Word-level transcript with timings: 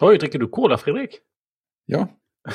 Oj, 0.00 0.18
dricker 0.18 0.38
du 0.38 0.48
cola 0.48 0.78
Fredrik? 0.78 1.10
Ja, 1.86 2.08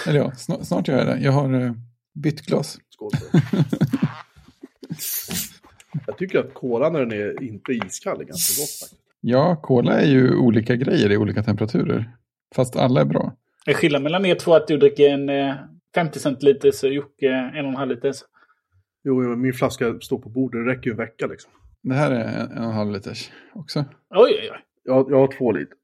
eller 0.07 0.19
ja, 0.19 0.31
snart, 0.31 0.63
snart 0.63 0.87
gör 0.87 0.97
jag 0.97 1.07
det. 1.07 1.19
Jag 1.19 1.31
har 1.31 1.53
uh, 1.53 1.71
bytt 2.13 2.41
glas. 2.41 2.79
Skål 2.89 3.11
Jag 6.07 6.17
tycker 6.17 6.39
att 6.39 6.53
cola 6.53 6.89
när 6.89 6.99
den 6.99 7.11
är 7.11 7.43
inte 7.43 7.71
iskall 7.71 8.21
är 8.21 8.25
ganska 8.25 8.61
gott 8.61 8.69
faktiskt. 8.69 9.01
Ja, 9.21 9.55
cola 9.55 9.99
är 9.99 10.07
ju 10.07 10.35
olika 10.35 10.75
grejer 10.75 11.11
i 11.11 11.17
olika 11.17 11.43
temperaturer. 11.43 12.11
Fast 12.55 12.75
alla 12.75 13.01
är 13.01 13.05
bra. 13.05 13.35
Är 13.65 13.73
skillnaden 13.73 14.03
mellan 14.03 14.25
er 14.25 14.35
två 14.35 14.53
att 14.53 14.67
du 14.67 14.77
dricker 14.77 15.09
en 15.09 15.29
eh, 15.29 15.55
50 15.95 16.19
centiliters 16.19 16.83
och 16.83 16.93
Jocke 16.93 17.29
en 17.29 17.65
och 17.65 17.71
en 17.71 17.75
halv 17.75 17.91
liters? 17.91 18.23
Jo, 19.03 19.21
men 19.21 19.41
min 19.41 19.53
flaska 19.53 19.99
står 20.01 20.17
på 20.17 20.29
bordet. 20.29 20.65
Det 20.65 20.71
räcker 20.71 20.85
ju 20.85 20.91
en 20.91 20.97
vecka 20.97 21.27
liksom. 21.27 21.51
Det 21.81 21.95
här 21.95 22.11
är 22.11 22.41
en, 22.41 22.51
en 22.51 22.57
och 22.57 22.69
en 22.69 22.71
halv 22.71 22.91
liters 22.91 23.31
också. 23.53 23.85
Oj, 24.09 24.37
oj, 24.41 24.49
oj. 24.51 24.59
Jag, 24.83 25.11
jag 25.11 25.17
har 25.17 25.37
två 25.37 25.51
liter. 25.51 25.77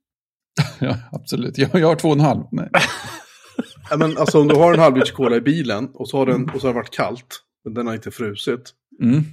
ja, 0.79 0.97
absolut. 1.11 1.57
Jag, 1.57 1.69
jag 1.73 1.87
har 1.87 1.95
två 1.95 2.07
och 2.07 2.15
en 2.15 2.21
halv. 2.21 2.43
Nej. 2.51 2.69
Ja, 3.89 3.97
men 3.97 4.17
alltså 4.17 4.41
om 4.41 4.47
du 4.47 4.55
har 4.55 4.73
en 4.73 4.79
halv 4.79 4.95
liters 4.95 5.11
cola 5.11 5.35
i 5.35 5.41
bilen 5.41 5.89
och 5.93 6.09
så 6.09 6.17
har, 6.17 6.25
den, 6.25 6.49
och 6.49 6.61
så 6.61 6.67
har 6.67 6.73
det 6.73 6.79
varit 6.79 6.93
kallt, 6.93 7.41
men 7.63 7.73
den 7.73 7.87
har 7.87 7.93
inte 7.93 8.11
frusit. 8.11 8.73
Mm. 9.01 9.23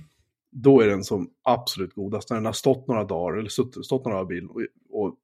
Då 0.53 0.81
är 0.81 0.87
den 0.87 1.05
som 1.05 1.29
absolut 1.45 1.95
godast. 1.95 2.31
När 2.31 2.37
den 2.37 2.47
har 2.47 2.53
stått 2.53 2.89
några 2.89 3.05
dagar, 3.05 3.39
eller 3.39 3.49
stått, 3.49 3.87
stått 3.87 4.05
några 4.05 4.19
dagar 4.19 4.33
i 4.33 4.35
bilen. 4.35 4.51
Och, 4.51 4.61
och 4.91 5.15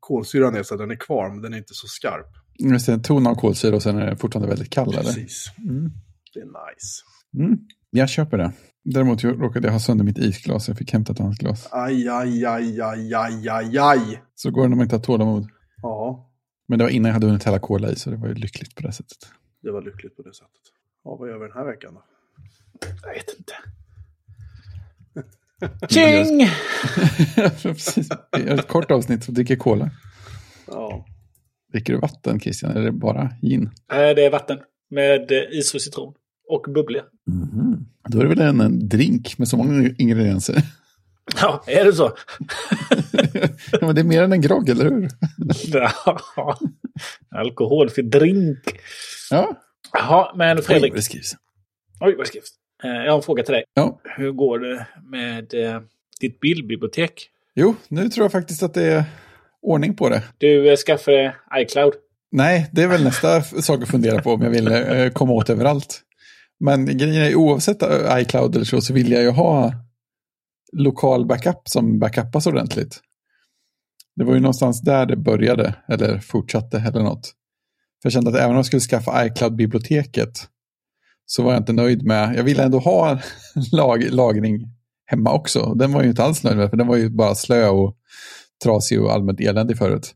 kolsyran 0.00 0.54
är 0.54 0.62
så 0.62 0.74
att 0.74 0.80
den 0.80 0.90
är 0.90 0.96
kvar, 0.96 1.30
men 1.30 1.42
den 1.42 1.54
är 1.54 1.58
inte 1.58 1.74
så 1.74 1.86
skarp. 1.86 2.26
Just 2.58 2.86
det, 2.86 2.92
en 2.92 3.02
ton 3.02 3.26
av 3.26 3.34
kolsyra 3.34 3.76
och 3.76 3.82
sen 3.82 3.98
är 3.98 4.06
den 4.06 4.16
fortfarande 4.16 4.48
väldigt 4.48 4.70
kall. 4.70 4.88
Eller? 4.88 5.02
Precis. 5.02 5.50
Mm. 5.58 5.90
Det 6.34 6.40
är 6.40 6.44
nice. 6.44 7.02
Mm. 7.38 7.58
Jag 7.90 8.08
köper 8.08 8.38
det. 8.38 8.52
Däremot 8.94 9.24
råkade 9.24 9.66
jag 9.68 9.72
ha 9.72 9.80
sönder 9.80 10.04
mitt 10.04 10.18
isglas, 10.18 10.68
jag 10.68 10.78
fick 10.78 10.92
hämta 10.92 11.12
ett 11.12 11.20
annat 11.20 11.38
glas. 11.38 11.68
Aj, 11.70 12.08
aj, 12.08 12.44
aj, 12.46 12.80
aj, 12.80 13.14
aj, 13.14 13.48
aj, 13.48 13.78
aj. 13.78 14.22
Så 14.34 14.50
går 14.50 14.62
det 14.62 14.68
när 14.68 14.76
man 14.76 14.82
inte 14.84 14.96
har 14.96 15.00
tålamod. 15.00 15.48
Ja, 15.82 16.30
Men 16.68 16.78
det 16.78 16.84
var 16.84 16.90
innan 16.90 17.08
jag 17.08 17.14
hade 17.14 17.26
hunnit 17.26 17.44
hälla 17.44 17.58
cola 17.58 17.90
i, 17.90 17.96
så 17.96 18.10
det 18.10 18.16
var 18.16 18.28
ju 18.28 18.34
lyckligt 18.34 18.74
på 18.74 18.82
det 18.82 18.92
sättet. 18.92 19.18
det 19.62 19.70
var 19.70 19.82
lyckligt 19.82 20.16
på 20.16 20.22
det 20.22 20.34
sättet. 20.34 20.50
Ja, 21.04 21.16
vad 21.16 21.28
gör 21.28 21.38
vi 21.38 21.44
den 21.46 21.56
här 21.56 21.64
veckan 21.66 21.94
då? 21.94 22.02
Jag 23.02 23.14
vet 23.14 23.34
inte. 23.38 23.52
Tjing! 25.88 26.48
Precis. 27.62 28.08
Det 28.08 28.16
är 28.32 28.54
ett 28.58 28.68
kort 28.68 28.90
avsnitt 28.90 29.24
som 29.24 29.34
dricker 29.34 29.56
cola. 29.56 29.90
Ja, 30.66 31.06
Dricker 31.72 31.92
du 31.92 31.98
vatten, 31.98 32.40
Christian? 32.40 32.70
Eller 32.70 32.80
är 32.80 32.84
det 32.84 32.92
bara 32.92 33.30
gin? 33.42 33.62
Eh, 33.92 33.96
Det 33.98 34.24
är 34.26 34.30
vatten 34.30 34.58
med 34.90 35.32
eh, 35.32 35.58
is 35.58 35.74
och 35.74 35.80
citron. 35.82 36.14
Och 36.48 36.72
bubbliga. 36.74 37.02
Mhm. 37.26 37.86
Då 38.08 38.18
är 38.18 38.22
det 38.22 38.28
väl 38.28 38.40
en, 38.40 38.60
en 38.60 38.88
drink 38.88 39.38
med 39.38 39.48
så 39.48 39.56
många 39.56 39.90
ingredienser. 39.98 40.62
Ja, 41.40 41.62
är 41.66 41.84
det 41.84 41.92
så? 41.92 42.12
ja, 43.72 43.78
men 43.86 43.94
det 43.94 44.00
är 44.00 44.04
mer 44.04 44.22
än 44.22 44.32
en 44.32 44.40
grogg, 44.40 44.68
eller 44.68 44.84
hur? 44.84 45.08
Ja. 46.36 46.58
Alkoholfri 47.30 48.02
drink. 48.02 48.58
Ja. 49.30 49.56
Jaha, 49.92 50.32
men 50.36 50.58
Oj, 50.58 50.62
Fredrik. 50.64 50.92
vad 50.92 50.98
det 50.98 51.02
skrivs. 51.02 51.32
Oj, 52.00 52.14
vad 52.18 52.26
skrivs. 52.26 52.48
Eh, 52.84 52.90
Jag 52.90 53.12
har 53.12 53.16
en 53.16 53.22
fråga 53.22 53.42
till 53.42 53.52
dig. 53.52 53.64
Ja. 53.74 54.00
Hur 54.16 54.32
går 54.32 54.58
det 54.58 54.86
med 55.10 55.54
eh, 55.54 55.80
ditt 56.20 56.40
bildbibliotek? 56.40 57.28
Jo, 57.54 57.74
nu 57.88 58.08
tror 58.08 58.24
jag 58.24 58.32
faktiskt 58.32 58.62
att 58.62 58.74
det 58.74 58.82
är 58.92 59.04
ordning 59.62 59.94
på 59.96 60.08
det. 60.08 60.22
Du 60.38 60.70
eh, 60.70 60.76
skaffade 60.76 61.34
iCloud. 61.56 61.92
Nej, 62.32 62.70
det 62.72 62.82
är 62.82 62.88
väl 62.88 63.04
nästa 63.04 63.42
sak 63.42 63.82
att 63.82 63.88
fundera 63.88 64.22
på 64.22 64.30
om 64.32 64.42
jag 64.42 64.50
vill 64.50 65.10
komma 65.12 65.32
åt 65.32 65.50
överallt. 65.50 66.00
Men 66.60 66.98
grejen 66.98 67.24
är, 67.24 67.34
oavsett 67.34 67.82
eh, 67.82 68.18
iCloud 68.18 68.54
eller 68.54 68.64
så, 68.64 68.80
så 68.80 68.92
vill 68.92 69.12
jag 69.12 69.22
ju 69.22 69.30
ha 69.30 69.72
lokal 70.72 71.26
backup 71.26 71.68
som 71.68 71.98
backuppas 71.98 72.46
ordentligt. 72.46 73.00
Det 74.16 74.24
var 74.24 74.34
ju 74.34 74.40
någonstans 74.40 74.80
där 74.82 75.06
det 75.06 75.16
började, 75.16 75.74
eller 75.88 76.18
fortsatte, 76.18 76.78
eller 76.78 77.02
något. 77.02 77.26
För 78.02 78.06
jag 78.06 78.12
kände 78.12 78.30
att 78.30 78.36
även 78.36 78.50
om 78.50 78.56
jag 78.56 78.66
skulle 78.66 78.80
skaffa 78.80 79.26
iCloud-biblioteket 79.26 80.48
så 81.26 81.42
var 81.42 81.52
jag 81.52 81.60
inte 81.60 81.72
nöjd 81.72 82.02
med, 82.02 82.36
jag 82.36 82.44
ville 82.44 82.64
ändå 82.64 82.78
ha 82.78 83.20
lag, 83.72 84.02
lagring 84.10 84.60
hemma 85.06 85.32
också. 85.32 85.74
Den 85.74 85.92
var 85.92 86.00
jag 86.00 86.04
ju 86.04 86.10
inte 86.10 86.24
alls 86.24 86.44
nöjd 86.44 86.56
med, 86.56 86.70
för 86.70 86.76
den 86.76 86.86
var 86.86 86.96
ju 86.96 87.10
bara 87.10 87.34
slö 87.34 87.68
och 87.68 87.96
trasig 88.64 89.02
och 89.02 89.12
allmänt 89.12 89.40
eländig 89.40 89.78
förut. 89.78 90.14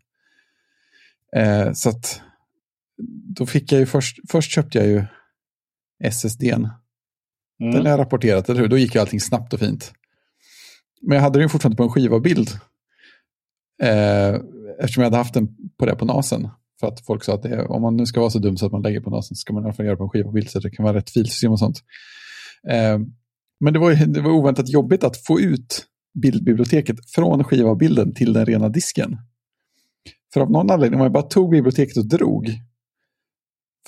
Eh, 1.37 1.73
så 1.73 1.89
att 1.89 2.21
då 3.37 3.47
fick 3.47 3.73
jag 3.73 3.79
ju 3.79 3.87
först, 3.87 4.19
först 4.31 4.51
köpte 4.53 4.79
jag 4.79 4.87
ju 4.87 5.05
SSDn. 6.05 6.69
Den 7.59 7.75
har 7.75 7.91
jag 7.91 7.99
rapporterat, 7.99 8.49
eller 8.49 8.61
hur? 8.61 8.69
Då 8.69 8.79
gick 8.79 8.95
ju 8.95 9.01
allting 9.01 9.21
snabbt 9.21 9.53
och 9.53 9.61
fint. 9.61 9.93
Men 11.03 11.17
jag 11.17 11.23
hade 11.23 11.39
den 11.39 11.49
fortfarande 11.49 11.77
på 11.77 11.83
en 11.83 11.89
skiva-bild. 11.89 12.49
Eh, 13.83 14.35
eftersom 14.81 15.03
jag 15.03 15.07
hade 15.07 15.17
haft 15.17 15.35
den 15.35 15.49
på 15.79 15.87
det 15.87 15.97
på 15.97 16.05
NASen. 16.05 16.49
För 16.81 16.87
att 16.87 17.07
folk 17.07 17.25
sa 17.25 17.35
att 17.35 17.43
det, 17.43 17.67
om 17.67 17.83
man 17.83 17.97
nu 17.97 18.07
ska 18.07 18.21
vara 18.21 18.31
så 18.31 18.39
dum 18.39 18.57
så 18.57 18.67
att 18.67 18.73
man 18.73 18.83
lägger 18.83 19.01
på 19.01 19.11
NASen 19.11 19.37
så 19.37 19.41
ska 19.41 19.53
man 19.53 19.63
i 19.63 19.67
alla 19.67 19.75
fall 19.75 19.87
göra 19.87 19.97
på 19.97 20.03
en 20.03 20.11
skiva-bild 20.11 20.51
så 20.51 20.59
att 20.59 20.63
det 20.63 20.71
kan 20.71 20.85
vara 20.85 20.97
rätt 20.97 21.11
filsystem 21.11 21.53
och 21.53 21.59
sånt. 21.59 21.79
Eh, 22.69 22.99
men 23.61 23.73
det 23.73 23.79
var, 23.79 24.07
det 24.07 24.21
var 24.21 24.31
oväntat 24.31 24.69
jobbigt 24.69 25.05
att 25.05 25.17
få 25.17 25.41
ut 25.41 25.87
bildbiblioteket 26.23 26.97
från 27.15 27.45
skiva-bilden 27.45 28.15
till 28.15 28.33
den 28.33 28.47
rena 28.47 28.69
disken. 28.69 29.19
För 30.33 30.41
av 30.41 30.51
någon 30.51 30.71
anledning, 30.71 31.01
om 31.01 31.05
jag 31.05 31.13
bara 31.13 31.23
tog 31.23 31.51
biblioteket 31.51 31.97
och 31.97 32.09
drog 32.09 32.51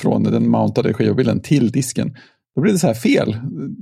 från 0.01 0.23
den 0.23 0.49
mountade 0.49 0.95
skivbilden 0.95 1.41
till 1.41 1.71
disken, 1.71 2.17
då 2.55 2.61
blev 2.61 2.75
det 2.75 2.79
så 2.79 2.87
här 2.87 2.95
fel. 2.95 3.37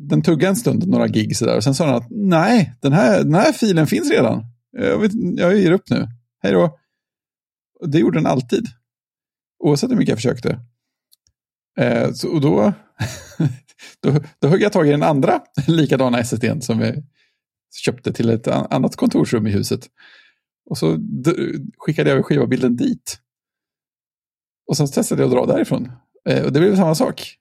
Den 0.09 0.23
tuggade 0.23 0.49
en 0.49 0.57
stund, 0.57 0.89
några 0.89 1.09
gig 1.09 1.37
sådär, 1.37 1.57
och 1.57 1.65
sen 1.65 1.75
sa 1.75 1.87
den 1.87 1.95
att 1.95 2.07
nej, 2.11 2.75
den 2.81 2.93
här, 2.93 3.25
den 3.25 3.35
här 3.35 3.53
filen 3.53 3.87
finns 3.87 4.11
redan. 4.11 4.45
Jag, 4.73 4.99
vet, 4.99 5.13
jag 5.37 5.57
ger 5.57 5.73
upp 5.73 5.91
nu. 5.91 6.09
Hej 6.43 6.53
då. 6.53 6.79
Det 7.87 7.99
gjorde 7.99 8.19
den 8.19 8.27
alltid. 8.27 8.67
Oavsett 9.65 9.91
hur 9.91 9.97
mycket 9.97 10.09
jag 10.09 10.19
försökte. 10.19 10.61
Eh, 11.79 12.13
så, 12.13 12.29
och 12.29 12.41
då, 12.41 12.73
då, 14.01 14.21
då 14.39 14.49
högg 14.49 14.63
jag 14.63 14.73
tag 14.73 14.89
i 14.89 14.91
den 14.91 15.03
andra 15.03 15.41
likadana 15.67 16.19
SSDn 16.19 16.61
som 16.61 16.79
vi 16.79 17.03
köpte 17.85 18.13
till 18.13 18.31
ett 18.31 18.49
annat 18.49 18.97
kontorsrum 18.97 19.47
i 19.47 19.51
huset. 19.51 19.89
Och 20.71 20.79
så 20.79 20.99
skickade 21.79 22.11
jag 22.11 22.25
skivabilden 22.25 22.77
dit. 22.77 23.19
Och 24.71 24.77
sen 24.77 24.87
testade 24.87 25.23
jag 25.23 25.29
att 25.29 25.37
dra 25.37 25.55
därifrån. 25.55 25.93
Eh, 26.29 26.45
och 26.45 26.53
det 26.53 26.61
blev 26.61 26.77
samma 26.77 26.95
sak. 26.95 27.37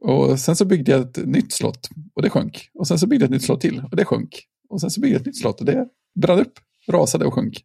Och 0.00 0.40
sen 0.40 0.56
så 0.56 0.64
byggde 0.64 0.92
jag 0.92 1.00
ett 1.00 1.26
nytt 1.26 1.52
slott 1.52 1.88
och 2.14 2.22
det 2.22 2.30
sjönk. 2.30 2.70
Och 2.74 2.88
sen 2.88 2.98
så 2.98 3.06
byggde 3.06 3.24
jag 3.24 3.28
ett 3.28 3.32
nytt 3.32 3.44
slott 3.44 3.60
till 3.60 3.82
och 3.90 3.96
det 3.96 4.04
sjönk. 4.04 4.48
Och 4.68 4.80
sen 4.80 4.90
så 4.90 5.00
byggde 5.00 5.14
jag 5.14 5.20
ett 5.20 5.26
nytt 5.26 5.38
slott 5.38 5.60
och 5.60 5.66
det 5.66 5.88
brann 6.20 6.38
upp, 6.38 6.52
rasade 6.88 7.24
och 7.24 7.34
sjönk. 7.34 7.64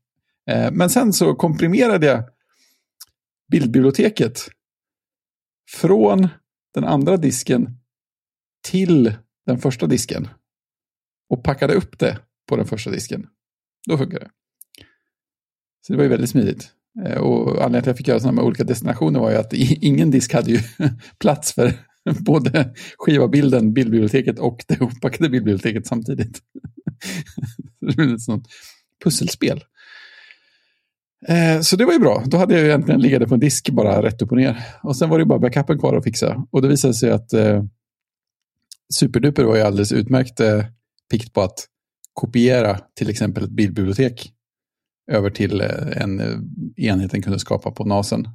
Eh, 0.50 0.72
men 0.72 0.90
sen 0.90 1.14
så 1.14 1.36
komprimerade 1.36 2.06
jag 2.06 2.24
bildbiblioteket 3.52 4.50
från 5.70 6.28
den 6.74 6.84
andra 6.84 7.18
disken 7.18 7.80
till 8.62 9.14
den 9.46 9.60
första 9.60 9.88
disken 9.88 10.28
och 11.30 11.44
packade 11.44 11.74
upp 11.74 12.00
det 12.00 12.20
på 12.48 12.56
den 12.56 12.66
första 12.66 12.92
disken. 12.92 13.28
Då 13.88 13.98
funkar 13.98 14.20
det. 14.20 14.30
Så 15.82 15.94
det 15.94 15.98
var 15.98 16.04
ju 16.04 16.10
väldigt 16.10 16.30
smidigt. 16.30 16.76
Eh, 17.06 17.18
och 17.18 17.50
anledningen 17.50 17.72
till 17.72 17.80
att 17.80 17.86
jag 17.86 17.98
fick 17.98 18.08
göra 18.08 18.20
sådana 18.20 18.36
med 18.36 18.46
olika 18.46 18.64
destinationer 18.64 19.20
var 19.20 19.32
ju 19.32 19.38
att 19.38 19.54
ingen 19.54 20.12
disk 20.12 20.34
hade 20.34 20.52
ju 20.52 20.60
plats 21.20 21.54
för 21.54 21.74
både 22.20 22.74
skivabilden, 22.98 23.74
bildbiblioteket 23.74 24.40
och 24.40 24.64
det 24.68 24.82
upppackade 24.82 25.30
bildbiblioteket 25.30 25.88
samtidigt. 25.88 26.40
det 27.82 27.96
blev 27.96 28.14
ett 28.14 28.22
sånt 28.22 28.48
pusselspel. 29.04 29.64
Eh, 31.28 31.62
så 31.62 31.76
det 31.76 31.86
var 31.86 31.94
ju 31.94 32.00
bra. 32.00 32.24
Då 32.26 32.38
hade 32.38 32.54
jag 32.54 32.62
ju 32.62 32.68
egentligen 32.68 33.02
liggande 33.02 33.28
på 33.28 33.34
en 33.34 33.40
disk 33.40 33.70
bara 33.70 34.04
rätt 34.04 34.22
upp 34.22 34.32
och 34.32 34.38
ner. 34.38 34.66
Och 34.84 34.96
sen 34.96 35.10
var 35.10 35.18
det 35.18 35.22
ju 35.22 35.28
bara 35.28 35.40
backupen 35.40 35.80
kvar 35.80 35.96
att 35.96 36.04
fixa. 36.04 36.44
Och 36.52 36.62
det 36.62 36.68
visade 36.68 36.94
sig 36.94 37.12
att 37.12 37.34
eh, 37.34 37.64
Superduper 38.94 39.44
var 39.44 39.56
ju 39.56 39.62
alldeles 39.62 39.92
utmärkt 39.92 40.40
eh, 40.40 40.66
pikt 41.12 41.34
på 41.34 41.42
att 41.42 41.66
kopiera 42.14 42.80
till 42.96 43.10
exempel 43.10 43.44
ett 43.44 43.50
bildbibliotek 43.50 44.34
över 45.10 45.30
till 45.30 45.62
eh, 45.62 46.02
en 46.02 46.20
eh, 46.20 46.38
enhet 46.78 47.12
den 47.12 47.22
kunde 47.22 47.40
skapa 47.40 47.72
på 47.72 47.86
NASen. 47.86 48.28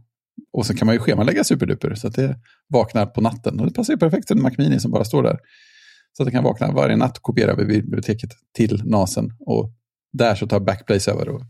Och 0.53 0.67
så 0.67 0.75
kan 0.75 0.87
man 0.87 0.95
ju 0.95 0.99
schemalägga 0.99 1.45
Superduper 1.45 1.95
så 1.95 2.09
att 2.09 2.15
det 2.15 2.39
vaknar 2.69 3.07
på 3.07 3.21
natten. 3.21 3.61
Och 3.61 3.67
det 3.67 3.73
passar 3.73 3.93
ju 3.93 3.99
perfekt 3.99 4.27
till 4.27 4.37
en 4.37 4.43
Mac 4.43 4.53
Mini 4.59 4.81
som 4.81 4.91
bara 4.91 5.05
står 5.05 5.23
där. 5.23 5.39
Så 6.13 6.23
att 6.23 6.27
det 6.27 6.33
kan 6.33 6.45
vakna 6.45 6.73
varje 6.73 6.97
natt 6.97 7.17
och 7.17 7.23
kopiera 7.23 7.57
biblioteket 7.57 8.31
till 8.57 8.83
NASen. 8.85 9.33
Och 9.41 9.73
där 10.13 10.35
så 10.35 10.47
tar 10.47 10.61
Backblaze 10.61 11.11
över 11.11 11.29
och 11.29 11.43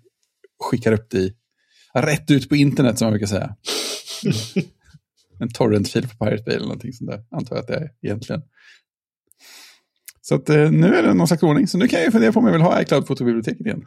skickar 0.65 0.93
upp 0.93 1.11
det 1.11 1.19
i, 1.19 1.35
rätt 1.95 2.31
ut 2.31 2.49
på 2.49 2.57
internet 2.57 2.99
som 2.99 3.07
man 3.07 3.13
brukar 3.13 3.27
säga. 3.27 3.57
en 5.41 5.49
torrentfil 5.49 6.09
på 6.09 6.25
Pirate 6.25 6.43
Bay 6.43 6.55
eller 6.55 6.67
någonting 6.67 6.93
sånt 6.93 7.11
där, 7.11 7.25
antar 7.31 7.57
jag 7.57 7.63
att 7.63 7.69
det 7.69 7.75
är 7.75 7.91
egentligen. 8.03 8.43
Så 10.21 10.35
att 10.35 10.49
eh, 10.49 10.71
nu 10.71 10.95
är 10.95 11.03
det 11.03 11.15
någon 11.15 11.27
slags 11.27 11.43
ordning, 11.43 11.67
så 11.67 11.79
nu 11.79 11.89
kan 11.89 11.99
jag 11.99 12.07
ju 12.07 12.13
fundera 12.13 12.33
på 12.33 12.41
om 12.41 12.47
jag 12.47 12.53
vill 12.53 12.63
ha 12.63 12.81
iCloud-fotobiblioteket 12.81 13.67
igen. 13.67 13.85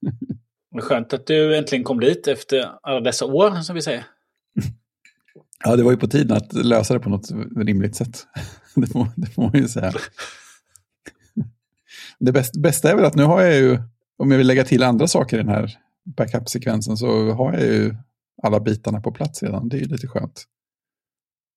Vad 0.70 0.84
Skönt 0.84 1.12
att 1.12 1.26
du 1.26 1.56
äntligen 1.56 1.84
kom 1.84 2.00
dit 2.00 2.28
efter 2.28 2.70
alla 2.82 3.00
dessa 3.00 3.24
år, 3.24 3.62
som 3.62 3.74
vi 3.74 3.82
säger. 3.82 4.06
Ja, 5.64 5.76
det 5.76 5.82
var 5.82 5.90
ju 5.90 5.96
på 5.96 6.06
tiden 6.06 6.36
att 6.36 6.52
lösa 6.52 6.94
det 6.94 7.00
på 7.00 7.10
något 7.10 7.30
rimligt 7.56 7.96
sätt. 7.96 8.26
Det 8.74 8.86
får, 8.86 9.06
det 9.16 9.26
får 9.26 9.42
man 9.42 9.52
ju 9.54 9.68
säga. 9.68 9.92
Det 12.18 12.32
bästa, 12.32 12.60
bästa 12.60 12.90
är 12.90 12.94
väl 12.94 13.04
att 13.04 13.14
nu 13.14 13.22
har 13.22 13.42
jag 13.42 13.54
ju, 13.54 13.78
om 14.16 14.30
jag 14.30 14.38
vill 14.38 14.46
lägga 14.46 14.64
till 14.64 14.82
andra 14.82 15.06
saker 15.06 15.36
i 15.36 15.42
den 15.42 15.48
här 15.48 15.78
backup-sekvensen 16.16 16.96
så 16.96 17.32
har 17.32 17.52
jag 17.52 17.62
ju 17.62 17.94
alla 18.42 18.60
bitarna 18.60 19.00
på 19.00 19.12
plats 19.12 19.42
redan. 19.42 19.68
Det 19.68 19.76
är 19.76 19.80
ju 19.80 19.86
lite 19.86 20.06
skönt. 20.06 20.44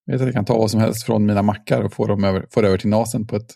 Jag 0.06 0.14
vet 0.14 0.22
att 0.22 0.28
jag 0.28 0.36
kan 0.36 0.46
ta 0.46 0.58
vad 0.58 0.72
som 0.72 0.80
helst 0.80 1.06
från 1.06 1.26
mina 1.26 1.42
mackar 1.42 1.82
och 1.82 1.94
få 1.94 2.08
dem 2.08 2.24
över, 2.24 2.48
få 2.52 2.62
det 2.62 2.68
över 2.68 2.78
till 2.78 2.90
NASen 2.90 3.28
på 3.28 3.36
ett 3.36 3.56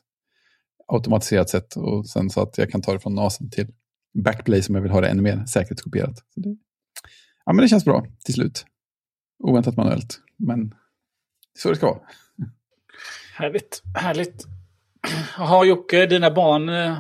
automatiserat 0.88 1.50
sätt. 1.50 1.76
Och 1.76 2.08
sen 2.08 2.30
så 2.30 2.42
att 2.42 2.58
jag 2.58 2.72
kan 2.72 2.82
ta 2.82 2.94
det 2.94 3.00
från 3.00 3.16
NASen 3.16 3.50
till 3.50 3.68
Backplay 4.13 4.62
som 4.62 4.75
jag 4.75 4.81
vill 4.81 4.92
ha 4.92 5.01
det 5.01 5.07
ännu 5.07 5.21
mer 5.21 5.45
säkerhetskopierat. 5.45 6.18
Så 6.18 6.39
det, 6.39 6.57
ja, 7.45 7.54
men 7.54 7.62
det 7.62 7.68
känns 7.68 7.86
bra 7.86 8.06
till 8.25 8.33
slut. 8.33 8.65
Oväntat 9.44 9.77
manuellt, 9.77 10.19
men 10.38 10.75
så 11.60 11.69
det 11.69 11.75
ska 11.75 11.86
vara. 11.86 12.00
Härligt, 13.36 13.81
härligt. 13.95 14.45
Jaha 15.38 15.65
Jocke, 15.65 16.06
dina 16.06 16.31
barn 16.31 16.69
eh, 16.69 16.98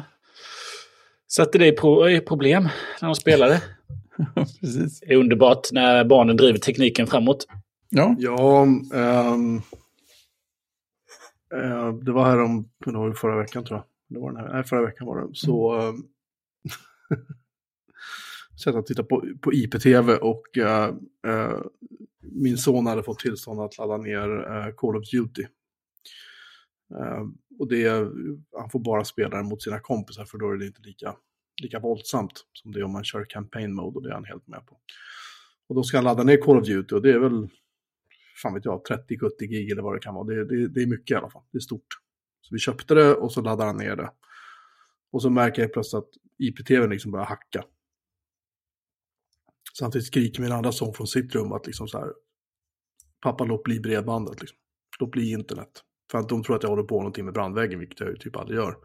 satte 1.27 1.57
dig 1.57 1.75
på, 1.75 2.09
i 2.09 2.19
problem 2.19 2.69
när 3.01 3.07
de 3.07 3.15
spelade. 3.15 3.61
Precis. 4.61 4.99
Det 4.99 5.13
är 5.13 5.17
underbart 5.17 5.71
när 5.71 6.05
barnen 6.05 6.37
driver 6.37 6.59
tekniken 6.59 7.07
framåt. 7.07 7.47
Ja, 7.89 8.15
Ja, 8.19 8.63
ehm, 8.93 9.57
eh, 11.53 11.93
det 11.93 12.11
var 12.11 12.25
här 12.25 12.41
om, 12.41 12.69
det 12.85 12.91
var 12.91 13.07
ju 13.07 13.13
förra 13.13 13.37
veckan 13.37 13.63
tror 13.63 13.77
jag. 13.79 13.85
Det 14.09 14.19
var 14.19 14.31
den 14.31 14.41
här, 14.41 14.53
nej, 14.53 14.63
förra 14.63 14.85
veckan 14.85 15.07
var 15.07 15.21
det. 15.21 15.27
Så 15.33 15.81
um, 15.81 16.07
sätt 18.63 18.75
att 18.75 18.85
tittade 18.85 19.07
på, 19.07 19.25
på 19.41 19.53
IPTV 19.53 20.13
och 20.13 20.43
uh, 20.57 20.93
uh, 21.27 21.61
min 22.21 22.57
son 22.57 22.87
hade 22.87 23.03
fått 23.03 23.19
tillstånd 23.19 23.61
att 23.61 23.77
ladda 23.77 23.97
ner 23.97 24.29
uh, 24.29 24.75
Call 24.75 24.97
of 24.97 25.09
Duty. 25.11 25.45
Och 27.59 27.67
det, 27.67 27.89
han 28.57 28.69
får 28.71 28.79
bara 28.79 29.05
spela 29.05 29.37
den 29.37 29.45
mot 29.45 29.63
sina 29.63 29.79
kompisar 29.79 30.25
för 30.25 30.37
då 30.37 30.51
är 30.51 30.57
det 30.57 30.65
inte 30.65 30.81
lika, 30.81 31.15
lika 31.61 31.79
våldsamt 31.79 32.31
som 32.53 32.71
det 32.71 32.79
är 32.79 32.83
om 32.83 32.91
man 32.91 33.03
kör 33.03 33.25
campaign 33.29 33.73
mode 33.73 33.95
och 33.95 34.03
det 34.03 34.09
är 34.09 34.13
han 34.13 34.25
helt 34.25 34.47
med 34.47 34.65
på. 34.65 34.77
Och 35.69 35.75
då 35.75 35.83
ska 35.83 35.97
han 35.97 36.03
ladda 36.03 36.23
ner 36.23 36.37
Call 36.37 36.57
of 36.57 36.67
Duty 36.67 36.95
och 36.95 37.01
det 37.01 37.11
är 37.11 37.19
väl, 37.19 37.49
fan 38.41 38.53
vet 38.53 38.65
jag, 38.65 38.81
30-70 39.09 39.29
gig 39.39 39.71
eller 39.71 39.81
vad 39.81 39.95
det 39.95 39.99
kan 39.99 40.13
vara. 40.13 40.27
Det, 40.27 40.45
det, 40.45 40.67
det 40.67 40.81
är 40.81 40.87
mycket 40.87 41.11
i 41.11 41.17
alla 41.17 41.29
fall, 41.29 41.43
det 41.51 41.57
är 41.57 41.59
stort. 41.59 41.87
Så 42.41 42.55
vi 42.55 42.59
köpte 42.59 42.95
det 42.95 43.15
och 43.15 43.31
så 43.31 43.41
laddade 43.41 43.69
han 43.69 43.77
ner 43.77 43.95
det. 43.95 44.11
Och 45.11 45.21
så 45.21 45.29
märker 45.29 45.61
jag 45.61 45.73
plötsligt 45.73 46.03
att 46.03 46.09
IPTVn 46.47 46.89
liksom 46.89 47.11
börjar 47.11 47.25
hacka. 47.25 47.63
Samtidigt 49.77 50.07
skriker 50.07 50.41
min 50.41 50.51
andra 50.51 50.71
son 50.71 50.93
från 50.93 51.07
sitt 51.07 51.35
rum 51.35 51.51
att 51.51 51.67
liksom 51.67 51.87
så 51.87 51.99
här, 51.99 52.13
pappa 53.21 53.43
låt 53.43 53.63
bli 53.63 53.79
bredbandet, 53.79 54.41
liksom. 54.41 54.57
låt 54.99 55.11
bli 55.11 55.31
internet. 55.31 55.83
För 56.11 56.17
att 56.17 56.29
de 56.29 56.43
tror 56.43 56.55
att 56.55 56.63
jag 56.63 56.69
håller 56.69 56.83
på 56.83 56.97
någonting 56.97 57.25
med 57.25 57.33
brandväggen, 57.33 57.79
vilket 57.79 57.99
jag 57.99 58.09
ju 58.09 58.17
typ 58.17 58.35
aldrig 58.35 58.57
gör. 58.57 58.77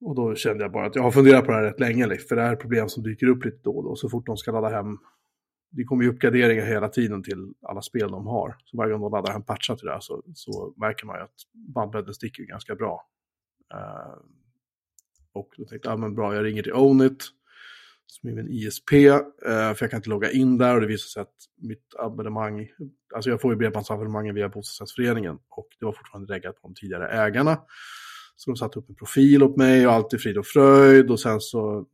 Och 0.00 0.14
då 0.14 0.34
kände 0.34 0.64
jag 0.64 0.72
bara 0.72 0.86
att 0.86 0.94
jag 0.94 1.02
har 1.02 1.10
funderat 1.10 1.44
på 1.44 1.50
det 1.50 1.56
här 1.56 1.64
rätt 1.64 1.80
länge, 1.80 2.06
liksom, 2.06 2.28
för 2.28 2.36
det 2.36 2.42
här 2.42 2.52
är 2.52 2.56
problem 2.56 2.88
som 2.88 3.02
dyker 3.02 3.26
upp 3.26 3.44
lite 3.44 3.58
då 3.62 3.76
och 3.76 3.84
då. 3.84 3.96
Så 3.96 4.08
fort 4.08 4.26
de 4.26 4.36
ska 4.36 4.52
ladda 4.52 4.68
hem, 4.68 4.98
det 5.70 5.84
kommer 5.84 6.04
ju 6.04 6.10
uppgraderingar 6.10 6.66
hela 6.66 6.88
tiden 6.88 7.22
till 7.22 7.54
alla 7.62 7.82
spel 7.82 8.10
de 8.10 8.26
har. 8.26 8.56
Så 8.64 8.76
varje 8.76 8.92
gång 8.92 9.00
de 9.00 9.12
laddar 9.12 9.32
hem 9.32 9.42
patchar 9.42 9.76
till 9.76 9.86
det 9.86 9.92
här 9.92 10.00
så, 10.00 10.22
så 10.34 10.74
märker 10.76 11.06
man 11.06 11.16
ju 11.16 11.22
att 11.22 11.34
bandbredden 11.74 12.14
sticker 12.14 12.42
ganska 12.42 12.74
bra. 12.74 13.06
Uh, 13.74 14.14
och 15.34 15.48
då 15.56 15.64
tänkte 15.64 15.88
jag, 15.88 15.92
ja 15.92 15.96
men 15.96 16.14
bra, 16.14 16.34
jag 16.34 16.44
ringer 16.44 16.62
till 16.62 16.72
Ownit, 16.72 17.24
som 18.06 18.30
är 18.30 18.34
min 18.34 18.48
ISP, 18.48 18.92
eh, 18.92 19.18
för 19.46 19.76
jag 19.80 19.90
kan 19.90 19.98
inte 19.98 20.10
logga 20.10 20.30
in 20.30 20.58
där 20.58 20.74
och 20.74 20.80
det 20.80 20.86
visar 20.86 21.08
sig 21.08 21.22
att 21.22 21.34
mitt 21.56 21.94
abonnemang, 21.98 22.68
alltså 23.14 23.30
jag 23.30 23.40
får 23.40 23.52
ju 23.52 23.56
bredbandsabonnemangen 23.56 24.34
via 24.34 24.48
bostadsrättsföreningen 24.48 25.38
och 25.48 25.68
det 25.78 25.84
var 25.84 25.92
fortfarande 25.92 26.34
reggat 26.34 26.62
på 26.62 26.68
de 26.68 26.74
tidigare 26.74 27.08
ägarna. 27.08 27.58
Så 28.36 28.50
de 28.50 28.56
satte 28.56 28.78
upp 28.78 28.88
en 28.88 28.94
profil 28.94 29.42
åt 29.42 29.56
mig 29.56 29.86
och 29.86 29.92
allt 29.92 30.12
är 30.12 30.18
frid 30.18 30.38
och 30.38 30.46
fröjd 30.46 31.10
och 31.10 31.20
sen 31.20 31.40
så 31.40 31.86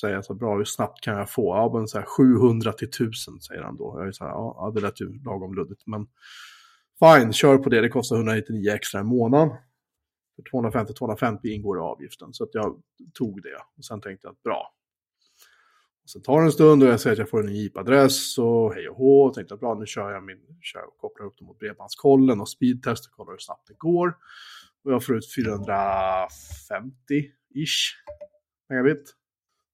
säger 0.00 0.14
jag 0.14 0.24
så 0.24 0.34
bra, 0.34 0.56
hur 0.56 0.64
snabbt 0.64 1.00
kan 1.00 1.18
jag 1.18 1.30
få? 1.30 1.54
Ja, 1.56 1.78
men 1.78 1.88
så 1.88 1.98
här 1.98 2.06
700 2.06 2.72
till 2.72 2.88
1000 2.88 3.40
säger 3.40 3.62
han 3.62 3.76
då. 3.76 3.94
Jag 3.98 4.08
är 4.08 4.12
så 4.12 4.24
här, 4.24 4.30
ja, 4.30 4.72
det 4.74 4.80
lät 4.80 5.00
ju 5.00 5.22
lagom 5.24 5.54
luddigt, 5.54 5.82
men 5.86 6.06
fine, 6.98 7.32
kör 7.32 7.58
på 7.58 7.68
det, 7.68 7.80
det 7.80 7.88
kostar 7.88 8.16
199 8.16 8.72
extra 8.72 9.00
i 9.00 9.04
månaden. 9.04 9.56
För 10.38 10.42
250-250 10.42 11.46
ingår 11.46 11.78
i 11.78 11.80
avgiften, 11.80 12.32
så 12.32 12.44
att 12.44 12.50
jag 12.52 12.82
tog 13.14 13.42
det. 13.42 13.56
Och 13.76 13.84
sen 13.84 14.00
tänkte 14.00 14.26
jag 14.26 14.32
att 14.32 14.42
bra. 14.42 14.74
Och 16.02 16.10
sen 16.10 16.22
tar 16.22 16.40
det 16.40 16.46
en 16.46 16.52
stund 16.52 16.82
och 16.82 16.88
jag 16.88 17.00
säger 17.00 17.14
att 17.14 17.18
jag 17.18 17.30
får 17.30 17.46
en 17.46 17.48
IP-adress 17.48 18.38
och 18.38 18.74
hej 18.74 18.88
och 18.88 18.96
hå. 18.96 19.22
Och 19.22 19.34
tänkte 19.34 19.54
att 19.54 19.60
bra, 19.60 19.74
nu 19.74 19.86
kör 19.86 20.10
jag 20.10 20.24
min, 20.24 20.58
kör 20.62 20.88
och 20.88 20.98
kopplar 20.98 21.26
upp 21.26 21.38
dem 21.38 21.46
mot 21.46 21.58
bredbandskollen 21.58 22.40
och 22.40 22.48
speedtest 22.48 23.06
och 23.06 23.12
kollar 23.12 23.32
hur 23.32 23.38
snabbt 23.38 23.68
det 23.68 23.78
går. 23.78 24.16
Och 24.84 24.92
jag 24.92 25.04
får 25.04 25.16
ut 25.16 25.36
450-ish 25.36 27.94
megabit. 28.68 29.14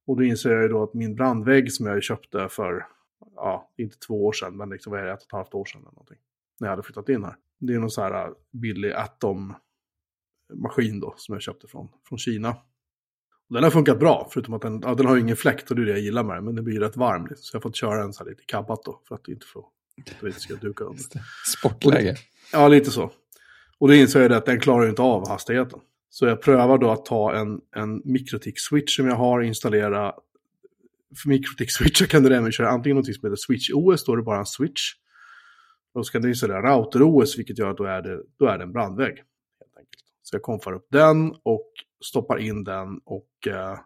Och 0.07 0.17
då 0.17 0.23
inser 0.23 0.51
jag 0.51 0.63
ju 0.63 0.69
då 0.69 0.83
att 0.83 0.95
min 0.95 1.15
brandvägg 1.15 1.73
som 1.73 1.87
jag 1.87 2.03
köpte 2.03 2.49
för, 2.49 2.87
ja, 3.35 3.73
inte 3.77 3.99
två 3.99 4.27
år 4.27 4.33
sedan, 4.33 4.57
men 4.57 4.71
liksom 4.71 4.91
vad 4.91 5.01
är 5.01 5.05
det, 5.05 5.13
ett 5.13 5.23
och 5.23 5.27
ett 5.27 5.33
halvt 5.33 5.55
år 5.55 5.65
sedan 5.65 5.81
eller 5.81 5.91
någonting. 5.91 6.19
När 6.61 6.69
jag 6.69 6.73
hade 6.73 6.83
flyttat 6.83 7.09
in 7.09 7.25
här. 7.25 7.37
Det 7.59 7.75
är 7.75 7.79
någon 7.79 7.91
så 7.91 8.03
här 8.03 8.27
äh, 8.27 8.33
billig 8.51 8.93
atom, 8.93 9.55
Atom-maskin 10.53 11.01
då, 11.01 11.15
som 11.17 11.33
jag 11.33 11.43
köpte 11.43 11.69
från, 11.69 11.89
från 12.09 12.19
Kina. 12.19 12.57
Och 13.49 13.55
den 13.55 13.65
har 13.65 13.71
funkat 13.71 13.99
bra, 13.99 14.29
förutom 14.31 14.55
att 14.55 14.63
den, 14.63 14.81
ja, 14.85 14.95
den 14.95 15.07
har 15.07 15.15
ju 15.15 15.21
ingen 15.21 15.37
fläkt 15.37 15.71
och 15.71 15.77
det 15.77 15.83
är 15.83 15.87
det 15.87 15.93
jag 15.93 16.01
gillar 16.01 16.25
med 16.25 16.37
den, 16.37 16.45
men 16.45 16.55
den 16.55 16.65
blir 16.65 16.81
rätt 16.81 16.97
varm. 16.97 17.27
Liksom. 17.27 17.43
Så 17.43 17.57
jag 17.57 17.61
har 17.61 17.63
fått 17.63 17.77
köra 17.77 18.01
den 18.01 18.13
så 18.13 18.25
här 18.25 18.31
lite 18.31 18.45
kabbat 18.47 18.85
då, 18.85 19.01
för 19.09 19.15
att 19.15 19.25
det 19.25 19.33
inte, 19.33 19.47
får, 19.47 19.65
att 20.07 20.21
det 20.21 20.33
ska 20.33 20.55
duka 20.55 20.85
under. 20.85 21.03
Sportläge. 21.59 22.17
Ja, 22.53 22.69
lite 22.69 22.91
så. 22.91 23.11
Och 23.79 23.89
då 23.89 23.95
inser 23.95 24.21
jag 24.21 24.33
att 24.33 24.47
den 24.47 24.61
klarar 24.61 24.83
ju 24.83 24.91
inte 24.91 25.03
av 25.03 25.29
hastigheten. 25.29 25.81
Så 26.11 26.27
jag 26.27 26.43
prövar 26.43 26.79
då 26.79 26.91
att 26.91 27.05
ta 27.05 27.35
en, 27.35 27.61
en 27.77 28.03
Mikrotik-switch 28.05 28.97
som 28.97 29.07
jag 29.07 29.17
har, 29.17 29.43
installera... 29.43 30.13
För 31.23 31.29
Mikrotik-switchar 31.29 32.07
kan 32.07 32.23
du 32.23 32.35
även 32.37 32.53
köra 32.53 32.69
antingen 32.69 32.97
något 32.97 33.07
som 33.07 33.15
heter 33.15 33.37
Switch 33.37 33.71
OS, 33.75 34.05
då 34.05 34.13
är 34.13 34.17
det 34.17 34.23
bara 34.23 34.39
en 34.39 34.47
switch. 34.47 34.83
Och 35.93 36.01
då 36.01 36.05
ska 36.05 36.19
du 36.19 36.29
installera 36.29 36.77
Router 36.77 37.03
OS, 37.03 37.39
vilket 37.39 37.59
gör 37.59 37.71
att 37.71 37.77
då 37.77 37.85
är 37.85 38.03
det, 38.03 38.23
då 38.39 38.47
är 38.47 38.59
det 38.59 38.65
en 38.65 38.73
brandvägg. 38.73 39.23
Jag 40.35 40.43
konfar 40.43 40.73
upp 40.73 40.87
den 40.91 41.33
och 41.43 41.71
stoppar 42.05 42.39
in 42.39 42.65
den 42.65 42.99
och 43.05 43.29
eh, 43.49 43.79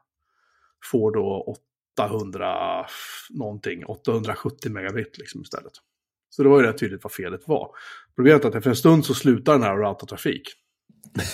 får 0.90 1.12
då 1.12 1.54
800 1.98 2.86
någonting, 3.30 3.84
870 3.86 4.72
megabit 4.72 5.18
liksom 5.18 5.42
istället. 5.42 5.72
Så 6.30 6.42
det 6.42 6.48
var 6.48 6.60
ju 6.60 6.66
rätt 6.66 6.78
tydligt 6.78 7.04
vad 7.04 7.12
felet 7.12 7.48
var. 7.48 7.70
Problemet 8.16 8.44
är 8.44 8.48
att 8.48 8.54
efter 8.54 8.70
en 8.70 8.76
stund 8.76 9.04
så 9.04 9.14
slutar 9.14 9.52
den 9.52 9.62
här 9.62 9.72
att 9.72 9.78
routa 9.78 10.06
trafik. 10.06 10.42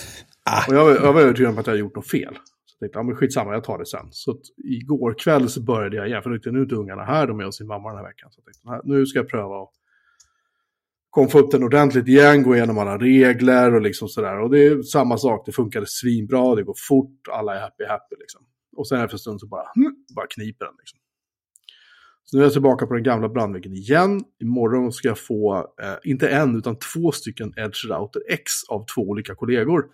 Ah. 0.49 0.67
Och 0.67 0.75
jag, 0.75 0.85
var- 0.85 0.91
jag 0.95 1.13
var 1.13 1.21
övertygad 1.21 1.51
om 1.51 1.57
att 1.59 1.65
jag 1.67 1.71
hade 1.71 1.79
gjort 1.79 1.95
något 1.95 2.09
fel. 2.09 2.33
Så 2.65 2.73
jag 2.73 2.79
tänkte, 2.79 2.99
ja 2.99 3.03
men 3.03 3.15
skitsamma, 3.15 3.53
jag 3.53 3.63
tar 3.63 3.77
det 3.77 3.85
sen. 3.85 4.07
Så 4.11 4.37
igår 4.57 5.15
kväll 5.19 5.49
så 5.49 5.61
började 5.63 5.95
jag 5.97 6.07
igen, 6.07 6.23
för 6.23 6.29
nu 6.29 6.59
är 6.59 6.63
inte 6.63 6.75
ungarna 6.75 7.03
här, 7.03 7.27
de 7.27 7.39
är 7.39 7.43
hos 7.43 7.57
sin 7.57 7.67
mamma 7.67 7.89
den 7.89 7.97
här 7.97 8.05
veckan. 8.05 8.31
Så 8.31 8.39
jag 8.39 8.45
tänkte, 8.45 8.69
"Nej, 8.69 8.79
nu 8.83 9.05
ska 9.05 9.19
jag 9.19 9.27
pröva 9.29 9.61
att 9.63 9.69
Kom 11.15 11.29
få 11.29 11.39
upp 11.39 11.51
den 11.51 11.63
ordentligt 11.63 12.07
igen, 12.07 12.43
gå 12.43 12.55
igenom 12.55 12.77
alla 12.77 12.97
regler 12.97 13.75
och 13.75 13.81
liksom 13.81 14.07
sådär. 14.07 14.39
Och 14.39 14.49
det 14.49 14.65
är 14.65 14.81
samma 14.81 15.17
sak, 15.17 15.45
det 15.45 15.51
funkade 15.51 15.85
svinbra, 15.87 16.55
det 16.55 16.63
går 16.63 16.75
fort, 16.87 17.27
alla 17.31 17.55
är 17.55 17.61
happy 17.61 17.85
happy 17.85 18.15
liksom. 18.19 18.41
Och 18.77 18.87
sen 18.87 19.01
efter 19.01 19.15
en 19.15 19.19
stund 19.19 19.39
så 19.39 19.47
bara, 19.47 19.65
hm, 19.75 19.95
bara 20.15 20.27
kniper 20.27 20.65
den 20.65 20.73
liksom. 20.77 20.99
Så 22.23 22.37
nu 22.37 22.43
är 22.43 22.45
jag 22.45 22.53
tillbaka 22.53 22.87
på 22.87 22.93
den 22.93 23.03
gamla 23.03 23.29
brandväggen 23.29 23.73
igen. 23.73 24.23
Imorgon 24.41 24.91
ska 24.91 25.07
jag 25.07 25.19
få, 25.19 25.73
eh, 25.81 25.95
inte 26.03 26.29
en, 26.29 26.55
utan 26.55 26.77
två 26.79 27.11
stycken 27.11 27.53
Edge 27.57 27.85
Router 27.89 28.21
X 28.29 28.51
av 28.69 28.85
två 28.95 29.01
olika 29.01 29.35
kollegor. 29.35 29.85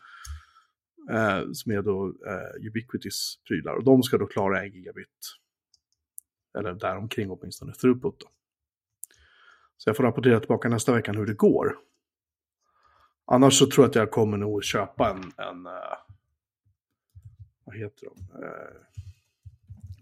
Eh, 1.12 1.52
som 1.54 1.72
är 1.72 1.82
då 1.82 2.14
eh, 2.28 2.68
Ubiquitys 2.68 3.36
prylar. 3.48 3.74
Och 3.74 3.84
de 3.84 4.04
ska 4.04 4.18
då 4.18 4.26
klara 4.26 4.64
en 4.64 4.72
gigabit. 4.72 5.08
Eller 6.60 6.74
däromkring 6.74 7.32
åtminstone, 7.32 7.74
throughput 7.74 8.20
då. 8.20 8.28
Så 9.82 9.90
jag 9.90 9.98
får 9.98 10.04
rapportera 10.04 10.40
tillbaka 10.40 10.70
nästa 10.70 10.94
vecka 10.94 11.12
hur 11.12 11.26
det 11.26 11.34
går. 11.34 11.76
Annars 13.26 13.60
så 13.60 13.66
tror 13.66 13.84
jag 13.84 13.90
att 13.90 13.96
jag 13.96 14.12
kommer 14.12 14.38
nog 14.38 14.64
köpa 14.64 15.10
en, 15.10 15.18
en 15.18 15.66
eh, 15.66 15.98
vad 17.64 17.76
heter 17.76 18.08
de? 18.08 18.44
Eh, 18.44 18.52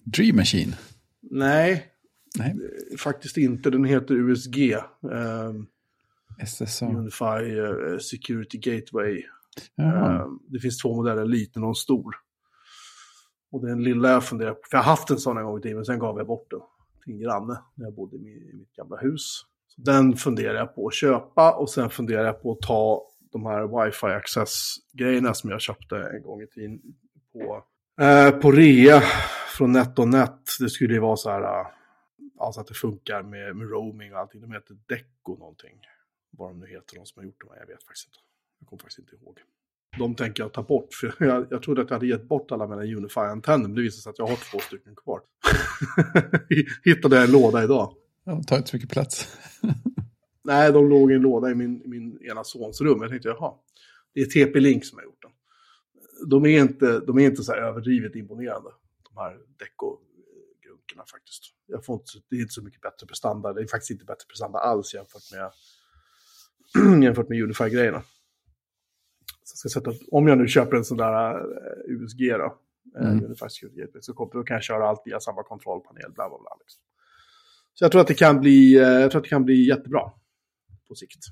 Dream 0.04 0.36
Machine. 0.36 0.76
nej, 1.22 1.94
Nej, 2.38 2.56
faktiskt 3.00 3.38
inte. 3.38 3.70
Den 3.70 3.86
heter 3.86 4.14
USG. 4.14 4.72
Eh, 4.72 5.54
SSA. 6.46 6.86
Unify 6.86 7.60
eh, 7.60 7.98
Security 7.98 8.58
Gateway. 8.58 9.24
Eh, 9.78 10.28
det 10.48 10.60
finns 10.60 10.78
två 10.78 10.96
modeller, 10.96 11.22
en 11.22 11.32
liten 11.32 11.64
och 11.64 11.70
en 11.70 11.76
stor. 11.76 12.16
Och 13.52 13.66
den 13.66 13.84
lilla 13.84 14.12
jag 14.12 14.24
funderar 14.24 14.54
på, 14.54 14.62
för 14.70 14.78
jag 14.78 14.84
har 14.84 14.92
haft 14.92 15.10
en 15.10 15.18
sån 15.18 15.38
en 15.38 15.46
gång 15.46 15.60
i 15.60 15.62
tiden, 15.62 15.78
men 15.78 15.86
sen 15.86 16.00
gav 16.00 16.18
jag 16.18 16.28
bort 16.28 16.52
den 16.52 16.62
till 17.04 17.14
en 17.14 17.20
granne 17.20 17.62
när 17.76 17.86
jag 17.86 17.94
bodde 17.94 18.18
i 18.18 18.54
mitt 18.54 18.74
gamla 18.74 18.98
hus. 18.98 19.46
Så 19.70 19.82
den 19.82 20.16
funderar 20.16 20.56
jag 20.56 20.76
på 20.76 20.88
att 20.88 20.94
köpa 20.94 21.54
och 21.54 21.70
sen 21.70 21.90
funderar 21.90 22.26
jag 22.26 22.42
på 22.42 22.52
att 22.52 22.62
ta 22.62 23.10
de 23.32 23.46
här 23.46 23.86
wifi 23.86 24.06
access-grejerna 24.06 25.34
som 25.34 25.50
jag 25.50 25.62
köpte 25.62 25.98
en 25.98 26.22
gång 26.22 26.42
i 26.42 26.48
tiden 26.48 26.82
på, 27.34 27.64
eh, 28.02 28.32
på 28.32 28.52
rea 28.52 29.02
från 29.58 29.72
NetOnNet. 29.72 30.40
Det 30.60 30.70
skulle 30.70 30.94
ju 30.94 31.00
vara 31.00 31.18
så 31.18 31.30
här, 31.30 31.42
eh, 31.42 31.68
alltså 32.40 32.62
att 32.62 32.68
det 32.68 32.74
funkar 32.74 33.24
med, 33.24 33.56
med 33.56 33.70
roaming 33.70 34.14
och 34.14 34.20
allting. 34.20 34.42
De 34.42 34.52
heter 34.52 34.78
Deco 34.88 35.38
någonting. 35.40 35.78
Vad 36.32 36.50
de 36.50 36.60
nu 36.60 36.68
heter, 36.68 36.96
de 36.96 37.06
som 37.06 37.20
har 37.20 37.26
gjort 37.26 37.42
de 37.42 37.50
här, 37.50 37.60
jag 37.60 37.68
vet 37.68 37.84
faktiskt 37.84 38.08
inte. 38.08 38.20
Jag 38.60 38.70
kommer 38.70 38.82
faktiskt 38.82 39.00
inte 39.00 39.16
ihåg. 39.16 39.40
de 39.98 40.16
tänker 40.16 40.44
jag 40.44 40.54
ta 40.54 40.64
bort. 40.64 40.94
För 40.94 41.16
jag, 41.26 41.48
jag 41.50 41.64
trodde 41.64 41.82
att 41.82 41.90
jag 41.90 41.96
hade 41.96 42.08
gett 42.08 42.28
bort 42.28 42.52
alla 42.52 42.68
mina 42.68 42.84
Unify-antenner, 42.84 43.68
men 43.68 43.76
det 43.76 43.82
visade 43.82 44.02
sig 44.02 44.10
att 44.10 44.20
jag 44.20 44.28
har 44.28 44.52
två 44.52 44.60
stycken 44.60 44.96
kvar. 44.96 45.22
Hittade 46.84 47.16
jag 47.16 47.26
en 47.26 47.32
låda 47.32 47.64
idag. 47.64 47.96
De 48.30 48.44
tar 48.44 48.58
inte 48.58 48.70
så 48.70 48.76
mycket 48.76 48.90
plats. 48.90 49.38
Nej, 50.44 50.72
de 50.72 50.90
låg 50.90 51.12
i 51.12 51.16
en 51.16 51.22
låda 51.22 51.52
i 51.52 51.56
min, 51.56 51.82
min 51.86 52.20
ena 52.22 52.44
sons 52.44 52.82
rum. 52.82 53.02
Jag 53.02 53.10
tänkte, 53.10 53.30
jaha, 53.30 53.54
det 54.14 54.22
är 54.22 54.26
TP-Link 54.26 54.86
som 54.86 54.98
har 54.98 55.04
gjort 55.04 55.22
den. 55.22 55.32
De 56.30 56.46
är 56.46 56.60
inte, 56.60 57.00
de 57.00 57.20
är 57.20 57.26
inte 57.26 57.44
så 57.44 57.52
här 57.52 57.62
överdrivet 57.62 58.16
imponerande, 58.16 58.70
de 59.10 59.22
här 59.22 59.38
Deco-grunkorna 59.58 61.04
faktiskt. 61.12 61.44
Jag 61.66 61.86
får 61.86 61.96
inte, 61.96 62.12
det 62.30 62.36
är 62.36 62.42
inte 62.42 62.54
så 62.54 62.64
mycket 62.64 62.82
bättre 62.82 63.08
prestanda. 63.08 63.54
Det 63.54 63.62
är 63.62 63.68
faktiskt 63.68 63.92
inte 63.92 64.06
bättre 64.06 64.26
prestanda 64.28 64.60
alls 64.60 64.94
jämfört 64.94 65.32
med, 65.32 65.52
jämfört 67.04 67.30
med 67.30 67.44
Unify-grejerna. 67.44 68.04
Så 69.44 69.82
jag 69.86 69.96
om 70.12 70.28
jag 70.28 70.38
nu 70.38 70.48
köper 70.48 70.78
en 70.78 70.86
sån 70.86 70.98
där 70.98 71.36
uh, 71.36 72.04
USG 72.04 72.30
då, 72.30 72.58
mm. 73.00 73.26
Unify 73.26 73.50
Security 73.50 73.82
Gateway, 73.82 74.02
så 74.02 74.14
kommer, 74.14 74.34
då 74.34 74.44
kan 74.44 74.54
jag 74.54 74.64
köra 74.64 74.90
allt 74.90 75.02
via 75.06 75.20
samma 75.20 75.44
kontrollpanel, 75.44 76.12
bla 76.12 76.30
bla 76.30 76.38
bla. 76.38 76.58
Liksom. 76.60 76.84
Så 77.80 77.86
jag 77.86 77.92
tror 77.92 78.02
att 78.02 78.08
det 78.08 78.14
kan 78.14 78.40
bli, 78.40 78.74
jag 78.74 79.12
tror 79.12 79.20
att 79.20 79.24
det 79.24 79.30
kan 79.30 79.46
bli 79.46 79.68
jättebra 79.68 80.12
på 80.88 80.96
sikt. 80.96 81.26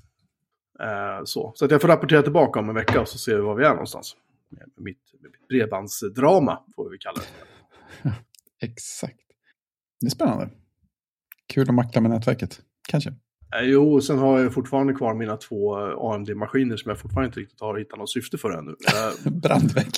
Uh, 0.82 1.24
så. 1.24 1.52
så 1.54 1.64
att 1.64 1.70
jag 1.70 1.80
får 1.80 1.88
rapportera 1.88 2.22
tillbaka 2.22 2.60
om 2.60 2.68
en 2.68 2.74
vecka 2.74 3.00
och 3.00 3.08
så 3.08 3.18
ser 3.18 3.34
vi 3.36 3.40
var 3.40 3.54
vi 3.54 3.64
är 3.64 3.70
någonstans. 3.70 4.16
Med 4.48 4.68
mitt, 4.76 4.98
med 5.20 5.30
mitt 5.30 5.48
bredbandsdrama, 5.48 6.62
får 6.76 6.90
vi 6.90 6.98
kalla 6.98 7.20
det. 7.20 8.12
Exakt. 8.66 9.16
Det 10.00 10.06
är 10.06 10.10
spännande. 10.10 10.50
Kul 11.46 11.68
att 11.68 11.74
mackla 11.74 12.00
med 12.00 12.10
nätverket, 12.10 12.60
kanske. 12.88 13.10
Eh, 13.54 13.62
jo, 13.62 14.00
sen 14.00 14.18
har 14.18 14.38
jag 14.38 14.54
fortfarande 14.54 14.94
kvar 14.94 15.14
mina 15.14 15.36
två 15.36 15.74
AMD-maskiner 16.12 16.76
som 16.76 16.88
jag 16.88 16.98
fortfarande 16.98 17.26
inte 17.26 17.40
riktigt 17.40 17.60
har 17.60 17.78
hittat 17.78 17.98
något 17.98 18.10
syfte 18.10 18.38
för 18.38 18.50
ännu. 18.50 18.74
Brandvägg. 19.30 19.92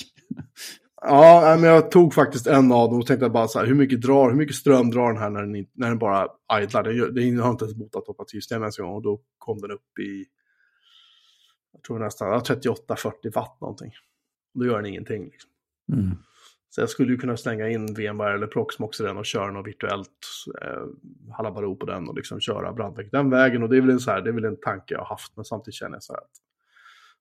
Ja, 1.02 1.56
men 1.60 1.70
jag 1.70 1.90
tog 1.90 2.14
faktiskt 2.14 2.46
en 2.46 2.72
av 2.72 2.90
dem 2.90 2.98
och 2.98 3.06
tänkte 3.06 3.28
bara 3.28 3.48
så 3.48 3.58
här, 3.58 3.66
hur 3.66 3.74
mycket, 3.74 4.02
drar, 4.02 4.30
hur 4.30 4.36
mycket 4.36 4.56
ström 4.56 4.90
drar 4.90 5.12
den 5.12 5.22
här 5.22 5.30
när 5.30 5.40
den, 5.40 5.66
när 5.72 5.88
den 5.88 5.98
bara 5.98 6.28
idlar? 6.62 6.82
Den, 6.82 7.14
den 7.14 7.38
har 7.38 7.50
inte 7.50 7.64
ens 7.64 7.76
botat 7.76 8.08
operativsystem 8.08 8.62
ens 8.62 8.78
en 8.78 8.84
gång 8.84 8.94
och 8.94 9.02
då 9.02 9.20
kom 9.38 9.60
den 9.60 9.70
upp 9.70 9.98
i, 9.98 10.24
jag 11.72 11.82
tror 11.82 11.98
nästan 11.98 12.40
38-40 12.40 13.34
watt 13.34 13.60
någonting. 13.60 13.92
Då 14.54 14.66
gör 14.66 14.76
den 14.76 14.86
ingenting. 14.86 15.24
Liksom. 15.24 15.50
Mm. 15.92 16.16
Så 16.70 16.80
jag 16.80 16.90
skulle 16.90 17.12
ju 17.12 17.18
kunna 17.18 17.36
slänga 17.36 17.68
in 17.68 17.94
VMware 17.94 18.34
eller 18.34 18.46
Proxmox 18.46 19.00
i 19.00 19.02
den 19.02 19.16
och 19.16 19.26
köra 19.26 19.50
något 19.50 19.66
virtuellt 19.66 20.26
eh, 20.62 20.86
halabaloo 21.36 21.76
på 21.76 21.86
den 21.86 22.08
och 22.08 22.16
liksom 22.16 22.40
köra 22.40 22.72
brandvägg 22.72 23.08
den 23.12 23.30
vägen. 23.30 23.62
Och 23.62 23.68
det 23.68 23.76
är 23.76 23.80
väl 23.80 23.90
en, 23.90 24.00
så 24.00 24.10
här, 24.10 24.20
det 24.20 24.30
är 24.30 24.34
väl 24.34 24.44
en 24.44 24.60
tanke 24.60 24.94
jag 24.94 25.00
har 25.00 25.06
haft, 25.06 25.36
men 25.36 25.44
samtidigt 25.44 25.74
känner 25.74 25.96
jag 25.96 26.02
så 26.02 26.12
här 26.12 26.20
att 26.20 26.30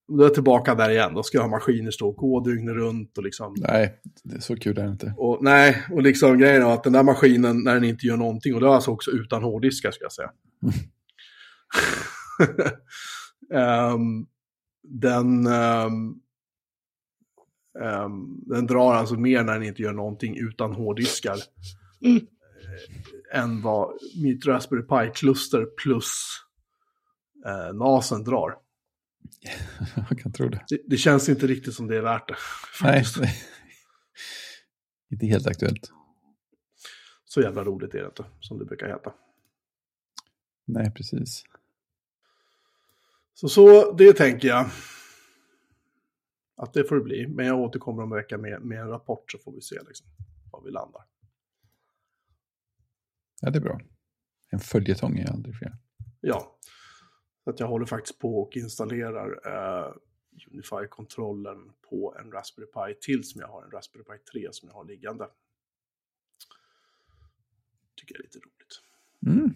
då 0.10 0.20
är 0.20 0.24
jag 0.24 0.34
tillbaka 0.34 0.76
där 0.76 0.90
igen. 0.90 1.14
Då 1.14 1.24
ska 1.24 1.38
jag 1.38 1.44
ha 1.44 1.50
maskiner 1.50 1.92
stå 1.92 2.10
och 2.10 2.16
gå 2.16 2.40
dygnet 2.40 2.76
runt 2.76 3.18
och 3.18 3.24
liksom... 3.24 3.56
Nej, 3.58 4.02
det 4.24 4.36
är 4.36 4.40
så 4.40 4.56
kul 4.56 4.78
är 4.78 4.84
det 4.84 4.90
inte. 4.90 5.14
Och, 5.18 5.44
nej, 5.44 5.84
och 5.92 6.02
liksom 6.02 6.38
grejen 6.38 6.62
är 6.62 6.74
att 6.74 6.84
den 6.84 6.94
där 6.94 7.04
maskinen, 7.04 7.64
när 7.64 7.74
den 7.74 7.84
inte 7.84 8.06
gör 8.06 8.18
någonting, 8.18 8.56
och 8.56 8.62
det 8.62 8.68
är 8.68 8.72
alltså 8.72 8.92
också 8.92 9.12
utan 9.12 9.44
hårddiskar 9.44 9.92
ska 9.92 10.04
jag 10.04 10.12
säga. 10.12 10.32
um, 13.94 14.28
den, 14.84 15.48
um, 15.48 16.22
um, 17.80 18.44
den 18.46 18.68
drar 18.68 18.94
alltså 18.94 19.16
mer 19.16 19.44
när 19.44 19.54
den 19.54 19.64
inte 19.64 19.82
gör 19.82 19.94
någonting 19.94 20.38
utan 20.38 20.74
hårddiskar. 20.74 21.38
Mm. 22.06 22.22
än 23.34 23.62
vad 23.62 23.94
mitt 24.24 24.46
Raspberry 24.46 24.82
Pi-kluster 24.82 25.66
plus 25.84 26.14
eh, 27.46 27.76
NASen 27.76 28.24
drar. 28.24 28.56
Jag 30.10 30.20
kan 30.20 30.32
tro 30.32 30.50
det. 30.50 30.66
det. 30.70 30.82
det. 30.88 30.98
känns 30.98 31.30
inte 31.30 31.48
riktigt 31.48 31.74
som 31.74 31.88
det 31.88 31.98
är 31.98 32.02
värt 32.02 32.28
det. 32.28 32.36
Faktiskt. 32.82 33.20
Nej, 33.20 33.36
inte 35.10 35.26
helt 35.26 35.48
aktuellt. 35.48 35.92
Så 37.26 37.42
jävla 37.42 37.64
roligt 37.64 37.94
är 37.94 38.00
det 38.00 38.06
inte, 38.06 38.26
som 38.40 38.60
det 38.60 38.66
brukar 38.66 38.88
heta. 38.88 39.14
Nej, 40.66 40.92
precis. 40.92 41.44
Så, 43.34 43.50
så 43.50 43.92
det 43.92 44.14
tänker 44.14 44.48
jag. 44.48 44.70
Att 46.56 46.74
det 46.74 46.84
får 46.84 46.96
det 46.96 47.02
bli. 47.02 47.28
Men 47.28 47.46
jag 47.46 47.60
återkommer 47.60 48.04
om 48.04 48.12
en 48.12 48.18
vecka 48.18 48.38
med, 48.38 48.62
med 48.62 48.80
en 48.80 48.88
rapport 48.88 49.32
så 49.32 49.38
får 49.38 49.52
vi 49.52 49.62
se 49.62 49.76
liksom, 49.88 50.08
var 50.52 50.62
vi 50.66 50.72
landar. 50.72 51.02
Ja, 53.42 53.50
det 53.50 53.60
är 53.60 53.62
bra. 53.62 53.80
En 54.50 54.60
följetong 54.60 55.18
är 55.18 55.32
aldrig 55.32 55.56
fel. 55.58 55.72
Ja. 56.22 56.60
Så 57.44 57.50
att 57.50 57.60
jag 57.60 57.68
håller 57.68 57.86
faktiskt 57.86 58.20
på 58.20 58.42
och 58.42 58.58
installerar 58.58 59.30
uh, 59.48 59.94
Unify-kontrollen 60.52 61.72
på 61.90 62.16
en 62.20 62.32
Raspberry 62.32 62.68
Pi 62.68 63.00
till 63.02 63.24
som 63.24 63.42
jag 63.42 63.48
har 63.48 63.64
en 63.64 63.72
Raspberry 63.72 64.04
Pi 64.04 64.40
3 64.42 64.48
som 64.52 64.70
jag 64.70 64.76
har 64.76 64.86
liggande. 64.86 65.28
Tycker 67.96 68.16
jag 68.16 68.20
är 68.20 68.24
lite 68.24 68.40
roligt. 68.40 68.82
Mm. 69.28 69.54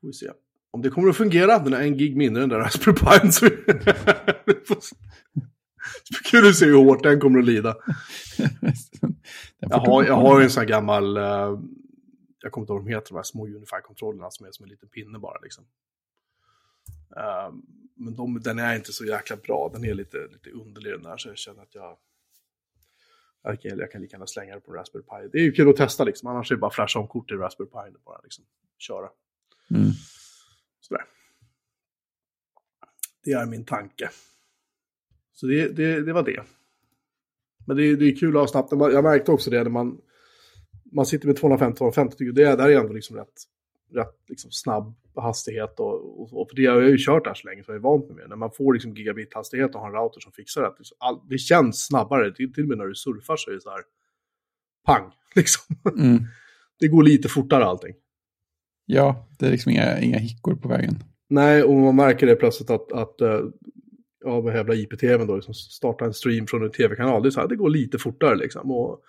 Får 0.00 0.06
vi 0.06 0.12
se. 0.12 0.30
Om 0.70 0.82
det 0.82 0.90
kommer 0.90 1.08
att 1.08 1.16
fungera, 1.16 1.58
den 1.58 1.72
är 1.72 1.80
en 1.80 1.98
gig 1.98 2.16
mindre 2.16 2.42
än 2.42 2.48
den 2.48 2.58
där 2.58 2.64
Raspberry 2.64 2.94
Pi. 2.94 3.32
Så... 4.80 4.96
Kul 6.30 6.48
att 6.48 6.56
se 6.56 6.66
hur 6.66 6.84
hårt 6.84 7.02
den 7.02 7.20
kommer 7.20 7.38
att 7.38 7.44
lida. 7.44 7.76
jag, 9.58 9.78
har, 9.78 10.04
jag 10.04 10.14
har 10.14 10.40
en 10.40 10.50
sån 10.50 10.60
här 10.60 10.68
gammal 10.68 11.18
uh, 11.18 11.60
jag 12.46 12.52
kommer 12.52 12.62
inte 12.62 12.72
ihåg 12.72 12.82
vad 12.82 12.90
de 12.90 12.94
heter, 12.94 13.08
de 13.08 13.16
här 13.16 13.22
små 13.22 13.46
Unify-kontrollerna 13.46 14.30
som 14.30 14.46
är 14.46 14.50
som 14.50 14.64
en 14.64 14.70
liten 14.70 14.88
pinne 14.88 15.18
bara 15.18 15.40
liksom. 15.42 15.64
Uh, 17.16 17.54
men 17.94 18.16
de, 18.16 18.40
den 18.42 18.58
är 18.58 18.76
inte 18.76 18.92
så 18.92 19.04
jäkla 19.04 19.36
bra, 19.36 19.70
den 19.72 19.84
är 19.84 19.94
lite, 19.94 20.18
lite 20.32 20.50
underlig 20.50 20.92
den 20.92 21.02
där, 21.02 21.16
så 21.16 21.28
jag 21.28 21.38
känner 21.38 21.62
att 21.62 21.74
jag... 21.74 21.98
Kan, 23.42 23.78
jag 23.78 23.90
kan 23.92 24.02
lika 24.02 24.14
gärna 24.14 24.26
slänga 24.26 24.54
det 24.54 24.60
på 24.60 24.72
Raspberry 24.72 25.02
Pi. 25.02 25.28
Det 25.32 25.38
är 25.38 25.42
ju 25.42 25.52
kul 25.52 25.68
att 25.68 25.76
testa 25.76 26.04
liksom, 26.04 26.28
annars 26.28 26.50
är 26.50 26.54
det 26.54 26.60
bara 26.60 26.70
flasha 26.70 27.00
om 27.00 27.08
kort 27.08 27.30
i 27.30 27.34
Raspberry 27.34 27.68
Pi 27.70 27.96
och 27.96 28.02
bara 28.04 28.20
liksom 28.22 28.44
köra. 28.78 29.08
Mm. 29.70 29.90
Sådär. 30.80 31.04
Det 33.24 33.32
är 33.32 33.46
min 33.46 33.64
tanke. 33.64 34.10
Så 35.32 35.46
det, 35.46 35.68
det, 35.68 36.02
det 36.02 36.12
var 36.12 36.22
det. 36.22 36.42
Men 37.66 37.76
det, 37.76 37.96
det 37.96 38.04
är 38.04 38.16
kul 38.16 38.36
att 38.36 38.42
ha 38.42 38.48
snabbt. 38.48 38.72
Jag 38.72 39.04
märkte 39.04 39.32
också 39.32 39.50
det 39.50 39.62
när 39.62 39.70
man 39.70 40.00
man 40.92 41.06
sitter 41.06 41.26
med 41.26 41.38
250-250, 41.38 42.32
det 42.32 42.42
är, 42.42 42.56
där 42.56 42.68
är 42.68 42.80
ändå 42.80 42.92
liksom 42.92 43.16
rätt, 43.16 43.42
rätt 43.94 44.16
liksom 44.28 44.50
snabb 44.50 44.94
hastighet. 45.16 45.80
Och, 45.80 46.20
och, 46.20 46.40
och, 46.40 46.48
för 46.48 46.56
det 46.56 46.66
har 46.66 46.80
jag 46.80 46.90
ju 46.90 46.98
kört 46.98 47.24
där 47.24 47.34
så 47.34 47.48
länge 47.48 47.64
så 47.64 47.70
jag 47.70 47.76
är 47.76 47.80
vant 47.80 48.08
med 48.08 48.16
det. 48.16 48.28
När 48.28 48.36
man 48.36 48.50
får 48.50 48.74
liksom 48.74 48.94
gigabit-hastighet 48.94 49.74
och 49.74 49.80
har 49.80 49.88
en 49.88 49.94
router 49.94 50.20
som 50.20 50.32
fixar 50.32 50.62
det, 50.62 50.74
liksom, 50.78 50.96
all, 51.00 51.20
det 51.28 51.38
känns 51.38 51.86
snabbare. 51.86 52.34
Till, 52.34 52.52
till 52.52 52.62
och 52.62 52.68
med 52.68 52.78
när 52.78 52.86
du 52.86 52.94
surfar 52.94 53.36
så 53.36 53.50
är 53.50 53.54
det 53.54 53.60
så 53.60 53.70
här, 53.70 53.82
pang, 54.84 55.12
liksom. 55.34 55.76
Mm. 55.98 56.18
det 56.80 56.88
går 56.88 57.02
lite 57.02 57.28
fortare 57.28 57.64
allting. 57.64 57.94
Ja, 58.86 59.28
det 59.38 59.46
är 59.46 59.50
liksom 59.50 59.72
inga, 59.72 60.00
inga 60.00 60.18
hickor 60.18 60.54
på 60.54 60.68
vägen. 60.68 60.94
Nej, 61.28 61.62
och 61.62 61.74
man 61.74 61.96
märker 61.96 62.26
det 62.26 62.36
plötsligt 62.36 62.70
att, 62.70 62.92
att 62.92 63.22
uh, 63.22 63.40
ja, 64.24 64.40
vad 64.40 64.54
jävla 64.54 64.74
IPTV 64.74 65.24
då, 65.24 65.34
liksom 65.34 65.54
starta 65.54 66.04
en 66.04 66.14
stream 66.14 66.46
från 66.46 66.64
en 66.64 66.70
tv-kanal, 66.70 67.22
det, 67.22 67.28
är 67.28 67.30
så 67.30 67.40
här, 67.40 67.48
det 67.48 67.56
går 67.56 67.70
lite 67.70 67.98
fortare 67.98 68.36
liksom. 68.36 68.70
Och 68.70 69.00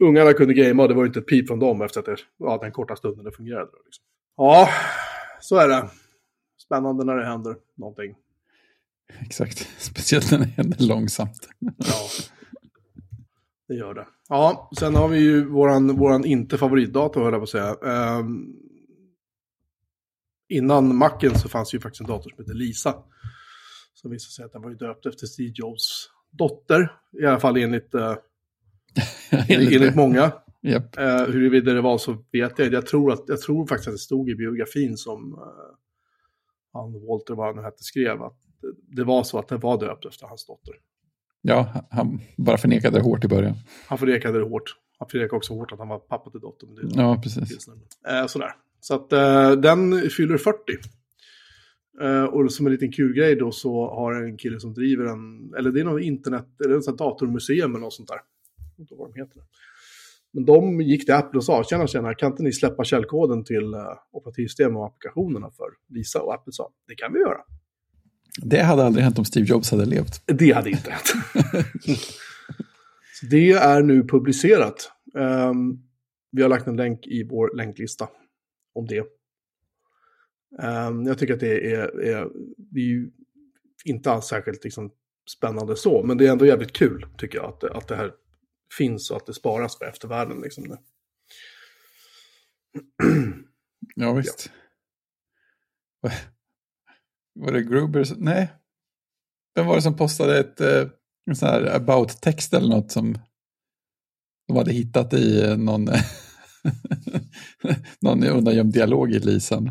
ungarna 0.00 0.32
kunde 0.32 0.54
gamea 0.54 0.82
och 0.82 0.88
det 0.88 0.94
var 0.94 1.02
ju 1.02 1.06
inte 1.06 1.18
ett 1.18 1.26
pip 1.26 1.48
från 1.48 1.58
dem 1.58 1.82
efter 1.82 2.00
att 2.00 2.06
det, 2.06 2.16
ja, 2.36 2.58
den 2.62 2.72
korta 2.72 2.96
stunden 2.96 3.24
det 3.24 3.32
fungerade. 3.32 3.70
Liksom. 3.84 4.04
Ja, 4.36 4.68
så 5.40 5.56
är 5.56 5.68
det. 5.68 5.90
Spännande 6.58 7.04
när 7.04 7.16
det 7.16 7.26
händer 7.26 7.56
någonting. 7.76 8.14
Exakt, 9.20 9.68
speciellt 9.78 10.30
när 10.30 10.38
det 10.38 10.44
händer 10.44 10.86
långsamt. 10.86 11.48
ja, 11.58 12.08
det 13.68 13.74
gör 13.74 13.94
det. 13.94 14.06
Ja, 14.28 14.70
sen 14.78 14.94
har 14.94 15.08
vi 15.08 15.18
ju 15.18 15.44
våran, 15.44 15.96
våran 15.96 16.24
inte 16.24 16.58
favoritdator, 16.58 17.22
höll 17.22 17.32
jag 17.32 17.40
på 17.40 17.44
att 17.44 17.48
säga. 17.48 18.18
Um, 18.18 18.56
innan 20.48 20.96
Macen 20.96 21.38
så 21.38 21.48
fanns 21.48 21.74
ju 21.74 21.80
faktiskt 21.80 22.00
en 22.00 22.06
dator 22.06 22.30
som 22.30 22.38
heter 22.38 22.54
Lisa. 22.54 22.94
Som 23.94 24.10
visade 24.10 24.32
sig 24.32 24.44
att 24.44 24.52
den 24.52 24.62
var 24.62 24.70
ju 24.70 24.76
döpt 24.76 25.06
efter 25.06 25.26
Steve 25.26 25.52
Jobs 25.54 26.10
dotter, 26.30 26.92
i 27.22 27.26
alla 27.26 27.40
fall 27.40 27.56
enligt 27.56 27.94
uh, 27.94 28.14
enligt 29.48 29.96
många. 29.96 30.32
Yep. 30.62 30.98
Uh, 30.98 31.32
huruvida 31.32 31.72
det 31.72 31.80
var 31.80 31.98
så 31.98 32.12
vet 32.32 32.58
jag 32.58 32.72
jag 32.72 32.86
tror, 32.86 33.12
att, 33.12 33.24
jag 33.26 33.40
tror 33.40 33.66
faktiskt 33.66 33.88
att 33.88 33.94
det 33.94 33.98
stod 33.98 34.30
i 34.30 34.34
biografin 34.34 34.96
som 34.96 35.32
uh, 35.32 35.40
han, 36.72 37.06
Walter, 37.06 37.34
vad 37.34 37.54
han 37.54 37.64
hette, 37.64 37.82
skrev. 37.82 38.22
Att 38.22 38.36
det 38.96 39.04
var 39.04 39.22
så 39.22 39.38
att 39.38 39.48
det 39.48 39.56
var 39.56 39.80
döpt 39.80 40.06
efter 40.06 40.26
hans 40.26 40.46
dotter. 40.46 40.74
Ja, 41.42 41.86
han 41.90 42.20
bara 42.36 42.58
förnekade 42.58 42.98
det 42.98 43.02
hårt 43.02 43.24
i 43.24 43.28
början. 43.28 43.54
Han 43.86 43.98
förnekade 43.98 44.38
det 44.38 44.44
hårt. 44.44 44.76
Han 44.98 45.08
förnekade 45.08 45.36
också 45.36 45.54
hårt 45.54 45.72
att 45.72 45.78
han 45.78 45.88
var 45.88 45.98
pappa 45.98 46.30
till 46.30 46.40
dottern. 46.40 46.90
Ja, 46.94 47.20
precis. 47.22 47.68
Uh, 47.68 48.26
sådär. 48.26 48.52
Så 48.80 48.94
att 48.94 49.12
uh, 49.12 49.60
den 49.60 50.10
fyller 50.10 50.38
40. 50.38 50.58
Uh, 52.02 52.24
och 52.24 52.52
som 52.52 52.66
en 52.66 52.72
liten 52.72 52.92
kul 52.92 53.14
grej 53.14 53.36
då 53.36 53.52
så 53.52 53.90
har 53.94 54.14
en 54.14 54.36
kille 54.36 54.60
som 54.60 54.74
driver 54.74 55.04
en, 55.04 55.54
eller 55.58 55.70
det 55.70 55.80
är 55.80 55.84
något 55.84 56.02
internet, 56.02 56.46
eller 56.64 56.74
en 56.74 56.82
sån 56.82 56.96
datormuseum 56.96 57.70
eller 57.70 57.80
något 57.80 57.92
sånt 57.92 58.08
där 58.08 58.20
inte 58.80 58.94
vad 58.94 59.12
de 59.12 59.20
heter. 59.20 59.42
Men 60.32 60.44
de 60.44 60.80
gick 60.80 61.04
till 61.04 61.14
Apple 61.14 61.38
och 61.38 61.44
sa, 61.44 61.64
tjena 61.64 61.86
tjena, 61.86 62.14
kan 62.14 62.30
inte 62.30 62.42
ni 62.42 62.52
släppa 62.52 62.84
källkoden 62.84 63.44
till 63.44 63.74
uh, 63.74 63.80
operativsystem 64.10 64.76
och 64.76 64.86
applikationerna 64.86 65.50
för 65.50 65.66
Lisa? 65.88 66.22
Och 66.22 66.34
Apple 66.34 66.52
sa, 66.52 66.70
det 66.88 66.94
kan 66.94 67.12
vi 67.12 67.18
göra. 67.18 67.38
Det 68.42 68.62
hade 68.62 68.84
aldrig 68.84 69.04
hänt 69.04 69.18
om 69.18 69.24
Steve 69.24 69.46
Jobs 69.46 69.70
hade 69.70 69.84
levt. 69.84 70.22
Det 70.26 70.52
hade 70.52 70.70
inte 70.70 70.90
hänt. 70.90 71.12
Så 73.20 73.26
det 73.26 73.52
är 73.52 73.82
nu 73.82 74.02
publicerat. 74.02 74.92
Um, 75.14 75.82
vi 76.32 76.42
har 76.42 76.48
lagt 76.48 76.66
en 76.66 76.76
länk 76.76 77.06
i 77.06 77.28
vår 77.30 77.56
länklista 77.56 78.08
om 78.74 78.86
det. 78.86 79.04
Um, 80.62 81.06
jag 81.06 81.18
tycker 81.18 81.34
att 81.34 81.40
det 81.40 81.74
är, 81.74 82.00
är, 82.00 82.28
det 82.56 82.80
är 82.80 82.84
ju 82.84 83.10
inte 83.84 84.10
alls 84.10 84.24
särskilt 84.24 84.64
liksom, 84.64 84.90
spännande 85.36 85.76
så, 85.76 86.02
men 86.02 86.18
det 86.18 86.26
är 86.26 86.32
ändå 86.32 86.46
jävligt 86.46 86.72
kul 86.72 87.06
tycker 87.18 87.38
jag 87.38 87.48
att, 87.48 87.64
att 87.64 87.88
det 87.88 87.96
här 87.96 88.12
finns 88.78 89.10
och 89.10 89.16
att 89.16 89.26
det 89.26 89.34
sparas 89.34 89.78
för 89.78 89.84
eftervärlden. 89.84 90.40
Liksom, 90.40 90.64
nu. 90.64 90.76
Ja, 93.94 94.12
visst. 94.12 94.50
Ja. 96.00 96.10
Var 97.34 97.52
det 97.52 97.62
Gruber? 97.62 98.06
Nej. 98.16 98.52
Vem 99.54 99.66
var 99.66 99.76
det 99.76 99.82
som 99.82 99.96
postade 99.96 100.40
ett 100.40 100.60
eh, 100.60 100.88
en 101.30 101.36
sån 101.36 101.48
här 101.48 101.76
about-text 101.76 102.54
eller 102.54 102.68
något 102.68 102.92
som 102.92 103.18
de 104.48 104.56
hade 104.56 104.72
hittat 104.72 105.12
i 105.12 105.56
någon, 105.58 105.84
någon 108.00 108.24
undangömd 108.24 108.72
dialog 108.72 109.12
i 109.12 109.18
Lisan? 109.18 109.70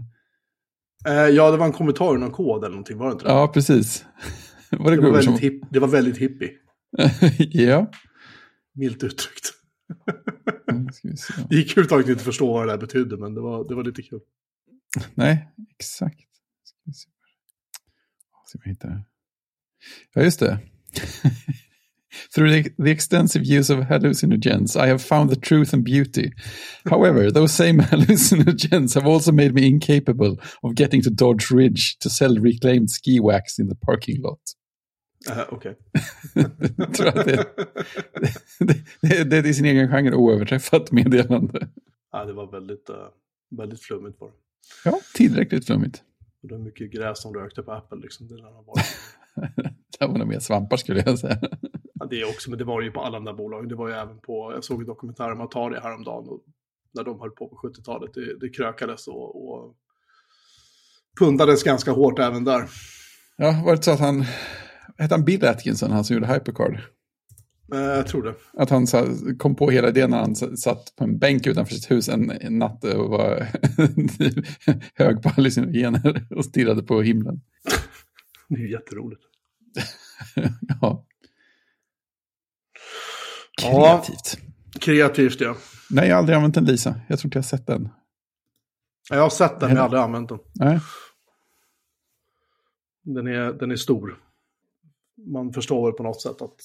Eh, 1.08 1.14
ja, 1.14 1.52
det 1.52 1.58
var 1.58 1.66
en 1.66 1.72
kommentar 1.72 2.16
i 2.16 2.20
någon 2.20 2.32
kod 2.32 2.64
eller 2.64 2.70
någonting, 2.70 2.98
var 2.98 3.06
det 3.06 3.12
inte 3.12 3.26
det? 3.26 3.32
Ja, 3.32 3.48
precis. 3.48 4.06
Var 4.72 4.92
det, 4.92 4.98
det, 4.98 5.02
var 5.02 5.12
väldigt 5.12 5.40
hip, 5.40 5.62
det 5.70 5.80
var 5.80 5.88
väldigt 5.88 6.18
hippie. 6.18 6.52
ja. 7.38 7.92
Milt 8.80 9.04
uttryckt. 9.04 9.54
det 11.50 11.56
gick 11.56 11.72
överhuvudtaget 11.72 12.08
inte 12.08 12.20
att 12.20 12.26
förstå 12.26 12.54
vad 12.54 12.68
det 12.68 12.74
där 12.74 12.78
betydde, 12.78 13.18
men 13.18 13.34
det 13.34 13.42
var, 13.42 13.68
det 13.68 13.76
var 13.76 13.84
lite 13.84 14.02
kul. 14.02 14.20
Nej, 15.16 15.48
exakt. 15.76 16.20
Ska 16.64 16.78
vi 16.86 16.94
se. 16.94 17.10
Ska 18.46 18.60
vi 18.64 18.70
hitta. 18.70 19.02
Ja, 20.14 20.22
just 20.22 20.40
det. 20.40 20.60
Through 22.34 22.50
the, 22.50 22.70
the, 22.80 22.92
extensive 22.92 23.44
use 23.46 23.70
of 23.70 23.80
hallucinogens, 23.80 24.76
I 24.76 24.88
have 24.88 25.02
found 25.02 25.30
the 25.30 25.36
truth 25.36 25.74
and 25.74 25.84
beauty. 25.84 26.32
However, 26.90 27.32
those 27.32 27.54
same 27.54 27.80
hallucinogens 27.92 28.96
have 28.96 29.06
also 29.06 29.32
made 29.32 29.54
me 29.54 29.68
incapable 29.68 30.38
of 30.64 30.76
getting 30.76 31.02
to 31.04 31.10
Dodge 31.10 31.52
Ridge 31.52 31.98
to 32.00 32.10
sell 32.10 32.36
reclaimed 32.36 32.90
ski 32.90 33.20
wax 33.20 33.60
in 33.60 33.68
the 33.68 33.76
parking 33.76 34.22
lot. 34.22 34.40
Uh, 35.30 35.44
Okej. 35.50 35.78
Okay. 36.78 37.12
det, 37.26 37.46
det, 38.60 38.84
det, 39.02 39.24
det 39.24 39.38
är 39.38 39.46
i 39.46 39.54
sin 39.54 39.66
egen 39.66 39.90
genre 39.90 40.16
oöverträffat 40.16 40.92
meddelande. 40.92 41.68
Ja, 42.12 42.26
det 42.26 42.34
var 42.34 42.52
väldigt, 42.52 42.90
uh, 42.90 42.96
väldigt 43.50 43.82
flummigt. 43.82 44.22
Var 44.22 44.32
Ja, 44.86 45.00
tillräckligt 45.16 45.66
flummigt. 45.66 46.04
Det 46.42 46.54
var 46.54 46.60
mycket 46.60 46.92
gräs 46.92 47.22
som 47.22 47.34
rökte 47.34 47.64
på 47.64 47.72
Apple. 47.72 48.00
Liksom. 48.00 48.28
Det, 48.28 48.42
var... 48.42 48.82
det 50.00 50.06
var 50.06 50.18
nog 50.18 50.28
mer 50.28 50.40
svampar 50.40 50.78
skulle 50.78 51.04
jag 51.06 51.20
säga. 51.20 51.40
Ja, 51.94 52.06
det 52.06 52.26
också, 52.26 52.50
men 52.50 52.60
det 52.60 52.66
var 52.66 52.82
ju 52.82 52.92
på 52.92 53.02
alla 53.02 53.18
de 53.18 53.26
där 53.26 53.34
bolagen. 53.34 53.70
Det 53.70 53.76
var 53.76 53.88
ju 53.88 53.94
även 53.94 54.20
på, 54.20 54.54
jag 54.54 54.64
såg 54.64 54.80
en 54.80 54.88
dokumentär 54.88 55.32
om 55.32 55.42
Atari 55.42 55.80
häromdagen. 55.80 56.28
Och 56.28 56.44
när 56.94 57.04
de 57.04 57.20
höll 57.20 57.32
på 57.32 57.48
på 57.48 57.56
70-talet. 57.68 58.14
Det, 58.14 58.40
det 58.40 58.50
krökades 58.50 59.08
och, 59.08 59.50
och 59.50 59.76
pundades 61.20 61.64
ganska 61.64 61.92
hårt 61.92 62.20
även 62.20 62.44
där. 62.44 62.70
Ja, 63.38 63.62
var 63.66 63.76
det 63.76 63.84
så 63.84 63.92
att 63.92 64.00
han, 64.00 64.26
hette 65.00 65.14
han 65.14 65.26
Bill 65.26 65.46
Atkinson, 65.46 65.92
han 65.92 66.04
som 66.04 66.14
gjorde 66.14 66.34
Hypercard? 66.34 66.80
Eh, 67.74 67.80
jag 67.80 68.08
tror 68.08 68.24
det. 68.24 68.36
Att 68.54 68.70
han 68.70 68.88
så, 68.88 69.16
kom 69.38 69.56
på 69.56 69.70
hela 69.70 69.90
idén 69.90 70.10
när 70.10 70.18
han 70.18 70.36
satt 70.36 70.96
på 70.96 71.04
en 71.04 71.18
bänk 71.18 71.48
utanför 71.48 71.74
sitt 71.74 71.92
hus 71.92 72.10
en, 72.10 72.32
en 72.32 72.60
natt 72.60 72.84
och 72.84 73.10
var 73.10 73.48
hög 74.96 75.22
på 75.24 75.30
hallucinogener 75.30 76.28
och 76.30 76.46
stirrade 76.46 76.84
på 76.84 77.02
himlen. 77.02 77.42
Det 78.50 78.56
är 78.56 78.60
ju 78.60 78.72
jätteroligt. 78.72 79.22
ja. 80.82 81.06
Kreativt. 83.62 84.38
Ja, 84.74 84.80
kreativt, 84.80 85.42
ja. 85.42 85.56
Nej, 85.90 86.08
jag 86.08 86.16
har 86.16 86.20
aldrig 86.20 86.36
använt 86.36 86.58
en 86.58 86.66
Lisa. 86.66 87.02
Jag 87.08 87.20
tror 87.20 87.28
inte 87.28 87.38
jag 87.38 87.44
har 87.44 87.48
sett 87.48 87.68
den. 87.68 87.90
Jag 89.10 89.22
har 89.22 89.30
sett 89.30 89.60
den, 89.60 89.70
men 89.70 89.76
jag 89.76 89.82
har 89.82 89.86
aldrig 89.86 90.02
använt 90.02 90.30
den. 90.30 90.40
Nej. 90.54 90.80
Den 93.04 93.28
är, 93.28 93.54
den 93.54 93.72
är 93.72 93.76
stor. 93.76 94.18
Man 95.26 95.54
förstår 95.54 95.86
väl 95.86 95.94
på 95.94 96.04
något 96.04 96.22
sätt 96.22 96.42
att 96.42 96.56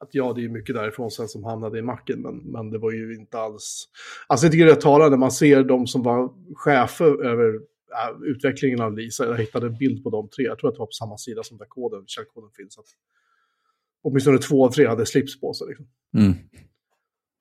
att 0.00 0.14
ja, 0.14 0.32
det 0.32 0.44
är 0.44 0.48
mycket 0.48 0.74
därifrån 0.74 1.10
sen 1.10 1.28
som 1.28 1.44
hamnade 1.44 1.78
i 1.78 1.82
macken, 1.82 2.20
men, 2.20 2.36
men 2.36 2.70
det 2.70 2.78
var 2.78 2.92
ju 2.92 3.14
inte 3.14 3.38
alls... 3.38 3.88
Alltså 4.26 4.46
jag 4.46 4.52
tycker 4.52 4.66
det 4.66 4.72
är 4.72 4.76
talande, 4.76 5.16
man 5.16 5.32
ser 5.32 5.64
de 5.64 5.86
som 5.86 6.02
var 6.02 6.32
chefer 6.54 7.24
över 7.24 7.54
äh, 7.54 8.22
utvecklingen 8.22 8.80
av 8.80 8.96
Lisa, 8.96 9.24
jag 9.24 9.38
hittade 9.38 9.66
en 9.66 9.78
bild 9.78 10.04
på 10.04 10.10
de 10.10 10.28
tre, 10.28 10.44
jag 10.44 10.58
tror 10.58 10.68
att 10.68 10.74
det 10.74 10.78
var 10.78 10.86
på 10.86 10.92
samma 10.92 11.18
sida 11.18 11.42
som 11.42 11.58
där 11.58 11.66
koden, 11.66 12.04
källkoden 12.06 12.50
finns. 12.50 12.78
Att 12.78 12.86
åtminstone 14.02 14.38
två 14.38 14.66
av 14.66 14.70
tre 14.70 14.86
hade 14.86 15.06
slips 15.06 15.40
på 15.40 15.54
sig. 15.54 15.68
Liksom. 15.68 15.86
Mm. 16.16 16.32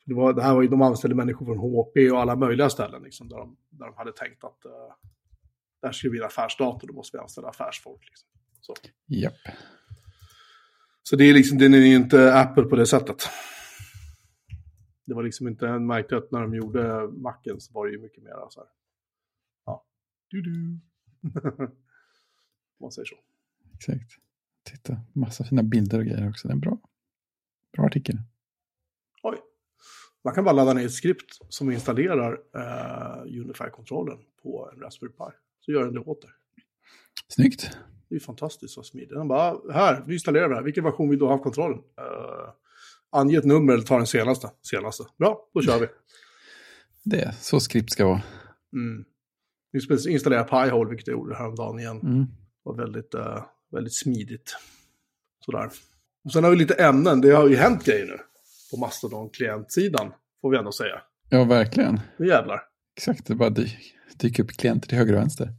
Det, 0.06 0.14
var, 0.14 0.34
det 0.34 0.44
här 0.44 0.56
var 0.56 0.62
ju, 0.62 0.68
de 0.68 0.82
anställde 0.82 1.16
människor 1.16 1.46
från 1.46 1.58
HP 1.58 2.12
och 2.12 2.22
alla 2.22 2.36
möjliga 2.36 2.70
ställen, 2.70 3.04
liksom, 3.04 3.30
där, 3.30 3.38
de, 3.38 3.58
där 3.70 3.86
de 3.86 3.96
hade 3.96 4.12
tänkt 4.12 4.44
att 4.44 4.66
uh, 4.66 4.72
där 5.82 5.92
ska 5.92 6.10
vi 6.10 6.20
en 6.20 6.26
affärsdator, 6.26 6.88
då 6.88 6.94
måste 6.94 7.18
vi 7.18 7.22
anställa 7.22 7.48
affärsfolk. 7.48 8.02
Liksom. 8.10 8.30
Så. 8.62 8.74
Yep. 9.14 9.34
Så 11.04 11.16
det 11.16 11.24
är 11.24 11.34
liksom, 11.34 11.58
den 11.58 11.74
är 11.74 11.96
inte 11.96 12.34
Apple 12.34 12.64
på 12.64 12.76
det 12.76 12.86
sättet. 12.86 13.24
Det 15.06 15.14
var 15.14 15.24
liksom 15.24 15.48
inte, 15.48 15.68
en 15.68 15.88
märkte 15.88 16.18
att 16.18 16.32
när 16.32 16.42
de 16.42 16.56
gjorde 16.56 17.08
macken 17.08 17.62
så 17.62 17.74
var 17.74 17.86
det 17.86 17.92
ju 17.92 18.02
mycket 18.02 18.24
mer 18.24 18.34
så 18.50 18.60
här. 18.60 18.70
Ja, 19.66 19.86
du-du. 20.28 20.80
man 22.80 22.92
säger 22.92 23.06
så. 23.06 23.16
Exakt. 23.76 24.12
Titta, 24.64 24.98
massa 25.14 25.44
fina 25.44 25.64
bilder 25.64 26.00
och 26.00 26.06
grejer 26.06 26.30
också. 26.30 26.48
Det 26.48 26.52
är 26.52 26.56
en 26.56 26.60
bra, 26.60 26.78
bra 27.72 27.86
artikel. 27.86 28.20
Oj. 29.24 29.38
Man 30.24 30.36
kan 30.36 30.44
bara 30.44 30.56
ladda 30.56 30.74
ner 30.74 30.86
ett 30.86 30.94
skript 30.94 31.38
som 31.50 31.72
installerar 31.72 32.34
uh, 32.34 33.42
Unify-kontrollen 33.42 34.18
på 34.44 34.70
en 34.74 34.80
Raspberry 34.80 35.12
Pi. 35.12 35.38
Så 35.60 35.72
gör 35.72 35.86
den 35.86 35.94
det 35.94 36.00
åt 36.00 36.22
dig. 36.22 36.32
Snyggt. 37.28 37.78
Det 38.14 38.18
är 38.18 38.20
fantastiskt 38.20 38.74
så 38.74 38.84
smidigt. 38.84 39.18
Han 39.18 39.28
bara, 39.28 39.74
här, 39.74 40.04
vi 40.08 40.14
installerar 40.14 40.50
det 40.50 40.56
här. 40.56 40.64
Vilken 40.64 40.84
version 40.84 41.10
vill 41.10 41.20
du 41.20 41.26
ha 41.26 41.34
av 41.34 41.38
kontrollen? 41.38 41.78
Uh, 41.78 42.54
ange 43.12 43.38
ett 43.38 43.46
nummer 43.46 43.74
eller 43.74 43.84
ta 43.84 43.98
den 43.98 44.08
senaste. 44.08 44.50
Senaste. 44.62 45.04
Bra, 45.18 45.50
då 45.54 45.62
kör 45.62 45.80
vi. 45.80 45.88
Det 47.04 47.22
är 47.22 47.32
så 47.32 47.60
skript 47.60 47.92
ska 47.92 48.06
vara. 48.06 48.22
Mm. 48.74 49.06
Vi 49.72 50.12
installerade 50.12 50.50
Pi-hole, 50.50 50.90
vilket 50.90 51.08
jag 51.08 51.14
gjorde 51.14 51.36
häromdagen 51.36 51.80
igen. 51.80 52.00
Mm. 52.04 52.26
Det 52.26 52.30
var 52.64 52.76
väldigt, 52.76 53.16
uh, 53.16 53.44
väldigt 53.72 53.96
smidigt. 53.96 54.56
Sådär. 55.46 55.70
Och 56.26 56.32
sen 56.32 56.44
har 56.44 56.52
vi 56.52 56.58
lite 56.58 56.74
ämnen. 56.74 57.22
Det 57.22 57.32
har 57.32 57.50
ju 57.50 57.56
hänt 57.56 57.86
grejer 57.86 58.06
nu. 58.06 58.18
På 58.72 58.78
Mastodon-klientsidan, 58.78 60.12
får 60.42 60.52
vi 60.52 60.58
ändå 60.58 60.72
säga. 60.72 61.02
Ja, 61.30 61.44
verkligen. 61.44 62.00
Nu 62.18 62.28
jävlar. 62.28 62.62
Exakt, 62.98 63.26
det 63.26 63.36
bara 63.36 63.54
dyker 64.16 64.44
upp 64.44 64.52
klienter 64.52 64.88
till 64.88 64.98
höger 64.98 65.14
och 65.14 65.20
vänster. 65.20 65.54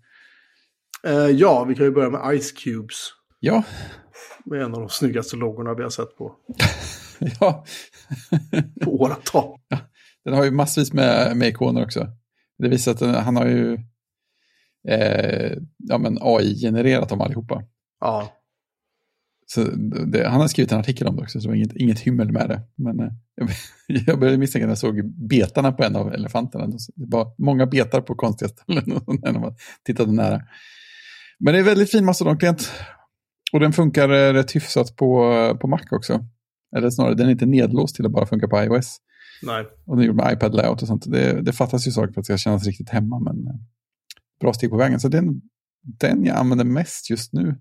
Eh, 1.07 1.31
ja, 1.31 1.65
vi 1.65 1.75
kan 1.75 1.85
ju 1.85 1.91
börja 1.93 2.11
med 2.11 2.41
Ice 2.41 2.53
Cubes. 2.53 2.97
Ja. 3.41 3.65
Med 4.45 4.63
en 4.63 4.75
av 4.75 4.81
de 4.81 4.89
snyggaste 4.89 5.37
loggorna 5.37 5.75
vi 5.75 5.83
har 5.83 5.91
sett 5.91 6.17
på. 6.17 6.33
ja. 7.41 7.65
på 8.85 8.91
åratal. 8.91 9.59
Ja. 9.69 9.79
Den 10.25 10.35
har 10.35 10.45
ju 10.45 10.51
massvis 10.51 10.93
med, 10.93 11.37
med 11.37 11.49
ikoner 11.49 11.85
också. 11.85 12.09
Det 12.59 12.69
visar 12.69 12.93
att 12.93 12.99
den, 12.99 13.15
han 13.15 13.37
har 13.37 13.47
ju 13.47 13.75
eh, 14.89 15.53
ja, 15.77 16.01
AI-genererat 16.21 17.09
dem 17.09 17.21
allihopa. 17.21 17.63
Ja. 18.01 18.33
Det, 20.07 20.29
han 20.29 20.41
har 20.41 20.49
skrivit 20.49 20.73
en 20.73 20.79
artikel 20.79 21.07
om 21.07 21.17
det 21.17 21.23
också, 21.23 21.41
så 21.41 21.47
det 21.47 21.49
var 21.49 21.57
inget, 21.57 21.77
inget 21.77 22.01
hymmel 22.01 22.33
med 22.33 22.49
det. 22.49 22.63
Men 22.75 23.01
eh, 23.01 23.11
jag 24.07 24.19
började 24.19 24.39
misstänka 24.39 24.67
när 24.67 24.71
jag 24.71 24.79
såg 24.79 25.05
betarna 25.29 25.73
på 25.73 25.85
en 25.85 25.97
av 25.97 26.15
elefanterna. 26.15 26.67
Det 26.67 26.79
var 26.95 27.35
många 27.39 27.67
betar 27.67 28.01
på 28.01 28.15
konstiga 28.15 28.49
ställen 28.49 28.85
när 29.23 29.33
man 29.33 29.55
tittade 29.85 30.13
nära. 30.13 30.43
Men 31.39 31.55
det 31.55 31.61
är 31.61 31.65
väldigt 31.65 31.91
fin 31.91 32.05
Mastodon-klient. 32.05 32.71
Och 33.53 33.61
den 33.61 33.73
funkar 33.73 34.09
eh, 34.09 34.33
rätt 34.33 34.57
hyfsat 34.57 34.97
på, 34.97 35.31
på 35.61 35.69
Mac 35.69 35.83
också. 35.91 36.21
Eller 36.77 36.91
snarare, 36.91 37.15
den 37.15 37.27
är 37.27 37.33
inte 37.33 37.47
nedlåst 37.47 37.97
till 37.97 38.07
att 38.07 38.13
bara 38.13 38.27
funka 38.27 38.49
på 38.49 38.63
iOS. 38.63 38.97
Nej. 39.43 39.67
Och 39.87 39.97
den 39.97 40.03
är 40.03 40.07
gjord 40.07 40.17
med 40.17 40.33
iPad 40.33 40.55
layout 40.55 40.83
och 40.83 40.89
sånt. 40.89 41.05
Det, 41.07 41.43
det 41.43 41.53
fattas 41.53 41.87
ju 41.87 41.91
saker 41.91 42.13
för 42.13 42.21
att 42.21 42.27
det 42.27 42.39
ska 42.39 42.51
kännas 42.51 42.67
riktigt 42.67 42.89
hemma, 42.89 43.19
men 43.19 43.47
eh, 43.47 43.55
bra 44.41 44.53
steg 44.53 44.71
på 44.71 44.77
vägen. 44.77 45.01
Så 45.01 45.09
den, 45.09 45.41
den 45.83 46.25
jag 46.25 46.37
använder 46.37 46.65
mest 46.65 47.11
just 47.11 47.33
nu. 47.33 47.61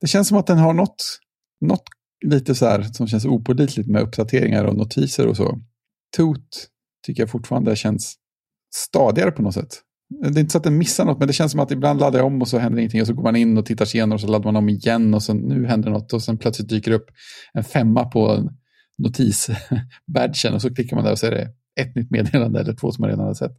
Det 0.00 0.06
känns 0.06 0.28
som 0.28 0.38
att 0.38 0.46
den 0.46 0.58
har 0.58 0.74
något, 0.74 1.20
något 1.60 1.84
lite 2.24 2.54
så 2.54 2.66
här 2.66 2.82
som 2.82 3.06
känns 3.06 3.24
opålitligt 3.24 3.88
med 3.88 4.02
uppdateringar 4.02 4.64
och 4.64 4.76
notiser 4.76 5.26
och 5.26 5.36
så. 5.36 5.60
Toot 6.16 6.68
tycker 7.06 7.22
jag 7.22 7.30
fortfarande 7.30 7.76
känns 7.76 8.16
stadigare 8.74 9.30
på 9.30 9.42
något 9.42 9.54
sätt. 9.54 9.82
Det 10.08 10.38
är 10.38 10.40
inte 10.40 10.52
så 10.52 10.58
att 10.58 10.64
den 10.64 10.78
missar 10.78 11.04
något, 11.04 11.18
men 11.18 11.28
det 11.28 11.34
känns 11.34 11.52
som 11.52 11.60
att 11.60 11.70
ibland 11.70 12.00
laddar 12.00 12.18
jag 12.18 12.26
om 12.26 12.42
och 12.42 12.48
så 12.48 12.58
händer 12.58 12.78
ingenting. 12.78 13.00
Och 13.00 13.06
så 13.06 13.14
går 13.14 13.22
man 13.22 13.36
in 13.36 13.58
och 13.58 13.66
tittar 13.66 13.84
sig 13.84 13.98
igenom 13.98 14.14
och 14.14 14.20
så 14.20 14.26
laddar 14.26 14.44
man 14.44 14.56
om 14.56 14.68
igen 14.68 15.14
och 15.14 15.22
så 15.22 15.34
nu 15.34 15.66
händer 15.66 15.90
något. 15.90 16.12
Och 16.12 16.22
sen 16.22 16.38
plötsligt 16.38 16.68
dyker 16.68 16.90
det 16.90 16.96
upp 16.96 17.10
en 17.52 17.64
femma 17.64 18.04
på 18.04 18.50
notisbadgen 18.98 20.54
och 20.54 20.62
så 20.62 20.74
klickar 20.74 20.96
man 20.96 21.04
där 21.04 21.12
och 21.12 21.18
så 21.18 21.26
är 21.26 21.30
det 21.30 21.48
ett 21.80 21.94
nytt 21.94 22.10
meddelande 22.10 22.60
eller 22.60 22.74
två 22.74 22.92
som 22.92 23.02
man 23.02 23.10
redan 23.10 23.26
har 23.26 23.34
sett. 23.34 23.52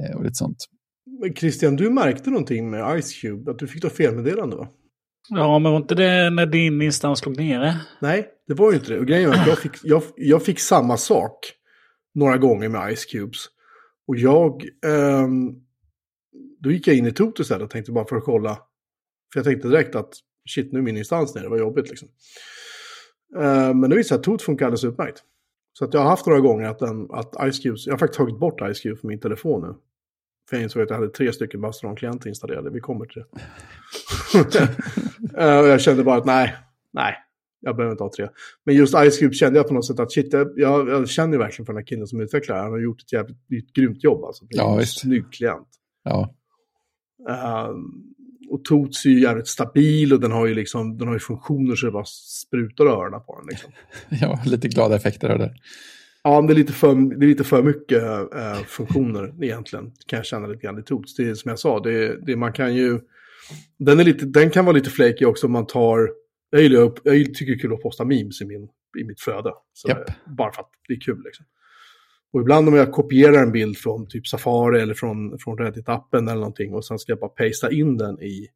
Eh, 0.00 0.16
och 0.16 0.22
lite 0.22 0.34
sånt. 0.34 0.56
Men 1.20 1.34
Christian, 1.34 1.76
du 1.76 1.90
märkte 1.90 2.30
någonting 2.30 2.70
med 2.70 3.02
Ice 3.02 3.20
Cube, 3.20 3.50
att 3.50 3.58
du 3.58 3.66
fick 3.66 3.84
ett 3.84 3.96
felmeddelande 3.96 4.56
va? 4.56 4.68
Ja, 5.28 5.58
men 5.58 5.72
var 5.72 5.78
inte 5.78 5.94
det 5.94 6.30
när 6.30 6.46
din 6.46 6.82
instans 6.82 7.26
låg 7.26 7.36
nere? 7.36 7.76
Nej, 8.00 8.28
det 8.46 8.54
var 8.54 8.70
ju 8.70 8.78
inte 8.78 8.92
det. 8.92 8.98
Och 8.98 9.06
grejen 9.06 9.30
var 9.30 9.36
att 9.36 9.46
jag 9.46 9.58
fick, 9.58 9.72
jag, 9.82 10.02
jag 10.16 10.44
fick 10.44 10.60
samma 10.60 10.96
sak 10.96 11.38
några 12.14 12.36
gånger 12.36 12.68
med 12.68 12.96
Ice 12.96 13.04
Cubes. 13.04 13.38
Och 14.06 14.16
jag... 14.16 14.64
ehm, 14.86 15.62
då 16.58 16.70
gick 16.70 16.86
jag 16.86 16.96
in 16.96 17.06
i 17.06 17.12
Toto 17.12 17.42
istället 17.42 17.62
och 17.62 17.70
tänkte 17.70 17.92
bara 17.92 18.04
för 18.04 18.16
att 18.16 18.24
kolla. 18.24 18.54
För 19.32 19.40
jag 19.40 19.44
tänkte 19.44 19.68
direkt 19.68 19.94
att 19.94 20.14
shit, 20.48 20.72
nu 20.72 20.78
är 20.78 20.82
min 20.82 20.96
instans 20.96 21.34
nere, 21.34 21.44
det 21.44 21.50
var 21.50 21.58
jobbigt 21.58 21.88
liksom. 21.88 22.08
Eh, 23.36 23.74
men 23.74 23.90
det 23.90 23.96
visade 23.96 24.04
sig 24.04 24.14
att 24.14 24.22
Tot 24.22 24.42
funkar 24.42 24.66
alldeles 24.66 24.84
utmärkt. 24.84 25.22
Så 25.78 25.84
att 25.84 25.94
jag 25.94 26.00
har 26.00 26.08
haft 26.08 26.26
några 26.26 26.40
gånger 26.40 26.68
att, 26.68 26.78
den, 26.78 27.10
att 27.10 27.52
Ice 27.52 27.58
Cubes, 27.58 27.86
jag 27.86 27.92
har 27.92 27.98
faktiskt 27.98 28.18
tagit 28.18 28.38
bort 28.38 28.60
Ice 28.74 28.80
Cube 28.80 28.96
från 28.96 29.08
min 29.08 29.20
telefon 29.20 29.62
nu. 29.62 29.74
För 30.48 30.56
jag 30.56 30.62
insåg 30.62 30.82
att 30.82 30.90
jag 30.90 30.96
hade 30.96 31.08
tre 31.08 31.32
stycken 31.32 31.60
Mastodon-klienter 31.60 32.28
installerade, 32.28 32.70
vi 32.70 32.80
kommer 32.80 33.06
till 33.06 33.22
det. 33.22 33.38
Eh, 35.38 35.58
och 35.58 35.68
jag 35.68 35.80
kände 35.80 36.04
bara 36.04 36.16
att 36.16 36.24
nej, 36.24 36.56
nej, 36.90 37.16
jag 37.62 37.76
behöver 37.76 37.92
inte 37.92 38.04
ha 38.04 38.12
tre. 38.16 38.28
Men 38.64 38.74
just 38.74 38.94
Ice 38.94 39.18
Cube 39.18 39.34
kände 39.34 39.58
jag 39.58 39.68
på 39.68 39.74
något 39.74 39.86
sätt 39.86 40.00
att 40.00 40.12
shit, 40.12 40.32
jag, 40.32 40.88
jag, 40.88 41.08
känner 41.08 41.38
verkligen 41.38 41.66
för 41.66 41.72
den 41.72 41.80
här 41.80 41.86
killen 41.86 42.06
som 42.06 42.20
utvecklar 42.20 42.56
det. 42.56 42.62
Han 42.62 42.72
har 42.72 42.78
gjort 42.78 43.02
ett 43.02 43.12
jävligt 43.12 43.36
ett 43.36 43.72
grymt 43.72 44.04
jobb 44.04 44.24
alltså. 44.24 44.44
Det 44.44 44.56
Ja, 44.56 44.76
visst. 44.76 45.00
snygg 45.00 45.32
klient. 45.32 45.68
Ja, 46.04 46.34
Ehm, 47.28 47.92
och 48.50 48.64
Tots 48.64 49.06
är 49.06 49.10
ju 49.10 49.20
jävligt 49.20 49.48
stabil 49.48 50.12
och 50.12 50.20
den 50.20 50.32
har 50.32 50.46
ju 50.46 50.54
liksom, 50.54 50.98
den 50.98 51.08
har 51.08 51.14
ju 51.14 51.20
funktioner 51.20 51.74
så 51.74 51.86
det 51.86 51.92
bara 51.92 52.04
sprutar 52.44 52.86
öronen 52.86 53.20
på 53.20 53.38
den 53.38 53.46
liksom. 53.50 53.72
ja 54.20 54.42
lite 54.46 54.68
glada 54.68 54.96
effekter 54.96 55.28
av 55.28 55.38
det. 55.38 55.54
Ja, 56.24 56.40
men 56.40 56.46
det 56.46 56.52
är 56.52 56.56
lite 56.56 56.72
för, 56.72 57.18
det 57.18 57.26
är 57.26 57.28
lite 57.28 57.44
för 57.44 57.62
mycket 57.62 58.02
eh, 58.34 58.56
funktioner 58.66 59.34
egentligen, 59.44 59.92
kan 60.06 60.16
jag 60.16 60.26
känna 60.26 60.46
lite 60.46 60.62
grann 60.62 60.78
i 60.78 60.82
Tots. 60.82 61.14
Det 61.16 61.28
är 61.28 61.34
som 61.34 61.48
jag 61.48 61.58
sa, 61.58 61.80
det, 61.80 62.26
det 62.26 62.36
man 62.36 62.52
kan 62.52 62.74
ju, 62.74 63.00
den, 63.78 64.00
är 64.00 64.04
lite, 64.04 64.26
den 64.26 64.50
kan 64.50 64.64
vara 64.64 64.76
lite 64.76 64.90
flaky 64.90 65.24
också 65.24 65.46
om 65.46 65.52
man 65.52 65.66
tar, 65.66 66.10
jag, 66.52 66.62
gillar, 66.62 66.92
jag 67.04 67.34
tycker 67.34 67.46
det 67.46 67.52
är 67.52 67.58
kul 67.58 67.72
att 67.72 67.82
posta 67.82 68.04
memes 68.04 68.40
i, 68.40 68.44
min, 68.44 68.68
i 69.00 69.04
mitt 69.04 69.20
flöde. 69.20 69.52
Så, 69.72 69.88
Japp. 69.88 70.10
Bara 70.26 70.52
för 70.52 70.62
att 70.62 70.70
det 70.88 70.94
är 70.94 71.00
kul 71.00 71.22
liksom. 71.24 71.46
Och 72.32 72.40
ibland 72.40 72.68
om 72.68 72.74
jag 72.74 72.92
kopierar 72.92 73.42
en 73.42 73.52
bild 73.52 73.78
från 73.78 74.08
typ 74.08 74.26
Safari 74.26 74.80
eller 74.80 74.94
från, 74.94 75.38
från 75.38 75.58
Reddit-appen 75.58 76.30
eller 76.30 76.34
någonting 76.34 76.74
och 76.74 76.84
sen 76.84 76.98
ska 76.98 77.12
jag 77.12 77.20
bara 77.20 77.30
pasta 77.30 77.72
in 77.72 77.96
den 77.96 78.22
i, 78.22 78.48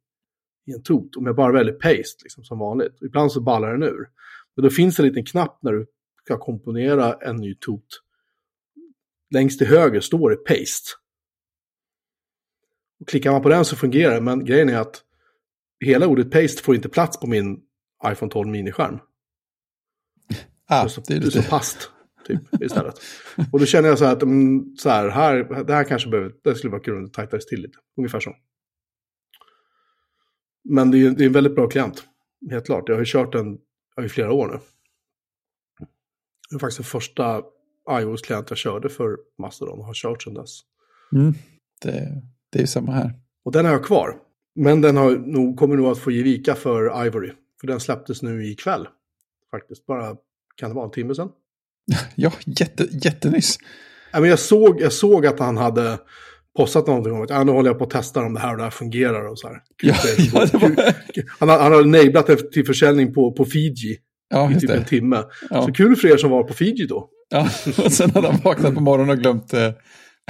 i 0.65 0.73
en 0.73 0.83
tot. 0.83 1.15
Om 1.15 1.25
jag 1.25 1.35
bara 1.35 1.51
väljer 1.51 1.73
paste 1.73 2.23
liksom, 2.23 2.43
som 2.43 2.59
vanligt. 2.59 3.01
Och 3.01 3.05
ibland 3.05 3.31
så 3.31 3.41
ballar 3.41 3.71
den 3.71 3.83
ur. 3.83 4.09
Men 4.55 4.63
då 4.63 4.69
finns 4.69 4.95
det 4.95 5.03
en 5.03 5.07
liten 5.07 5.25
knapp 5.25 5.59
när 5.61 5.71
du 5.71 5.85
ska 6.23 6.37
komponera 6.37 7.13
en 7.13 7.35
ny 7.35 7.55
tot. 7.55 8.03
Längst 9.33 9.59
till 9.59 9.67
höger 9.67 9.99
står 9.99 10.29
det 10.29 10.35
paste. 10.35 10.89
Och 12.99 13.07
klickar 13.07 13.31
man 13.31 13.41
på 13.41 13.49
den 13.49 13.65
så 13.65 13.75
fungerar 13.75 14.13
det, 14.13 14.21
men 14.21 14.45
grejen 14.45 14.69
är 14.69 14.77
att 14.77 15.03
hela 15.85 16.07
ordet 16.07 16.31
paste 16.31 16.63
får 16.63 16.75
inte 16.75 16.89
plats 16.89 17.19
på 17.19 17.27
min 17.27 17.61
iPhone 18.05 18.31
12 18.31 18.47
miniskärm. 18.47 18.99
Ah, 20.69 20.83
det, 20.83 20.89
står, 20.89 21.03
det 21.07 21.13
är 21.13 21.19
det 21.19 21.29
står 21.31 21.39
lite... 21.39 21.49
past 21.49 21.91
typ, 22.27 22.41
istället. 22.61 22.95
Och 23.51 23.59
då 23.59 23.65
känner 23.65 23.89
jag 23.89 23.97
så 23.97 24.05
här 24.05 24.13
att 24.13 24.23
mm, 24.23 24.75
så 24.77 24.89
här, 24.89 25.09
här, 25.09 25.63
det 25.63 25.73
här 25.73 25.83
kanske 25.83 26.09
behöver, 26.09 26.33
det 26.43 26.55
skulle 26.55 26.71
vara 26.71 26.81
kul 26.81 27.05
att 27.05 27.13
tajtas 27.13 27.45
till 27.45 27.61
lite. 27.61 27.77
Ungefär 27.97 28.19
så. 28.19 28.35
Men 30.69 30.91
det 30.91 30.97
är, 30.97 31.11
det 31.11 31.23
är 31.23 31.27
en 31.27 31.33
väldigt 31.33 31.55
bra 31.55 31.69
klient. 31.69 32.03
Helt 32.51 32.65
klart. 32.65 32.83
Jag 32.87 32.95
har 32.95 32.99
ju 32.99 33.05
kört 33.05 33.31
den 33.31 33.57
i 34.05 34.09
flera 34.09 34.31
år 34.31 34.47
nu. 34.47 34.59
Det 36.49 36.55
är 36.55 36.59
faktiskt 36.59 36.77
den 36.77 36.85
första 36.85 37.41
iOS-klient 37.91 38.49
jag 38.49 38.57
körde 38.57 38.89
för 38.89 39.17
Mastodon 39.37 39.79
och 39.79 39.85
har 39.85 39.93
kört 39.93 40.23
sedan 40.23 40.33
dess. 40.33 40.59
Mm, 41.15 41.33
det, 41.81 42.21
det 42.51 42.59
är 42.59 42.61
ju 42.61 42.67
samma 42.67 42.91
här. 42.91 43.13
Och 43.43 43.51
den 43.51 43.65
har 43.65 43.71
jag 43.71 43.85
kvar. 43.85 44.15
Men 44.55 44.81
den 44.81 44.97
har 44.97 45.11
nog, 45.11 45.57
kommer 45.57 45.75
nog 45.75 45.87
att 45.87 45.99
få 45.99 46.11
ge 46.11 46.23
vika 46.23 46.55
för 46.55 47.05
Ivory. 47.05 47.31
För 47.59 47.67
den 47.67 47.79
släpptes 47.79 48.21
nu 48.21 48.45
ikväll. 48.45 48.87
Faktiskt, 49.51 49.85
bara, 49.85 50.15
kan 50.55 50.69
det 50.69 50.75
vara 50.75 50.85
en 50.85 50.91
timme 50.91 51.15
sedan? 51.15 51.29
Ja, 52.15 52.31
jätte, 52.45 52.87
jättenyss. 52.91 53.57
Ja, 54.11 54.19
men 54.19 54.29
jag, 54.29 54.39
såg, 54.39 54.81
jag 54.81 54.93
såg 54.93 55.25
att 55.25 55.39
han 55.39 55.57
hade 55.57 55.97
postat 56.57 56.87
någonting 56.87 57.13
om 57.13 57.21
att 57.21 57.29
ja, 57.29 57.43
nu 57.43 57.51
håller 57.51 57.69
jag 57.69 57.77
på 57.77 57.83
att 57.83 57.89
testa 57.89 58.19
om 58.19 58.33
det 58.33 58.39
här 58.39 58.51
och 58.51 58.57
det 58.57 58.63
här 58.63 58.71
fungerar 58.71 59.27
och 59.27 59.39
så 59.39 59.47
här. 59.47 59.61
Ja, 59.83 59.95
ja, 60.33 60.45
det 60.45 60.57
var... 60.57 60.93
Han 61.39 61.49
har, 61.49 61.59
han 61.59 61.71
har 61.71 61.83
nablat 61.83 62.27
det 62.27 62.51
till 62.51 62.65
försäljning 62.65 63.13
på, 63.13 63.31
på 63.31 63.45
Fiji 63.45 63.97
ja 64.29 64.51
i 64.51 64.59
typ 64.59 64.69
en 64.69 64.85
timme. 64.85 65.23
Ja. 65.49 65.65
Så 65.65 65.73
kul 65.73 65.95
för 65.95 66.07
er 66.07 66.17
som 66.17 66.31
var 66.31 66.43
på 66.43 66.53
Fiji 66.53 66.85
då. 66.85 67.09
Ja, 67.29 67.49
och 67.85 67.91
sen 67.91 68.11
hade 68.11 68.27
han 68.27 68.41
vaknat 68.43 68.75
på 68.75 68.81
morgonen 68.81 69.09
och 69.09 69.21
glömt 69.21 69.53
eh, 69.53 69.71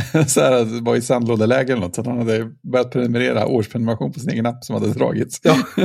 så 0.27 0.41
här, 0.41 0.65
det 0.65 0.81
var 0.81 0.95
i 0.95 1.01
sandlådeläge 1.01 1.73
eller 1.73 1.81
något. 1.81 1.95
Så 1.95 2.01
att 2.01 2.07
han 2.07 2.17
hade 2.17 2.51
börjat 2.71 2.91
prenumerera 2.91 3.47
årsprenumeration 3.47 4.13
på 4.13 4.19
sin 4.19 4.29
egen 4.29 4.45
app 4.45 4.63
som 4.63 4.73
hade 4.73 4.93
dragits. 4.93 5.41
Ja. 5.43 5.55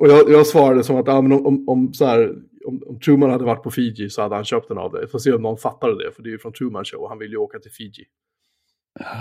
Och 0.00 0.08
jag, 0.08 0.30
jag 0.30 0.46
svarade 0.46 0.84
som 0.84 0.96
att 0.96 1.06
ja, 1.06 1.20
men 1.20 1.32
om, 1.32 1.68
om, 1.68 1.94
så 1.94 2.04
här, 2.04 2.32
om, 2.66 2.82
om 2.86 3.00
Truman 3.00 3.30
hade 3.30 3.44
varit 3.44 3.62
på 3.62 3.70
Fiji 3.70 4.10
så 4.10 4.22
hade 4.22 4.34
han 4.34 4.44
köpt 4.44 4.68
den 4.68 4.78
av 4.78 4.92
dig. 4.92 5.08
Får 5.08 5.18
se 5.18 5.32
om 5.32 5.42
någon 5.42 5.58
fattade 5.58 6.04
det, 6.04 6.12
för 6.12 6.22
det 6.22 6.28
är 6.28 6.30
ju 6.30 6.38
från 6.38 6.52
Truman 6.52 6.84
Show. 6.84 7.08
Han 7.08 7.18
vill 7.18 7.30
ju 7.30 7.36
åka 7.36 7.58
till 7.58 7.70
Fiji. 7.70 8.04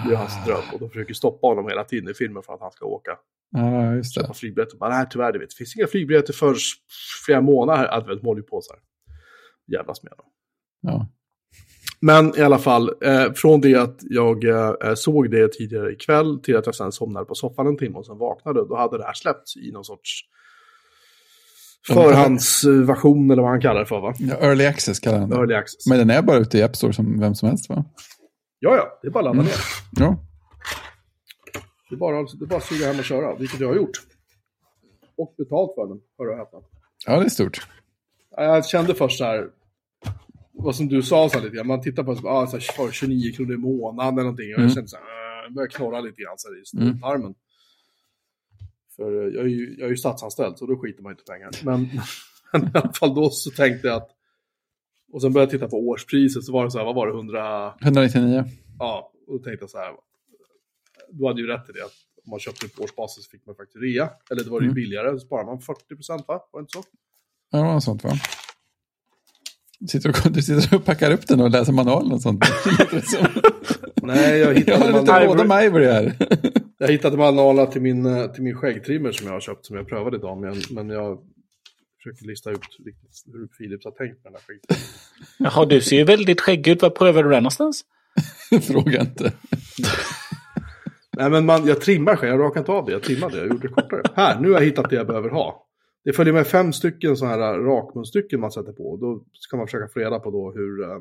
Det 0.07 0.13
är 0.13 0.17
hans 0.17 0.45
dröm. 0.45 0.63
Och 0.73 0.79
de 0.79 0.89
försöker 0.89 1.13
stoppa 1.13 1.47
honom 1.47 1.67
hela 1.67 1.83
tiden 1.83 2.09
i 2.09 2.13
filmen 2.13 2.43
för 2.43 2.53
att 2.53 2.61
han 2.61 2.71
ska 2.71 2.85
åka. 2.85 3.11
Ja, 3.51 3.95
just 3.95 4.15
det. 4.15 4.21
Köpa 4.21 4.33
flygbiljetter. 4.33 4.77
Bara, 4.77 4.89
nej, 4.89 5.05
tyvärr, 5.09 5.33
det 5.33 5.39
vet. 5.39 5.53
Finns 5.53 5.75
inga 5.75 5.87
flygbiljetter 5.87 6.33
för 6.33 6.55
flera 7.25 7.41
månader. 7.41 8.05
De 8.07 8.27
håller 8.27 8.41
ju 8.41 8.47
på 8.47 8.61
så 8.61 8.73
här. 8.73 8.81
Jävlas 9.77 10.03
med 10.03 10.13
dem. 10.17 10.25
Ja. 10.81 11.07
Men 12.01 12.37
i 12.37 12.41
alla 12.41 12.57
fall, 12.59 12.91
eh, 13.03 13.31
från 13.33 13.61
det 13.61 13.75
att 13.75 13.99
jag 14.01 14.43
eh, 14.43 14.93
såg 14.95 15.31
det 15.31 15.53
tidigare 15.53 15.93
ikväll 15.93 16.39
till 16.39 16.57
att 16.57 16.65
jag 16.65 16.75
sen 16.75 16.91
somnade 16.91 17.25
på 17.25 17.35
soffan 17.35 17.67
en 17.67 17.77
timme 17.77 17.97
och 17.97 18.05
sen 18.05 18.17
vaknade, 18.17 18.65
då 18.67 18.75
hade 18.77 18.97
det 18.97 19.03
här 19.03 19.13
släppts 19.13 19.57
i 19.57 19.71
någon 19.71 19.85
sorts 19.85 20.21
förhandsversion 21.87 23.31
eller 23.31 23.41
vad 23.41 23.51
han 23.51 23.61
kallar 23.61 23.79
det 23.79 23.85
för 23.85 23.99
va? 23.99 24.13
Ja, 24.19 24.35
Early 24.35 24.65
access 24.65 24.99
kallar 24.99 25.19
han 25.19 25.29
det. 25.29 25.35
Early 25.35 25.53
access. 25.53 25.87
Men 25.87 25.97
den 25.97 26.09
är 26.09 26.21
bara 26.21 26.37
ute 26.37 26.57
i 26.57 26.63
App 26.63 26.75
Store 26.75 26.93
som 26.93 27.19
vem 27.19 27.35
som 27.35 27.49
helst 27.49 27.69
va? 27.69 27.85
Ja, 28.59 28.75
ja, 28.75 28.99
det 29.01 29.07
är 29.07 29.11
bara 29.11 29.29
att 29.29 29.35
ladda 29.35 29.47
ner. 29.47 29.55
Ja. 29.91 30.17
Det 31.89 31.95
är 31.95 31.99
bara, 31.99 32.15
det 32.23 32.43
är 32.43 32.47
bara 32.47 32.57
att 32.57 32.65
suga 32.65 32.87
hem 32.87 32.99
och 32.99 33.05
köra, 33.05 33.35
vilket 33.35 33.59
jag 33.59 33.67
har 33.67 33.75
gjort. 33.75 33.97
Och 35.17 35.33
betalt 35.37 35.75
för 35.75 35.87
den, 35.87 35.99
hör 36.17 36.31
och 36.31 36.37
häpna. 36.37 36.59
ja, 37.05 37.19
det 37.19 37.25
är 37.25 37.29
stort. 37.29 37.67
Ja, 38.37 38.43
Jag 38.43 38.65
kände 38.65 38.93
först 38.95 39.17
så 39.17 39.23
här, 39.23 39.47
vad 40.63 40.75
som 40.75 40.87
du 40.87 41.03
sa 41.03 41.29
så 41.29 41.37
här 41.37 41.43
lite 41.45 41.55
grann, 41.55 41.67
man 41.67 41.81
tittar 41.81 42.03
på 42.03 42.13
det, 42.13 42.27
ah, 42.29 42.47
så 42.47 42.57
här, 42.57 42.61
för 42.73 42.91
29 42.91 43.31
kronor 43.33 43.53
i 43.53 43.57
månaden 43.57 44.13
eller 44.13 44.23
någonting. 44.23 44.53
Och 44.53 44.59
Mm. 44.59 44.63
jag 44.67 44.73
kände 44.73 44.87
så 44.89 44.97
här, 44.97 45.03
äh, 45.03 45.43
jag 45.43 45.53
började 45.53 45.73
knorra 45.73 46.01
lite 46.01 46.21
grann 46.21 46.33
så 46.37 46.47
här, 46.49 46.61
i 46.61 46.65
stortarmen. 46.65 47.33
För 48.95 49.27
eh, 49.27 49.33
jag 49.33 49.43
är, 49.43 49.49
ju, 49.49 49.75
jag 49.77 49.85
är 49.85 49.89
ju 49.89 49.97
statsanställd, 49.97 50.57
så 50.57 50.65
då 50.65 50.77
skiter 50.77 51.03
man 51.03 51.11
inte 51.11 51.23
pengar. 51.23 51.49
Men, 51.63 51.81
men 52.53 52.63
i 52.63 52.71
alla 52.73 52.93
fall 52.93 53.15
då 53.15 53.29
så 53.29 53.51
tänkte 53.51 53.87
jag 53.87 53.97
att, 53.97 54.09
och 55.13 55.21
sen 55.21 55.33
började 55.33 55.51
jag 55.53 55.59
titta 55.61 55.69
på 55.69 55.77
årspriset, 55.87 56.43
så 56.43 56.51
var 56.53 56.65
det 56.65 56.71
så 56.71 56.77
här, 56.77 56.85
vad 56.85 56.95
var 56.95 57.07
det, 57.07 57.13
100, 57.13 57.73
199. 57.81 58.43
ja, 58.79 59.11
och 59.27 59.33
då 59.37 59.43
tänkte 59.43 59.63
jag 59.63 59.69
så 59.69 59.77
här, 59.77 59.91
du 61.11 61.27
hade 61.27 61.41
ju 61.41 61.47
rätt 61.47 61.69
i 61.69 61.71
det, 61.71 61.85
att 61.85 61.91
om 62.25 62.29
man 62.29 62.39
köpte 62.39 62.67
på 62.67 62.83
årsbasis 62.83 63.27
fick 63.29 63.45
man 63.45 63.55
faktiskt 63.55 63.77
rea, 63.83 64.09
eller 64.31 64.43
det 64.43 64.49
var 64.49 64.59
ju 64.61 64.65
Mm. 64.65 64.75
billigare, 64.75 65.11
så 65.11 65.19
sparar 65.19 65.45
man 65.45 65.61
40 65.61 65.95
procent 65.95 66.27
va? 66.27 66.41
Var 66.51 66.59
det 66.59 66.63
inte 66.63 66.71
så? 66.73 66.83
Ja, 67.51 67.57
det 67.59 67.65
var 67.65 67.73
något 67.73 67.83
sånt 67.83 68.03
va? 68.03 68.11
Sitter 69.87 70.09
och, 70.09 70.31
du 70.31 70.41
sitter 70.41 70.75
och 70.75 70.85
packar 70.85 71.11
upp 71.11 71.27
den 71.27 71.41
och 71.41 71.49
läser 71.49 71.73
manualen 71.73 72.11
och 72.11 72.21
sånt. 72.21 72.45
Nej, 74.01 74.39
jag 74.39 74.47
Jag 74.49 74.55
hittade, 74.55 74.77
har 74.77 74.99
lite 74.99 75.11
man, 75.11 75.23
råd 75.23 75.39
om 75.39 75.59
Ivory 75.61 75.85
här. 75.85 76.13
jag 76.77 76.87
hittade 76.87 77.17
manualerna 77.17 77.67
till 77.67 77.81
min, 77.81 78.05
eh, 78.05 78.31
till 78.31 78.43
min 78.43 78.55
skäggtrimmer 78.55 79.11
som 79.11 79.27
jag 79.27 79.33
har 79.33 79.39
köpt, 79.39 79.65
som 79.65 79.75
jag 79.75 79.87
prövade 79.87 80.17
idag, 80.17 80.37
men, 80.37 80.61
men 80.69 80.89
jag 80.89 81.19
försöker 82.03 82.25
lista 82.27 82.51
ut 82.51 82.59
hur 83.33 83.47
Philips 83.47 83.85
har 83.85 83.91
tänkt 83.91 84.23
med 84.23 84.33
den 84.33 84.33
här 84.33 84.41
skäggtrimmen. 84.41 84.83
Jaha, 85.37 85.65
du 85.65 85.81
ser 85.81 85.95
ju 85.95 86.03
väldigt 86.03 86.41
skäggig 86.41 86.71
ut. 86.71 86.81
Var 86.81 86.89
prövade 86.89 87.27
du 87.27 87.29
den 87.29 87.43
någonstans? 87.43 87.81
Fråga 88.61 89.01
inte. 89.01 89.33
Nej, 91.17 91.29
men 91.29 91.45
man, 91.45 91.67
jag 91.67 91.81
trimmar 91.81 92.15
skägg, 92.15 92.29
jag 92.29 92.39
rakar 92.39 92.59
inte 92.59 92.71
av 92.71 92.85
det, 92.85 92.91
jag 92.91 93.03
trimmade 93.03 93.35
det, 93.35 93.39
jag 93.41 93.47
gjorde 93.49 93.67
det 93.67 93.73
kortare. 93.73 94.01
Här, 94.15 94.39
nu 94.39 94.51
har 94.51 94.59
jag 94.59 94.65
hittat 94.65 94.89
det 94.89 94.95
jag 94.95 95.07
behöver 95.07 95.29
ha. 95.29 95.67
Det 96.03 96.13
följer 96.13 96.33
med 96.33 96.47
fem 96.47 96.73
stycken 96.73 97.17
sådana 97.17 97.45
här 97.45 97.59
rakmunstycken 97.59 98.39
man 98.39 98.51
sätter 98.51 98.71
på. 98.71 98.97
Då 98.97 99.23
ska 99.33 99.57
man 99.57 99.67
försöka 99.67 99.87
få 99.87 99.99
reda 99.99 100.19
på 100.19 100.31
då 100.31 100.51
hur, 100.51 100.81
eh, 100.83 100.99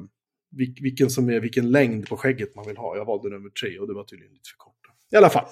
vilken 0.82 1.10
som 1.10 1.30
är 1.30 1.40
vilken 1.40 1.70
längd 1.70 2.08
på 2.08 2.16
skägget 2.16 2.54
man 2.54 2.66
vill 2.66 2.76
ha. 2.76 2.96
Jag 2.96 3.04
valde 3.04 3.30
nummer 3.30 3.50
tre 3.50 3.78
och 3.78 3.86
det 3.86 3.94
var 3.94 4.04
tydligen 4.04 4.32
lite 4.32 4.48
för 4.50 4.56
kort. 4.56 4.74
I 5.12 5.16
alla 5.16 5.30
fall, 5.30 5.44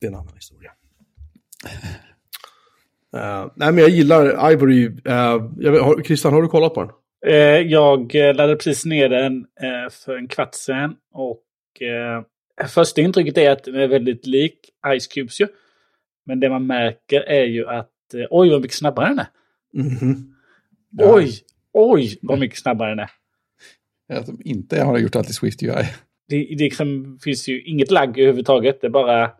det 0.00 0.06
är 0.06 0.10
en 0.10 0.16
annan 0.16 0.34
historia. 0.34 0.72
Uh, 3.16 3.52
nej, 3.56 3.72
men 3.72 3.78
jag 3.78 3.88
gillar 3.88 4.52
Ivory. 4.52 4.86
Uh, 4.86 5.52
jag 5.58 5.82
har, 5.82 6.02
Christian, 6.02 6.32
har 6.32 6.42
du 6.42 6.48
kollat 6.48 6.74
på 6.74 6.80
den? 6.82 6.92
Uh, 7.32 7.60
jag 7.72 8.14
laddade 8.14 8.56
precis 8.56 8.84
ner 8.84 9.08
den 9.08 9.46
för 9.90 10.16
en 10.16 10.28
kvart 10.28 10.54
sedan. 10.54 10.96
Och 11.12 11.42
första 12.68 13.00
intrycket 13.00 13.38
är 13.38 13.50
att 13.50 13.64
den 13.64 13.74
är 13.74 13.88
väldigt 13.88 14.26
lik 14.26 14.58
Ice 14.98 15.06
Cubes 15.06 15.40
ju. 15.40 15.46
Men 16.26 16.40
det 16.40 16.50
man 16.50 16.66
märker 16.66 17.20
är 17.20 17.44
ju 17.44 17.68
att 17.68 17.91
eh, 18.14 18.26
oj 18.30 18.50
vad 18.50 18.60
mycket 18.60 18.76
snabbare 18.76 19.08
den 19.08 19.18
är. 19.18 19.26
Mhm. 19.72 20.34
Ja. 20.90 21.14
Oj, 21.14 21.32
oj 21.72 22.18
vad 22.22 22.38
mycket 22.38 22.58
snabbare 22.58 22.90
den 22.90 22.98
är. 22.98 23.10
Att 24.18 24.26
de 24.26 24.40
inte 24.44 24.82
har 24.82 24.98
gjort 24.98 25.16
allt 25.16 25.30
i 25.30 25.32
Swift 25.32 25.62
UI. 25.62 25.84
Det, 26.28 26.36
det 26.36 26.64
liksom, 26.64 27.18
finns 27.22 27.48
ju 27.48 27.62
inget 27.62 27.90
lagg 27.90 28.18
överhuvudtaget. 28.18 28.80
Det 28.80 28.86
är 28.86 28.90
bara... 28.90 29.30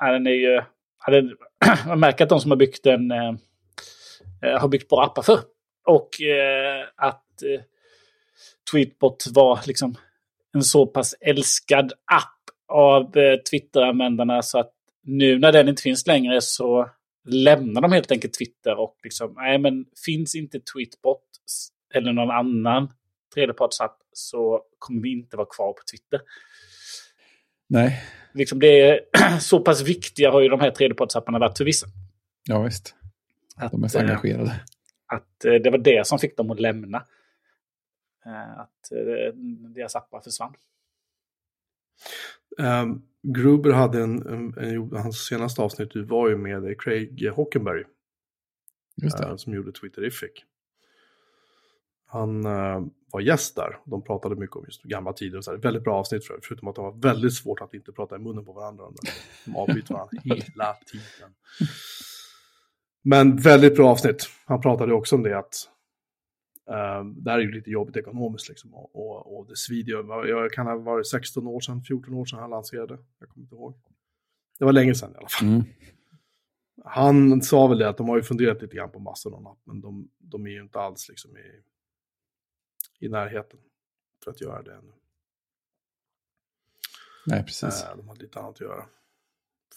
Ja, 0.00 0.12
den 0.12 0.26
är 0.26 0.30
ju... 0.30 0.60
hade, 0.98 1.22
man 1.86 2.00
märker 2.00 2.24
att 2.24 2.30
de 2.30 2.40
som 2.40 2.50
har 2.50 2.58
byggt 2.58 2.84
den 2.84 3.10
eh, 3.10 3.34
eh, 4.42 4.60
har 4.60 4.68
byggt 4.68 4.88
bra 4.88 5.04
appar 5.04 5.22
för. 5.22 5.38
Och 5.86 6.22
eh, 6.22 6.84
att 6.96 7.42
eh, 7.42 7.60
Tweetbot 8.72 9.24
var 9.34 9.60
liksom 9.66 9.94
en 10.54 10.62
så 10.62 10.86
pass 10.86 11.14
älskad 11.20 11.92
app 11.92 12.38
av 12.68 13.16
eh, 13.16 13.36
Twitter-användarna 13.36 14.42
så 14.42 14.58
att 14.58 14.72
nu 15.04 15.38
när 15.38 15.52
den 15.52 15.68
inte 15.68 15.82
finns 15.82 16.06
längre 16.06 16.40
så 16.40 16.90
lämnar 17.24 17.80
de 17.82 17.92
helt 17.92 18.10
enkelt 18.10 18.34
Twitter 18.34 18.74
och 18.78 18.96
liksom, 19.02 19.34
nej 19.36 19.58
men 19.58 19.86
finns 20.04 20.34
inte 20.34 20.60
Tweetbot 20.60 21.24
eller 21.94 22.12
någon 22.12 22.30
annan 22.30 22.92
tredjepartsapp 23.34 23.98
så 24.12 24.62
kommer 24.78 25.02
vi 25.02 25.12
inte 25.12 25.36
vara 25.36 25.46
kvar 25.46 25.72
på 25.72 25.82
Twitter. 25.90 26.20
Nej. 27.68 28.02
Liksom 28.34 28.58
det 28.58 28.80
är 28.80 29.00
så 29.40 29.60
pass 29.60 29.82
viktiga 29.82 30.30
har 30.30 30.40
ju 30.40 30.48
de 30.48 30.60
här 30.60 30.70
tredjepartsapparna 30.70 31.38
varit 31.38 31.58
för 31.58 31.64
vissa. 31.64 31.86
Ja, 32.48 32.62
visst. 32.62 32.94
Att, 33.56 33.72
De 33.72 33.84
är 33.84 33.88
så 33.88 33.98
eh, 33.98 34.04
engagerade. 34.04 34.60
att 35.06 35.44
eh, 35.44 35.52
det 35.54 35.70
var 35.70 35.78
det 35.78 36.06
som 36.06 36.18
fick 36.18 36.36
dem 36.36 36.50
att 36.50 36.60
lämna. 36.60 37.06
Eh, 38.26 38.60
Att 38.60 38.90
deras 39.74 39.96
appar 39.96 40.20
försvann. 40.20 40.54
Um, 42.58 43.02
Gruber 43.22 43.70
hade 43.70 44.02
en, 44.02 44.26
en, 44.26 44.58
en, 44.58 44.96
hans 44.96 45.26
senaste 45.26 45.62
avsnitt 45.62 45.90
var 45.94 46.28
ju 46.28 46.36
med 46.36 46.80
Craig 46.80 47.30
Hockenberry. 47.30 47.84
Just 49.02 49.18
det. 49.18 49.24
eh, 49.24 49.36
som 49.36 49.54
gjorde 49.54 49.72
Twitterific. 49.72 50.30
Han 52.06 52.46
eh, 52.46 52.82
var 53.12 53.20
gäst 53.20 53.56
där. 53.56 53.78
De 53.84 54.04
pratade 54.04 54.36
mycket 54.36 54.56
om 54.56 54.64
just 54.64 54.82
gamla 54.82 55.12
tider 55.12 55.38
och 55.38 55.44
så 55.44 55.50
här. 55.50 55.58
Väldigt 55.58 55.84
bra 55.84 55.98
avsnitt 55.98 56.26
för, 56.26 56.40
förutom 56.42 56.68
att 56.68 56.74
det 56.74 56.80
var 56.82 56.92
väldigt 56.92 57.34
svårt 57.34 57.60
att 57.60 57.74
inte 57.74 57.92
prata 57.92 58.16
i 58.16 58.18
munnen 58.18 58.44
på 58.44 58.52
varandra. 58.52 58.84
De, 59.44 59.56
avbryter 59.56 59.94
varandra 59.94 60.18
hela 60.24 60.74
tiden. 60.86 61.34
Men 63.02 63.36
väldigt 63.36 63.76
bra 63.76 63.90
avsnitt. 63.90 64.28
Han 64.44 64.60
pratade 64.60 64.94
också 64.94 65.16
om 65.16 65.22
det 65.22 65.38
att 65.38 65.54
eh, 66.68 67.04
det 67.04 67.30
här 67.30 67.38
är 67.38 67.42
ju 67.42 67.52
lite 67.52 67.70
jobbigt 67.70 67.96
ekonomiskt 67.96 68.48
liksom. 68.48 68.74
Och, 68.74 68.96
och, 68.96 69.38
och 69.38 69.46
det 69.46 69.56
svider 69.56 69.92
ju. 69.92 70.28
Jag 70.28 70.52
kan 70.52 70.66
ha 70.66 70.76
varit 70.76 71.06
16 71.06 71.46
år 71.46 71.60
sedan, 71.60 71.82
14 71.82 72.14
år 72.14 72.24
sedan 72.24 72.38
han 72.38 72.50
lanserade. 72.50 72.98
Jag 73.18 73.28
kommer 73.28 73.44
inte 73.44 73.54
ihåg. 73.54 73.74
Det 74.58 74.64
var 74.64 74.72
länge 74.72 74.94
sedan 74.94 75.12
i 75.12 75.16
alla 75.16 75.28
fall. 75.28 75.48
Mm. 75.48 75.62
Han 76.84 77.42
sa 77.42 77.66
väl 77.66 77.78
det 77.78 77.88
att 77.88 77.96
de 77.96 78.08
har 78.08 78.16
ju 78.16 78.22
funderat 78.22 78.62
lite 78.62 78.76
grann 78.76 78.90
på 78.90 78.98
Mastodon-app, 78.98 79.58
men 79.64 79.80
de, 79.80 80.08
de 80.18 80.46
är 80.46 80.50
ju 80.50 80.60
inte 80.62 80.80
alls 80.80 81.08
liksom 81.08 81.36
i, 81.36 81.62
i 82.98 83.08
närheten 83.08 83.60
för 84.24 84.30
att 84.30 84.40
göra 84.40 84.62
det 84.62 84.74
ännu. 84.74 84.92
Nej, 87.26 87.44
precis. 87.44 87.82
Eh, 87.82 87.96
de 87.96 88.08
har 88.08 88.16
lite 88.16 88.38
annat 88.38 88.54
att 88.54 88.60
göra 88.60 88.86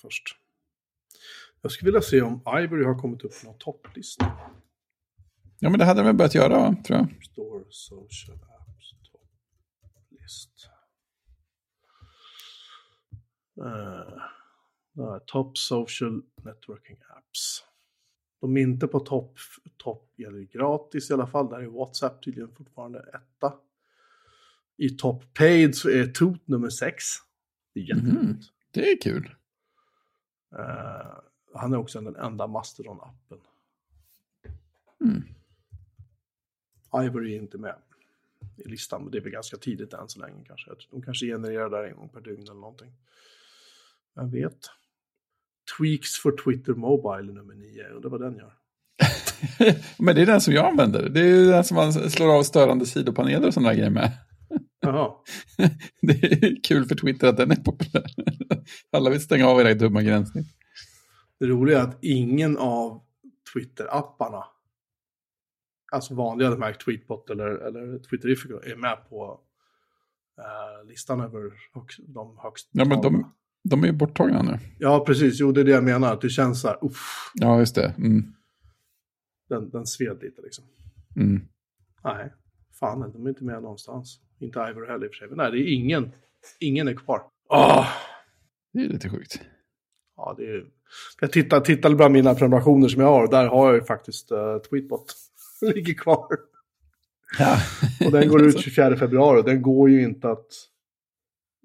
först. 0.02 0.38
Jag 1.62 1.72
skulle 1.72 1.88
vilja 1.88 2.02
se 2.02 2.22
om 2.22 2.42
Ivory 2.62 2.84
har 2.84 3.00
kommit 3.00 3.24
upp 3.24 3.42
på 3.42 3.46
någon 3.46 3.58
topplista. 3.58 4.38
Ja, 5.66 5.70
men 5.70 5.80
det 5.80 5.86
hade 5.86 6.00
de 6.00 6.06
väl 6.06 6.16
börjat 6.16 6.36
göra, 6.36 6.58
va, 6.58 6.76
tror 6.86 7.00
jag. 7.00 7.24
Store 7.24 7.64
Social 7.70 8.36
Apps 8.36 8.94
topplist. 9.82 10.70
Uh, 14.98 15.18
top 15.26 15.58
Social 15.58 16.22
Networking 16.44 16.98
Apps. 17.18 17.64
De 18.42 18.58
är 18.58 18.62
inte 18.62 18.88
på 18.88 19.00
topp, 19.00 19.38
top, 19.78 20.20
eller 20.20 20.40
gratis 20.40 21.10
i 21.10 21.14
alla 21.14 21.28
fall. 21.28 21.50
Där 21.50 21.60
är 21.60 21.68
WhatsApp 21.68 22.24
tydligen 22.24 22.56
fortfarande 22.56 23.00
etta. 23.00 23.54
I 24.78 24.90
top 24.90 25.34
paid 25.34 25.76
så 25.76 25.90
är 25.90 26.08
Toot 26.08 26.48
nummer 26.48 26.70
sex. 26.70 27.04
Det 27.74 27.80
är 27.80 27.84
jätteroligt. 27.84 28.24
Mhm. 28.24 28.42
Det 28.72 28.92
är 28.92 29.02
kul. 29.02 29.36
Eh, 30.60 31.18
han 31.54 31.74
är 31.74 31.78
också 31.78 32.02
den 32.02 32.16
enda 32.16 32.48
Mastodon-appen. 32.48 33.42
Mm. 35.02 35.35
Ivory 37.04 37.34
är 37.34 37.42
inte 37.42 37.58
med 37.58 37.76
i 38.58 38.70
listan, 38.70 39.02
men 39.02 39.12
det 39.12 39.18
är 39.18 39.22
väl 39.22 39.32
ganska 39.32 39.58
tidigt 39.58 39.94
än 39.94 40.10
så 40.10 40.20
länge 40.20 40.44
kanske. 40.48 40.72
De 40.92 41.02
kanske 41.02 41.26
genererar 41.26 41.70
där 41.70 41.84
en 41.84 41.96
gång 41.96 42.10
per 42.10 42.22
dygn 42.22 42.44
eller 42.44 42.54
någonting. 42.54 42.92
Vem 44.16 44.32
vet? 44.32 44.60
Tweaks 45.78 46.18
for 46.18 46.32
Twitter 46.44 46.74
Mobile 46.74 47.34
nummer 47.34 47.56
nio, 47.56 47.88
undrar 47.90 48.10
vad 48.10 48.22
den 48.22 48.36
gör. 48.36 48.54
men 50.00 50.16
det 50.16 50.22
är 50.22 50.26
den 50.26 50.42
som 50.42 50.54
jag 50.54 50.66
använder. 50.66 51.10
Det 51.10 51.20
är 51.20 51.46
den 51.46 51.64
som 51.64 51.76
man 51.76 51.94
slår 51.94 52.38
av 52.38 52.44
störande 52.44 52.86
sidopaneler 52.86 53.48
och 53.48 53.54
sådana 53.54 53.74
grejer 53.74 53.90
med. 53.90 54.12
Jaha, 54.80 55.12
Det 56.02 56.24
är 56.24 56.64
kul 56.64 56.86
för 56.86 56.96
Twitter 56.96 57.28
att 57.28 57.38
den 57.38 57.52
är 57.52 57.56
populär. 57.56 58.06
Alla 58.92 59.10
vill 59.10 59.22
stänga 59.22 59.48
av 59.48 59.60
era 59.62 59.74
dumma 59.74 60.02
gränssnitt. 60.02 60.48
det 61.40 61.46
roliga 61.46 61.80
är 61.80 61.84
att 61.84 61.98
ingen 62.02 62.58
av 62.58 63.02
Twitter-apparna, 63.54 64.44
alltså 65.92 66.16
vanliga 66.16 66.50
de 66.50 66.62
här 66.62 66.74
Tweetbot 66.74 67.30
eller, 67.30 67.48
eller 67.48 68.00
Twitterifico, 68.00 68.60
är 68.64 68.76
med 68.76 68.98
på 69.10 69.40
eh, 70.38 70.88
listan 70.88 71.22
över 71.22 71.54
högst, 71.74 72.00
de 72.08 72.38
högst 72.38 72.70
Ja, 72.72 72.86
men 72.86 73.02
de, 73.02 73.34
de 73.64 73.84
är 73.84 73.88
ju 73.88 73.94
borttagna 73.94 74.42
nu. 74.42 74.60
Ja, 74.80 75.06
precis. 75.06 75.40
Jo, 75.40 75.52
det 75.52 75.62
är 75.62 75.66
det 75.66 75.72
jag 75.72 75.84
menar. 75.84 76.14
Att 76.14 76.22
det 76.22 76.30
känns 76.30 76.62
så 76.62 76.68
här, 76.68 76.86
uff, 76.86 77.32
Ja, 77.34 77.60
just 77.60 77.76
det. 77.76 77.94
Mm. 77.98 78.34
den, 79.50 79.70
den 79.70 79.86
sved 79.86 80.18
lite 80.22 80.42
liksom. 80.42 80.64
Mm. 81.16 81.42
Nej, 82.04 82.34
fan, 82.80 83.12
de 83.12 83.26
är 83.26 83.30
inte 83.30 83.44
med 83.44 83.62
någonstans. 83.62 84.20
Inte 84.40 84.60
Ivor 84.60 84.88
heller 84.88 85.06
i 85.06 85.10
och 85.10 85.14
för 85.14 85.18
sig. 85.18 85.28
Men 85.28 85.38
nej, 85.38 85.52
det 85.52 85.58
är 85.58 85.74
ingen. 85.74 86.12
Ingen 86.60 86.88
är 86.88 86.94
kvar. 86.94 87.22
Åh! 87.50 87.88
Det 88.74 88.80
är 88.80 88.90
lite 88.90 89.10
sjukt. 89.10 89.42
Ja, 90.18 90.36
det 90.38 90.44
är... 90.44 90.66
Jag 91.22 91.32
tittar, 91.32 91.60
tittar 91.60 91.96
bland 91.96 92.14
mina 92.14 92.36
prenumerationer 92.36 92.88
som 92.88 93.02
jag 93.02 93.08
har 93.08 93.24
och 93.24 93.30
där 93.30 93.48
har 93.48 93.66
jag 93.68 93.76
ju 93.76 93.84
faktiskt 93.84 94.32
uh, 94.32 94.58
Tweetbot. 94.58 95.14
Ligger 95.62 95.94
kvar. 95.94 96.28
Ja. 97.40 97.58
Och 98.06 98.12
den 98.12 98.28
går 98.30 98.44
ut 98.48 98.60
24 98.60 98.98
februari 98.98 99.42
och 99.42 99.46
den 99.46 99.62
går 99.62 99.90
ju 99.90 100.04
inte 100.04 100.30
att... 100.32 100.48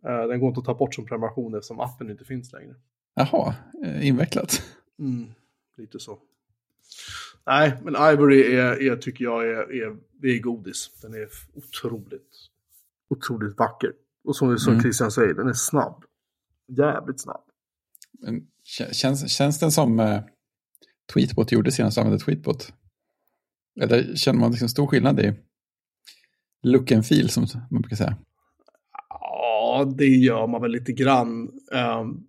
eh, 0.07 0.27
den 0.29 0.41
går 0.41 0.49
inte 0.49 0.59
att 0.61 0.65
ta 0.67 0.75
bort 0.75 0.95
som 0.95 1.07
prenumeration 1.07 1.55
eftersom 1.55 1.81
appen 1.81 2.11
inte 2.11 2.25
finns 2.25 2.53
längre. 2.53 2.75
Jaha, 3.15 3.55
eh, 3.85 4.07
invecklat. 4.09 4.63
Mm, 4.99 5.27
lite 5.77 5.99
så. 5.99 6.19
Nej, 7.47 7.73
men 7.83 7.95
Ivory 8.13 8.43
är, 8.57 8.83
är 8.93 8.97
tycker 8.97 9.25
jag 9.25 9.45
är, 9.45 9.73
är, 9.83 9.97
det 10.13 10.29
är 10.29 10.39
godis. 10.39 10.91
Den 11.03 11.15
är 11.15 11.29
otroligt, 11.55 12.31
otroligt 13.11 13.59
vacker. 13.59 13.93
Och 14.25 14.37
som, 14.37 14.59
som 14.59 14.73
Mm. 14.73 14.83
Christian 14.83 15.11
säger, 15.11 15.35
den 15.35 15.49
är 15.49 15.53
snabb. 15.53 16.05
Jävligt 16.69 17.21
snabb. 17.21 17.41
Men 18.19 18.47
kä- 18.65 18.93
känns, 18.93 19.31
känns 19.33 19.59
den 19.59 19.73
som 19.73 20.01
eh, 20.01 20.21
Tweetbot 21.15 21.53
gjorde 21.53 21.73
senast 21.73 21.95
du 21.97 22.01
använde 22.01 22.25
Tweetbot? 22.25 22.73
Eller 23.81 24.17
känner 24.17 24.41
man 24.41 24.51
liksom 24.51 24.69
stor 24.69 24.87
skillnad 24.87 25.21
i 25.21 25.35
look 26.63 26.93
and 26.93 27.07
feel 27.07 27.29
som 27.29 27.47
man 27.71 27.83
brukar 27.83 27.97
säga? 27.97 28.17
Ja, 29.09 29.93
det 29.97 30.07
gör 30.07 30.47
man 30.47 30.63
väl 30.63 30.71
lite 30.71 30.93
grann. 30.93 31.51
Ehm, 31.73 32.21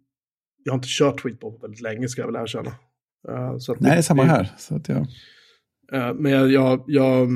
jag 0.64 0.74
har 0.74 0.78
inte 0.78 0.88
kört 0.90 1.22
Tweetbot 1.22 1.64
väldigt 1.64 1.82
länge 1.82 2.08
ska 2.08 2.22
jag 2.22 2.32
väl 2.32 2.44
erkänna. 2.44 2.72
Uh, 3.30 3.58
så 3.58 3.76
Nej, 3.80 3.92
det 3.92 3.98
är 3.98 4.02
samma 4.02 4.24
här. 4.24 4.50
Så 4.58 4.76
att 4.76 4.90
jag, 4.90 5.08
Eh, 5.92 6.14
men 6.14 6.32
jag, 6.32 6.52
jag, 6.52 6.84
jag, 6.88 7.30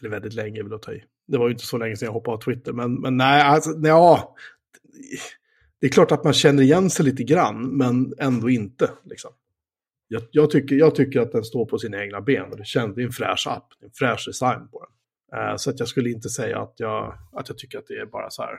eller 0.00 0.10
väldigt 0.10 0.34
länge 0.34 0.62
vill 0.62 0.72
jag 0.72 0.82
ta 0.82 0.92
i. 0.92 1.02
Det 1.28 1.38
var 1.38 1.46
ju 1.48 1.52
inte 1.52 1.66
så 1.66 1.78
länge 1.78 1.96
sedan 1.96 2.06
jag 2.06 2.12
hoppade 2.12 2.36
av 2.36 2.40
Twitter, 2.40 2.72
men, 2.72 2.94
men 2.94 3.16
nej, 3.16 3.42
alltså, 3.42 3.70
nej, 3.70 3.90
ja. 3.90 4.36
Det 5.80 5.86
är 5.86 5.90
klart 5.90 6.12
att 6.12 6.24
man 6.24 6.32
känner 6.32 6.62
igen 6.62 6.90
sig 6.90 7.04
lite 7.04 7.24
grann, 7.24 7.76
men 7.76 8.14
ändå 8.18 8.50
inte. 8.50 8.90
Liksom. 9.04 9.30
Jag, 10.08 10.22
jag, 10.30 10.50
tycker, 10.50 10.76
jag 10.76 10.94
tycker 10.94 11.20
att 11.20 11.32
den 11.32 11.44
står 11.44 11.66
på 11.66 11.78
sina 11.78 12.02
egna 12.02 12.20
ben 12.20 12.50
och 12.50 12.56
det, 12.56 12.64
känns, 12.66 12.94
det 12.94 13.02
är 13.02 13.06
en 13.06 13.12
fräsch 13.12 13.46
app, 13.46 13.68
en 13.82 13.90
fräsch 13.90 14.24
design 14.26 14.68
på 14.68 14.84
den. 14.84 14.92
Eh, 15.40 15.56
så 15.56 15.70
att 15.70 15.78
jag 15.78 15.88
skulle 15.88 16.10
inte 16.10 16.28
säga 16.28 16.60
att 16.60 16.74
jag, 16.76 17.18
att 17.32 17.48
jag 17.48 17.58
tycker 17.58 17.78
att 17.78 17.86
det 17.86 17.94
är 17.94 18.06
bara 18.06 18.30
så 18.30 18.42
här, 18.42 18.58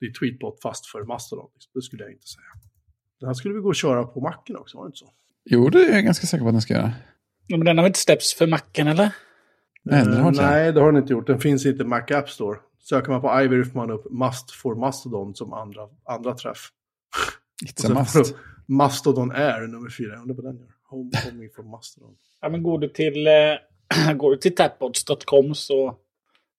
det 0.00 0.06
är 0.06 0.12
tweetbot 0.12 0.62
fast 0.62 0.86
för 0.86 1.04
Mastodon. 1.04 1.50
Liksom. 1.54 1.70
Det 1.74 1.82
skulle 1.82 2.02
jag 2.02 2.12
inte 2.12 2.26
säga. 2.26 2.46
Den 3.20 3.26
här 3.26 3.34
skulle 3.34 3.54
vi 3.54 3.60
gå 3.60 3.68
och 3.68 3.74
köra 3.74 4.04
på 4.04 4.20
macken 4.20 4.56
också, 4.56 4.76
var 4.76 4.84
det 4.84 4.88
inte 4.88 4.98
så? 4.98 5.10
jo, 5.44 5.68
det 5.68 5.84
är 5.84 5.94
jag 5.94 6.04
ganska 6.04 6.26
säker 6.26 6.42
på 6.42 6.48
att 6.48 6.54
den 6.54 6.62
ska 6.62 6.74
göra. 6.74 6.92
Ja, 7.46 7.56
Men 7.56 7.66
den 7.66 7.78
har 7.78 7.82
väl 7.82 7.90
inte 7.90 7.98
släppts 7.98 8.34
för 8.34 8.46
macken 8.46 8.88
eller? 8.88 9.10
Nej, 9.82 10.04
den 10.04 10.20
har 10.20 10.28
inte 10.28 10.42
nej, 10.42 10.72
det 10.72 10.80
har 10.80 10.92
den 10.92 11.02
inte 11.02 11.12
gjort. 11.12 11.26
Den 11.26 11.40
finns 11.40 11.66
inte 11.66 11.82
i 11.82 11.86
Mac 11.86 12.04
App 12.10 12.30
Store. 12.30 12.58
Söker 12.80 13.10
man 13.10 13.20
på 13.20 13.40
Ivory 13.40 13.64
får 13.64 13.78
man 13.78 13.90
upp 13.90 14.06
Must 14.10 14.50
for 14.50 14.74
Mastodon 14.74 15.34
som 15.34 15.52
andra, 15.52 15.82
andra 16.04 16.34
träff. 16.34 16.58
It's 17.66 17.90
a 17.90 18.06
must. 18.14 18.34
Mastodon 18.66 19.32
Air 19.32 19.66
nummer 19.66 19.90
fyra. 19.90 20.12
Jag 20.12 20.20
undrar 20.20 20.34
vad 20.34 20.44
den 20.44 20.58
gör. 20.58 20.68
Home, 20.90 21.10
homing 21.24 21.50
for 21.56 21.62
Mastodon. 21.62 22.16
Ja, 22.40 22.48
men 22.48 22.62
går 22.62 22.78
du 22.78 22.88
till, 22.88 23.28
går 24.16 24.30
du 24.30 24.36
till 24.36 24.54
tapbots.com 24.54 25.54
så 25.54 25.96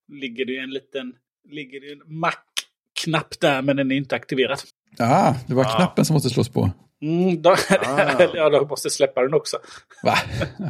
ligger 0.08 0.46
det 0.46 0.58
en 0.58 0.70
liten 0.70 1.13
ligger 1.50 1.80
det 1.80 1.86
ju 1.88 1.94
en 1.94 2.20
Mac-knapp 2.20 3.39
där, 3.39 3.62
men 3.62 3.78
den 3.78 3.92
är 3.92 3.96
inte 3.96 4.15
aktiverad. 4.15 4.60
Ja, 4.98 5.36
det 5.48 5.54
var 5.54 5.63
Ah. 5.65 5.76
knappen 5.78 6.06
som 6.06 6.13
måste 6.13 6.30
slås 6.30 6.50
på. 6.50 6.70
Mm, 7.02 7.42
då, 7.42 7.50
Ah. 7.86 8.24
ja, 8.36 8.50
då 8.50 8.65
måste 8.68 8.89
släppa 8.89 9.22
den 9.22 9.34
också. 9.34 9.58
Va? 10.04 10.15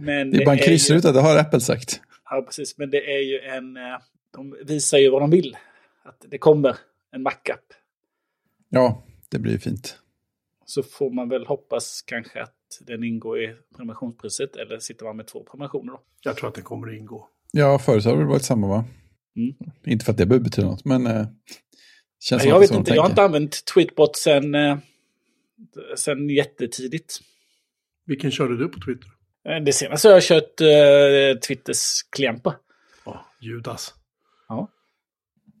Men 0.00 0.30
Det 0.30 0.36
är 0.42 0.44
bara 0.44 0.52
en 0.52 0.58
ju, 0.58 0.64
kryssruta, 0.64 1.12
det 1.12 1.20
har 1.20 1.36
Apple 1.38 1.60
sagt. 1.60 2.00
Ja, 2.30 2.42
precis. 2.46 2.78
Men 2.78 2.90
det 2.90 3.14
är 3.16 3.20
ju 3.22 3.38
en... 3.40 3.76
eh, 3.76 3.98
De 4.30 4.56
visar 4.66 4.98
ju 4.98 5.10
vad 5.10 5.22
de 5.22 5.30
vill. 5.30 5.56
Att 6.04 6.24
det 6.30 6.38
kommer 6.38 6.76
en 7.12 7.22
Mac-app. 7.22 7.72
Ja, 8.68 9.02
det 9.28 9.38
blir 9.38 9.58
fint. 9.58 9.98
så 10.64 10.82
får 10.82 11.10
man 11.10 11.28
väl 11.28 11.46
hoppas 11.46 12.02
kanske 12.06 12.42
att 12.42 12.54
den 12.80 13.04
ingår 13.04 13.42
i 13.42 13.54
prenumerationspriset. 13.76 14.56
Eller 14.56 14.78
sitter 14.78 15.04
man 15.04 15.16
med 15.16 15.26
två 15.26 15.44
prenumerationer 15.44 15.92
då? 15.92 16.00
Jag 16.22 16.36
tror 16.36 16.48
att 16.48 16.54
den 16.54 16.64
kommer 16.64 16.88
att 16.88 16.94
ingå. 16.98 17.28
Ja, 17.52 17.78
förut 17.78 18.04
har 18.04 18.16
det 18.16 18.24
varit 18.24 18.44
samma 18.44 18.68
va? 18.68 18.84
Mm. 19.36 19.54
Inte 19.86 20.04
för 20.04 20.12
att 20.12 20.18
det 20.18 20.26
behöver 20.26 20.44
betyda 20.44 20.66
något, 20.68 20.84
men 20.84 21.06
eh, 21.06 21.26
känns 22.20 22.44
Jag 22.44 22.52
som 22.52 22.60
vet 22.60 22.70
inte, 22.70 22.94
jag 22.94 23.02
har 23.02 23.10
inte 23.10 23.22
använt 23.22 23.64
Tweetbot 23.64 24.16
sen, 24.16 24.54
eh, 24.54 24.78
sen 25.96 26.30
jättetidigt. 26.30 27.20
Vilken 28.06 28.30
körde 28.30 28.56
du 28.56 28.68
på 28.68 28.80
Twitter? 28.80 29.08
Eh, 29.48 29.64
Det 29.64 29.72
senaste 29.72 30.08
har 30.08 30.14
jag 30.14 30.22
kört 30.22 30.60
eh, 30.60 31.38
Twitters 31.40 32.02
klient 32.16 32.42
på. 32.42 32.54
Ja, 33.04 33.26
Judas. 33.40 33.94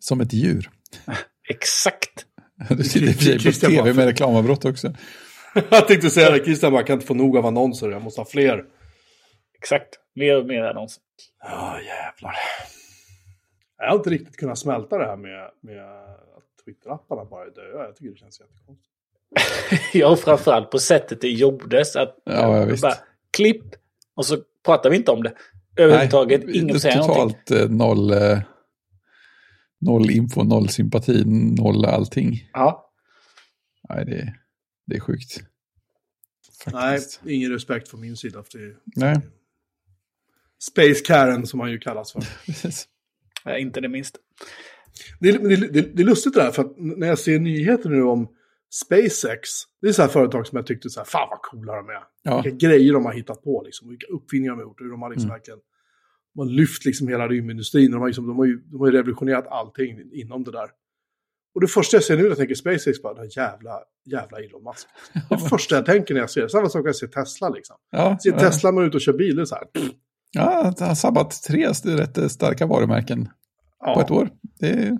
Som 0.00 0.20
ett 0.20 0.32
djur. 0.32 0.70
Exakt. 1.48 2.26
Du 2.68 2.84
sitter 2.84 3.06
i 3.06 3.38
och 3.38 3.42
för 3.42 3.52
sig 3.52 3.68
på 3.68 3.74
tv 3.74 3.92
med 3.94 4.04
reklamavbrott 4.04 4.64
också. 4.64 4.94
jag 5.70 5.88
tänkte 5.88 6.10
säga 6.10 6.30
det, 6.30 6.44
Christian 6.44 6.72
bara, 6.72 6.78
jag 6.80 6.86
kan 6.86 6.94
inte 6.94 7.06
få 7.06 7.14
nog 7.14 7.36
av 7.36 7.46
annonser, 7.46 7.90
jag 7.90 8.02
måste 8.02 8.20
ha 8.20 8.26
fler. 8.26 8.64
Exakt. 9.58 9.88
Mer 10.14 10.36
och 10.36 10.46
mer 10.46 10.62
annonser. 10.62 11.02
Ja, 11.42 11.78
jävlar. 11.80 12.34
Jag 13.78 13.88
har 13.90 13.96
inte 13.96 14.10
riktigt 14.10 14.36
kunnat 14.36 14.58
smälta 14.58 14.98
det 14.98 15.06
här 15.06 15.16
med, 15.16 15.50
med 15.62 15.84
att 15.84 16.64
Twitter-apparna 16.64 17.24
bara 17.30 17.44
är 17.46 17.50
döda. 17.50 17.84
Jag 17.84 17.96
tycker 17.96 18.10
det 18.10 18.18
känns 18.18 18.40
jättekonstigt. 18.40 18.90
Ja, 19.94 20.08
och 20.08 20.18
framförallt 20.18 20.70
på 20.70 20.78
sättet 20.78 21.20
det 21.20 21.28
gjordes. 21.30 21.96
Att 21.96 22.16
Ja, 22.24 22.58
ja, 22.58 22.64
visst. 22.64 22.82
bara, 22.82 22.94
klipp 23.36 23.64
och 24.16 24.26
så 24.26 24.38
pratar 24.64 24.90
vi 24.90 24.96
inte 24.96 25.10
om 25.10 25.22
det. 25.22 25.32
Överhuvudtaget. 25.76 26.44
Nej, 26.44 26.56
Ingen 26.56 26.66
det 26.68 26.74
är 26.74 26.78
säger 26.78 26.96
någonting. 26.96 27.38
Totalt 27.44 27.70
eh, 27.70 27.76
noll, 27.76 28.10
eh, 28.12 28.38
noll 29.80 30.10
info, 30.10 30.42
noll 30.42 30.68
sympati, 30.68 31.22
noll 31.56 31.84
allting. 31.84 32.48
Ja. 32.52 32.90
Nej, 33.88 34.04
det, 34.04 34.34
det 34.90 34.96
är 34.96 35.00
sjukt. 35.00 35.40
Nej, 36.72 36.98
Faktiskt. 36.98 37.20
ingen 37.26 37.50
respekt 37.52 37.88
från 37.88 38.00
min 38.00 38.16
sida. 38.16 38.42
För 38.42 38.58
det 38.58 38.64
är 38.64 38.76
Nej. 38.96 39.20
Space 40.70 41.04
Karen 41.04 41.46
som 41.46 41.60
han 41.60 41.70
ju 41.70 41.78
kallas 41.78 42.12
för. 42.12 42.20
precis. 42.46 42.88
Nej, 43.44 43.62
inte 43.62 43.80
det 43.80 43.88
minsta. 43.88 44.18
Det 45.20 45.28
är, 45.28 45.38
det, 45.38 45.56
det, 45.56 45.82
det 45.96 46.02
är 46.02 46.06
lustigt 46.06 46.34
det 46.34 46.42
här, 46.42 46.50
för 46.50 46.62
att 46.64 46.74
när 46.76 47.06
jag 47.06 47.18
ser 47.18 47.38
nyheter 47.38 47.90
nu 47.90 48.02
om 48.02 48.28
SpaceX, 48.70 49.48
det 49.80 49.88
är 49.88 49.92
så 49.92 50.02
här 50.02 50.08
företag 50.08 50.46
som 50.46 50.56
jag 50.56 50.66
tyckte 50.66 50.90
så 50.90 51.00
här, 51.00 51.04
fan 51.04 51.28
vad 51.30 51.42
coola 51.42 51.76
de 51.76 51.88
är. 51.88 52.02
Ja. 52.22 52.42
Vilka 52.42 52.66
grejer 52.68 52.92
de 52.92 53.04
har 53.04 53.12
hittat 53.12 53.42
på, 53.42 53.62
liksom, 53.64 53.88
vilka 53.88 54.06
uppfinningar 54.06 54.52
de 54.52 54.56
har 54.56 54.62
gjort, 54.64 54.80
hur 54.80 54.90
de 54.90 55.02
har 55.02 55.10
liksom 55.10 55.26
Mm. 55.26 55.34
verkligen 55.34 55.60
de 56.34 56.38
har 56.40 56.46
lyft 56.46 56.84
liksom 56.84 57.08
hela 57.08 57.28
rymdindustrin, 57.28 57.90
de 57.90 58.00
har, 58.00 58.06
liksom, 58.08 58.26
de, 58.26 58.36
har 58.36 58.44
ju, 58.44 58.58
de 58.58 58.80
har 58.80 58.86
ju 58.86 58.92
revolutionerat 58.92 59.46
allting 59.46 60.10
inom 60.12 60.44
det 60.44 60.50
där. 60.52 60.68
Och 61.54 61.60
det 61.60 61.66
första 61.66 61.96
jag 61.96 62.04
ser 62.04 62.16
nu 62.16 62.22
när 62.22 62.28
jag 62.28 62.38
tänker 62.38 62.54
SpaceX, 62.54 63.02
bara, 63.02 63.14
den 63.14 63.28
jävla, 63.28 63.80
jävla 64.04 64.38
Elon 64.38 64.64
Musk. 64.64 64.86
Det 65.30 65.38
första 65.48 65.74
jag 65.74 65.86
tänker 65.86 66.14
när 66.14 66.20
jag 66.20 66.30
ser 66.30 66.42
det, 66.42 66.48
samma 66.48 66.68
sak 66.68 66.82
när 66.82 66.88
jag 66.88 66.96
ser 66.96 67.06
Tesla 67.06 67.48
liksom. 67.48 67.76
Ja, 67.90 68.18
Ser 68.22 68.32
ja. 68.32 68.38
Tesla 68.38 68.72
man 68.72 68.84
ut 68.84 68.94
och 68.94 69.00
kör 69.00 69.12
bil, 69.12 69.36
det 69.36 69.42
är 69.42 69.46
så 69.46 69.54
här, 69.54 69.64
ja, 70.30 70.74
han 70.78 70.88
har 70.88 70.94
sabbat 70.94 71.42
tre 71.42 71.68
rätt 71.84 72.32
starka 72.32 72.66
varumärken 72.66 73.28
ja. 73.78 73.94
på 73.94 74.00
ett 74.00 74.10
år. 74.10 74.30
Det 74.58 74.68
är, 74.70 74.98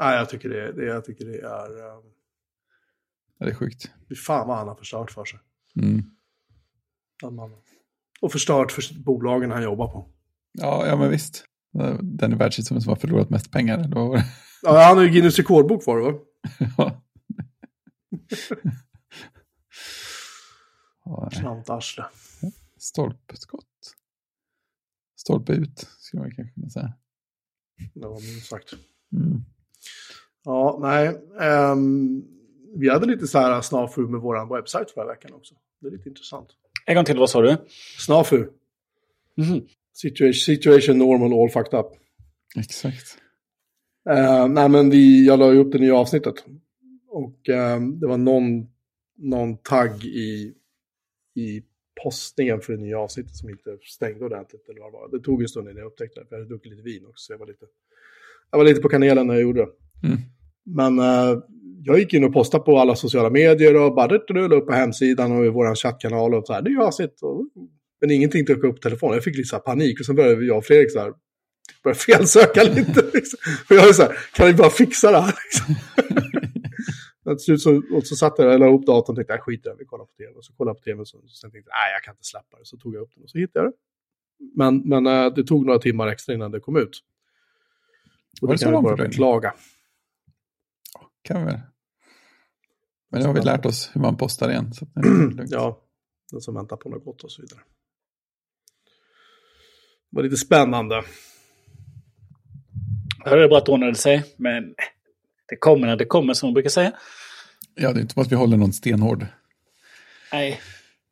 Nej, 0.00 0.16
jag 0.16 0.28
tycker 0.28 0.48
det, 0.48 0.72
det, 0.72 0.84
jag 0.84 1.04
tycker 1.04 1.24
det 1.24 1.38
är, 1.38 1.70
uh, 1.70 2.02
det 3.38 3.50
är 3.50 3.54
sjukt. 3.54 3.90
fy 4.08 4.14
fan 4.14 4.48
vad 4.48 4.56
han 4.56 4.68
har 4.68 4.74
förstört 4.74 5.10
för 5.10 5.24
sig. 5.24 5.38
Mm. 5.76 6.04
Och 8.20 8.32
förstört 8.32 8.72
för 8.72 8.82
bolagen 9.04 9.50
han 9.50 9.62
jobbar 9.62 9.88
på. 9.88 10.08
Ja, 10.52 10.86
ja, 10.86 10.96
men 10.96 11.10
visst. 11.10 11.44
Den 12.00 12.32
är 12.32 12.36
världshistorien 12.36 12.82
som 12.82 12.88
har 12.88 12.96
förlorat 12.96 13.30
mest 13.30 13.50
pengar. 13.50 13.78
det? 13.78 14.24
Ja, 14.62 14.82
han 14.82 14.96
har 14.96 15.04
ju 15.04 15.10
Guinness 15.10 15.38
rekordbok 15.38 15.84
det, 15.96 16.12
va? 16.12 16.92
Ja. 21.04 21.30
Klantarsle. 21.32 22.04
Stolpskott. 22.78 23.66
Stolpe 25.16 25.52
ut, 25.52 25.88
skulle 25.98 26.20
man 26.22 26.30
kanske 26.34 26.54
kunna 26.54 26.70
säga. 26.70 26.92
Det 27.94 28.06
var 28.06 28.20
minst 28.20 28.46
sagt. 28.48 28.72
Mm. 29.12 29.44
Ja, 30.44 30.78
nej. 30.82 31.20
ehm, 31.40 32.24
vi 32.76 32.88
hade 32.90 33.06
lite 33.06 33.26
så 33.26 33.38
här 33.38 33.60
snafu 33.60 34.00
med 34.02 34.20
vår 34.20 34.54
webbsajt 34.54 34.90
förra 34.90 35.06
veckan 35.06 35.32
också. 35.32 35.54
Det 35.80 35.86
är 35.86 35.90
lite 35.90 36.08
intressant. 36.08 36.48
En 36.86 36.94
gång 36.94 37.04
till, 37.04 37.18
vad 37.18 37.30
sa 37.30 37.40
du? 37.40 37.56
Snafu. 37.98 38.48
Mhm. 39.36 39.66
Situation, 39.94 40.34
situation 40.34 40.98
normal, 40.98 41.32
all 41.42 41.50
fucked 41.50 41.80
up. 41.80 41.86
Exakt. 42.56 43.18
Eh, 44.10 44.48
nej, 44.48 44.68
men 44.68 44.90
vi, 44.90 45.26
jag 45.26 45.38
la 45.38 45.52
ju 45.52 45.58
upp 45.58 45.72
det 45.72 45.78
nya 45.78 45.96
avsnittet. 45.96 46.34
Och 47.08 47.48
ehm, 47.48 48.00
det 48.00 48.06
var 48.06 48.18
någon, 48.18 48.66
någon 49.16 49.56
tagg 49.56 50.04
i, 50.04 50.54
i 51.34 51.62
postningen 52.02 52.60
för 52.60 52.72
det 52.72 52.78
nya 52.78 52.98
avsnittet 52.98 53.36
som 53.36 53.50
inte 53.50 53.78
stängde 53.82 54.24
ordentligt. 54.24 54.68
Eller 54.68 54.80
vad 54.80 54.92
det, 54.92 54.96
var. 54.96 55.18
det 55.18 55.24
tog 55.24 55.42
en 55.42 55.48
stund 55.48 55.68
innan 55.68 55.78
jag 55.78 55.86
upptäckte 55.86 56.20
det, 56.20 56.26
för 56.26 56.34
jag 56.34 56.40
hade 56.40 56.48
druckit 56.48 56.72
lite 56.72 56.82
vin 56.82 57.06
också. 57.06 57.24
Så 57.26 57.32
jag, 57.32 57.38
var 57.38 57.46
lite, 57.46 57.66
jag 58.50 58.58
var 58.58 58.64
lite 58.64 58.80
på 58.80 58.88
kanelen 58.88 59.26
när 59.26 59.34
jag 59.34 59.42
gjorde 59.42 59.60
det. 59.60 59.68
Mm. 60.06 60.18
Men 60.64 60.98
eh, 60.98 61.42
jag 61.84 61.98
gick 61.98 62.14
in 62.14 62.24
och 62.24 62.32
postade 62.32 62.64
på 62.64 62.78
alla 62.78 62.96
sociala 62.96 63.30
medier 63.30 63.76
och 63.76 63.94
bara 63.94 64.18
la 64.48 64.56
upp 64.56 64.66
på 64.66 64.72
hemsidan 64.72 65.32
och 65.32 65.44
i 65.44 65.48
vår 65.48 65.74
chattkanal 65.74 66.34
och 66.34 66.46
så 66.46 66.52
här, 66.52 66.62
det 66.62 66.68
är 66.68 66.72
ju 66.72 66.82
avsnitt. 66.82 67.22
Och, 67.22 67.46
men 68.00 68.10
ingenting 68.10 68.46
tog 68.46 68.64
upp 68.64 68.80
telefonen. 68.80 69.14
Jag 69.14 69.24
fick 69.24 69.36
lite 69.36 69.48
så 69.48 69.56
här 69.56 69.62
panik 69.62 70.00
och 70.00 70.06
sen 70.06 70.16
började 70.16 70.44
jag 70.44 70.58
och 70.58 70.64
Fredrik 70.64 70.92
så 70.92 70.98
här, 70.98 71.12
började 71.82 72.00
felsöka 72.00 72.62
lite. 72.62 73.02
Liksom. 73.14 73.38
Och 73.70 73.76
jag 73.76 73.88
är 73.88 73.92
så 73.92 74.02
här, 74.02 74.18
kan 74.34 74.46
ni 74.46 74.54
bara 74.54 74.70
fixa 74.70 75.10
det 75.10 75.20
här? 75.20 75.34
Liksom. 75.44 75.74
Till 77.36 77.44
slut 77.44 77.62
så, 77.62 77.82
och 77.92 78.06
så 78.06 78.16
satt 78.16 78.34
jag 78.38 78.52
och 78.52 78.60
la 78.60 78.66
upp 78.66 78.86
datorn 78.86 79.12
och 79.12 79.16
tänkte, 79.16 79.32
jag 79.32 79.42
skiter 79.42 79.70
i 79.70 79.72
det, 79.72 79.78
vi 79.78 79.84
kollar 79.84 80.04
på 80.04 80.12
tv. 80.12 80.32
Och 80.36 80.44
så 80.44 80.52
kollade 80.52 80.70
jag 80.70 80.78
på 80.78 80.84
tv 80.84 81.00
och 81.00 81.08
så, 81.08 81.18
sen 81.28 81.50
tänkte 81.50 81.70
jag, 81.70 81.76
nej 81.78 81.92
jag 81.92 82.02
kan 82.02 82.12
inte 82.14 82.24
släppa 82.24 82.58
det. 82.58 82.64
Så 82.64 82.76
tog 82.76 82.94
jag 82.94 83.02
upp 83.02 83.10
den 83.14 83.24
och 83.24 83.30
så 83.30 83.38
hittade 83.38 83.64
jag 83.64 83.72
det. 83.72 83.76
Men, 84.54 84.78
men 84.78 85.06
eh, 85.06 85.34
det 85.34 85.44
tog 85.44 85.66
några 85.66 85.78
timmar 85.78 86.06
extra 86.08 86.34
innan 86.34 86.50
det 86.50 86.60
kom 86.60 86.76
ut. 86.76 87.02
Och 88.42 88.48
Var 88.48 88.54
det 88.54 88.58
det 88.58 88.64
kan 88.64 88.72
jag 88.74 88.82
bara 88.82 88.96
beklaga. 88.96 89.54
Kan 91.22 91.46
vi. 91.46 91.52
Men 93.10 93.20
nu 93.20 93.26
har 93.26 93.34
vi 93.34 93.40
lärt 93.40 93.66
oss 93.66 93.90
hur 93.94 94.00
man 94.00 94.16
postar 94.16 94.50
igen. 94.50 94.72
Så. 94.74 94.86
Ja, 95.46 95.82
den 96.30 96.40
som 96.40 96.54
väntar 96.54 96.76
på 96.76 96.88
något 96.88 97.04
gott 97.04 97.24
och 97.24 97.32
så 97.32 97.42
vidare. 97.42 97.60
Det 100.10 100.16
var 100.16 100.22
lite 100.22 100.36
spännande. 100.36 101.04
Bara 103.24 103.58
att 103.58 103.66
det 103.66 103.72
ordnade 103.72 103.94
sig, 103.94 104.24
men 104.36 104.74
det 105.48 105.56
kommer 105.56 105.86
när 105.86 105.96
det 105.96 106.04
kommer, 106.04 106.34
som 106.34 106.46
man 106.46 106.54
brukar 106.54 106.70
säga. 106.70 106.92
ja, 107.74 107.92
det 107.92 107.98
är 107.98 108.02
inte 108.02 108.14
som 108.14 108.22
att 108.22 108.32
vi 108.32 108.36
håller 108.36 108.56
någon 108.56 108.72
stenhård 108.72 109.26
Nej. 110.32 110.60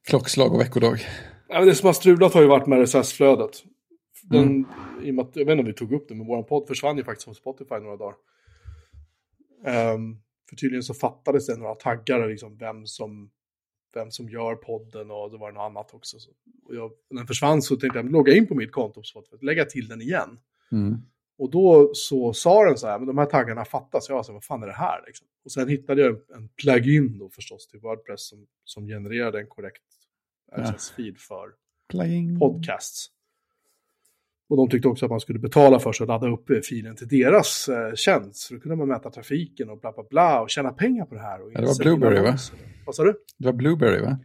klockslag 0.08 0.54
och 0.54 0.60
veckodag. 0.60 1.00
Ja, 1.48 1.58
men 1.58 1.68
det 1.68 1.74
som 1.74 1.86
har 1.86 1.92
strulat 1.92 2.34
har 2.34 2.42
ju 2.42 2.48
varit 2.48 2.66
med 2.66 2.86
RSS-flödet. 2.86 3.64
Den, 4.22 4.66
i 5.02 5.10
och 5.10 5.14
med 5.14 5.24
att, 5.24 5.36
jag 5.36 5.44
vet 5.44 5.52
inte 5.52 5.60
om 5.60 5.66
vi 5.66 5.72
tog 5.72 5.92
upp 5.92 6.08
det, 6.08 6.14
men 6.14 6.26
vår 6.26 6.42
podd 6.42 6.68
försvann 6.68 6.96
ju 6.96 7.04
faktiskt 7.04 7.24
från 7.24 7.34
Spotify 7.34 7.74
några 7.74 7.96
dagar. 7.96 8.14
Ehm, 9.66 10.16
för 10.48 10.56
tydligen 10.56 10.82
så 10.82 10.94
fattades 10.94 11.46
det 11.46 11.56
några 11.56 11.74
taggar, 11.74 12.28
liksom 12.28 12.56
vem 12.58 12.86
som, 12.86 13.30
vem 13.94 14.10
som 14.10 14.28
gör 14.28 14.54
podden 14.54 15.10
och 15.10 15.30
det 15.30 15.38
var 15.38 15.52
något 15.52 15.60
annat 15.70 15.94
också. 15.94 16.18
Så, 16.18 16.30
och 16.64 16.74
jag, 16.74 16.90
när 17.10 17.20
den 17.20 17.26
försvann 17.26 17.62
så 17.62 17.76
tänkte 17.76 17.98
jag 17.98 18.12
logga 18.12 18.34
in 18.34 18.46
på 18.46 18.54
mitt 18.54 18.72
konto 18.72 19.00
på 19.00 19.02
Spotify, 19.02 19.36
lägga 19.40 19.64
till 19.64 19.88
den 19.88 20.02
igen. 20.02 20.38
Mm. 20.72 21.02
Och 21.40 21.50
då 21.50 21.90
så 21.94 22.32
sa 22.32 22.64
den 22.64 22.78
så 22.78 22.86
här, 22.86 22.98
men 22.98 23.06
de 23.06 23.18
här 23.18 23.26
taggarna 23.26 23.64
fattas. 23.64 24.08
Jag 24.08 24.26
sa, 24.26 24.32
vad 24.32 24.44
fan 24.44 24.62
är 24.62 24.66
det 24.66 24.72
här? 24.72 25.04
Liksom. 25.06 25.26
Och 25.44 25.52
sen 25.52 25.68
hittade 25.68 26.02
jag 26.02 26.16
en 26.34 26.48
plugin 26.48 27.18
då 27.18 27.28
förstås 27.28 27.68
till 27.68 27.80
Wordpress 27.80 28.28
som, 28.28 28.46
som 28.64 28.86
genererade 28.86 29.40
en 29.40 29.46
korrekt 29.46 29.82
RSS-feed 30.52 31.16
för 31.18 31.48
Playing. 31.88 32.38
podcasts. 32.38 33.06
Och 34.48 34.56
de 34.56 34.68
tyckte 34.68 34.88
också 34.88 35.04
att 35.04 35.10
man 35.10 35.20
skulle 35.20 35.38
betala 35.38 35.78
för 35.78 35.92
sig 35.92 36.04
att 36.04 36.08
ladda 36.08 36.28
upp 36.28 36.50
eh, 36.50 36.60
filen 36.60 36.96
till 36.96 37.08
deras 37.08 37.68
eh, 37.68 37.94
tjänst. 37.94 38.40
Så 38.40 38.54
då 38.54 38.60
kunde 38.60 38.76
man 38.76 38.88
mäta 38.88 39.10
trafiken 39.10 39.70
och 39.70 39.80
bla 39.80 39.92
bla 39.92 40.04
bla 40.10 40.40
och 40.40 40.50
tjäna 40.50 40.72
pengar 40.72 41.06
på 41.06 41.14
det 41.14 41.20
här. 41.20 41.42
Och 41.42 41.52
det 41.52 41.66
var 41.66 41.78
Blueberry, 41.78 42.20
va? 42.22 42.36
Vad 42.86 42.94
sa 42.94 43.04
du? 43.04 43.24
Det 43.38 43.46
var 43.46 43.52
Blueberry, 43.52 44.00
va? 44.00 44.10
Nej, 44.10 44.18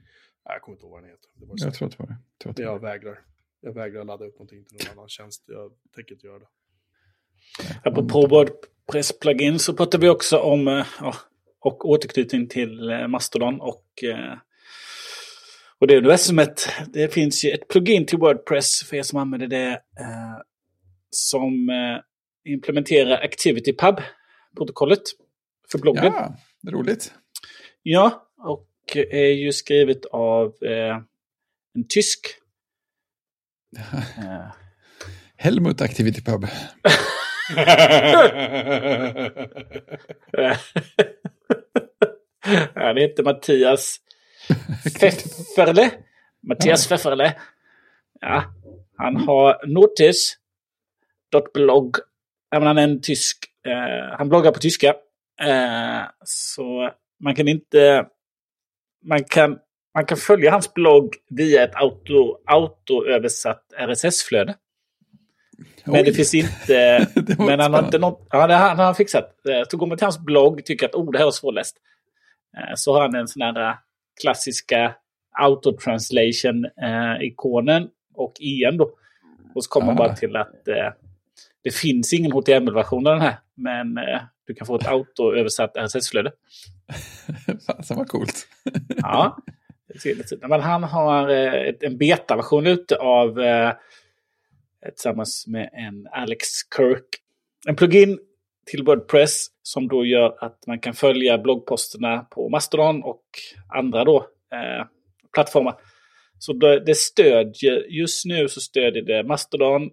jag 0.43 0.61
kommer 0.61 0.75
inte 0.75 0.85
ihåg 0.85 0.91
vad 0.91 1.01
den 1.03 1.09
heter. 1.09 1.29
Det 1.33 1.45
var. 1.45 1.55
Jag 1.57 1.73
tror 1.73 1.87
att 1.87 1.97
det 1.97 2.03
var 2.03 2.07
det. 2.55 2.61
Jag 2.61 2.73
jag 2.73 2.79
vägrar. 2.79 3.19
Jag 3.61 3.73
vägrar 3.73 4.03
ladda 4.03 4.25
upp 4.25 4.33
någonting 4.33 4.65
till 4.65 4.77
någon 4.77 4.97
annan 4.97 5.09
tjänst. 5.09 5.43
Jag 5.47 5.71
tänker 5.95 6.13
inte 6.15 6.27
göra 6.27 6.39
det. 6.39 6.47
Apropå 7.83 8.27
Wordpress-plugin 8.27 9.59
så 9.59 9.73
pratar 9.73 9.99
vi 9.99 10.09
också 10.09 10.37
om 10.37 10.67
eh, 10.67 10.85
ja, 10.99 11.15
och 11.61 11.89
återknytning 11.89 12.47
till 12.47 12.89
eh, 12.89 13.07
Mastodon 13.07 13.61
och, 13.61 14.03
eh, 14.03 14.37
och 15.79 15.87
det 15.87 15.97
universumet. 15.97 16.69
Det 16.93 17.13
finns 17.13 17.45
ju 17.45 17.51
ett 17.51 17.67
plugin 17.67 18.05
till 18.05 18.17
Wordpress 18.17 18.83
för 18.83 18.95
er 18.95 19.03
som 19.03 19.19
använder 19.19 19.47
det 19.47 19.69
eh, 19.99 20.37
som 21.09 21.69
eh, 21.69 22.53
implementerar 22.53 23.23
ActivityPub-protokollet 23.23 25.01
för 25.71 25.79
bloggen. 25.79 26.05
Ja, 26.05 26.35
roligt. 26.71 27.13
Ja, 27.83 28.29
och 28.37 28.67
är 28.95 29.31
ju 29.31 29.51
skrivet 29.51 30.05
av 30.05 30.45
eh, 30.63 30.95
en 31.75 31.87
tysk. 31.89 32.27
Helmut 35.37 35.81
Activity 37.49 39.29
Pub. 40.31 40.55
Han 42.75 42.97
heter 42.97 43.23
Mattias 43.23 43.97
Pfefferle. 44.99 45.91
Mattias 46.47 46.87
Pfefferle. 46.87 47.35
Ja, 48.21 48.43
han 48.97 49.15
har 49.15 49.67
notice.blogg. 49.67 51.95
Han 52.51 52.77
är 52.77 52.83
en 52.83 53.01
tysk. 53.01 53.37
Eh, 53.67 54.17
han 54.17 54.29
bloggar 54.29 54.51
på 54.51 54.59
tyska. 54.59 54.89
Eh, 55.41 56.01
så 56.23 56.91
man 57.23 57.35
kan 57.35 57.47
inte... 57.47 58.05
Man 59.07 59.23
kan, 59.23 59.59
man 59.93 60.05
kan 60.05 60.17
följa 60.17 60.51
hans 60.51 60.73
blogg 60.73 61.15
via 61.29 61.63
ett 61.63 61.75
auto, 61.75 62.37
autoöversatt 62.45 63.73
RSS-flöde. 63.77 64.55
Men 65.85 65.95
Oj. 65.95 66.03
det 66.03 66.13
finns 66.13 66.33
inte... 66.33 67.07
Det 67.15 67.37
var 67.37 67.45
men 67.45 67.59
han 67.59 67.73
har 67.73 67.83
inte 67.85 67.97
något... 67.97 68.27
Det 68.31 68.37
har 68.37 68.49
han 68.49 68.77
har 68.77 68.85
han 68.85 68.95
fixat. 68.95 69.45
Eh, 69.49 69.61
Så 69.69 69.77
går 69.77 69.87
man 69.87 69.97
till 69.97 70.05
hans 70.05 70.19
blogg 70.19 70.65
tycker 70.65 70.85
att 70.85 70.95
oh, 70.95 71.11
det 71.11 71.17
här 71.17 71.27
är 71.27 71.31
svårläst. 71.31 71.77
Eh, 72.57 72.73
Så 72.75 72.93
har 72.93 73.01
han 73.01 73.15
en 73.15 73.27
sån 73.27 73.41
här 73.41 73.69
eh, 73.69 73.75
klassiska 74.21 74.95
autotranslation-ikonen 75.39 77.87
och 78.13 78.33
en 78.41 78.77
då. 78.77 78.89
Och 79.55 79.63
så 79.63 79.69
kommer 79.69 79.85
man 79.87 79.95
bara 79.95 80.15
till 80.15 80.35
att 80.35 80.67
eh, 80.67 80.89
det 81.63 81.71
finns 81.75 82.13
ingen 82.13 82.31
HTML-version 82.31 83.07
av 83.07 83.13
den 83.13 83.21
här. 83.21 83.35
Men 83.55 83.97
eh, 83.97 84.21
du 84.47 84.53
kan 84.53 84.67
få 84.67 84.75
ett 84.75 84.87
autoöversatt 84.87 85.77
RSS-flöde. 85.77 86.31
Fasen 87.67 87.97
vad 87.97 88.07
coolt. 88.07 88.47
Ja. 88.97 89.37
Men 90.41 90.61
han 90.61 90.83
har 90.83 91.29
eh, 91.29 91.53
ett, 91.53 91.83
en 91.83 91.97
betaversion 91.97 92.67
ute 92.67 92.95
av 92.95 93.39
eh, 93.39 93.73
tillsammans 94.91 95.47
med 95.47 95.69
en 95.73 96.07
Alex 96.11 96.47
Kirk. 96.77 97.05
En 97.67 97.75
plugin 97.75 98.19
till 98.65 98.83
Wordpress 98.83 99.47
som 99.61 99.87
då 99.87 100.05
gör 100.05 100.37
att 100.43 100.67
man 100.67 100.79
kan 100.79 100.93
följa 100.93 101.37
bloggposterna 101.37 102.19
på 102.31 102.49
Mastodon 102.49 103.03
och 103.03 103.25
andra 103.73 104.03
då 104.03 104.17
eh, 104.51 104.85
plattformar. 105.33 105.75
Så 106.39 106.53
det, 106.53 106.79
det 106.85 106.95
stödjer, 106.95 107.85
just 107.89 108.25
nu 108.25 108.47
så 108.47 108.61
stödjer 108.61 109.03
det 109.03 109.23
Mastodon, 109.23 109.89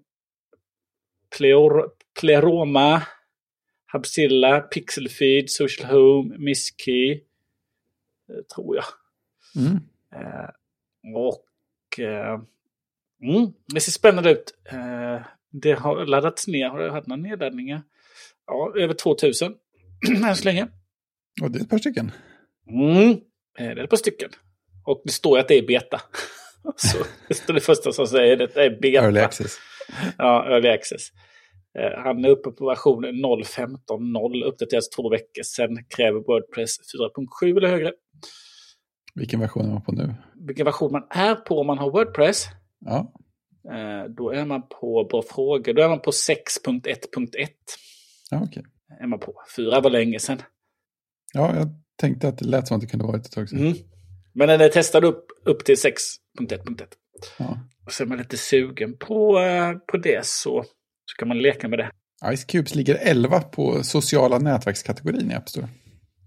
Pleor, 1.38 1.90
Pleroma, 2.20 3.02
Hubzilla, 3.92 4.60
Pixelfeed, 4.60 5.50
Social 5.50 5.90
Home, 5.90 6.38
Misskey, 6.38 7.12
eh, 8.28 8.42
tror 8.54 8.76
jag. 8.76 8.84
Mm. 9.56 9.76
Eh, 10.14 10.50
och 11.14 11.98
eh, 11.98 12.40
mm, 13.22 13.52
det 13.74 13.80
ser 13.80 13.92
spännande 13.92 14.30
ut. 14.30 14.54
Eh, 14.72 15.22
det 15.50 15.72
har 15.72 16.06
laddats 16.06 16.46
ner. 16.48 16.68
Har 16.68 16.78
det 16.78 16.90
haft 16.90 17.06
några 17.06 17.22
nedladdningar? 17.22 17.82
Ja, 18.46 18.72
över 18.76 18.94
2000 18.94 19.54
än 20.24 20.36
så 20.36 20.44
länge. 20.44 20.68
Och 21.42 21.50
det 21.50 21.58
är 21.58 21.62
ett 21.62 21.70
par 21.70 21.78
stycken. 21.78 22.12
Mm, 22.70 23.10
eh, 23.10 23.16
det 23.56 23.62
är 23.64 23.84
ett 23.84 23.90
par 23.90 23.96
stycken. 23.96 24.30
Och 24.86 25.02
det 25.04 25.12
står 25.12 25.38
att 25.38 25.48
det 25.48 25.54
är 25.54 25.66
beta. 25.66 26.00
Så 26.76 26.98
det 27.28 27.34
står 27.34 27.54
det 27.54 27.60
första 27.60 27.92
som 27.92 28.06
säger 28.06 28.36
det 28.36 28.56
är 28.56 28.80
beta. 28.80 29.04
Early 29.04 29.20
access. 29.20 29.58
Ja, 30.18 30.46
early 30.48 30.68
access. 30.68 31.08
Eh, 31.78 32.02
Han 32.04 32.24
är 32.24 32.28
uppe 32.28 32.50
på 32.50 32.68
version 32.68 33.04
0.15.0, 33.04 34.44
uppdateras 34.44 34.88
två 34.88 35.10
veckor. 35.10 35.42
Sen 35.42 35.84
kräver 35.96 36.20
Wordpress 36.20 36.76
4.7 37.44 37.56
eller 37.56 37.68
högre. 37.68 37.92
Vilken 39.14 39.40
version 39.40 39.66
är 39.66 39.72
man 39.72 39.82
på 39.82 39.92
nu? 39.92 40.14
Vilken 40.46 40.64
version 40.64 40.92
man 40.92 41.06
är 41.10 41.34
på 41.34 41.60
om 41.60 41.66
man 41.66 41.78
har 41.78 41.90
Wordpress? 41.90 42.46
Ja, 42.84 43.12
Eh, 43.70 44.10
Då 44.16 44.30
är 44.30 44.44
man 44.44 44.62
på 44.80 45.04
Bra 45.10 45.22
frågor. 45.22 45.72
Då 45.74 45.82
är 45.82 45.88
man 45.88 46.00
på 46.00 46.10
6.1.1. 46.10 47.48
ja 48.30 48.42
okej. 48.44 48.64
Är 49.00 49.06
man 49.06 49.18
på. 49.18 49.34
Fyra 49.56 49.80
var 49.80 49.90
länge 49.90 50.18
sedan. 50.18 50.42
Ja, 51.32 51.56
jag 51.56 51.68
tänkte 51.96 52.28
att 52.28 52.38
det 52.38 52.44
lät 52.44 52.68
som 52.68 52.74
att 52.74 52.80
det 52.80 52.86
kunde 52.86 53.06
vara 53.06 53.16
ett 53.16 53.32
tag 53.32 53.48
sedan. 53.48 53.58
Mm. 53.58 53.72
Men 54.32 54.48
den 54.48 54.60
är 54.60 54.68
testad 54.68 55.04
upp, 55.04 55.26
upp 55.44 55.64
till 55.64 55.74
6.1.1. 55.74 56.82
Ja. 57.38 57.58
Och 57.86 57.92
så 57.92 58.02
är 58.02 58.06
man 58.06 58.18
lite 58.18 58.36
sugen 58.36 58.96
på, 58.98 59.38
eh, 59.40 59.72
på 59.72 59.96
det 59.96 60.26
så, 60.26 60.64
så 61.04 61.16
kan 61.18 61.28
man 61.28 61.38
leka 61.38 61.68
med 61.68 61.78
det. 61.78 61.90
Ice 62.36 62.44
Cubes 62.44 62.74
ligger 62.74 62.94
11 62.94 63.40
på 63.40 63.82
sociala 63.82 64.38
nätverkskategorin 64.38 65.30
i 65.30 65.34
App 65.34 65.48
Store. 65.48 65.68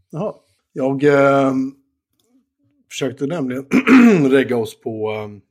Jaha. 0.10 0.34
Jag 0.74 1.04
eh, 1.04 1.54
försökte 2.90 3.28
nämligen 3.28 3.66
regga 4.32 4.58
oss 4.58 4.82
på 4.82 5.12
eh, 5.12 5.45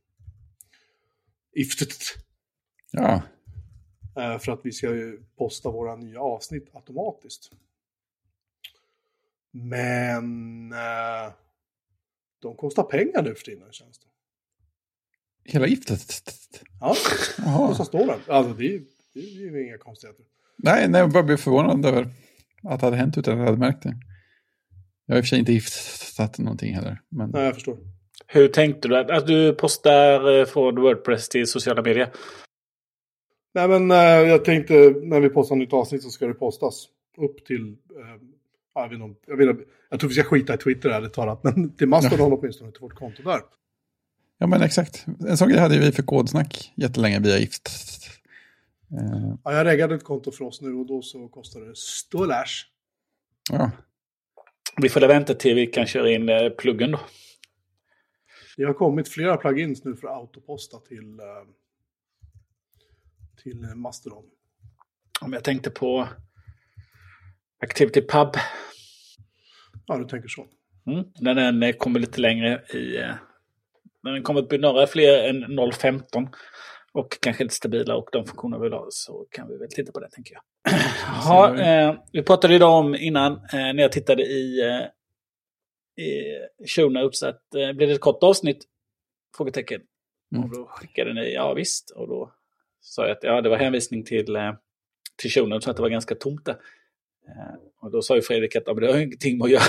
Iftet. 1.55 2.02
Ja, 2.90 3.22
Eh, 4.16 4.38
för 4.38 4.52
att 4.52 4.61
vi 4.62 4.72
ska 4.72 4.86
ju 4.94 5.22
posta 5.38 5.70
våra 5.70 5.96
nya 5.96 6.20
avsnitt 6.20 6.70
automatiskt. 6.74 7.50
Men 9.50 10.72
eh, 10.72 11.32
de 12.42 12.57
kostar 12.57 12.82
pengar 12.82 13.22
nu 13.22 13.34
för 13.34 13.44
tiden 13.44 13.72
känns 13.72 13.98
det. 13.98 14.07
hela 15.52 15.66
giftet. 15.66 16.22
Ja, 16.80 16.96
och 17.68 17.76
så 17.76 17.84
står 17.84 18.07
det. 18.07 18.32
Alltså 18.32 18.55
det 18.55 18.74
är, 18.74 18.82
det 19.14 19.20
är 19.20 19.40
ju 19.40 19.66
inga 19.66 19.78
konstigheter. 19.78 20.24
Nej, 20.57 20.88
nej, 20.88 21.00
jag 21.00 21.12
bara 21.12 21.22
blev 21.22 21.36
förvånad 21.36 21.86
över 21.86 22.11
att 22.62 22.80
det 22.80 22.86
hade 22.86 22.96
hänt 22.96 23.18
utan 23.18 23.34
att 23.34 23.38
jag 23.38 23.46
hade 23.46 23.59
märkt 23.59 23.82
det. 23.82 23.96
Jag 25.07 25.14
har 25.14 25.18
i 25.18 25.20
och 25.20 25.24
för 25.24 25.28
sig 25.28 25.38
inte 25.38 25.52
giftat 25.52 26.38
någonting 26.38 26.74
heller. 26.74 27.00
Men 27.09 27.30
Nej, 27.30 27.44
jag 27.44 27.55
förstår. 27.55 27.78
Hur 28.27 28.49
tänkte 28.49 28.89
du? 28.89 28.97
Att 28.97 29.27
du 29.27 29.53
postar 29.55 30.39
eh, 30.39 30.45
från 30.45 30.81
Wordpress 30.81 31.29
till 31.29 31.47
sociala 31.47 31.83
medier? 31.83 32.12
Nej, 33.55 33.68
men 33.68 33.91
eh, 33.91 33.97
jag 34.29 34.45
tänkte 34.45 34.75
när 35.03 35.20
vi 35.20 35.29
postar 35.29 35.57
nytt 35.57 35.72
avsnitt 35.72 36.03
så 36.03 36.11
ska 36.11 36.27
det 36.27 36.35
postas 36.35 36.87
upp 37.18 37.45
till... 37.47 37.66
Eh, 37.68 37.77
ja, 38.75 38.83
jag, 38.83 38.89
vet 38.89 39.01
inte, 39.01 39.20
jag, 39.27 39.37
vet, 39.37 39.49
inte- 39.49 39.64
jag 39.91 40.01
tror 40.01 40.09
vi 40.09 40.14
ska 40.14 40.25
skita 40.25 40.55
i 40.55 40.57
Twitter 40.59 40.89
ärligt 40.91 41.12
talat, 41.12 41.45
men 41.45 41.77
till 41.77 41.89
Mastodon 41.89 42.33
åtminstone 42.33 42.72
till 42.72 42.81
vårt 42.81 42.95
konto 42.95 43.22
där. 43.22 43.41
Ja, 44.39 44.47
men 44.47 44.62
exakt. 44.62 45.07
En 45.29 45.37
sån 45.37 45.49
grej 45.49 45.61
hade 45.61 45.79
vi 45.79 45.93
för 45.93 46.03
kodsnack 46.03 46.72
jättelänge 46.75 47.20
via 47.20 47.39
gift. 47.39 47.70
Ja, 49.45 49.53
jag 49.53 49.66
reggade 49.66 49.95
ett 49.95 50.05
konto 50.05 50.31
för 50.33 50.45
oss 50.45 50.61
nu 50.61 50.75
och 50.75 50.87
då 50.87 51.03
så 51.03 51.29
kostar 51.29 51.61
det 51.61 51.77
stålash. 51.77 52.64
ja, 53.53 53.70
Vi 54.83 54.89
får 54.89 55.01
väl 55.01 55.09
vänta 55.09 55.35
till 55.35 55.55
vi 55.55 55.66
kan 55.66 55.87
köra 55.87 56.11
in 56.11 56.31
pluggen 56.59 56.91
då. 56.91 57.01
Det 58.57 58.64
har 58.64 58.72
kommit 58.74 59.09
flera 59.09 59.36
plugins 59.36 59.84
nu 59.84 59.96
för 59.96 60.09
att 60.09 60.14
autoposta 60.14 60.78
till, 60.78 61.20
eh, 61.20 61.44
till 63.42 63.61
Mastodon. 63.76 64.24
Om 65.20 65.32
jag 65.32 65.44
tänkte 65.44 65.70
på 65.70 66.09
Activity 67.62 68.00
Pub. 68.00 68.28
Ja, 69.86 69.98
du 69.98 70.05
tänker 70.05 70.28
så. 70.28 70.46
Mm. 70.86 71.05
När 71.20 71.34
den 71.34 71.62
eh, 71.62 71.72
kommer 71.72 72.00
lite 72.00 72.20
längre 72.20 72.62
i... 72.74 72.96
eh, 72.96 73.14
När 74.02 74.12
den 74.12 74.22
kommer 74.22 74.40
att 74.42 74.48
bli 74.48 74.59
några 74.59 74.86
fler 74.86 75.28
än 75.28 75.44
0.15 75.44 76.28
och 76.92 77.18
kanske 77.20 77.42
lite 77.42 77.55
stabila 77.55 77.96
och 77.96 78.09
de 78.12 78.26
funktioner 78.26 78.59
vi 78.59 78.62
vill 78.62 78.72
ha 78.72 78.86
så 78.90 79.26
kan 79.30 79.48
vi 79.48 79.57
väl 79.59 79.68
titta 79.70 79.92
på 79.92 80.00
det 80.00 80.11
tänker 80.11 80.34
jag. 80.34 80.42
Ja, 81.24 81.59
eh, 81.59 81.94
vi 82.12 82.22
pratade 82.22 82.55
idag 82.55 82.78
om 82.78 82.94
innan 82.94 83.32
eh, 83.32 83.38
när 83.52 83.78
jag 83.82 83.92
tittade 83.92 84.22
i, 84.22 84.61
i 85.97 86.66
show 86.66 86.92
notes 86.92 87.22
att 87.22 87.55
eh, 87.55 87.72
blir 87.72 87.86
det 87.86 87.92
ett 87.92 88.01
kort 88.01 88.22
avsnitt? 88.22 88.64
Frågetecken. 89.36 89.80
Mm. 90.34 90.45
Och 90.45 90.57
då 90.57 90.66
skickade 90.66 91.14
ni 91.14 91.34
ja 91.34 91.55
visst 91.55 91.90
och 91.90 92.09
då 92.09 92.32
sa 92.80 93.03
jag 93.03 93.11
att 93.11 93.22
ja, 93.22 93.40
det 93.40 93.49
var 93.49 93.57
hänvisning 93.57 94.05
till, 94.05 94.36
eh, 94.36 94.53
till 95.16 95.30
show 95.30 95.49
notes 95.49 95.68
att 95.68 95.76
det 95.76 95.82
var 95.82 95.88
ganska 95.88 96.14
tomt 96.14 96.45
där. 96.45 96.57
Eh, 97.28 97.55
och 97.80 97.90
då 97.90 98.03
sa 98.03 98.16
ju 98.16 98.22
Fredrik 98.22 98.57
att 98.57 98.62
ja, 98.66 98.74
men 98.74 98.84
det 98.84 98.92
har 98.92 98.99
ingenting 98.99 99.38
med 99.38 99.45
att 99.45 99.51
göra 99.51 99.62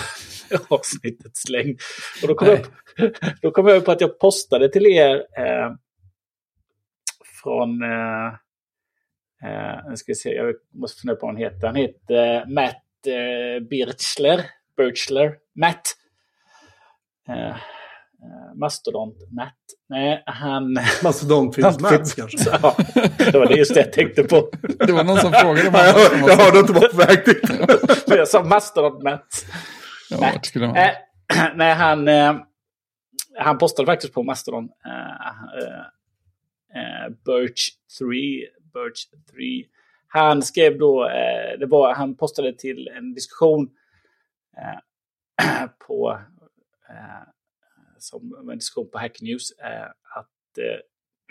med 0.50 0.60
avsnittets 0.70 1.50
längd. 1.50 1.80
Och 2.22 2.28
då 2.28 2.36
kom, 2.36 2.48
jag, 2.48 2.60
upp, 2.60 2.68
då 3.42 3.52
kom 3.52 3.68
jag 3.68 3.78
upp 3.78 3.86
på 3.86 3.92
att 3.92 4.02
jag 4.02 4.20
postade 4.20 4.70
till 4.70 4.86
er 4.86 5.16
eh, 5.16 5.74
från, 7.44 7.84
eh, 7.84 8.28
eh, 9.44 9.94
ska 9.96 10.14
se, 10.14 10.34
jag 10.34 10.56
måste 10.74 11.02
fundera 11.02 11.16
på 11.16 11.26
vad 11.26 11.36
han 11.36 11.44
heter. 11.44 11.68
Han 11.68 11.76
heter 11.76 12.36
eh, 12.36 12.48
Matt 12.48 13.08
eh, 13.08 13.68
Birchler. 13.68 14.46
Birchler. 14.78 15.38
Matt. 15.56 15.98
Eh, 17.30 17.50
eh, 17.50 17.56
Mastodont 18.56 19.32
Matt. 19.32 19.54
Nej, 19.90 20.24
han... 20.26 20.74
Mastodon 21.04 21.54
finns 21.54 21.80
Mats 21.80 22.14
kanske. 22.14 22.38
Ja, 22.62 22.76
det 23.18 23.40
var 23.40 23.46
det 23.46 23.58
just 23.58 23.74
det 23.74 23.80
jag 23.80 23.94
tänkte 23.94 24.24
på. 24.24 24.50
det 24.62 24.92
var 24.92 25.04
någon 25.04 25.18
som 25.18 25.32
frågade 25.32 25.70
Ja, 25.74 25.86
jag, 25.86 26.30
jag 26.30 26.38
hörde 26.38 26.60
att 26.60 26.68
du 26.68 26.74
var 26.74 26.88
på 26.88 26.98
väg 26.98 27.26
dit. 27.26 28.08
Men 28.08 28.18
jag 28.18 28.28
sa 28.28 28.44
Mastodont 28.44 29.04
Matt. 29.04 29.46
Ja, 30.10 30.18
vart 30.18 30.46
skulle 30.46 30.68
man? 30.68 30.76
Eh, 30.76 30.92
nej, 31.56 31.74
han, 31.74 32.08
eh, 32.08 32.36
han 33.40 33.58
postade 33.58 33.86
faktiskt 33.86 34.14
på 34.14 34.24
Mastodon. 34.24 34.70
Birch 37.26 37.70
3. 38.00 38.08
Birch 38.74 39.10
3. 39.32 39.64
Han 40.08 40.42
skrev 40.42 40.78
då, 40.78 41.10
det 41.60 41.66
var, 41.66 41.94
han 41.94 42.16
postade 42.16 42.58
till 42.58 42.88
en 42.88 43.14
diskussion 43.14 43.70
på, 45.88 46.20
eh, 46.90 47.28
som 47.98 48.50
en 48.52 48.58
diskussion 48.58 48.90
på 48.92 48.98
Hack 48.98 49.22
News, 49.22 49.52
eh, 49.52 49.86
att 50.18 50.58
eh, 50.58 50.80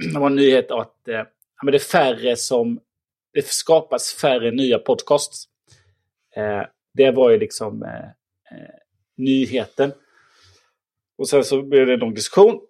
det 0.13 0.19
var 0.19 0.27
en 0.27 0.37
nyhet 0.37 0.71
att 0.71 1.09
eh, 1.09 1.25
men 1.63 1.73
det 1.73 1.77
är 1.77 1.79
färre 1.79 2.37
som, 2.37 2.81
det 3.33 3.47
skapas 3.47 4.13
färre 4.13 4.51
nya 4.51 4.79
podcasts. 4.79 5.49
Eh, 6.37 6.63
det 6.95 7.11
var 7.11 7.31
ju 7.31 7.39
liksom 7.39 7.83
eh, 7.83 8.05
eh, 8.59 8.75
nyheten. 9.17 9.93
Och 11.19 11.29
sen 11.29 11.45
så 11.45 11.63
blev 11.63 11.87
det 11.87 11.93
en 11.93 11.99
lång 11.99 12.15
diskussion. 12.15 12.61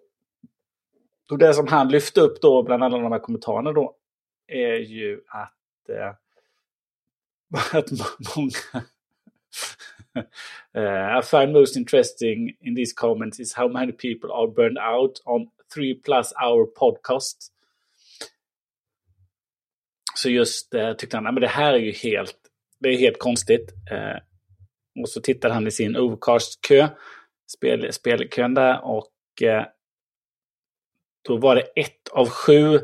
Och 1.31 1.37
det 1.37 1.53
som 1.53 1.67
han 1.67 1.89
lyfte 1.89 2.21
upp 2.21 2.41
då 2.41 2.63
bland 2.63 2.83
alla 2.83 2.97
de 2.97 3.11
här 3.11 3.19
kommentarerna 3.19 3.71
då 3.71 3.95
är 4.47 4.75
ju 4.75 5.21
att, 5.27 5.89
eh, 5.89 6.13
att 7.79 7.89
många 8.35 8.85
Uh, 10.77 11.19
I 11.19 11.21
find 11.21 11.53
most 11.53 11.77
interesting 11.77 12.51
in 12.61 12.75
these 12.75 12.93
comments 12.93 13.39
is 13.39 13.53
how 13.53 13.67
many 13.67 13.91
people 13.91 14.29
are 14.31 14.47
burned 14.47 14.77
out 14.77 15.21
on 15.25 15.47
three 15.73 15.93
plus 15.93 16.33
hour 16.43 16.65
podcast. 16.65 17.51
Så 20.15 20.29
just 20.29 20.75
uh, 20.75 20.93
tyckte 20.93 21.17
han, 21.17 21.23
men 21.23 21.41
det 21.41 21.47
här 21.47 21.73
är 21.73 21.77
ju 21.77 21.91
helt, 21.91 22.37
det 22.79 22.89
är 22.89 22.97
helt 22.97 23.19
konstigt. 23.19 23.73
Uh, 23.91 24.17
och 25.01 25.09
så 25.09 25.21
tittade 25.21 25.53
han 25.53 25.67
i 25.67 25.71
sin 25.71 25.97
Overcast-kö, 25.97 26.87
spel, 27.47 27.93
spelkön 27.93 28.53
där 28.53 28.85
och 28.85 29.13
uh, 29.43 29.63
då 31.21 31.37
var 31.37 31.55
det 31.55 31.61
ett 31.61 32.07
av 32.11 32.29
sju 32.29 32.79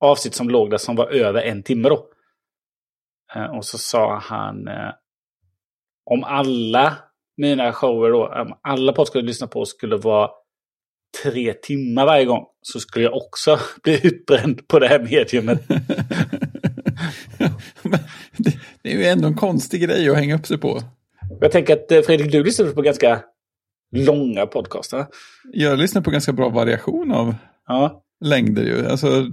avsnitt 0.00 0.34
som 0.34 0.50
låg 0.50 0.70
där 0.70 0.78
som 0.78 0.96
var 0.96 1.06
över 1.06 1.42
en 1.42 1.62
timme 1.62 1.88
då. 1.88 2.08
Uh, 3.36 3.56
och 3.56 3.64
så 3.64 3.78
sa 3.78 4.18
han 4.18 4.68
om 6.10 6.24
alla 6.24 6.96
mina 7.36 7.72
shower 7.72 8.10
då, 8.10 8.26
om 8.26 8.58
alla 8.62 8.92
podcaster 8.92 9.18
jag 9.18 9.26
lyssnar 9.26 9.48
på 9.48 9.64
skulle 9.64 9.96
vara 9.96 10.30
tre 11.22 11.52
timmar 11.52 12.06
varje 12.06 12.24
gång 12.24 12.44
så 12.62 12.80
skulle 12.80 13.04
jag 13.04 13.16
också 13.16 13.58
bli 13.82 14.06
utbränd 14.06 14.68
på 14.68 14.78
det 14.78 14.88
här 14.88 14.98
mediumet. 14.98 15.68
det, 18.36 18.58
det, 18.82 18.92
är 18.92 18.98
ju 18.98 19.04
ändå 19.04 19.28
en 19.28 19.36
konstig 19.36 19.82
grej 19.82 20.10
att 20.10 20.16
hänga 20.16 20.34
upp 20.34 20.46
sig 20.46 20.58
på. 20.58 20.80
Jag 21.40 21.52
tänker 21.52 21.72
att 21.72 21.92
eh, 21.92 22.02
Fredrik, 22.02 22.32
du 22.32 22.44
lyssnar 22.44 22.66
på 22.66 22.82
ganska 22.82 23.20
långa 23.92 24.46
podcaster. 24.46 25.06
Jag 25.52 25.78
lyssnar 25.78 26.02
på 26.02 26.10
ganska 26.10 26.32
bra 26.32 26.48
variation 26.48 27.12
av 27.12 27.34
ja. 27.68 28.02
längder. 28.24 28.62
Ju. 28.62 28.86
Alltså, 28.86 29.26